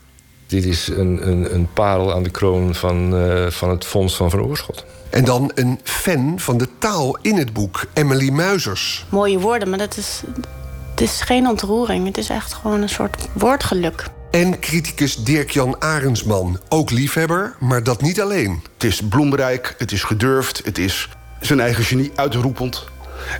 Dit 0.46 0.64
is 0.64 0.88
een, 0.88 1.28
een, 1.28 1.54
een 1.54 1.68
parel 1.72 2.14
aan 2.14 2.22
de 2.22 2.30
kroon 2.30 2.74
van, 2.74 3.16
eh, 3.16 3.50
van 3.50 3.70
het 3.70 3.84
Fonds 3.84 4.16
van 4.16 4.30
Van 4.30 4.42
Oorschot. 4.42 4.84
En 5.10 5.24
dan 5.24 5.50
een 5.54 5.80
fan 5.84 6.40
van 6.40 6.58
de 6.58 6.68
taal 6.78 7.18
in 7.22 7.36
het 7.36 7.52
boek, 7.52 7.84
Emily 7.92 8.30
Muizers. 8.30 9.06
mooie 9.08 9.38
woorden, 9.38 9.68
maar 9.68 9.78
dat 9.78 9.96
is, 9.96 10.22
het 10.90 11.00
is 11.00 11.20
geen 11.20 11.46
ontroering. 11.46 12.06
Het 12.06 12.18
is 12.18 12.28
echt 12.28 12.54
gewoon 12.54 12.82
een 12.82 12.88
soort 12.88 13.28
woordgeluk. 13.32 14.04
En 14.30 14.60
criticus 14.60 15.16
Dirk-Jan 15.16 15.80
Arendsman, 15.80 16.60
ook 16.68 16.90
liefhebber, 16.90 17.56
maar 17.58 17.82
dat 17.82 18.02
niet 18.02 18.20
alleen. 18.20 18.62
Het 18.74 18.84
is 18.84 19.00
bloemrijk, 19.08 19.74
het 19.78 19.92
is 19.92 20.02
gedurfd, 20.02 20.64
het 20.64 20.78
is 20.78 21.08
zijn 21.40 21.60
eigen 21.60 21.84
genie 21.84 22.12
uitroepend. 22.14 22.84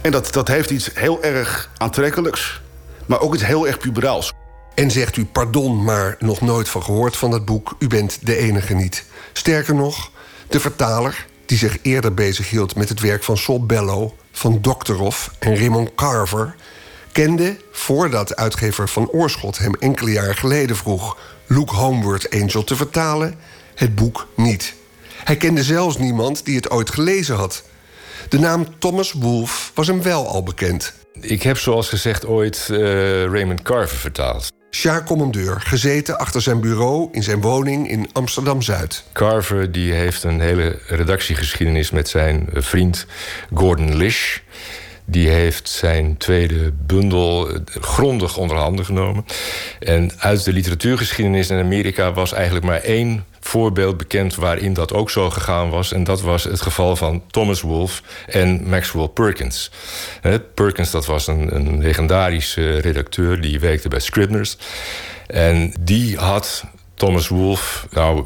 En 0.02 0.10
dat, 0.10 0.32
dat 0.32 0.48
heeft 0.48 0.70
iets 0.70 0.90
heel 0.94 1.22
erg 1.22 1.70
aantrekkelijks, 1.76 2.60
maar 3.06 3.20
ook 3.20 3.34
iets 3.34 3.44
heel 3.46 3.66
erg 3.66 3.78
puberaals. 3.78 4.32
En 4.74 4.90
zegt 4.90 5.16
u 5.16 5.24
pardon, 5.24 5.84
maar 5.84 6.16
nog 6.18 6.40
nooit 6.40 6.68
van 6.68 6.82
gehoord 6.82 7.16
van 7.16 7.32
het 7.32 7.44
boek. 7.44 7.76
U 7.78 7.86
bent 7.86 8.26
de 8.26 8.36
enige 8.36 8.74
niet. 8.74 9.04
Sterker 9.32 9.74
nog, 9.74 10.10
de 10.48 10.60
vertaler, 10.60 11.26
die 11.50 11.58
zich 11.58 11.78
eerder 11.82 12.14
bezighield 12.14 12.76
met 12.76 12.88
het 12.88 13.00
werk 13.00 13.22
van 13.22 13.36
Sol 13.36 13.66
Bello, 13.66 14.16
van 14.32 14.58
Dokterov 14.60 15.26
en 15.38 15.56
Raymond 15.56 15.94
Carver, 15.94 16.54
kende, 17.12 17.56
voordat 17.72 18.36
uitgever 18.36 18.88
van 18.88 19.08
Oorschot 19.08 19.58
hem 19.58 19.74
enkele 19.74 20.10
jaren 20.10 20.36
geleden 20.36 20.76
vroeg 20.76 21.18
Look 21.46 21.70
Homeward 21.70 22.30
Angel 22.30 22.64
te 22.64 22.76
vertalen, 22.76 23.34
het 23.74 23.94
boek 23.94 24.28
niet. 24.36 24.74
Hij 25.24 25.36
kende 25.36 25.62
zelfs 25.62 25.98
niemand 25.98 26.44
die 26.44 26.56
het 26.56 26.70
ooit 26.70 26.90
gelezen 26.90 27.36
had. 27.36 27.62
De 28.28 28.38
naam 28.38 28.66
Thomas 28.78 29.12
Wolfe 29.12 29.70
was 29.74 29.86
hem 29.86 30.02
wel 30.02 30.28
al 30.28 30.42
bekend. 30.42 30.92
Ik 31.20 31.42
heb 31.42 31.58
zoals 31.58 31.88
gezegd 31.88 32.26
ooit 32.26 32.68
eh, 32.70 32.78
Raymond 33.24 33.62
Carver 33.62 33.96
vertaald. 33.98 34.50
Sjaak 34.70 35.06
Commandeur, 35.06 35.60
gezeten 35.60 36.18
achter 36.18 36.42
zijn 36.42 36.60
bureau 36.60 37.08
in 37.12 37.22
zijn 37.22 37.40
woning 37.40 37.90
in 37.90 38.08
Amsterdam-Zuid. 38.12 39.04
Carver 39.12 39.72
die 39.72 39.92
heeft 39.92 40.22
een 40.22 40.40
hele 40.40 40.78
redactiegeschiedenis 40.86 41.90
met 41.90 42.08
zijn 42.08 42.48
vriend 42.52 43.06
Gordon 43.54 43.96
Lish. 43.96 44.38
Die 45.04 45.28
heeft 45.28 45.68
zijn 45.68 46.16
tweede 46.16 46.72
bundel 46.86 47.48
eh, 47.48 47.60
grondig 47.80 48.36
onder 48.36 48.56
handen 48.56 48.84
genomen. 48.84 49.24
En 49.78 50.10
uit 50.18 50.44
de 50.44 50.52
literatuurgeschiedenis 50.52 51.50
in 51.50 51.58
Amerika 51.58 52.12
was 52.12 52.32
eigenlijk 52.32 52.64
maar 52.64 52.80
één 52.80 53.24
voorbeeld 53.50 53.96
bekend 53.96 54.34
waarin 54.34 54.74
dat 54.74 54.92
ook 54.92 55.10
zo 55.10 55.30
gegaan 55.30 55.70
was. 55.70 55.92
En 55.92 56.04
dat 56.04 56.20
was 56.20 56.44
het 56.44 56.60
geval 56.60 56.96
van 56.96 57.22
Thomas 57.30 57.60
Wolfe 57.60 58.02
en 58.26 58.68
Maxwell 58.68 59.08
Perkins. 59.08 59.70
Perkins, 60.54 60.90
dat 60.90 61.06
was 61.06 61.26
een, 61.26 61.54
een 61.54 61.82
legendarische 61.82 62.78
redacteur 62.78 63.40
die 63.40 63.60
werkte 63.60 63.88
bij 63.88 64.00
Scribners. 64.00 64.56
En 65.26 65.74
die 65.80 66.16
had 66.16 66.64
Thomas 67.00 67.28
Wolfe, 67.28 67.86
nou, 67.90 68.24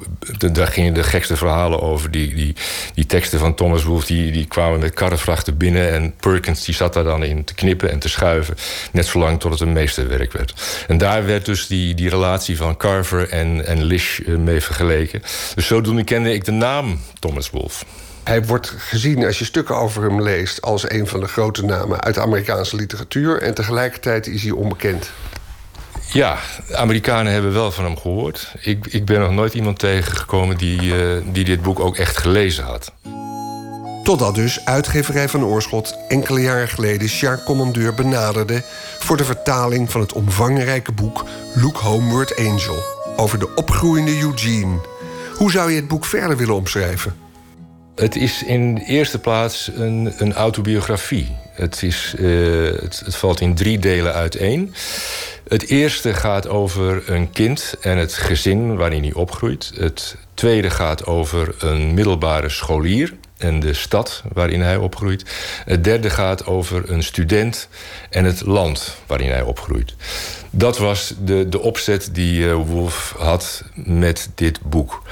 daar 0.53 0.66
gingen 0.66 0.95
de 0.95 1.03
gekste 1.03 1.37
verhalen 1.37 1.81
over. 1.81 2.11
Die, 2.11 2.35
die, 2.35 2.55
die 2.95 3.07
teksten 3.07 3.39
van 3.39 3.55
Thomas 3.55 3.85
Wolfe 3.85 4.07
die, 4.07 4.33
die 4.33 4.47
kwamen 4.47 4.81
met 4.81 4.95
karrevrachten 4.95 5.57
binnen. 5.57 5.93
En 5.93 6.14
Perkins 6.20 6.64
die 6.64 6.75
zat 6.75 6.93
daar 6.93 7.05
dan 7.05 7.25
in 7.25 7.45
te 7.45 7.55
knippen 7.55 7.91
en 7.91 7.99
te 7.99 8.09
schuiven. 8.09 8.57
Net 8.93 9.07
zolang 9.07 9.41
tot 9.41 9.51
het 9.53 9.61
een 9.61 9.72
meesterwerk 9.72 10.33
werd. 10.33 10.55
En 10.89 10.99
daar 10.99 11.27
werd 11.27 11.45
dus 11.45 11.66
die, 11.66 11.95
die 11.95 12.09
relatie 12.09 12.57
van 12.57 12.77
Carver 12.77 13.29
en, 13.29 13.66
en 13.66 13.85
Lish 13.85 14.20
eh, 14.20 14.35
mee 14.35 14.61
vergeleken. 14.61 15.22
Dus 15.55 15.66
zodoende 15.66 16.05
kende 16.05 16.35
ik 16.35 16.45
de 16.45 16.53
naam 16.53 17.01
Thomas 17.18 17.51
Wolfe. 17.51 17.85
Hij 18.25 18.45
wordt 18.45 18.75
gezien, 18.79 19.25
als 19.25 19.39
je 19.39 19.45
stukken 19.45 19.77
over 19.77 20.03
hem 20.03 20.22
leest... 20.22 20.62
als 20.62 20.91
een 20.91 21.07
van 21.07 21.20
de 21.20 21.29
grote 21.29 21.64
namen 21.64 22.01
uit 22.01 22.14
de 22.14 22.20
Amerikaanse 22.20 22.77
literatuur... 22.77 23.43
en 23.43 23.55
tegelijkertijd 23.55 24.27
is 24.27 24.43
hij 24.43 24.53
onbekend. 24.53 25.11
Ja, 26.13 26.39
de 26.69 26.77
Amerikanen 26.77 27.33
hebben 27.33 27.53
wel 27.53 27.73
van 27.73 27.85
hem 27.85 27.99
gehoord. 27.99 28.55
Ik, 28.61 28.87
ik 28.87 29.05
ben 29.05 29.21
nog 29.21 29.31
nooit 29.31 29.55
iemand 29.55 29.79
tegengekomen 29.79 30.57
die, 30.57 30.97
eh, 30.97 31.23
die 31.33 31.45
dit 31.45 31.63
boek 31.63 31.81
ook 31.81 31.97
echt 31.97 32.17
gelezen 32.17 32.65
had. 32.65 32.93
Totdat 34.05 34.35
dus 34.35 34.65
uitgeverij 34.65 35.29
van 35.29 35.45
Oorschot 35.45 35.97
enkele 36.09 36.41
jaren 36.41 36.69
geleden 36.69 37.09
Sjaak 37.09 37.45
Commandeur 37.45 37.95
benaderde 37.95 38.63
voor 38.99 39.17
de 39.17 39.25
vertaling 39.25 39.91
van 39.91 40.01
het 40.01 40.13
omvangrijke 40.13 40.93
boek 40.93 41.25
Look 41.55 41.77
Homeward 41.77 42.37
Angel 42.37 42.83
over 43.17 43.39
de 43.39 43.55
opgroeiende 43.55 44.21
Eugene. 44.21 44.81
Hoe 45.37 45.51
zou 45.51 45.71
je 45.71 45.77
het 45.77 45.89
boek 45.89 46.05
verder 46.05 46.37
willen 46.37 46.55
omschrijven? 46.55 47.15
Het 47.95 48.17
is 48.17 48.43
in 48.43 48.75
de 48.75 48.85
eerste 48.85 49.19
plaats 49.19 49.71
een, 49.75 50.13
een 50.19 50.33
autobiografie. 50.33 51.37
Het, 51.53 51.83
is, 51.83 52.15
eh, 52.19 52.25
het, 52.83 53.03
het 53.05 53.17
valt 53.17 53.41
in 53.41 53.55
drie 53.55 53.79
delen 53.79 54.15
uiteen. 54.15 54.75
Het 55.49 55.67
eerste 55.67 56.15
gaat 56.15 56.49
over 56.49 57.11
een 57.11 57.31
kind 57.31 57.75
en 57.81 57.97
het 57.97 58.15
gezin 58.15 58.77
waarin 58.77 59.03
hij 59.03 59.13
opgroeit. 59.13 59.73
Het 59.77 60.17
tweede 60.35 60.71
gaat 60.71 61.07
over 61.07 61.55
een 61.59 61.95
middelbare 61.95 62.49
scholier 62.49 63.15
en 63.37 63.61
de 63.61 63.75
stad 63.75 64.23
waarin 64.33 64.61
hij 64.61 64.77
opgroeit. 64.77 65.25
Het 65.65 65.85
derde 65.85 66.11
gaat 66.11 66.47
over 66.47 66.91
een 66.91 67.03
student 67.03 67.69
en 68.11 68.25
het 68.25 68.47
land 68.47 68.97
waarin 69.07 69.31
hij 69.31 69.43
opgroeit. 69.43 69.95
Dat 70.51 70.79
was 70.79 71.15
de, 71.19 71.49
de 71.49 71.61
opzet 71.61 72.09
die 72.13 72.49
eh, 72.49 72.55
Wolf 72.55 73.15
had 73.19 73.65
met 73.75 74.31
dit 74.35 74.61
boek. 74.61 75.03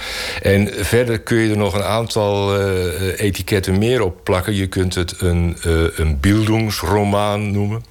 En 0.43 0.69
verder 0.75 1.21
kun 1.21 1.37
je 1.37 1.51
er 1.51 1.57
nog 1.57 1.75
een 1.75 1.85
aantal 1.85 2.59
eh, 2.59 3.21
etiketten 3.21 3.79
meer 3.79 4.03
op 4.03 4.25
plakken. 4.25 4.55
Je 4.55 4.67
kunt 4.67 4.95
het 4.95 5.21
een, 5.21 5.57
eh, 5.63 5.99
een 5.99 6.21
beeldungsroman 6.21 7.51
noemen. 7.51 7.85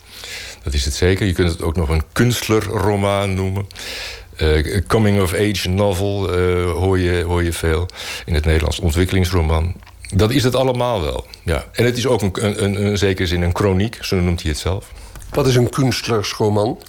Dat 0.64 0.74
is 0.74 0.86
het 0.86 0.94
zeker. 0.94 1.26
Je 1.26 1.34
kunt 1.34 1.52
het 1.52 1.62
ook 1.62 1.76
nog 1.76 1.90
een 1.90 2.04
kunstlerroman 2.12 3.34
noemen. 3.34 3.68
Eh, 4.42 4.82
coming-of-age 4.88 5.70
novel 5.70 6.34
eh, 6.34 6.72
hoor, 6.72 7.00
je, 7.00 7.24
hoor 7.24 7.44
je 7.44 7.54
veel. 7.54 7.88
In 8.26 8.34
het 8.34 8.46
Nederlands 8.46 8.80
ontwikkelingsroman. 8.80 9.74
Dat 10.14 10.32
is 10.32 10.44
het 10.44 10.56
allemaal 10.56 11.02
wel. 11.02 11.26
Ja. 11.44 11.66
En 11.72 11.86
het 11.86 11.98
is 11.98 12.08
ook 12.08 12.22
een, 12.22 12.32
een, 12.46 12.64
een, 12.64 12.76
in 12.76 12.98
zekere 12.98 13.28
zin 13.28 13.42
een 13.42 13.56
chroniek, 13.56 13.98
zo 14.02 14.16
noemt 14.16 14.42
hij 14.42 14.52
het 14.52 14.60
zelf. 14.60 14.92
Wat 15.30 15.48
is 15.48 15.56
een 15.56 15.70
kunstlersroman? 15.70 16.80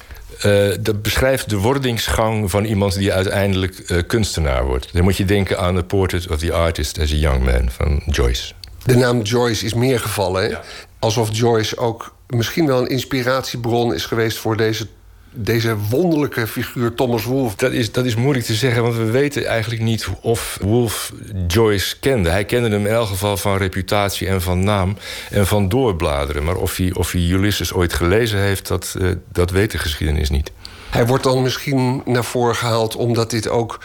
Eh, 0.41 0.69
dat 0.81 1.03
beschrijft 1.03 1.49
de 1.49 1.57
wordingsgang 1.57 2.51
van 2.51 2.65
iemand 2.65 2.95
die 2.95 3.13
uiteindelijk 3.13 4.05
kunstenaar 4.07 4.65
wordt. 4.65 4.89
Dan 4.93 5.03
moet 5.03 5.17
je 5.17 5.25
denken 5.25 5.59
aan 5.59 5.75
The 5.75 5.83
Portrait 5.83 6.29
of 6.29 6.39
the 6.39 6.53
Artist 6.53 7.01
as 7.01 7.13
a 7.13 7.17
Young 7.17 7.45
Man 7.45 7.71
van 7.71 8.03
Joyce. 8.07 8.53
De 8.85 8.97
naam 8.97 9.23
Joyce 9.23 9.65
is 9.65 9.75
meer 9.75 10.01
gevallen. 10.01 10.59
Alsof 10.99 11.29
Joyce 11.33 11.79
ook 11.79 12.15
misschien 12.35 12.67
wel 12.67 12.81
een 12.81 12.89
inspiratiebron 12.89 13.95
is 13.95 14.05
geweest 14.05 14.39
voor 14.39 14.57
deze, 14.57 14.87
deze 15.31 15.77
wonderlijke 15.77 16.47
figuur 16.47 16.95
Thomas 16.95 17.25
Wolfe. 17.25 17.57
Dat 17.57 17.73
is, 17.73 17.93
dat 17.93 18.05
is 18.05 18.15
moeilijk 18.15 18.47
te 18.47 18.55
zeggen, 18.55 18.83
want 18.83 18.97
we 18.97 19.11
weten 19.11 19.47
eigenlijk 19.47 19.83
niet 19.83 20.09
of 20.21 20.59
Wolfe 20.63 21.13
Joyce 21.47 21.99
kende. 21.99 22.31
Hij 22.31 22.45
kende 22.45 22.69
hem 22.69 22.87
in 22.87 22.93
elk 22.93 23.09
geval 23.09 23.37
van 23.37 23.57
reputatie 23.57 24.27
en 24.27 24.43
van 24.43 24.65
naam 24.65 24.97
en 25.31 25.47
van 25.47 25.69
doorbladeren. 25.69 26.45
Maar 26.45 26.57
of 26.57 26.77
hij, 26.77 26.93
of 26.95 27.13
hij 27.13 27.21
Ulysses 27.21 27.73
ooit 27.73 27.93
gelezen 27.93 28.39
heeft, 28.39 28.69
dat, 28.69 28.95
eh, 29.01 29.09
dat 29.33 29.51
weet 29.51 29.71
de 29.71 29.79
geschiedenis 29.79 30.31
niet. 30.31 30.53
Hij 30.91 31.07
wordt 31.07 31.25
dan 31.25 31.43
misschien 31.43 32.03
naar 32.05 32.25
voren 32.25 32.57
gehaald 32.57 32.97
omdat 32.97 33.31
dit 33.31 33.49
ook 33.49 33.81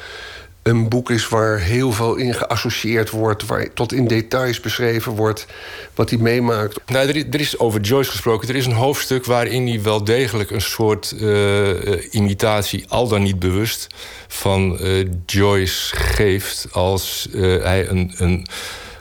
een 0.67 0.89
boek 0.89 1.09
is 1.09 1.27
waar 1.27 1.59
heel 1.59 1.91
veel 1.91 2.15
in 2.15 2.33
geassocieerd 2.33 3.09
wordt, 3.09 3.45
waar 3.45 3.73
tot 3.73 3.93
in 3.93 4.07
details 4.07 4.59
beschreven 4.59 5.11
wordt 5.11 5.45
wat 5.93 6.09
hij 6.09 6.19
meemaakt. 6.19 6.79
Nou, 6.85 7.07
er, 7.07 7.15
is, 7.15 7.23
er 7.31 7.39
is 7.39 7.59
over 7.59 7.81
Joyce 7.81 8.11
gesproken. 8.11 8.49
Er 8.49 8.55
is 8.55 8.65
een 8.65 8.71
hoofdstuk 8.71 9.25
waarin 9.25 9.67
hij 9.67 9.81
wel 9.81 10.03
degelijk 10.03 10.51
een 10.51 10.61
soort 10.61 11.15
eh, 11.19 11.93
eh, 11.93 12.03
imitatie, 12.11 12.85
al 12.87 13.07
dan 13.07 13.23
niet 13.23 13.39
bewust, 13.39 13.87
van 14.27 14.79
eh, 14.79 15.05
Joyce 15.25 15.95
geeft 15.95 16.67
als 16.71 17.27
hij 17.61 17.89
een, 17.89 18.13
een, 18.17 18.47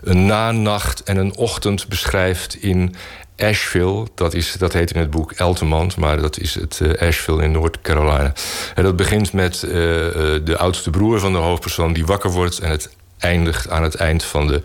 een 0.03 0.27
nanacht 0.27 1.03
en 1.03 1.17
een 1.17 1.37
ochtend 1.37 1.89
beschrijft 1.89 2.57
in 2.63 2.95
Asheville. 3.37 4.07
Dat, 4.15 4.35
is, 4.35 4.53
dat 4.53 4.73
heet 4.73 4.93
in 4.93 5.01
het 5.01 5.11
boek 5.11 5.33
Eltemand, 5.33 5.97
maar 5.97 6.21
dat 6.21 6.39
is 6.39 6.55
het 6.55 6.81
eh, 6.81 7.09
Asheville 7.09 7.43
in 7.43 7.53
North 7.53 7.81
Carolina. 7.81 8.33
En 8.75 8.83
dat 8.83 8.97
begint 8.97 9.33
met 9.33 9.63
eh, 9.63 10.07
eh, 10.07 10.45
de 10.45 10.57
oudste 10.57 10.91
broer 10.91 11.21
van 11.21 11.33
de 11.33 11.39
hoofdpersoon 11.39 11.93
die 11.93 12.07
wakker 12.07 12.31
wordt 12.31 12.59
en 12.59 12.71
het 12.71 12.95
eindigt 13.19 13.71
aan 13.71 13.83
het 13.83 13.95
eind 13.95 14.25
van 14.25 14.47
de 14.47 14.63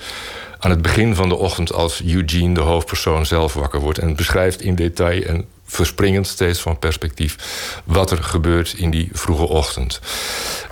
aan 0.60 0.70
het 0.70 0.82
begin 0.82 1.16
van 1.16 1.30
de 1.30 1.36
ochtend 1.36 1.74
als 1.74 2.04
Eugene, 2.04 2.54
de 2.54 2.62
hoofdpersoon, 2.62 3.26
zelf 3.26 3.54
wakker 3.54 3.80
wordt. 3.80 4.00
En 4.00 4.16
beschrijft 4.16 4.62
in 4.62 4.76
detail 4.76 5.24
en 5.24 5.46
verspringend 5.66 6.28
steeds 6.28 6.60
van 6.60 6.80
perspectief 6.80 7.36
wat 7.86 8.12
er 8.12 8.24
gebeurt 8.24 8.74
in 8.74 8.90
die 8.90 9.10
vroege 9.12 9.48
ochtend. 9.48 10.00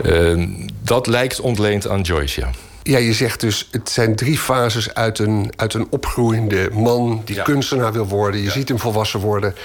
Uh, 0.05 0.47
dat 0.81 1.07
lijkt 1.07 1.39
ontleend 1.39 1.87
aan 1.87 2.01
Joyce, 2.01 2.39
ja. 2.39 2.49
Ja, 2.89 2.97
je 2.97 3.13
zegt 3.13 3.39
dus, 3.39 3.67
het 3.71 3.89
zijn 3.89 4.15
drie 4.15 4.37
fases 4.37 4.93
uit 4.93 5.19
een, 5.19 5.51
uit 5.55 5.73
een 5.73 5.87
opgroeiende 5.89 6.69
man 6.73 7.21
die 7.25 7.35
Ja. 7.35 7.43
kunstenaar 7.43 7.93
wil 7.93 8.07
worden. 8.07 8.41
Je 8.41 8.49
ziet 8.51 8.67
hem 8.69 8.79
volwassen 8.79 9.19
worden. 9.19 9.55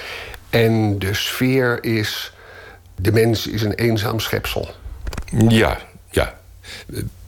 En 0.51 0.99
de 0.99 1.15
sfeer 1.15 1.85
is, 1.85 2.33
de 2.97 3.13
mens 3.13 3.47
is 3.47 3.63
een 3.63 3.73
eenzaam 3.75 4.21
schepsel. 4.21 4.71
Ja, 5.49 5.79
ja. 6.11 6.35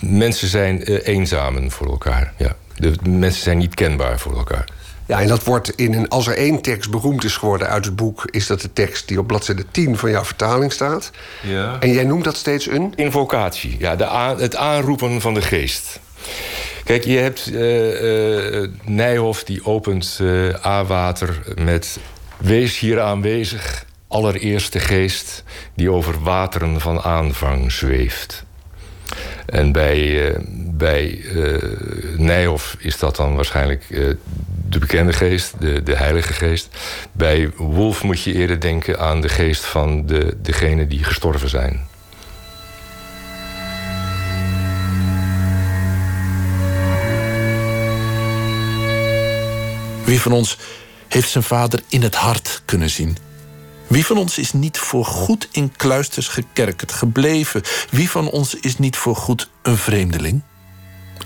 Mensen 0.03 0.49
zijn 0.49 0.85
eh, 0.85 1.07
eenzamen 1.15 1.71
voor 1.71 1.87
elkaar. 1.87 2.33
Ja. 2.37 2.57
De 2.75 2.95
mensen 3.09 3.43
zijn 3.43 3.59
niet 3.59 3.75
kenbaar 3.75 4.19
voor 4.19 4.37
elkaar. 4.37 4.65
Ja, 5.07 5.21
en 5.21 5.29
dat 5.29 5.45
wordt 5.45 5.71
in 5.71 5.95
een. 5.95 6.09
Als 6.09 6.27
er 6.27 6.37
één 6.37 6.61
tekst 6.61 6.91
beroemd 6.91 7.25
is 7.25 7.37
geworden 7.37 7.69
uit 7.69 7.85
het 7.85 7.97
boek, 7.97 8.29
is 8.31 8.47
dat 8.47 8.61
de 8.61 8.73
tekst 8.73 9.09
die 9.09 9.19
op 9.19 9.27
bladzijde 9.27 9.65
10 9.71 9.97
van 9.97 10.11
jouw 10.11 10.25
vertaling 10.25 10.73
staat. 10.73 11.11
Ja. 11.43 11.77
En 11.81 11.93
jij 11.93 12.05
noemt 12.05 12.25
dat 12.25 12.37
steeds 12.37 12.69
een? 12.69 12.93
Invocatie, 12.95 13.77
ja, 13.79 13.97
de 13.97 14.05
het 14.39 14.57
aanroepen 14.57 15.21
van 15.21 15.35
de 15.35 15.43
geest. 15.43 16.01
Kijk, 16.85 17.05
je 17.05 17.19
hebt 17.19 17.51
eh, 17.55 18.63
eh, 18.63 18.71
Nijhoff 18.85 19.45
die 19.45 19.65
opent 19.65 20.19
eh 20.23 20.67
A-water 20.67 21.43
met... 21.55 21.99
Wees 22.37 22.79
hier 22.79 23.01
aanwezig, 23.01 23.85
allereerste 24.09 24.81
geest... 24.81 25.45
die 25.75 25.91
over 25.91 26.23
wateren 26.23 26.81
van 26.81 27.01
aanvang 27.01 27.73
zweeft. 27.73 28.45
En 29.47 29.73
bij, 29.73 30.29
eh, 30.29 30.41
bij 30.71 31.21
eh, 31.35 31.63
Nijhoff 32.17 32.77
is 32.79 32.99
dat 32.99 33.17
dan 33.17 33.35
waarschijnlijk 33.35 33.85
eh, 33.91 34.05
de 34.69 34.79
bekende 34.79 35.13
geest, 35.13 35.55
de, 35.61 35.83
de 35.83 35.97
heilige 35.97 36.33
geest. 36.33 36.69
Bij 37.13 37.51
Wolf 37.57 38.03
moet 38.03 38.23
je 38.23 38.33
eerder 38.33 38.61
denken 38.61 38.99
aan 38.99 39.21
de 39.21 39.29
geest 39.29 39.65
van 39.65 40.07
de, 40.07 40.37
degenen 40.43 40.89
die 40.89 41.05
gestorven 41.05 41.49
zijn. 41.49 41.87
Wie 50.05 50.21
van 50.21 50.33
ons 50.33 50.59
heeft 51.09 51.31
zijn 51.31 51.45
vader 51.45 51.83
in 51.89 52.03
het 52.03 52.15
hart 52.15 52.63
kunnen 52.65 52.91
zien? 52.91 53.17
Wie 53.87 54.07
van 54.07 54.17
ons 54.17 54.39
is 54.39 54.53
niet 54.53 54.79
voor 54.79 55.05
goed 55.05 55.49
in 55.53 55.73
kluisters 55.77 56.29
gekerkerd 56.29 56.93
gebleven? 56.93 57.63
Wie 57.91 58.11
van 58.11 58.31
ons 58.31 58.55
is 58.55 58.79
niet 58.79 58.97
voor 58.97 59.17
goed 59.17 59.51
een 59.63 59.77
vreemdeling? 59.77 60.43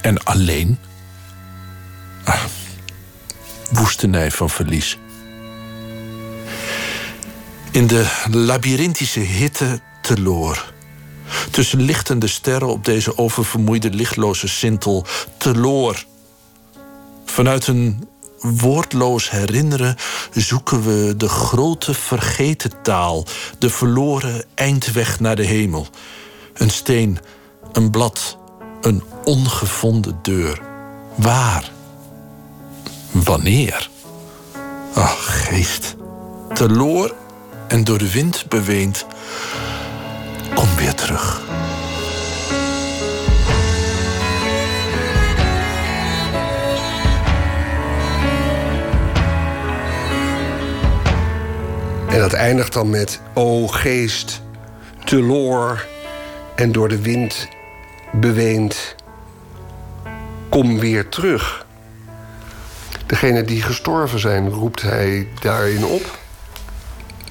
En 0.00 0.24
alleen? 0.24 0.78
Ah, 2.24 2.44
woestenij 3.70 4.30
van 4.30 4.50
verlies. 4.50 4.98
In 7.70 7.86
de 7.86 8.26
labyrinthische 8.30 9.20
hitte 9.20 9.80
teloor. 10.02 10.72
Tussen 11.50 11.80
lichtende 11.80 12.26
sterren 12.26 12.68
op 12.68 12.84
deze 12.84 13.18
oververmoeide 13.18 13.90
lichtloze 13.90 14.48
sintel 14.48 15.06
teloor. 15.36 16.04
Vanuit 17.24 17.66
een 17.66 18.08
woordloos 18.40 19.30
herinneren 19.30 19.96
zoeken 20.32 20.82
we 20.82 21.14
de 21.16 21.28
grote 21.28 21.94
vergeten 21.94 22.82
taal, 22.82 23.24
de 23.58 23.70
verloren 23.70 24.44
eindweg 24.54 25.20
naar 25.20 25.36
de 25.36 25.44
hemel. 25.44 25.86
Een 26.54 26.70
steen, 26.70 27.18
een 27.72 27.90
blad, 27.90 28.38
Een 28.80 29.02
ongevonden 29.24 30.18
deur. 30.22 30.60
Waar? 31.14 31.70
Wanneer? 33.10 33.90
Ach, 34.94 35.44
geest. 35.48 35.96
Teloor 36.54 37.14
en 37.68 37.84
door 37.84 37.98
de 37.98 38.12
wind 38.12 38.44
beweend. 38.48 39.06
Kom 40.54 40.76
weer 40.76 40.94
terug. 40.94 41.42
En 52.08 52.18
dat 52.18 52.32
eindigt 52.32 52.72
dan 52.72 52.90
met 52.90 53.20
O 53.34 53.66
geest, 53.66 54.42
teloor 55.04 55.86
en 56.54 56.72
door 56.72 56.88
de 56.88 57.02
wind 57.02 57.48
beweend. 58.12 58.94
Kom 60.48 60.78
weer 60.78 61.08
terug. 61.08 61.66
Degene 63.10 63.42
die 63.42 63.62
gestorven 63.62 64.18
zijn, 64.18 64.48
roept 64.48 64.82
hij 64.82 65.26
daarin 65.40 65.84
op. 65.84 66.18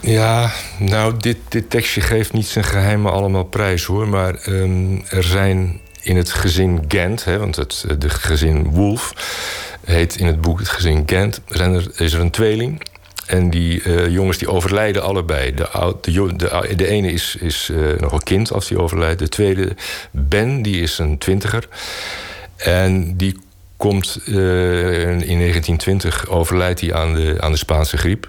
Ja, 0.02 0.52
nou, 0.78 1.18
dit, 1.18 1.38
dit 1.50 1.70
tekstje 1.70 2.02
geeft 2.02 2.34
niet 2.34 2.48
zijn 2.48 2.66
geheimen 2.66 3.12
allemaal 3.12 3.44
prijs 3.44 3.86
hoor. 3.86 4.08
Maar 4.08 4.36
ehm, 4.36 4.98
er 5.10 5.24
zijn 5.24 5.80
in 6.02 6.18
het 6.18 6.32
gezin 6.32 6.86
Gent, 6.88 7.26
hè, 7.26 7.38
want 7.38 7.56
het 7.56 7.86
de 7.98 8.10
gezin 8.10 8.64
Wolf 8.64 9.14
heet 9.86 10.16
in 10.16 10.26
het 10.26 10.42
boek 10.42 10.60
het 10.60 10.70
gezin 10.70 11.04
Gent, 11.06 11.42
zijn 11.48 11.74
er, 11.74 11.92
is 11.96 12.14
er 12.14 12.20
een 12.20 12.32
tweeling. 12.32 12.82
En 13.26 13.50
die 13.50 13.82
eh, 13.82 14.08
jongens 14.08 14.38
die 14.38 14.50
overlijden 14.50 15.04
allebei. 15.04 15.54
De, 15.54 15.96
de, 16.36 16.76
de 16.76 16.88
ene 16.88 17.12
is, 17.12 17.36
is 17.40 17.70
eh, 17.70 18.00
nog 18.00 18.12
een 18.12 18.24
kind 18.24 18.52
als 18.52 18.68
die 18.68 18.80
overlijdt. 18.80 19.20
De 19.20 19.30
tweede, 19.30 19.76
Ben, 20.12 20.62
die 20.62 20.82
is 20.82 20.98
een 20.98 21.18
twintiger. 21.18 21.68
En 22.56 23.18
die 23.18 23.40
komt 23.80 24.20
eh, 24.26 25.02
in 25.02 25.40
1920 25.40 26.28
overlijdt 26.28 26.82
hij 26.82 26.94
aan 26.94 27.14
de, 27.14 27.36
aan 27.40 27.52
de 27.52 27.58
Spaanse 27.58 27.98
griep. 27.98 28.28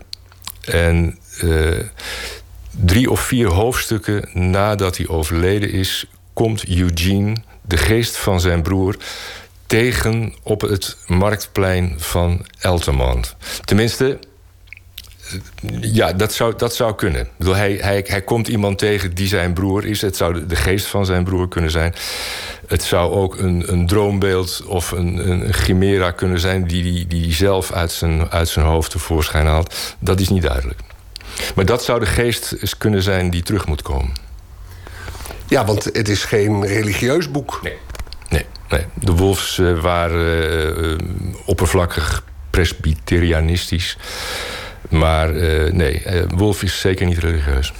En 0.65 1.19
eh, 1.41 1.79
drie 2.71 3.11
of 3.11 3.21
vier 3.21 3.49
hoofdstukken 3.49 4.29
nadat 4.33 4.97
hij 4.97 5.09
overleden 5.09 5.71
is, 5.71 6.07
komt 6.33 6.69
Eugene, 6.69 7.37
de 7.63 7.77
geest 7.77 8.17
van 8.17 8.41
zijn 8.41 8.63
broer, 8.63 8.97
tegen 9.67 10.35
op 10.43 10.61
het 10.61 10.97
marktplein 11.07 11.95
van 11.97 12.47
Altamont. 12.61 13.37
Tenminste, 13.65 14.19
ja, 15.81 16.13
dat 16.13 16.33
zou, 16.33 16.55
dat 16.57 16.75
zou 16.75 16.95
kunnen. 16.95 17.21
Ik 17.21 17.31
bedoel, 17.37 17.55
hij, 17.55 17.79
hij, 17.81 18.05
hij 18.07 18.23
komt 18.23 18.49
iemand 18.49 18.79
tegen 18.79 19.15
die 19.15 19.29
zijn 19.29 19.53
broer 19.53 19.87
is. 19.87 20.01
Het 20.01 20.17
zou 20.17 20.47
de, 20.47 20.57
geest 20.57 20.87
van 20.87 21.07
zijn 21.07 21.25
broer 21.25 21.49
kunnen 21.49 21.71
zijn. 21.71 21.95
Het 22.67 22.83
zou 22.83 23.13
ook 23.13 23.39
een, 23.39 23.73
een 23.73 23.87
droombeeld 23.87 24.63
of 24.67 24.91
een, 24.91 25.31
een, 25.31 25.53
chimera 25.53 26.11
kunnen 26.11 26.41
zijn... 26.41 26.67
die 26.67 26.83
hij 26.83 26.93
die, 26.93 27.07
die 27.07 27.33
zelf 27.33 27.73
uit 27.73 27.93
zijn, 27.93 28.31
uit 28.31 28.49
zijn 28.49 28.67
hoofd 28.67 28.91
tevoorschijn 28.91 29.47
haalt. 29.47 29.97
Dat 29.99 30.21
is 30.21 30.29
niet 30.29 30.43
duidelijk. 30.43 30.81
Maar 31.55 31.65
dat 31.65 31.85
zou 31.85 32.01
de 32.01 32.07
geest 32.07 32.53
eens 32.61 32.77
kunnen 32.77 33.03
zijn 33.03 33.31
die 33.31 33.43
terug 33.43 33.67
moet 33.67 33.83
komen. 33.83 34.13
Ja, 35.49 35.65
want 35.65 35.85
het 35.85 36.09
is 36.09 36.25
geen 36.25 36.67
religieus 36.67 37.31
boek. 37.31 37.61
Nee. 37.63 37.77
Nee, 38.29 38.47
nee. 38.69 38.85
de 38.95 39.13
Wolfs 39.13 39.59
eh, 39.59 39.81
waren 39.81 40.99
eh, 41.01 41.07
oppervlakkig 41.47 42.25
presbyterianistisch. 42.51 43.97
Maar 44.91 45.37
eh, 45.37 45.73
nee, 45.73 46.03
eh, 46.03 46.23
Wolf 46.37 46.63
is 46.63 46.81
zeker 46.81 47.07
niet 47.07 47.19
religieus. 47.19 47.73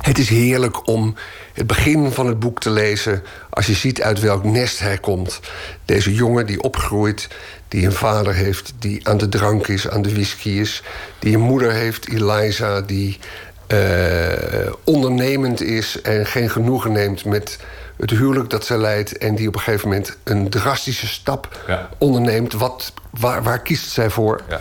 Het 0.00 0.18
is 0.18 0.28
heerlijk 0.28 0.88
om 0.88 1.14
het 1.52 1.66
begin 1.66 2.10
van 2.10 2.26
het 2.26 2.38
boek 2.38 2.60
te 2.60 2.70
lezen... 2.70 3.22
als 3.50 3.66
je 3.66 3.74
ziet 3.74 4.02
uit 4.02 4.20
welk 4.20 4.44
nest 4.44 4.78
hij 4.78 4.98
komt. 4.98 5.40
Deze 5.84 6.14
jongen 6.14 6.46
die 6.46 6.62
opgroeit, 6.62 7.28
die 7.68 7.86
een 7.86 7.92
vader 7.92 8.34
heeft... 8.34 8.74
die 8.78 9.08
aan 9.08 9.18
de 9.18 9.28
drank 9.28 9.66
is, 9.66 9.88
aan 9.88 10.02
de 10.02 10.12
whisky 10.12 10.48
is... 10.48 10.82
die 11.18 11.34
een 11.34 11.40
moeder 11.40 11.72
heeft, 11.72 12.08
Eliza, 12.08 12.80
die 12.80 13.18
eh, 13.66 14.72
ondernemend 14.84 15.62
is... 15.62 16.00
en 16.02 16.26
geen 16.26 16.50
genoegen 16.50 16.92
neemt 16.92 17.24
met 17.24 17.58
het 17.96 18.10
huwelijk 18.10 18.50
dat 18.50 18.66
zij 18.66 18.78
leidt... 18.78 19.18
en 19.18 19.34
die 19.34 19.48
op 19.48 19.54
een 19.54 19.60
gegeven 19.60 19.88
moment 19.88 20.16
een 20.24 20.48
drastische 20.50 21.06
stap 21.06 21.62
Ja. 21.66 21.88
onderneemt. 21.98 22.52
Wat, 22.52 22.92
waar, 23.10 23.42
waar 23.42 23.62
kiest 23.62 23.90
zij 23.90 24.10
voor? 24.10 24.40
Ja. 24.48 24.60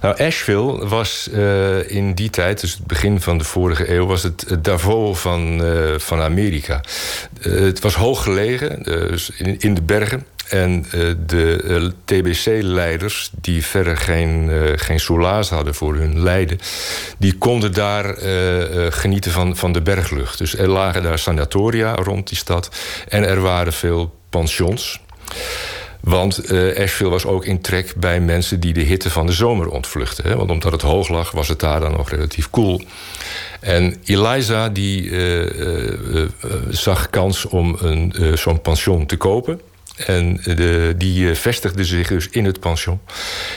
Nou, 0.00 0.22
Asheville 0.22 0.88
was 0.88 1.28
eh, 1.32 1.90
in 1.90 2.14
die 2.14 2.30
tijd, 2.30 2.60
dus 2.60 2.72
het 2.72 2.86
begin 2.86 3.20
van 3.20 3.38
de 3.38 3.44
vorige 3.44 3.90
eeuw, 3.90 4.06
was 4.06 4.22
het, 4.22 4.44
het 4.48 4.64
Davos 4.64 5.18
van, 5.20 5.64
eh, 5.64 5.98
van 5.98 6.20
Amerika. 6.20 6.80
Eh, 7.42 7.52
het 7.52 7.80
was 7.80 7.94
hoog 7.94 8.22
gelegen, 8.22 8.82
dus 8.82 9.30
in, 9.30 9.58
in 9.58 9.74
de 9.74 9.82
bergen. 9.82 10.26
En 10.48 10.86
eh, 10.90 11.00
de 11.26 11.62
eh, 11.62 12.18
TBC-leiders, 12.18 13.30
die 13.40 13.64
verder 13.64 13.96
geen, 13.96 14.50
eh, 14.50 14.72
geen 14.76 15.00
soelaas 15.00 15.50
hadden 15.50 15.74
voor 15.74 15.94
hun 15.94 16.22
lijden, 16.22 16.58
die 17.18 17.34
konden 17.38 17.72
daar 17.72 18.14
genieten 18.92 19.30
van, 19.30 19.56
van 19.56 19.72
de 19.72 19.82
berglucht. 19.82 20.38
Dus 20.38 20.58
er 20.58 20.68
lagen 20.68 21.02
daar 21.02 21.18
sanatoria 21.18 21.94
rond 21.94 22.28
die 22.28 22.36
stad 22.36 22.70
en 23.08 23.28
er 23.28 23.40
waren 23.40 23.72
veel 23.72 24.14
pensions. 24.30 25.00
Want 26.00 26.38
eh 26.38 26.82
Asheville 26.82 27.10
was 27.10 27.24
ook 27.24 27.44
in 27.44 27.60
trek 27.60 27.94
bij 27.96 28.20
mensen 28.20 28.60
die 28.60 28.72
de 28.72 28.80
hitte 28.80 29.10
van 29.10 29.26
de 29.26 29.32
zomer 29.32 29.68
ontvluchten. 29.68 30.24
Hè? 30.24 30.36
Want 30.36 30.50
omdat 30.50 30.72
het 30.72 30.82
hoog 30.82 31.08
lag, 31.08 31.30
was 31.30 31.48
het 31.48 31.60
daar 31.60 31.80
dan 31.80 31.92
nog 31.92 32.10
relatief 32.10 32.50
koel. 32.50 32.82
En 33.60 33.96
Eliza 34.04 34.68
die 34.68 35.12
zag 36.70 37.10
kans 37.10 37.44
om 37.44 37.76
een, 37.80 38.14
zo'n 38.34 38.60
pension 38.60 39.06
te 39.06 39.16
kopen. 39.16 39.60
En 39.96 40.40
de, 40.42 40.94
die 40.96 41.30
eh, 41.30 41.36
vestigde 41.36 41.84
zich 41.84 42.08
dus 42.08 42.28
in 42.28 42.44
het 42.44 42.60
pension. 42.60 43.00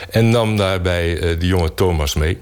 En 0.10 0.30
nam 0.30 0.58
daarbij 0.58 1.20
eh, 1.20 1.40
de 1.40 1.48
jonge 1.48 1.74
Thomas 1.74 2.16
mee. 2.16 2.38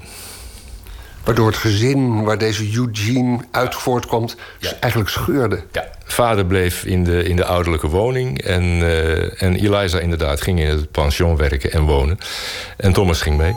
Waardoor 1.23 1.47
het 1.47 1.57
gezin 1.57 2.23
waar 2.23 2.37
deze 2.37 2.73
Eugene 2.73 3.39
uit 3.51 3.75
voortkomt... 3.75 4.35
eigenlijk 4.79 5.09
scheurde. 5.09 5.63
Ja. 5.71 5.87
Vader 6.03 6.45
bleef 6.45 6.83
in 6.85 7.03
de, 7.03 7.23
in 7.23 7.35
de 7.35 7.45
ouderlijke 7.45 7.87
woning. 7.87 8.41
En, 8.41 8.63
eh, 8.63 9.41
en 9.41 9.55
Eliza 9.55 9.99
inderdaad 9.99 10.41
ging 10.41 10.59
in 10.59 10.67
het 10.67 10.91
pension 10.91 11.37
werken 11.37 11.71
en 11.71 11.81
wonen. 11.81 12.17
En 12.77 12.93
Thomas 12.93 13.21
ging 13.21 13.37
mee. 13.37 13.53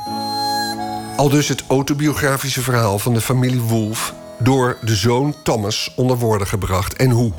Al 1.16 1.28
dus 1.28 1.48
het 1.48 1.64
autobiografische 1.68 2.60
verhaal 2.60 2.98
van 2.98 3.14
de 3.14 3.20
familie 3.20 3.60
Wolf... 3.60 4.14
door 4.38 4.76
de 4.80 4.94
zoon 4.94 5.34
Thomas 5.42 5.92
onder 5.96 6.16
woorden 6.16 6.46
gebracht. 6.46 6.96
En 6.96 7.10
hoe? 7.10 7.32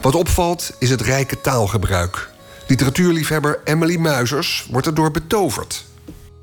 Wat 0.00 0.14
opvalt 0.14 0.72
is 0.78 0.90
het 0.90 1.00
rijke 1.00 1.40
taalgebruik. 1.40 2.30
Literatuurliefhebber 2.66 3.60
Emily 3.64 3.96
Muizers 3.96 4.66
wordt 4.70 4.86
erdoor 4.86 5.10
betoverd. 5.10 5.84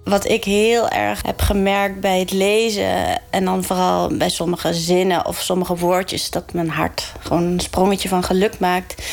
Wat 0.04 0.26
ik 0.26 0.44
heel 0.44 0.90
erg 0.90 1.22
heb 1.22 1.42
gemerkt 1.42 2.00
bij 2.00 2.20
het 2.20 2.32
lezen... 2.32 3.22
en 3.30 3.46
dan 3.46 3.64
vooral 3.64 4.18
bij 4.18 4.30
sommige 4.30 4.74
zinnen 4.74 5.26
of 5.26 5.42
sommige 5.42 5.76
woordjes... 5.76 6.30
dat 6.30 6.54
mijn 6.54 6.70
hart 6.70 7.14
gewoon 7.20 7.44
een 7.44 7.60
sprongetje 7.60 8.10
van 8.10 8.24
geluk 8.24 8.60
maakt. 8.60 9.04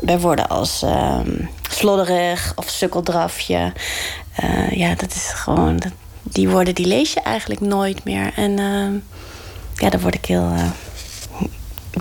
Bij 0.00 0.18
woorden 0.20 0.48
als 0.48 0.82
ehm 0.82 1.44
slodderig 1.70 2.52
of 2.56 2.68
sukkeldrafje. 2.68 3.72
Eh, 4.34 4.70
ja, 4.70 4.94
dat 4.94 5.14
is 5.14 5.30
gewoon... 5.34 5.76
Dat, 5.76 5.92
die 6.22 6.48
woorden 6.48 6.74
die 6.74 6.86
lees 6.86 7.12
je 7.12 7.20
eigenlijk 7.20 7.60
nooit 7.60 8.04
meer. 8.04 8.32
En 8.36 8.58
ehm, 8.58 8.94
ja, 9.74 9.90
daar 9.90 10.00
word 10.00 10.14
ik 10.14 10.24
heel 10.24 10.50
eh, 10.50 10.70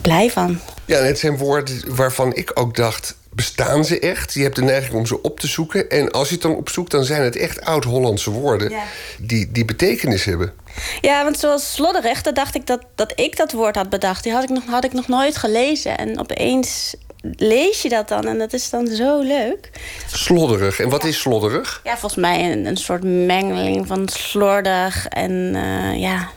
blij 0.02 0.32
van. 0.32 0.60
Ja, 0.86 0.98
het 0.98 1.20
zijn 1.20 1.38
woorden 1.38 1.96
waarvan 1.96 2.36
ik 2.36 2.52
ook 2.54 2.76
dacht... 2.76 3.16
bestaan 3.30 3.86
ze 3.86 4.00
echt? 4.00 4.34
Je 4.34 4.42
hebt 4.42 4.56
de 4.56 4.62
neiging 4.62 4.94
om 4.94 5.06
ze 5.06 5.22
op 5.22 5.40
te 5.40 5.48
zoeken. 5.48 5.90
En 5.90 6.12
als 6.12 6.28
je 6.28 6.34
het 6.34 6.44
dan 6.44 6.56
opzoekt, 6.56 6.92
dan 6.92 7.04
zijn 7.04 7.22
het 7.22 7.36
echt 7.36 7.62
oud-Hollandse 7.62 8.32
woorden... 8.32 8.70
Ja. 8.70 8.84
Die, 9.20 9.52
die 9.52 9.66
betekenis 9.66 10.24
hebben. 10.26 10.54
Ja, 11.02 11.24
want 11.24 11.40
zoals 11.40 11.74
slodderig, 11.74 12.22
dan 12.22 12.34
dacht 12.34 12.56
ik 12.56 12.68
dat, 12.68 12.82
dat 12.96 13.14
ik 13.16 13.38
dat 13.38 13.52
woord 13.52 13.76
had 13.76 13.90
bedacht. 13.90 14.24
Die 14.24 14.34
had 14.34 14.44
ik, 14.44 14.50
nog, 14.50 14.64
had 14.66 14.84
ik 14.84 14.94
nog 14.94 15.08
nooit 15.08 15.38
gelezen. 15.38 15.98
En 15.98 16.20
opeens 16.20 16.96
lees 17.32 17.82
je 17.82 17.90
dat 17.90 18.08
dan 18.08 18.28
en 18.28 18.38
dat 18.38 18.54
is 18.54 18.70
dan 18.70 18.88
zo 18.88 19.22
leuk. 19.22 19.70
Slodderig. 20.12 20.80
En 20.80 20.90
wat 20.90 21.04
is 21.04 21.20
slodderig? 21.20 21.82
Ja, 21.84 21.98
volgens 21.98 22.22
mij 22.22 22.52
een, 22.52 22.66
een 22.66 22.78
soort 22.78 23.04
mengeling 23.04 23.88
van 23.88 24.10
slordig 24.10 25.08
en 25.08 25.56
eh, 25.56 26.00
ja, 26.00 26.30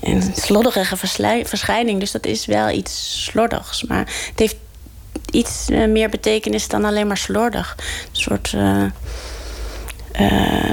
een 0.00 0.22
slodderige 0.34 0.96
verschijning. 1.44 2.00
Dus 2.00 2.10
dat 2.10 2.26
is 2.26 2.46
wel 2.46 2.70
iets 2.70 3.24
slordigs. 3.24 3.82
Maar 3.82 3.98
het 4.30 4.38
heeft 4.38 4.56
iets 5.30 5.68
eh, 5.70 5.88
meer 5.88 6.08
betekenis 6.08 6.68
dan 6.68 6.84
alleen 6.84 7.06
maar 7.06 7.16
slordig. 7.16 7.76
Een 7.78 8.20
soort... 8.20 8.56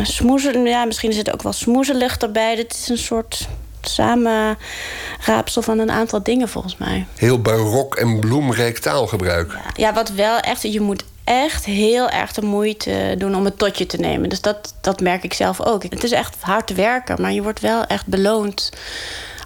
smoezen, 0.04 0.66
ja, 0.66 0.86
misschien 0.86 1.14
zit 1.14 1.28
er 1.28 1.34
ook 1.34 1.44
wel 1.44 1.54
smoezelig 1.54 2.18
erbij. 2.18 2.56
Het 2.56 2.74
is 2.74 2.90
een 2.90 2.98
soort 2.98 3.48
samenraapsel 3.82 5.62
van 5.62 5.80
een 5.80 5.92
aantal 5.92 6.24
dingen 6.24 6.50
volgens 6.50 6.78
mij. 6.78 7.06
Heel 7.16 7.42
barok 7.42 7.96
en 7.96 8.20
bloemrijk 8.20 8.78
taalgebruik. 8.78 9.58
Ja, 9.76 9.94
wat 9.94 10.10
wel 10.10 10.40
echt, 10.40 10.62
je 10.62 10.82
moet 10.82 11.04
echt 11.30 11.66
heel 11.66 12.10
erg 12.10 12.32
de 12.32 12.42
moeite 12.42 13.16
doen 13.18 13.36
om 13.36 13.46
het 13.46 13.58
tot 13.58 13.78
je 13.78 13.86
te 13.86 13.98
nemen. 13.98 14.30
Dus 14.30 14.42
dat, 14.42 14.74
dat 14.82 15.02
merk 15.02 15.24
ik 15.24 15.34
zelf 15.34 15.62
ook. 15.62 15.84
Het 15.84 16.04
is 16.04 16.12
echt 16.12 16.36
hard 16.40 16.76
werken, 16.76 17.22
maar 17.22 17.32
je 17.32 17.42
wordt 17.42 17.60
wel 17.60 17.86
echt 17.86 18.08
beloond 18.08 18.72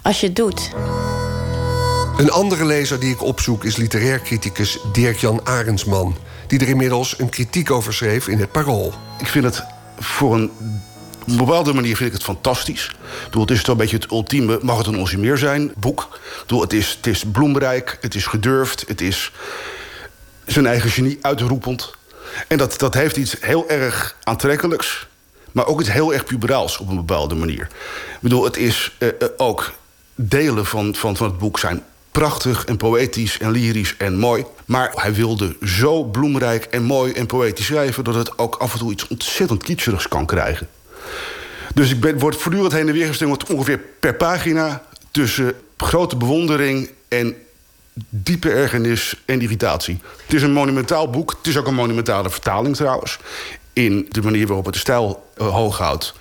als 0.02 0.20
je 0.20 0.26
het 0.26 0.36
doet. 0.36 0.70
Een 2.16 2.30
andere 2.30 2.64
lezer 2.64 3.00
die 3.00 3.14
ik 3.14 3.22
opzoek 3.22 3.64
is 3.64 3.76
literair 3.76 4.22
criticus 4.22 4.78
Dirk-Jan 4.92 5.46
Arendsman... 5.46 6.16
die 6.46 6.60
er 6.60 6.68
inmiddels 6.68 7.18
een 7.18 7.28
kritiek 7.28 7.70
over 7.70 7.94
schreef 7.94 8.28
in 8.28 8.38
het 8.38 8.52
Parool. 8.52 8.92
Ik 9.18 9.26
vind 9.26 9.44
het 9.44 9.64
voor 9.98 10.34
een 10.34 10.50
op 11.24 11.30
een 11.30 11.36
bepaalde 11.36 11.72
manier 11.72 11.96
vind 11.96 12.08
ik 12.08 12.14
het 12.14 12.24
fantastisch. 12.24 12.90
Doe, 13.30 13.40
het 13.40 13.50
is 13.50 13.62
toch 13.62 13.74
een 13.74 13.80
beetje 13.80 13.96
het 13.96 14.10
ultieme, 14.10 14.58
mag 14.62 14.78
het 14.78 14.86
een 14.86 14.98
onze 14.98 15.18
meer 15.18 15.36
zijn, 15.36 15.72
boek. 15.76 16.20
Doe, 16.46 16.62
het, 16.62 16.72
is, 16.72 16.90
het 16.96 17.06
is 17.06 17.24
bloemrijk, 17.32 17.98
het 18.00 18.14
is 18.14 18.26
gedurfd, 18.26 18.84
het 18.86 19.00
is 19.00 19.32
zijn 20.46 20.66
eigen 20.66 20.90
genie 20.90 21.18
uitroepend. 21.20 21.92
En 22.48 22.58
dat, 22.58 22.78
dat 22.78 22.94
heeft 22.94 23.16
iets 23.16 23.36
heel 23.40 23.68
erg 23.68 24.16
aantrekkelijks, 24.22 25.06
maar 25.52 25.66
ook 25.66 25.80
iets 25.80 25.92
heel 25.92 26.12
erg 26.12 26.24
puberaals 26.24 26.78
op 26.78 26.88
een 26.88 26.96
bepaalde 26.96 27.34
manier. 27.34 27.62
Ik 28.12 28.18
bedoel, 28.20 28.44
het 28.44 28.56
is 28.56 28.96
uh, 28.98 29.08
uh, 29.08 29.28
ook 29.36 29.72
delen 30.14 30.66
van, 30.66 30.94
van, 30.94 31.16
van 31.16 31.26
het 31.26 31.38
boek 31.38 31.58
zijn 31.58 31.82
prachtig 32.14 32.64
en 32.64 32.76
poëtisch 32.76 33.38
en 33.38 33.50
lyrisch 33.50 33.96
en 33.96 34.18
mooi. 34.18 34.44
Maar 34.64 34.92
hij 34.94 35.14
wilde 35.14 35.56
zo 35.62 36.04
bloemrijk 36.04 36.64
en 36.64 36.82
mooi 36.82 37.12
en 37.12 37.26
poëtisch 37.26 37.66
schrijven... 37.66 38.04
dat 38.04 38.14
het 38.14 38.38
ook 38.38 38.56
af 38.56 38.72
en 38.72 38.78
toe 38.78 38.92
iets 38.92 39.08
ontzettend 39.08 39.62
kitscherigs 39.62 40.08
kan 40.08 40.26
krijgen. 40.26 40.68
Dus 41.74 41.90
ik 41.90 42.00
ben, 42.00 42.18
word 42.18 42.36
voortdurend 42.36 42.72
heen 42.72 42.88
en 42.88 42.94
weer 42.94 43.06
gestemd 43.06 43.52
ongeveer 43.52 43.80
per 44.00 44.14
pagina... 44.14 44.82
tussen 45.10 45.54
grote 45.76 46.16
bewondering 46.16 46.90
en 47.08 47.34
diepe 48.08 48.50
ergernis 48.50 49.22
en 49.24 49.40
irritatie. 49.40 50.00
Het 50.26 50.34
is 50.34 50.42
een 50.42 50.52
monumentaal 50.52 51.10
boek. 51.10 51.34
Het 51.38 51.46
is 51.46 51.56
ook 51.56 51.66
een 51.66 51.74
monumentale 51.74 52.30
vertaling 52.30 52.76
trouwens. 52.76 53.18
In 53.72 54.06
de 54.08 54.22
manier 54.22 54.46
waarop 54.46 54.64
het 54.64 54.74
de 54.74 54.80
stijl 54.80 55.24
uh, 55.36 55.48
hoog 55.48 55.78
houdt. 55.78 56.14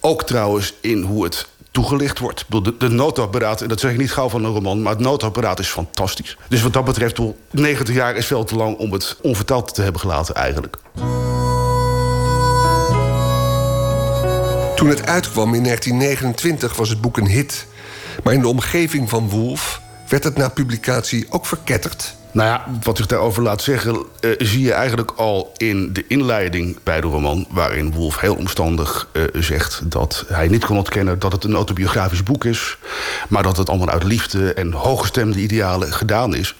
Ook 0.00 0.24
trouwens 0.24 0.74
in 0.80 1.02
hoe 1.02 1.24
het 1.24 1.48
toegelicht 1.70 2.18
wordt. 2.18 2.44
De, 2.48 2.76
de 2.78 2.88
noodapparaat, 2.88 3.60
en 3.60 3.68
dat 3.68 3.80
zeg 3.80 3.90
ik 3.90 3.98
niet 3.98 4.12
gauw 4.12 4.28
van 4.28 4.44
een 4.44 4.52
roman... 4.52 4.82
maar 4.82 4.92
het 4.92 5.02
noodapparaat 5.02 5.58
is 5.58 5.68
fantastisch. 5.68 6.36
Dus 6.48 6.62
wat 6.62 6.72
dat 6.72 6.84
betreft, 6.84 7.18
90 7.50 7.94
jaar 7.94 8.16
is 8.16 8.26
veel 8.26 8.44
te 8.44 8.56
lang... 8.56 8.76
om 8.76 8.92
het 8.92 9.16
onvertaald 9.22 9.74
te 9.74 9.82
hebben 9.82 10.00
gelaten 10.00 10.34
eigenlijk. 10.34 10.76
Toen 14.76 14.88
het 14.88 15.06
uitkwam 15.06 15.54
in 15.54 15.62
1929 15.62 16.76
was 16.76 16.88
het 16.88 17.00
boek 17.00 17.16
een 17.16 17.26
hit. 17.26 17.66
Maar 18.24 18.34
in 18.34 18.40
de 18.40 18.48
omgeving 18.48 19.08
van 19.08 19.28
Wolf 19.28 19.80
werd 20.10 20.24
het 20.24 20.36
na 20.36 20.48
publicatie 20.48 21.26
ook 21.28 21.46
verketterd. 21.46 22.14
Nou 22.32 22.48
ja, 22.48 22.64
wat 22.82 22.96
zich 22.96 23.06
daarover 23.06 23.42
laat 23.42 23.62
zeggen, 23.62 24.04
uh, 24.20 24.30
zie 24.38 24.62
je 24.62 24.72
eigenlijk 24.72 25.10
al 25.10 25.52
in 25.56 25.92
de 25.92 26.04
inleiding 26.08 26.78
bij 26.82 27.00
de 27.00 27.06
roman, 27.06 27.46
waarin 27.50 27.92
Wolf 27.92 28.20
heel 28.20 28.34
omstandig 28.34 29.08
uh, 29.12 29.22
zegt 29.32 29.80
dat 29.84 30.24
hij 30.28 30.48
niet 30.48 30.64
kon 30.64 30.76
ontkennen 30.76 31.18
dat 31.18 31.32
het 31.32 31.44
een 31.44 31.54
autobiografisch 31.54 32.22
boek 32.22 32.44
is, 32.44 32.78
maar 33.28 33.42
dat 33.42 33.56
het 33.56 33.68
allemaal 33.68 33.88
uit 33.88 34.04
liefde 34.04 34.54
en 34.54 34.72
hooggestemde 34.72 35.38
idealen 35.38 35.92
gedaan 35.92 36.34
is. 36.34 36.54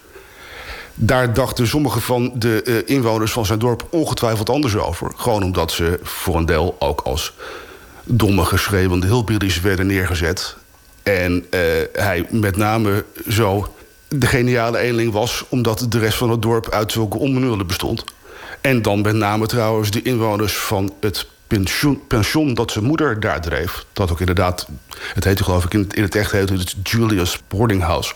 Daar 0.95 1.33
dachten 1.33 1.67
sommige 1.67 2.01
van 2.01 2.33
de 2.35 2.63
uh, 2.65 2.97
inwoners 2.97 3.33
van 3.33 3.47
zijn 3.47 3.59
dorp 3.59 3.87
ongetwijfeld 3.91 4.51
anders 4.51 4.77
over. 4.77 5.13
Gewoon 5.17 5.43
omdat 5.43 5.73
ze 5.73 6.01
voor 6.03 6.37
een 6.37 6.47
deel 6.47 6.77
ook 6.79 7.01
als 7.01 7.35
domme, 8.05 8.45
geschreeuwende 8.45 9.07
hulpbillies 9.07 9.61
werden 9.61 9.87
neergezet. 9.87 10.57
En 11.03 11.47
hij 11.93 12.27
met 12.31 12.57
name 12.57 13.05
zo 13.29 13.75
de 14.09 14.27
geniale 14.27 14.79
eenling 14.79 15.13
was... 15.13 15.45
omdat 15.49 15.87
de 15.89 15.99
rest 15.99 16.19
van 16.19 16.31
het 16.31 16.43
dorp 16.43 16.71
uit 16.71 16.93
zulke 16.93 17.19
onbenullen 17.19 17.67
bestond. 17.67 18.05
En 18.61 18.83
dan 18.83 19.01
met 19.01 19.15
name 19.15 19.47
trouwens 19.47 19.91
de 19.91 20.03
inwoners 20.03 20.57
van 20.57 20.95
het 21.01 21.27
pension, 21.47 22.07
pension 22.07 22.55
dat 22.55 22.71
zijn 22.71 22.85
moeder 22.85 23.21
daar 23.21 23.41
dreef. 23.41 23.85
Dat 23.93 24.11
ook 24.11 24.21
inderdaad, 24.21 24.69
het 25.15 25.25
heette 25.25 25.45
geloof 25.45 25.65
ik 25.65 25.75
in 25.75 25.81
het, 25.81 25.95
in 25.95 26.03
het 26.03 26.15
echt 26.15 26.33
heette 26.33 26.53
het 26.53 26.75
Julius 26.83 27.39
Boarding 27.49 27.83
House. 27.83 28.15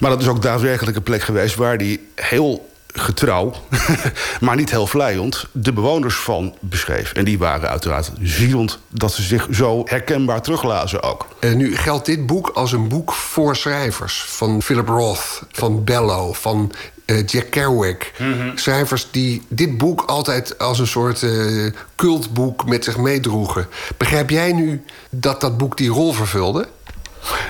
Maar 0.00 0.10
dat 0.10 0.20
is 0.20 0.28
ook 0.28 0.42
daadwerkelijk 0.42 0.96
een 0.96 1.02
plek 1.02 1.22
geweest 1.22 1.54
waar 1.54 1.76
hij 1.76 2.00
heel 2.14 2.67
getrouw, 2.94 3.54
maar 4.40 4.56
niet 4.56 4.70
heel 4.70 4.86
vlijend, 4.86 5.46
de 5.52 5.72
bewoners 5.72 6.14
van 6.14 6.54
beschreef. 6.60 7.12
En 7.12 7.24
die 7.24 7.38
waren 7.38 7.68
uiteraard 7.68 8.10
zielend 8.22 8.78
dat 8.88 9.12
ze 9.12 9.22
zich 9.22 9.46
zo 9.50 9.82
herkenbaar 9.84 10.42
teruglazen 10.42 11.02
ook. 11.02 11.26
En 11.40 11.56
nu 11.56 11.76
geldt 11.76 12.06
dit 12.06 12.26
boek 12.26 12.48
als 12.48 12.72
een 12.72 12.88
boek 12.88 13.12
voor 13.12 13.56
schrijvers. 13.56 14.24
Van 14.28 14.62
Philip 14.62 14.88
Roth, 14.88 15.42
van 15.52 15.84
Bellow, 15.84 16.34
van 16.34 16.72
uh, 17.06 17.26
Jack 17.26 17.50
Kerouac. 17.50 18.12
Mm 18.18 18.32
-hmm. 18.32 18.58
Schrijvers 18.58 19.08
die 19.10 19.42
dit 19.48 19.78
boek 19.78 20.02
altijd 20.02 20.58
als 20.58 20.78
een 20.78 20.86
soort 20.86 21.22
uh, 21.22 21.72
cultboek 21.96 22.66
met 22.66 22.84
zich 22.84 22.96
meedroegen. 22.96 23.66
Begrijp 23.96 24.30
jij 24.30 24.52
nu 24.52 24.84
dat 25.10 25.40
dat 25.40 25.58
boek 25.58 25.76
die 25.76 25.90
rol 25.90 26.12
vervulde? 26.12 26.68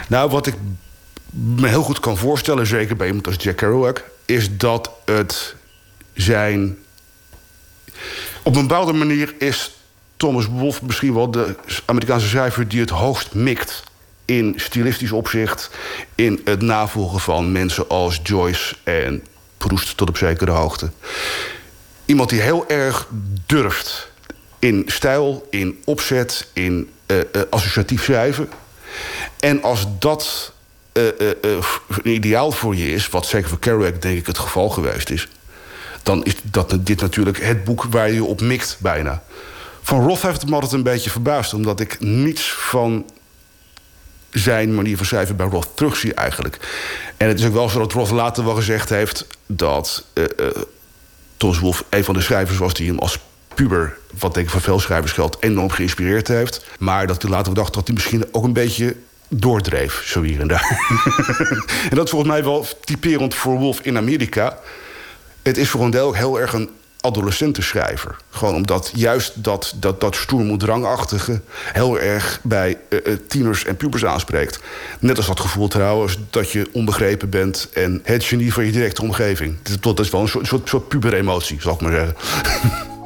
Nou, 0.09 0.31
wat 0.31 0.47
ik 0.47 0.55
me 1.31 1.69
heel 1.69 1.82
goed 1.82 2.01
kan 2.01 2.16
voorstellen, 2.16 2.66
zeker 2.66 2.97
bij 2.97 3.06
iemand 3.06 3.27
als 3.27 3.36
Jack 3.39 3.56
Kerouac, 3.56 4.05
is 4.28 4.56
dat 4.56 4.90
het 5.05 5.55
zijn. 6.14 6.78
Op 8.42 8.56
een 8.56 8.66
bepaalde 8.66 8.92
manier 8.92 9.34
is 9.38 9.70
Thomas 10.16 10.46
Wolfe 10.46 10.84
misschien 10.84 11.14
wel 11.14 11.30
de 11.30 11.56
Amerikaanse 11.84 12.28
schrijver 12.28 12.68
die 12.68 12.80
het 12.80 12.90
hoogst 12.90 13.34
mikt 13.34 13.82
in 14.24 14.55
stilistisch 14.56 15.12
opzicht, 15.12 15.70
in 16.14 16.40
het 16.44 16.62
navolgen 16.62 17.20
van 17.20 17.52
mensen 17.52 17.88
als 17.88 18.20
Joyce 18.22 18.74
en 18.84 19.24
Proust 19.59 19.96
tot 19.96 20.09
op 20.09 20.16
zekere 20.16 20.50
hoogte. 20.50 20.90
Iemand 22.05 22.28
die 22.28 22.40
heel 22.40 22.68
erg 22.68 23.09
durft 23.46 24.10
in 24.59 24.82
stijl, 24.86 25.46
in 25.50 25.82
opzet, 25.84 26.48
in 26.52 26.90
uh, 27.06 27.16
uh, 27.16 27.42
associatief 27.50 28.05
schrijven. 28.05 28.48
En 29.40 29.62
als 29.62 29.86
dat 29.98 30.52
ideaal 32.02 32.52
voor 32.52 32.76
je 32.76 32.90
is, 32.90 33.08
wat 33.08 33.26
zeker 33.26 33.48
voor 33.48 33.58
Kerouac 33.58 34.02
denk 34.02 34.18
ik 34.18 34.26
het 34.26 34.38
geval 34.38 34.68
geweest 34.68 35.10
is, 35.10 35.28
dan 36.02 36.24
is 36.24 36.34
dat, 36.42 36.76
dit 36.80 37.00
natuurlijk 37.00 37.42
het 37.42 37.64
boek 37.64 37.84
waar 37.90 38.10
je 38.10 38.24
op 38.24 38.40
mikt 38.40 38.76
bijna. 38.80 39.22
Van 39.82 40.06
Roth 40.06 40.22
heeft 40.22 40.40
het 40.40 40.48
me 40.48 40.54
altijd 40.54 40.72
een 40.72 40.82
beetje 40.82 41.10
verbaasd, 41.10 41.54
omdat 41.54 41.80
ik 41.80 42.00
niets 42.00 42.52
van 42.52 43.04
zijn 44.30 44.74
manier 44.74 44.96
van 44.96 45.06
schrijven 45.06 45.36
bij 45.36 45.46
Roth 45.46 45.68
terugzie 45.74 46.14
eigenlijk. 46.14 46.58
En 47.16 47.28
het 47.28 47.38
is 47.38 47.46
ook 47.46 47.52
wel 47.52 47.68
zo 47.68 47.78
dat 47.78 47.92
Roth 47.92 48.10
later 48.10 48.44
wel 48.44 48.54
gezegd 48.54 48.88
heeft 48.88 49.26
dat 49.46 50.04
uh, 50.14 50.24
Thomas 51.36 51.82
een 51.90 52.04
van 52.04 52.14
de 52.14 52.20
schrijvers 52.20 52.58
was 52.58 52.74
die 52.74 52.88
hem 52.88 52.98
als 52.98 53.18
puber, 53.54 53.96
wat 54.18 54.34
denk 54.34 54.46
ik 54.46 54.52
van 54.52 54.60
veel 54.60 54.80
schrijvers 54.80 55.12
geldt, 55.12 55.36
enorm 55.40 55.70
geïnspireerd 55.70 56.28
heeft. 56.28 56.64
Maar 56.78 57.06
dat 57.06 57.22
hij 57.22 57.30
later 57.30 57.54
dacht 57.54 57.74
dat 57.74 57.86
hij 57.86 57.94
misschien 57.94 58.24
ook 58.32 58.44
een 58.44 58.52
beetje 58.52 58.96
doordreef, 59.28 60.02
zo 60.05 60.22
hier 60.22 60.40
en 60.40 60.48
daar. 60.48 60.80
en 61.90 61.96
dat 61.96 62.05
is 62.05 62.10
volgens 62.10 62.30
mij 62.30 62.44
wel 62.44 62.66
typerend 62.84 63.34
voor 63.34 63.59
Wolf 63.59 63.80
in 63.80 63.96
Amerika. 63.96 64.59
Het 65.42 65.56
is 65.56 65.68
voor 65.68 65.84
een 65.84 65.90
deel 65.90 66.06
ook 66.06 66.16
heel 66.16 66.40
erg 66.40 66.52
een 66.52 66.70
adolescentenschrijver. 67.00 68.16
Gewoon 68.30 68.55
omdat 68.55 68.90
juist 68.94 69.44
dat, 69.44 69.74
dat, 69.76 70.00
dat 70.00 70.16
stoermoedrangachtige... 70.16 71.40
heel 71.72 71.98
erg 71.98 72.40
bij 72.42 72.78
uh, 72.88 73.00
tieners 73.28 73.64
en 73.64 73.76
pubers 73.76 74.05
aanspreekt. 74.05 74.60
Net 74.98 75.16
als 75.16 75.26
dat 75.26 75.40
gevoel 75.40 75.68
trouwens 75.68 76.18
dat 76.30 76.50
je 76.50 76.68
onbegrepen 76.72 77.30
bent... 77.30 77.68
en 77.72 78.00
het 78.05 78.24
genie 78.24 78.52
van 78.52 78.64
je 78.64 78.72
directe 78.72 79.02
omgeving. 79.02 79.56
Dat 79.80 80.00
is 80.00 80.10
wel 80.10 80.20
een 80.20 80.28
soort, 80.28 80.46
soort, 80.46 80.68
soort 80.68 80.88
puberemotie, 80.88 81.60
zal 81.60 81.74
ik 81.74 81.80
maar 81.80 81.92
zeggen. 81.92 82.16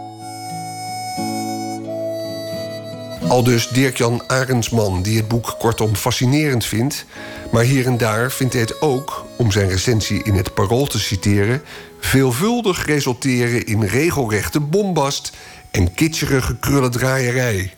Al 3.33 3.43
dus 3.43 3.69
Dirk-Jan 3.69 4.23
Arendsman, 4.27 5.03
die 5.03 5.17
het 5.17 5.29
boek 5.29 5.55
kortom 5.59 5.97
fascinerend 5.97 6.65
vindt. 6.65 7.05
Maar 7.53 7.65
hier 7.65 7.87
en 7.87 7.97
daar 7.97 8.31
vindt 8.31 8.53
hij 8.53 8.63
het 8.63 8.81
ook, 8.81 9.27
om 9.37 9.51
zijn 9.51 9.69
recensie 9.69 10.23
in 10.23 10.35
het 10.35 10.55
Parool 10.55 10.87
te 10.87 10.99
citeren... 10.99 11.63
veelvuldig 12.01 12.87
resulteren 12.87 13.67
in 13.67 13.83
regelrechte 13.83 14.61
bombast 14.61 15.33
en 15.71 15.95
kitscherige 15.95 16.57
krullendraaierij. 16.57 17.75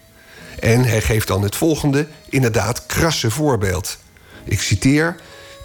En 0.60 0.84
hij 0.84 1.00
geeft 1.00 1.28
dan 1.28 1.42
het 1.42 1.56
volgende, 1.56 2.06
inderdaad 2.28 2.86
krasse 2.86 3.30
voorbeeld. 3.30 3.98
Ik 4.44 4.60
citeer... 4.60 5.16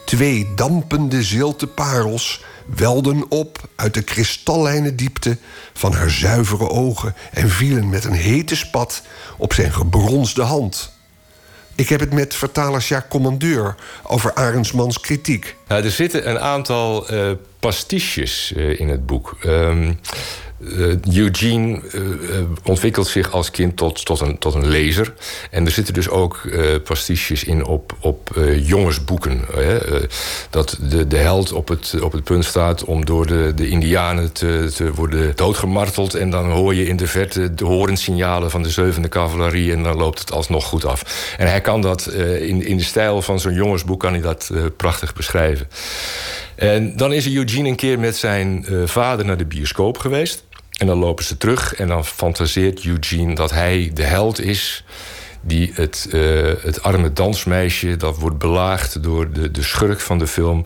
Twee 0.06 0.48
dampende 0.56 1.24
zilte 1.24 1.68
parels 1.68 2.44
welden 2.75 3.31
op 3.31 3.69
uit 3.75 3.93
de 3.93 4.01
kristallijne 4.01 4.95
diepte 4.95 5.37
van 5.73 5.93
haar 5.93 6.09
zuivere 6.09 6.69
ogen 6.69 7.15
en 7.31 7.49
vielen 7.49 7.89
met 7.89 8.03
een 8.03 8.13
hete 8.13 8.55
spat 8.55 9.01
op 9.37 9.53
zijn 9.53 9.73
gebronsde 9.73 10.41
hand. 10.43 10.97
Ik 11.75 11.89
heb 11.89 11.99
het 11.99 12.13
met 12.13 12.35
vertaler 12.35 12.81
Jacques 12.81 13.11
Commandeur 13.11 13.75
over 14.03 14.33
Arendsmans 14.33 14.99
kritiek. 14.99 15.55
Er 15.67 15.91
zitten 15.91 16.29
een 16.29 16.39
aantal 16.39 17.13
uh, 17.13 17.31
pastiches 17.59 18.53
uh, 18.55 18.79
in 18.79 18.89
het 18.89 19.05
boek. 19.05 19.37
Um, 19.45 19.99
uh, 20.60 21.15
Eugene 21.15 21.81
uh, 21.94 22.02
ontwikkelt 22.64 23.07
zich 23.07 23.31
als 23.31 23.52
kind 23.52 23.77
tot, 23.77 24.06
tot, 24.06 24.19
een, 24.19 24.38
tot 24.38 24.53
een 24.53 24.68
lezer. 24.68 25.14
En 25.52 25.65
er 25.65 25.72
zitten 25.72 25.94
dus 25.94 26.10
ook 26.10 26.41
uh, 26.45 26.64
pastiches 26.84 27.44
in 27.44 27.65
op, 27.65 27.95
op 27.99 28.38
jongensboeken. 28.61 29.41
dat 30.49 30.77
de, 30.81 31.07
de 31.07 31.18
held 31.18 31.52
op 31.52 31.68
het, 31.68 31.95
op 32.02 32.11
het 32.11 32.23
punt 32.23 32.45
staat 32.45 32.84
om 32.84 33.06
door 33.06 33.27
de, 33.27 33.52
de 33.56 33.69
Indianen 33.69 34.31
te, 34.31 34.72
te 34.76 34.94
worden 34.94 35.36
doodgemarteld. 35.36 36.14
En 36.14 36.30
dan 36.30 36.52
hoor 36.52 36.76
je 36.76 36.88
in 36.88 36.98
de 36.98 37.07
verte 37.07 37.53
de 37.53 37.65
horensignalen 37.65 38.52
van 38.52 38.64
de 38.64 38.69
zevende 38.69 39.10
cavalerie. 39.10 39.72
En 39.72 39.84
dan 39.84 39.98
loopt 39.98 40.19
het 40.19 40.31
alsnog 40.31 40.65
goed 40.65 40.86
af. 40.86 41.34
En 41.38 41.48
hij 41.48 41.61
kan 41.61 41.81
dat 41.81 42.07
in, 42.40 42.65
in 42.65 42.77
de 42.77 42.84
stijl 42.84 43.22
van 43.22 43.40
zo'n 43.40 43.53
jongensboek 43.53 43.99
kan 43.99 44.11
hij 44.11 44.22
dat 44.22 44.52
prachtig 44.77 45.14
beschrijven. 45.14 45.68
En 46.56 46.98
dan 46.98 47.14
is 47.14 47.27
Eugene 47.27 47.69
een 47.69 47.76
keer 47.76 47.99
met 47.99 48.15
zijn 48.15 48.65
vader 48.86 49.26
naar 49.26 49.38
de 49.38 49.45
bioscoop 49.45 49.98
geweest. 49.98 50.44
En 50.80 50.88
dan 50.88 50.97
lopen 50.97 51.23
ze 51.23 51.38
terug 51.38 51.76
en 51.76 51.88
dan 51.88 52.06
fantaseert 52.06 52.85
Eugene 52.85 53.35
dat 53.35 53.51
hij 53.51 53.91
de 53.93 54.03
held 54.03 54.41
is 54.41 54.84
die 55.41 55.72
het, 55.73 56.10
uh, 56.14 56.51
het 56.61 56.84
arme 56.84 57.14
dansmeisje 57.14 57.97
dat 57.97 58.18
wordt 58.18 58.38
belaagd 58.38 59.03
door 59.03 59.31
de, 59.31 59.51
de 59.51 59.64
schurk 59.64 59.99
van 59.99 60.18
de 60.18 60.27
film 60.27 60.65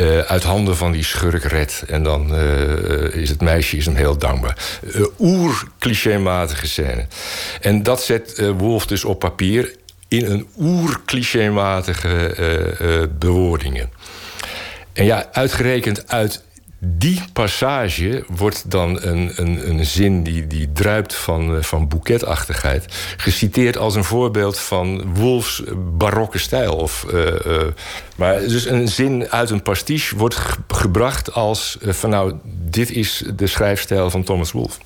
uh, 0.00 0.18
uit 0.18 0.42
handen 0.42 0.76
van 0.76 0.92
die 0.92 1.04
schurk 1.04 1.44
redt. 1.44 1.84
En 1.86 2.02
dan 2.02 2.34
uh, 2.34 3.14
is 3.14 3.28
het 3.28 3.40
meisje 3.40 3.76
is 3.76 3.86
hem 3.86 3.94
heel 3.94 4.18
dankbaar. 4.18 4.80
Oer-clichématige 5.18 6.66
scène. 6.66 7.06
En 7.60 7.82
dat 7.82 8.02
zet 8.02 8.42
Wolf 8.56 8.86
dus 8.86 9.04
op 9.04 9.18
papier 9.18 9.74
in 10.08 10.24
een 10.24 10.46
oer-clichématige 10.58 13.08
bewoordingen. 13.18 13.90
En 14.92 15.04
ja, 15.04 15.28
uitgerekend 15.32 16.08
uit 16.08 16.42
die 16.82 17.22
passage 17.32 18.24
wordt 18.28 18.70
dan 18.70 19.02
een, 19.02 19.32
een, 19.36 19.70
een 19.70 19.86
zin 19.86 20.22
die, 20.22 20.46
die 20.46 20.72
druipt 20.72 21.14
van, 21.14 21.56
eh, 21.56 21.62
van 21.62 21.88
boeketachtigheid. 21.88 22.84
Geciteerd 23.16 23.76
als 23.76 23.94
een 23.94 24.04
voorbeeld 24.04 24.58
van 24.58 25.14
Wolfs 25.14 25.62
barokke 25.76 26.38
stijl. 26.38 26.76
Of, 26.76 27.06
uh, 27.14 27.32
maar 28.16 28.40
dus 28.40 28.66
een 28.66 28.88
zin 28.88 29.30
uit 29.30 29.50
een 29.50 29.62
pastiche 29.62 30.16
wordt 30.16 30.36
gebracht 30.68 31.32
als 31.32 31.78
van 31.80 32.10
nou, 32.10 32.34
dit 32.44 32.90
is 32.90 33.24
de 33.36 33.46
schrijfstijl 33.46 34.10
van 34.10 34.22
Thomas 34.22 34.52
Wolfe. 34.52 34.80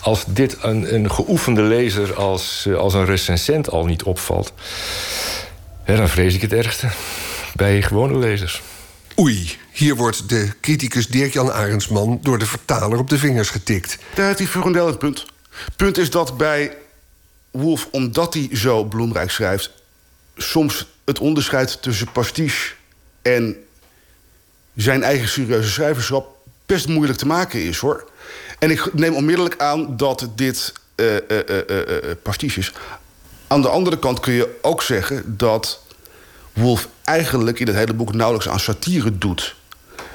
Als 0.00 0.24
dit 0.26 0.56
een, 0.62 0.94
een 0.94 1.10
geoefende 1.10 1.62
lezer 1.62 2.14
als, 2.14 2.68
als 2.76 2.94
een 2.94 3.04
recensent 3.04 3.70
al 3.70 3.84
niet 3.84 4.02
opvalt, 4.02 4.52
dan 5.84 6.08
vrees 6.08 6.34
ik 6.34 6.42
het 6.42 6.52
ergste 6.52 6.88
bij 7.54 7.82
gewone 7.82 8.18
lezers. 8.18 8.62
Oei, 9.20 9.56
hier 9.72 9.96
wordt 9.96 10.28
de 10.28 10.52
criticus 10.60 11.06
Dirk-Jan 11.06 11.52
Arendsman... 11.52 12.18
door 12.22 12.38
de 12.38 12.46
vertaler 12.46 12.98
op 12.98 13.08
de 13.08 13.18
vingers 13.18 13.50
getikt. 13.50 13.98
Daar 14.14 14.26
heeft 14.26 14.38
hij 14.38 14.46
Furendel 14.48 14.86
het 14.86 14.98
punt. 14.98 15.26
Punt 15.76 15.98
is 15.98 16.10
dat 16.10 16.36
bij 16.36 16.76
Wolf, 17.50 17.88
omdat 17.90 18.34
hij 18.34 18.48
zo 18.52 18.84
bloemrijk 18.84 19.30
schrijft... 19.30 19.70
soms 20.36 20.86
het 21.04 21.18
onderscheid 21.18 21.82
tussen 21.82 22.12
pastiche 22.12 22.74
en 23.22 23.56
zijn 24.76 25.02
eigen 25.02 25.28
serieuze 25.28 25.70
schrijverschap... 25.70 26.36
best 26.66 26.88
moeilijk 26.88 27.18
te 27.18 27.26
maken 27.26 27.62
is, 27.64 27.78
hoor. 27.78 28.10
En 28.58 28.70
ik 28.70 28.94
neem 28.94 29.14
onmiddellijk 29.14 29.60
aan 29.60 29.96
dat 29.96 30.28
dit 30.34 30.72
uh, 30.96 32.56
is. 32.56 32.72
Aan 33.46 33.62
de 33.62 33.68
andere 33.68 33.98
kant 33.98 34.20
kun 34.20 34.32
je 34.32 34.58
ook 34.62 34.82
zeggen 34.82 35.36
dat 35.36 35.82
Wolf 36.58 36.88
eigenlijk 37.04 37.60
in 37.60 37.66
het 37.66 37.76
hele 37.76 37.94
boek 37.94 38.14
nauwelijks 38.14 38.48
aan 38.48 38.60
satire 38.60 39.18
doet. 39.18 39.56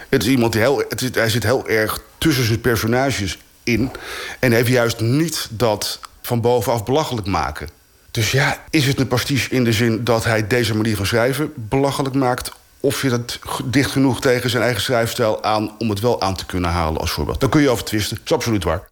Het 0.10 0.24
is 0.24 0.30
iemand 0.30 0.52
die 0.52 0.62
heel, 0.62 0.84
het 0.90 1.02
is, 1.02 1.10
hij 1.14 1.30
zit 1.30 1.44
heel 1.44 1.68
erg 1.68 2.02
tussen 2.18 2.46
zijn 2.46 2.62
personages 2.62 3.38
in. 3.64 3.92
En 4.40 4.52
heeft 4.52 4.68
juist 4.68 5.00
niet 5.00 5.48
dat 5.50 6.00
van 6.22 6.42
bovenaf 6.42 6.86
belachelijk 6.86 7.28
maken. 7.28 7.70
Dus 8.12 8.32
ja, 8.32 8.64
is 8.70 8.86
het 8.86 9.00
een 9.00 9.08
pastiche 9.08 9.50
in 9.50 9.64
de 9.64 9.74
zin 9.74 10.04
dat 10.04 10.24
hij 10.24 10.48
deze 10.48 10.76
manier 10.76 10.96
van 10.96 11.06
schrijven 11.06 11.54
belachelijk 11.56 12.16
maakt? 12.16 12.52
Of 12.80 13.02
je 13.02 13.10
het 13.10 13.40
dicht 13.66 13.92
genoeg 13.92 14.22
tegen 14.22 14.50
zijn 14.50 14.64
eigen 14.64 14.82
schrijfstijl 14.82 15.44
aan 15.44 15.76
om 15.78 15.90
het 15.90 16.00
wel 16.00 16.22
aan 16.22 16.36
te 16.36 16.46
kunnen 16.46 16.70
halen 16.70 17.02
als 17.02 17.12
voorbeeld? 17.12 17.40
Daar 17.40 17.50
kun 17.50 17.62
je 17.62 17.70
over 17.70 17.84
twisten. 17.84 18.16
Dat 18.18 18.26
is 18.26 18.34
absoluut 18.34 18.64
waar. 18.64 18.90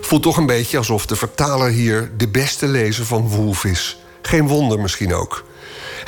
Voelt 0.00 0.22
toch 0.22 0.36
een 0.36 0.46
beetje 0.46 0.78
alsof 0.78 1.06
de 1.06 1.16
vertaler 1.16 1.70
hier 1.70 2.10
de 2.16 2.28
beste 2.28 2.66
lezer 2.66 3.04
van 3.04 3.28
Wolf 3.28 3.64
is. 3.64 3.98
Geen 4.22 4.48
wonder 4.48 4.80
misschien 4.80 5.14
ook. 5.14 5.44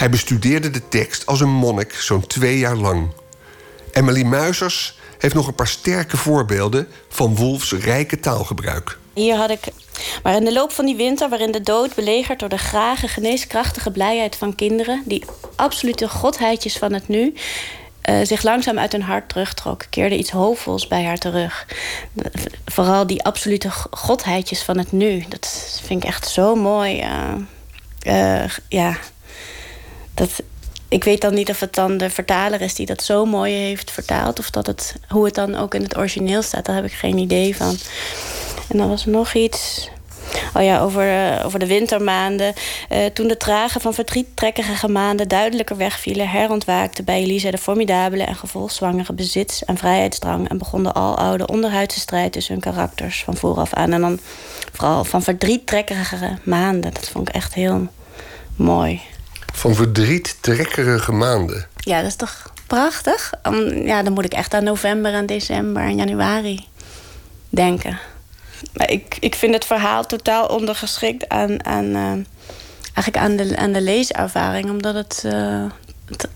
Hij 0.01 0.11
bestudeerde 0.11 0.71
de 0.71 0.89
tekst 0.89 1.27
als 1.27 1.41
een 1.41 1.51
monnik 1.51 1.93
zo'n 1.93 2.27
twee 2.27 2.59
jaar 2.59 2.77
lang. 2.77 3.11
Emily 3.93 4.23
Muisers 4.23 4.99
heeft 5.19 5.35
nog 5.35 5.47
een 5.47 5.55
paar 5.55 5.67
sterke 5.67 6.17
voorbeelden 6.17 6.89
van 7.09 7.37
Wolfs 7.37 7.73
rijke 7.73 8.21
taalgebruik. 8.21 8.99
Hier 9.15 9.37
had 9.37 9.51
ik. 9.51 9.61
Maar 10.23 10.35
in 10.35 10.45
de 10.45 10.53
loop 10.53 10.73
van 10.73 10.87
die 10.87 10.97
winter, 10.97 11.29
waarin 11.29 11.51
de 11.51 11.61
dood 11.61 11.95
belegerd 11.95 12.39
door 12.39 12.49
de 12.49 12.59
grage, 12.59 13.09
geneeskrachtige 13.09 13.91
blijheid 13.91 14.37
van 14.37 14.55
kinderen, 14.55 15.03
die 15.05 15.25
absolute 15.57 16.09
godheidjes 16.09 16.77
van 16.77 16.93
het 16.93 17.09
nu, 17.09 17.35
uh, 18.09 18.21
zich 18.23 18.43
langzaam 18.43 18.79
uit 18.79 18.93
hun 18.93 19.03
hart 19.03 19.29
terugtrok, 19.29 19.85
keerde 19.91 20.17
iets 20.17 20.31
hoopvols 20.31 20.87
bij 20.87 21.05
haar 21.05 21.19
terug. 21.19 21.67
Vooral 22.65 23.07
die 23.07 23.23
absolute 23.23 23.71
godheidjes 23.91 24.63
van 24.63 24.79
het 24.79 24.93
nu. 24.93 25.25
Dat 25.29 25.81
vind 25.85 26.03
ik 26.03 26.09
echt 26.09 26.29
zo 26.29 26.55
mooi. 26.55 27.01
Uh, 27.01 27.35
uh, 28.07 28.51
ja, 28.69 28.97
dat, 30.21 30.43
ik 30.89 31.05
weet 31.05 31.21
dan 31.21 31.35
niet 31.35 31.51
of 31.51 31.61
het 31.61 31.75
dan 31.75 31.97
de 31.97 32.11
vertaler 32.11 32.61
is 32.61 32.75
die 32.75 32.87
dat 32.87 33.03
zo 33.03 33.25
mooi 33.25 33.55
heeft 33.55 33.91
vertaald. 33.91 34.39
Of 34.39 34.51
dat 34.51 34.67
het, 34.67 34.95
hoe 35.09 35.25
het 35.25 35.35
dan 35.35 35.57
ook 35.57 35.75
in 35.75 35.83
het 35.83 35.97
origineel 35.97 36.43
staat. 36.43 36.65
Daar 36.65 36.75
heb 36.75 36.85
ik 36.85 36.93
geen 36.93 37.19
idee 37.19 37.57
van. 37.57 37.77
En 38.69 38.79
dan 38.79 38.89
was 38.89 39.05
er 39.05 39.11
nog 39.11 39.35
iets. 39.35 39.89
Oh 40.55 40.63
ja, 40.63 40.81
over, 40.81 41.07
uh, 41.07 41.47
over 41.47 41.59
de 41.59 41.67
wintermaanden. 41.67 42.55
Uh, 42.93 43.07
toen 43.07 43.29
de 43.29 43.37
trage 43.37 43.81
van 43.81 43.95
verdriettrekkige 43.95 44.89
maanden 44.89 45.29
duidelijker 45.29 45.77
wegvielen, 45.77 46.29
herontwaakte 46.29 47.03
bij 47.03 47.21
Elisa 47.21 47.51
de 47.51 47.59
formidabele 47.59 48.23
en 48.23 48.37
gevolgzwangere 48.37 49.13
bezits- 49.13 49.65
en 49.65 49.77
vrijheidsdrang. 49.77 50.49
En 50.49 50.59
begon 50.59 50.83
de 50.83 50.93
aloude 50.93 51.47
onderhuidse 51.47 52.01
strijd 52.01 52.33
tussen 52.33 52.53
hun 52.53 52.63
karakters 52.63 53.23
van 53.25 53.37
vooraf 53.37 53.73
aan. 53.73 53.93
En 53.93 54.01
dan 54.01 54.19
vooral 54.73 55.05
van 55.05 55.23
verdriettrekkige 55.23 56.39
maanden. 56.45 56.95
Dat 56.95 57.09
vond 57.09 57.29
ik 57.29 57.35
echt 57.35 57.55
heel 57.55 57.89
mooi 58.57 59.01
van 59.53 59.75
verdriet 59.75 60.37
trekkerige 60.41 61.13
maanden. 61.13 61.67
Ja, 61.77 61.97
dat 61.99 62.07
is 62.07 62.17
toch 62.17 62.53
prachtig? 62.67 63.33
ja, 63.85 64.03
dan 64.03 64.13
moet 64.13 64.25
ik 64.25 64.33
echt 64.33 64.55
aan 64.55 64.65
november 64.65 65.13
en 65.13 65.27
december 65.27 65.83
en 65.83 65.97
januari 65.97 66.67
denken. 67.49 67.99
Maar 68.73 68.91
ik, 68.91 69.17
ik 69.21 69.35
vind 69.35 69.55
het 69.55 69.65
verhaal 69.65 70.07
totaal 70.07 70.47
ondergeschikt 70.47 71.29
aan, 71.29 71.65
aan, 71.65 71.85
uh, 71.85 72.13
eigenlijk 72.95 73.17
aan, 73.17 73.37
de, 73.37 73.57
aan 73.57 73.73
de 73.73 73.81
leeservaring. 73.81 74.71
Omdat 74.71 74.95
het, 74.95 75.23
het 76.07 76.29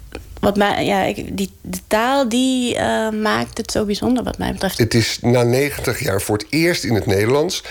wat 0.45 0.57
mij, 0.57 0.85
ja, 0.85 1.03
ik, 1.03 1.37
die, 1.37 1.51
de 1.61 1.79
taal 1.87 2.29
die 2.29 2.75
uh, 2.75 3.11
maakt 3.11 3.59
het 3.59 3.71
zo 3.71 3.85
bijzonder 3.85 4.25
wat 4.25 4.39
mij 4.39 4.53
betreft. 4.53 4.79
Het 4.79 4.95
is 4.95 5.19
na 5.21 5.43
90 5.43 6.01
jaar 6.01 6.21
voor 6.21 6.37
het 6.37 6.47
eerst 6.51 6.85
in 6.85 6.95
het 6.95 7.07
Nederlands... 7.07 7.63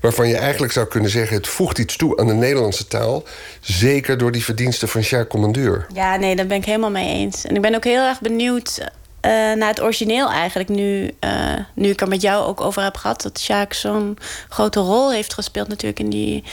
waarvan 0.00 0.28
je 0.28 0.36
eigenlijk 0.36 0.72
zou 0.72 0.86
kunnen 0.86 1.10
zeggen... 1.10 1.36
het 1.36 1.48
voegt 1.48 1.78
iets 1.78 1.96
toe 1.96 2.18
aan 2.18 2.26
de 2.26 2.34
Nederlandse 2.34 2.86
taal. 2.86 3.24
Zeker 3.60 4.18
door 4.18 4.32
die 4.32 4.44
verdiensten 4.44 4.88
van 4.88 5.00
Jacques 5.00 5.28
Commandeur. 5.28 5.86
Ja, 5.94 6.16
nee, 6.16 6.36
daar 6.36 6.46
ben 6.46 6.56
ik 6.56 6.64
helemaal 6.64 6.90
mee 6.90 7.08
eens. 7.08 7.44
En 7.44 7.54
ik 7.54 7.62
ben 7.62 7.74
ook 7.74 7.84
heel 7.84 8.06
erg 8.06 8.20
benieuwd... 8.20 8.78
Uh, 9.26 9.30
naar 9.30 9.68
het 9.68 9.82
origineel 9.82 10.30
eigenlijk, 10.30 10.68
nu, 10.68 11.10
uh, 11.24 11.30
nu 11.74 11.88
ik 11.88 12.00
er 12.00 12.08
met 12.08 12.22
jou 12.22 12.46
ook 12.46 12.60
over 12.60 12.82
heb 12.82 12.96
gehad... 12.96 13.22
dat 13.22 13.42
Jacques 13.42 13.80
zo'n 13.80 14.18
grote 14.48 14.80
rol 14.80 15.12
heeft 15.12 15.34
gespeeld 15.34 15.68
natuurlijk 15.68 16.00
in, 16.00 16.10
die, 16.10 16.44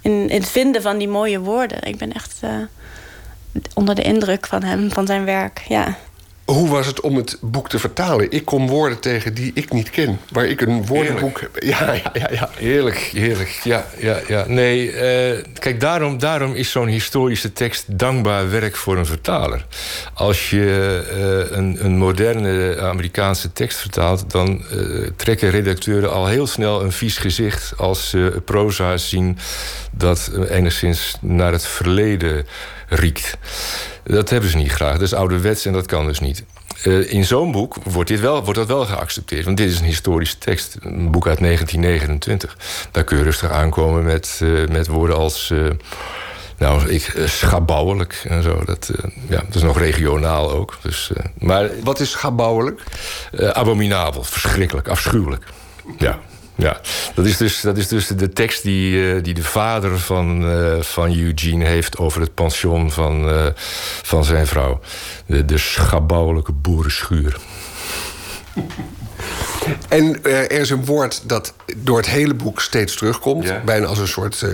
in, 0.00 0.30
in 0.30 0.40
het 0.40 0.48
vinden 0.48 0.82
van 0.82 0.98
die 0.98 1.08
mooie 1.08 1.40
woorden. 1.40 1.82
Ik 1.82 1.98
ben 1.98 2.12
echt 2.12 2.40
onder 3.74 3.94
de 3.94 4.02
indruk 4.02 4.46
van 4.46 4.62
hem, 4.62 4.90
van 4.90 5.06
zijn 5.06 5.24
werk. 5.24 5.64
Ja. 5.68 5.96
Hoe 6.46 6.68
was 6.68 6.86
het 6.86 7.00
om 7.00 7.16
het 7.16 7.38
boek 7.40 7.68
te 7.68 7.78
vertalen? 7.78 8.30
Ik 8.30 8.44
kom 8.44 8.68
woorden 8.68 9.00
tegen 9.00 9.34
die 9.34 9.50
ik 9.54 9.72
niet 9.72 9.90
ken. 9.90 10.18
Waar 10.30 10.46
ik 10.46 10.60
een 10.60 10.86
woordenboek 10.86 11.40
heb. 11.40 11.62
Ja, 11.62 11.92
ja, 11.92 12.10
ja, 12.12 12.28
ja. 12.32 12.50
Heerlijk, 12.56 12.96
heerlijk. 12.96 13.60
Ja, 13.64 13.86
ja, 13.98 14.20
ja. 14.28 14.44
Nee, 14.48 14.92
uh, 14.92 15.44
kijk, 15.58 15.80
daarom, 15.80 16.18
daarom 16.18 16.54
is 16.54 16.70
zo'n 16.70 16.86
historische 16.86 17.52
tekst 17.52 17.98
dankbaar 17.98 18.50
werk 18.50 18.76
voor 18.76 18.96
een 18.96 19.06
vertaler. 19.06 19.66
Als 20.14 20.50
je 20.50 21.04
uh, 21.50 21.56
een, 21.56 21.84
een 21.84 21.96
moderne 21.98 22.80
Amerikaanse 22.80 23.52
tekst 23.52 23.78
vertaalt... 23.78 24.30
dan 24.30 24.64
uh, 24.72 25.08
trekken 25.16 25.50
redacteuren 25.50 26.12
al 26.12 26.26
heel 26.26 26.46
snel 26.46 26.82
een 26.82 26.92
vies 26.92 27.18
gezicht... 27.18 27.72
als 27.76 28.10
ze 28.10 28.42
proza 28.44 28.96
zien 28.96 29.38
dat 29.92 30.30
enigszins 30.48 31.16
naar 31.20 31.52
het 31.52 31.66
verleden 31.66 32.46
riekt. 32.88 33.38
Dat 34.06 34.30
hebben 34.30 34.50
ze 34.50 34.56
niet 34.56 34.72
graag. 34.72 34.92
Dat 34.92 35.00
is 35.02 35.14
ouderwets 35.14 35.64
en 35.66 35.72
dat 35.72 35.86
kan 35.86 36.06
dus 36.06 36.20
niet. 36.20 36.44
Uh, 36.84 37.12
in 37.12 37.24
zo'n 37.24 37.52
boek 37.52 37.76
wordt, 37.84 38.08
dit 38.08 38.20
wel, 38.20 38.44
wordt 38.44 38.58
dat 38.58 38.68
wel 38.68 38.86
geaccepteerd. 38.86 39.44
Want 39.44 39.56
dit 39.56 39.70
is 39.70 39.78
een 39.78 39.84
historische 39.84 40.38
tekst. 40.38 40.76
Een 40.80 41.10
boek 41.10 41.26
uit 41.26 41.38
1929. 41.38 42.56
Daar 42.90 43.04
kun 43.04 43.16
je 43.18 43.22
rustig 43.22 43.50
aankomen 43.50 44.04
met, 44.04 44.40
uh, 44.42 44.68
met 44.68 44.86
woorden 44.86 45.16
als... 45.16 45.50
Uh, 45.52 45.70
Nou, 46.58 46.88
ik, 46.88 47.02
eh, 47.02 47.26
schabouwelijk 47.26 48.24
en 48.28 48.42
zo. 48.42 48.62
Dat, 48.64 48.88
eh, 48.96 49.10
ja, 49.28 49.42
dat 49.46 49.54
is 49.54 49.62
nog 49.62 49.78
regionaal 49.78 50.50
ook. 50.50 50.78
Dus, 50.82 51.10
eh, 51.16 51.24
maar, 51.38 51.70
Wat 51.84 52.00
is 52.00 52.10
schabouwelijk? 52.10 52.82
eh, 53.32 53.48
abominabel, 53.48 54.22
verschrikkelijk, 54.22 54.88
afschuwelijk. 54.88 55.44
Ja. 55.98 56.18
Ja, 56.56 56.80
dat 57.14 57.24
is 57.24 57.36
dus, 57.36 57.60
dat 57.60 57.76
is 57.76 57.88
dus 57.88 58.06
de 58.06 58.28
tekst 58.28 58.62
die, 58.62 59.14
eh, 59.14 59.22
die 59.22 59.34
de 59.34 59.42
vader 59.42 59.98
van, 59.98 60.48
eh, 60.50 60.80
van 60.80 61.18
Eugene 61.18 61.64
heeft 61.64 61.98
over 61.98 62.20
het 62.20 62.34
pension 62.34 62.90
van, 62.90 63.28
eh, 63.28 63.46
van 64.02 64.24
zijn 64.24 64.46
vrouw. 64.46 64.80
De, 65.26 65.44
de 65.44 65.58
schabouwelijke 65.58 66.52
boerenschuur. 66.52 67.36
En 69.88 70.24
er 70.24 70.50
is 70.50 70.70
een 70.70 70.84
woord 70.84 71.28
dat 71.28 71.54
door 71.76 71.96
het 71.96 72.06
hele 72.06 72.34
boek 72.34 72.60
steeds 72.60 72.96
terugkomt. 72.96 73.64
Bijna 73.64 73.86
als 73.86 73.98
een 73.98 74.08
soort, 74.08 74.46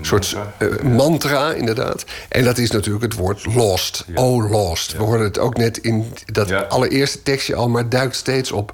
soort 0.00 0.36
mantra, 0.82 1.52
inderdaad. 1.52 2.04
En 2.28 2.44
dat 2.44 2.58
is 2.58 2.70
natuurlijk 2.70 3.04
het 3.04 3.14
woord 3.14 3.54
lost. 3.54 4.04
Oh, 4.14 4.50
lost. 4.50 4.92
We 4.92 5.02
hoorden 5.02 5.26
het 5.26 5.38
ook 5.38 5.56
net 5.56 5.78
in 5.78 6.12
dat 6.24 6.68
allereerste 6.68 7.22
tekstje 7.22 7.54
al, 7.54 7.68
maar 7.68 7.82
het 7.82 7.90
duikt 7.90 8.16
steeds 8.16 8.52
op. 8.52 8.72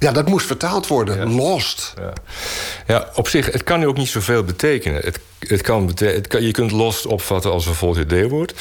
Ja, 0.00 0.12
dat 0.12 0.28
moest 0.28 0.46
vertaald 0.46 0.86
worden. 0.86 1.32
Lost. 1.34 1.94
Ja. 1.98 2.12
ja, 2.86 3.08
op 3.14 3.28
zich, 3.28 3.52
het 3.52 3.62
kan 3.64 3.84
ook 3.84 3.96
niet 3.96 4.08
zoveel 4.08 4.44
betekenen. 4.44 5.02
Het, 5.02 5.20
het 5.38 5.62
kan 5.62 5.92
het 5.94 6.26
kan, 6.26 6.42
je 6.42 6.50
kunt 6.50 6.70
lost 6.70 7.06
opvatten 7.06 7.50
als 7.50 7.66
een 7.66 7.74
volgend 7.74 8.08
D-woord. 8.08 8.54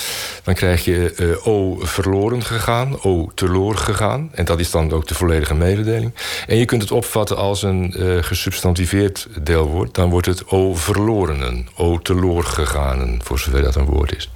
Dan 0.44 0.54
krijg 0.54 0.86
je 0.86 1.14
eh, 1.14 1.48
O 1.48 1.78
verloren 1.82 2.44
gegaan, 2.44 3.04
O 3.04 3.32
teloor 3.36 3.76
gegaan. 3.76 4.30
En 4.34 4.46
dat 4.46 4.60
is 4.60 4.72
dan 4.72 4.92
ook 4.92 5.08
de 5.08 5.14
volledige 5.14 5.54
mededeling. 5.54 6.14
En 6.48 6.58
je 6.58 6.66
kunt 6.66 6.82
het 6.82 6.92
opvatten 6.92 7.38
als 7.38 7.64
een 7.64 7.94
eh, 7.94 8.24
gesubstantiveerd 8.24 9.28
deelwoord. 9.42 9.96
Dan 9.96 10.10
wordt 10.10 10.28
het 10.28 10.48
O 10.48 10.76
verlorenen, 10.76 11.68
O 11.76 12.00
teloor 12.00 12.44
geganen, 12.44 13.20
voor 13.24 13.40
zover 13.40 13.62
dat 13.62 13.76
een 13.76 13.86
woord 13.86 14.16
is. 14.16 14.30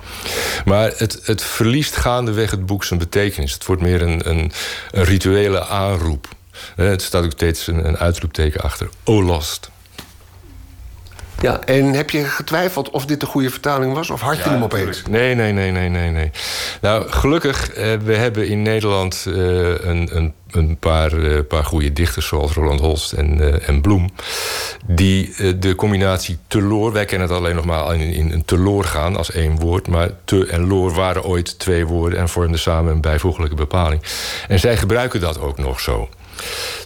Maar 0.65 0.93
het, 0.97 1.19
het 1.23 1.43
verliest 1.43 1.95
gaandeweg 1.95 2.51
het 2.51 2.65
boek 2.65 2.83
zijn 2.83 2.99
betekenis. 2.99 3.53
Het 3.53 3.65
wordt 3.65 3.81
meer 3.81 4.01
een, 4.01 4.29
een, 4.29 4.51
een 4.91 5.03
rituele 5.03 5.65
aanroep. 5.65 6.27
Eh, 6.75 6.85
Het 6.85 7.01
staat 7.01 7.23
ook 7.23 7.31
steeds 7.31 7.67
een, 7.67 7.87
een 7.87 7.97
uitroepteken 7.97 8.61
achter. 8.61 8.89
O 9.03 9.23
lost. 9.23 9.71
Ja, 11.43 11.59
en 11.65 11.93
heb 11.93 12.09
je 12.09 12.23
getwijfeld 12.23 12.89
of 12.89 13.05
dit 13.05 13.19
de 13.19 13.25
goede 13.25 13.49
vertaling 13.49 13.93
was? 13.93 14.09
Of 14.09 14.21
had 14.21 14.37
je 14.37 14.43
hem 14.43 14.63
opeens? 14.63 15.03
Nee, 15.09 15.35
nee, 15.35 15.51
nee, 15.51 15.71
nee, 15.71 15.89
nee, 15.89 16.09
nee. 16.09 16.31
Nou, 16.81 17.09
gelukkig, 17.09 17.69
eh, 17.69 17.93
we 18.03 18.15
hebben 18.15 18.47
in 18.47 18.61
Nederland 18.61 19.25
eh, 19.27 19.33
een, 19.33 20.09
een, 20.11 20.33
een 20.51 20.77
paar, 20.77 21.13
eh, 21.17 21.39
paar 21.47 21.65
goede 21.65 21.93
dichters... 21.93 22.27
zoals 22.27 22.53
Roland 22.53 22.79
Holst 22.79 23.11
en, 23.11 23.61
en 23.67 23.81
Bloem... 23.81 24.09
die 24.85 25.33
de 25.59 25.75
combinatie 25.75 26.37
teloor... 26.47 26.91
wij 26.91 27.05
kennen 27.05 27.27
het 27.27 27.37
alleen 27.37 27.55
nog 27.55 27.65
maar 27.65 27.95
in, 27.95 28.13
in 28.13 28.31
een 28.31 28.45
teloor 28.45 28.83
gaan 28.83 29.15
als 29.15 29.31
één 29.31 29.59
woord... 29.59 29.87
maar 29.87 30.09
te 30.25 30.47
en 30.47 30.67
loor 30.67 30.93
waren 30.93 31.23
ooit 31.23 31.59
twee 31.59 31.85
woorden... 31.85 32.19
en 32.19 32.29
vormden 32.29 32.59
samen 32.59 32.91
een 32.91 33.01
bijvoeglijke 33.01 33.55
bepaling. 33.55 34.01
En 34.47 34.59
zij 34.59 34.77
gebruiken 34.77 35.19
dat 35.19 35.39
ook 35.39 35.57
nog 35.57 35.79
zo. 35.79 36.09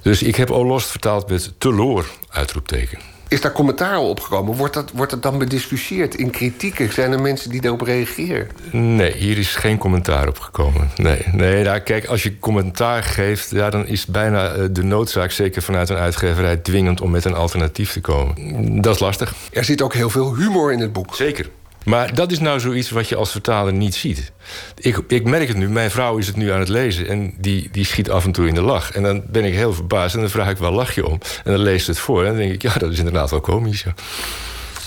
Dus 0.02 0.24
ik 0.24 0.36
heb 0.36 0.52
O 0.52 0.66
Lost 0.66 0.90
vertaald 0.90 1.30
met 1.30 1.54
teloor, 1.58 2.06
uitroepteken. 2.30 3.00
Is 3.30 3.42
daar 3.42 3.52
commentaar 3.52 3.98
op 3.98 4.20
gekomen? 4.20 4.56
Wordt 4.56 4.74
dat, 4.74 4.92
wordt 4.94 5.12
dat 5.12 5.22
dan 5.24 5.38
bediscussieerd 5.38 6.16
in 6.16 6.30
kritieken? 6.30 6.94
Zijn 6.94 7.12
er 7.12 7.22
mensen 7.22 7.50
die 7.50 7.62
daarop 7.62 7.82
reageren? 7.82 8.48
Nee, 8.72 9.14
hier 9.14 9.38
is 9.38 9.56
geen 9.56 9.78
commentaar 9.78 10.28
op 10.28 10.40
gekomen. 10.40 10.90
Nee, 10.96 11.22
nee 11.32 11.64
nou, 11.64 11.80
kijk, 11.80 12.06
als 12.06 12.24
je 12.24 12.40
commentaar 12.40 13.04
geeft, 13.04 13.50
ja, 13.52 13.70
dan 13.70 13.88
is 13.88 14.06
bijna 14.06 14.50
eh, 14.52 14.64
de 14.72 14.84
noodzaak, 14.84 15.32
zeker 15.32 15.62
vanuit 15.62 15.90
een 15.90 15.98
uitgeverij, 15.98 16.58
dwingend 16.58 17.02
om 17.02 17.12
met 17.12 17.26
een 17.26 17.36
alternatief 17.36 17.92
te 17.92 18.02
komen. 18.02 18.82
Dat 18.82 18.94
is 18.94 19.02
lastig. 19.02 19.34
Er 19.52 19.64
zit 19.64 19.82
ook 19.82 19.94
heel 19.94 20.10
veel 20.10 20.36
humor 20.36 20.72
in 20.72 20.80
het 20.80 20.94
boek. 20.94 21.16
Zeker. 21.16 21.50
Maar 21.88 22.14
dat 22.14 22.32
is 22.32 22.40
nou 22.40 22.60
zoiets 22.60 22.90
wat 22.90 23.10
je 23.10 23.16
als 23.16 23.32
vertaler 23.32 23.74
niet 23.74 23.96
ziet. 23.96 24.32
Ik, 24.78 25.00
ik 25.08 25.24
merk 25.24 25.48
het 25.48 25.58
nu, 25.58 25.70
mijn 25.70 25.92
vrouw 25.92 26.18
is 26.18 26.28
het 26.28 26.36
nu 26.36 26.52
aan 26.52 26.60
het 26.60 26.70
lezen 26.70 27.08
en 27.08 27.34
die, 27.38 27.70
die 27.72 27.86
schiet 27.86 28.10
af 28.10 28.26
en 28.26 28.32
toe 28.32 28.48
in 28.48 28.54
de 28.54 28.62
lach. 28.62 28.92
En 28.92 29.04
dan 29.04 29.24
ben 29.28 29.46
ik 29.46 29.54
heel 29.54 29.74
verbaasd 29.74 30.16
en 30.16 30.22
dan 30.22 30.30
vraag 30.30 30.50
ik 30.50 30.58
wel 30.58 30.72
lach 30.72 30.96
je 30.96 31.06
om. 31.06 31.20
En 31.44 31.52
dan 31.52 31.62
leest 31.62 31.86
ze 31.86 31.92
het 31.92 32.00
voor 32.00 32.22
en 32.24 32.28
dan 32.28 32.38
denk 32.38 32.54
ik, 32.54 32.62
ja, 32.62 32.74
dat 32.74 32.92
is 32.92 32.98
inderdaad 32.98 33.30
wel 33.30 33.40
komisch. 33.40 33.84
ja. 33.84 33.94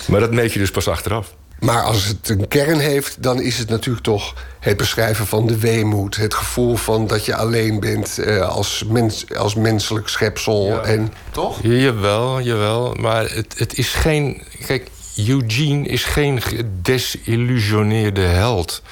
Maar 0.07 0.21
dat 0.21 0.33
meet 0.33 0.53
je 0.53 0.59
dus 0.59 0.71
pas 0.71 0.89
achteraf. 0.89 1.35
Maar 1.61 1.83
als 1.83 2.05
het 2.07 2.29
een 2.29 2.49
kern 2.49 2.79
heeft, 2.79 3.23
dan 3.23 3.41
is 3.41 3.59
het 3.59 3.69
natuurlijk 3.69 4.05
toch 4.05 4.35
het 4.61 4.77
beschrijven 4.77 5.27
van 5.27 5.47
de 5.47 5.59
weemoed. 5.59 6.17
Het 6.17 6.35
gevoel 6.35 6.77
van 6.77 7.07
dat 7.07 7.25
je 7.25 7.37
alleen 7.37 7.81
bent 7.81 8.19
eh, 8.19 8.49
als, 8.49 8.85
mens, 8.89 9.35
als 9.35 9.55
menselijk 9.55 10.09
schepsel. 10.09 10.83
En, 10.85 11.13
toch? 11.31 11.59
Jawel, 11.63 12.41
jawel. 12.41 12.95
Maar 12.95 13.31
het, 13.31 13.55
het 13.59 13.79
is 13.79 13.89
geen. 13.89 14.43
Kijk, 14.67 14.91
Eugene 15.17 15.89
is 15.89 16.05
geen 16.05 16.43
gedesillusioneerde 16.43 18.21
held. 18.21 18.83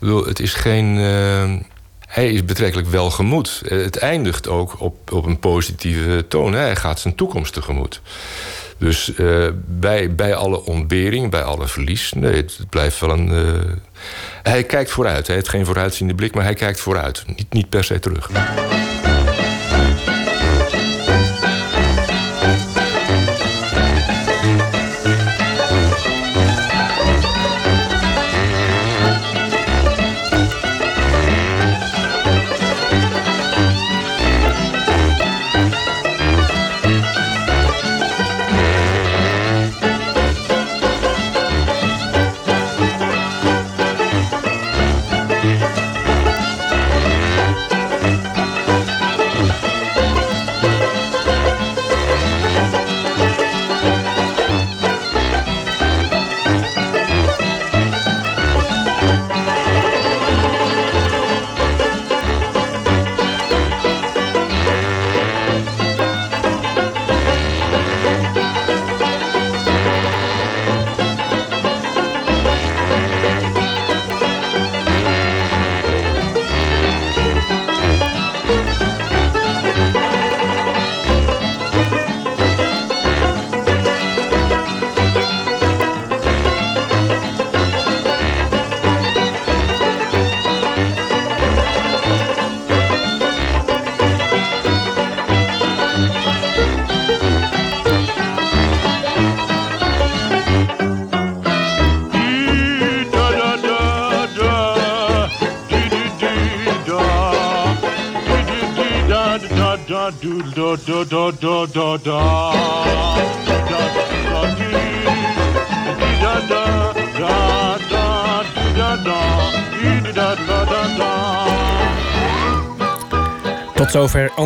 Het 0.00 0.40
is 0.40 0.54
geen. 0.54 0.98
eh, 0.98 1.52
hij 2.06 2.32
is 2.32 2.44
betrekkelijk 2.44 2.88
welgemoed. 2.88 3.62
Het 3.64 3.96
eindigt 3.98 4.48
ook 4.48 4.80
op, 4.80 5.12
op 5.12 5.26
een 5.26 5.38
positieve 5.38 6.24
toon. 6.28 6.52
Hij 6.52 6.76
gaat 6.76 7.00
zijn 7.00 7.14
toekomst 7.14 7.52
tegemoet. 7.52 8.00
Dus 8.78 9.14
eh, 9.14 9.46
bij, 9.66 10.14
bij 10.14 10.34
alle 10.34 10.64
ontbering, 10.64 11.30
bij 11.30 11.42
alle 11.42 11.68
verlies, 11.68 12.12
nee, 12.12 12.34
het, 12.36 12.56
het 12.56 12.68
blijft 12.68 13.00
wel 13.00 13.10
een. 13.10 13.30
eh, 13.32 13.72
hij 14.42 14.64
kijkt 14.64 14.90
vooruit. 14.90 15.26
Hij 15.26 15.36
heeft 15.36 15.48
geen 15.48 15.66
vooruitziende 15.66 16.14
blik, 16.14 16.34
maar 16.34 16.44
hij 16.44 16.54
kijkt 16.54 16.80
vooruit. 16.80 17.24
Niet, 17.26 17.52
niet 17.52 17.68
per 17.68 17.84
se 17.84 17.98
terug. 17.98 18.30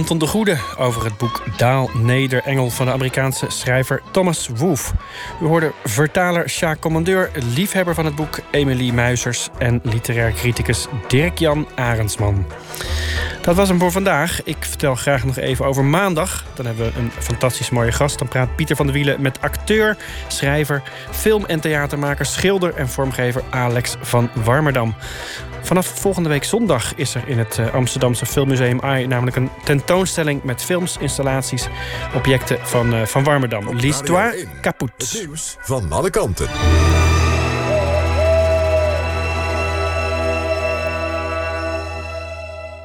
Anton 0.04 0.18
de 0.18 0.26
Goede 0.26 0.56
over 0.78 1.04
het 1.04 1.16
boek 1.16 1.42
Daal 1.56 1.90
Neder 1.94 2.42
Engel 2.42 2.70
van 2.70 2.86
de 2.86 2.92
Amerikaanse 2.92 3.46
schrijver 3.48 4.02
Thomas 4.10 4.48
Wolfe. 4.54 4.92
U 5.42 5.46
hoorde 5.46 5.72
vertaler 5.84 6.48
Sjaak 6.48 6.80
Commandeur, 6.80 7.30
liefhebber 7.54 7.94
van 7.94 8.04
het 8.04 8.14
boek 8.14 8.38
Emilie 8.50 8.92
Muisers 8.92 9.48
en 9.58 9.80
literair 9.82 10.32
criticus 10.32 10.86
Dirk-Jan 11.08 11.68
Arendsman. 11.74 12.46
Dat 13.44 13.56
was 13.56 13.68
hem 13.68 13.78
voor 13.78 13.92
vandaag. 13.92 14.42
Ik 14.42 14.56
vertel 14.60 14.94
graag 14.94 15.24
nog 15.24 15.36
even 15.36 15.64
over 15.64 15.84
maandag. 15.84 16.44
Dan 16.54 16.66
hebben 16.66 16.86
we 16.92 16.98
een 16.98 17.10
fantastisch 17.18 17.70
mooie 17.70 17.92
gast. 17.92 18.18
Dan 18.18 18.28
praat 18.28 18.56
Pieter 18.56 18.76
van 18.76 18.86
der 18.86 18.94
Wielen 18.94 19.22
met 19.22 19.40
acteur, 19.40 19.96
schrijver, 20.28 20.82
film- 21.10 21.44
en 21.44 21.60
theatermaker, 21.60 22.26
schilder 22.26 22.74
en 22.74 22.88
vormgever 22.88 23.42
Alex 23.50 23.96
van 24.00 24.30
Warmerdam. 24.44 24.94
Vanaf 25.64 25.86
volgende 25.86 26.28
week 26.28 26.44
zondag 26.44 26.94
is 26.94 27.14
er 27.14 27.28
in 27.28 27.38
het 27.38 27.58
eh, 27.58 27.74
Amsterdamse 27.74 28.26
Filmmuseum 28.26 28.80
AI 28.80 29.06
namelijk 29.06 29.36
een 29.36 29.50
tentoonstelling 29.64 30.42
met 30.42 30.64
films, 30.64 30.96
installaties, 30.96 31.68
objecten 32.14 32.58
van, 32.62 32.94
uh, 32.94 33.02
van 33.02 33.24
Warmerdam. 33.24 33.76
L'Histoire 33.76 34.46
caput. 34.60 34.92
Het 34.96 35.14
nieuws 35.26 35.56
van 35.60 35.92
alle 35.92 36.10
kanten. 36.10 36.48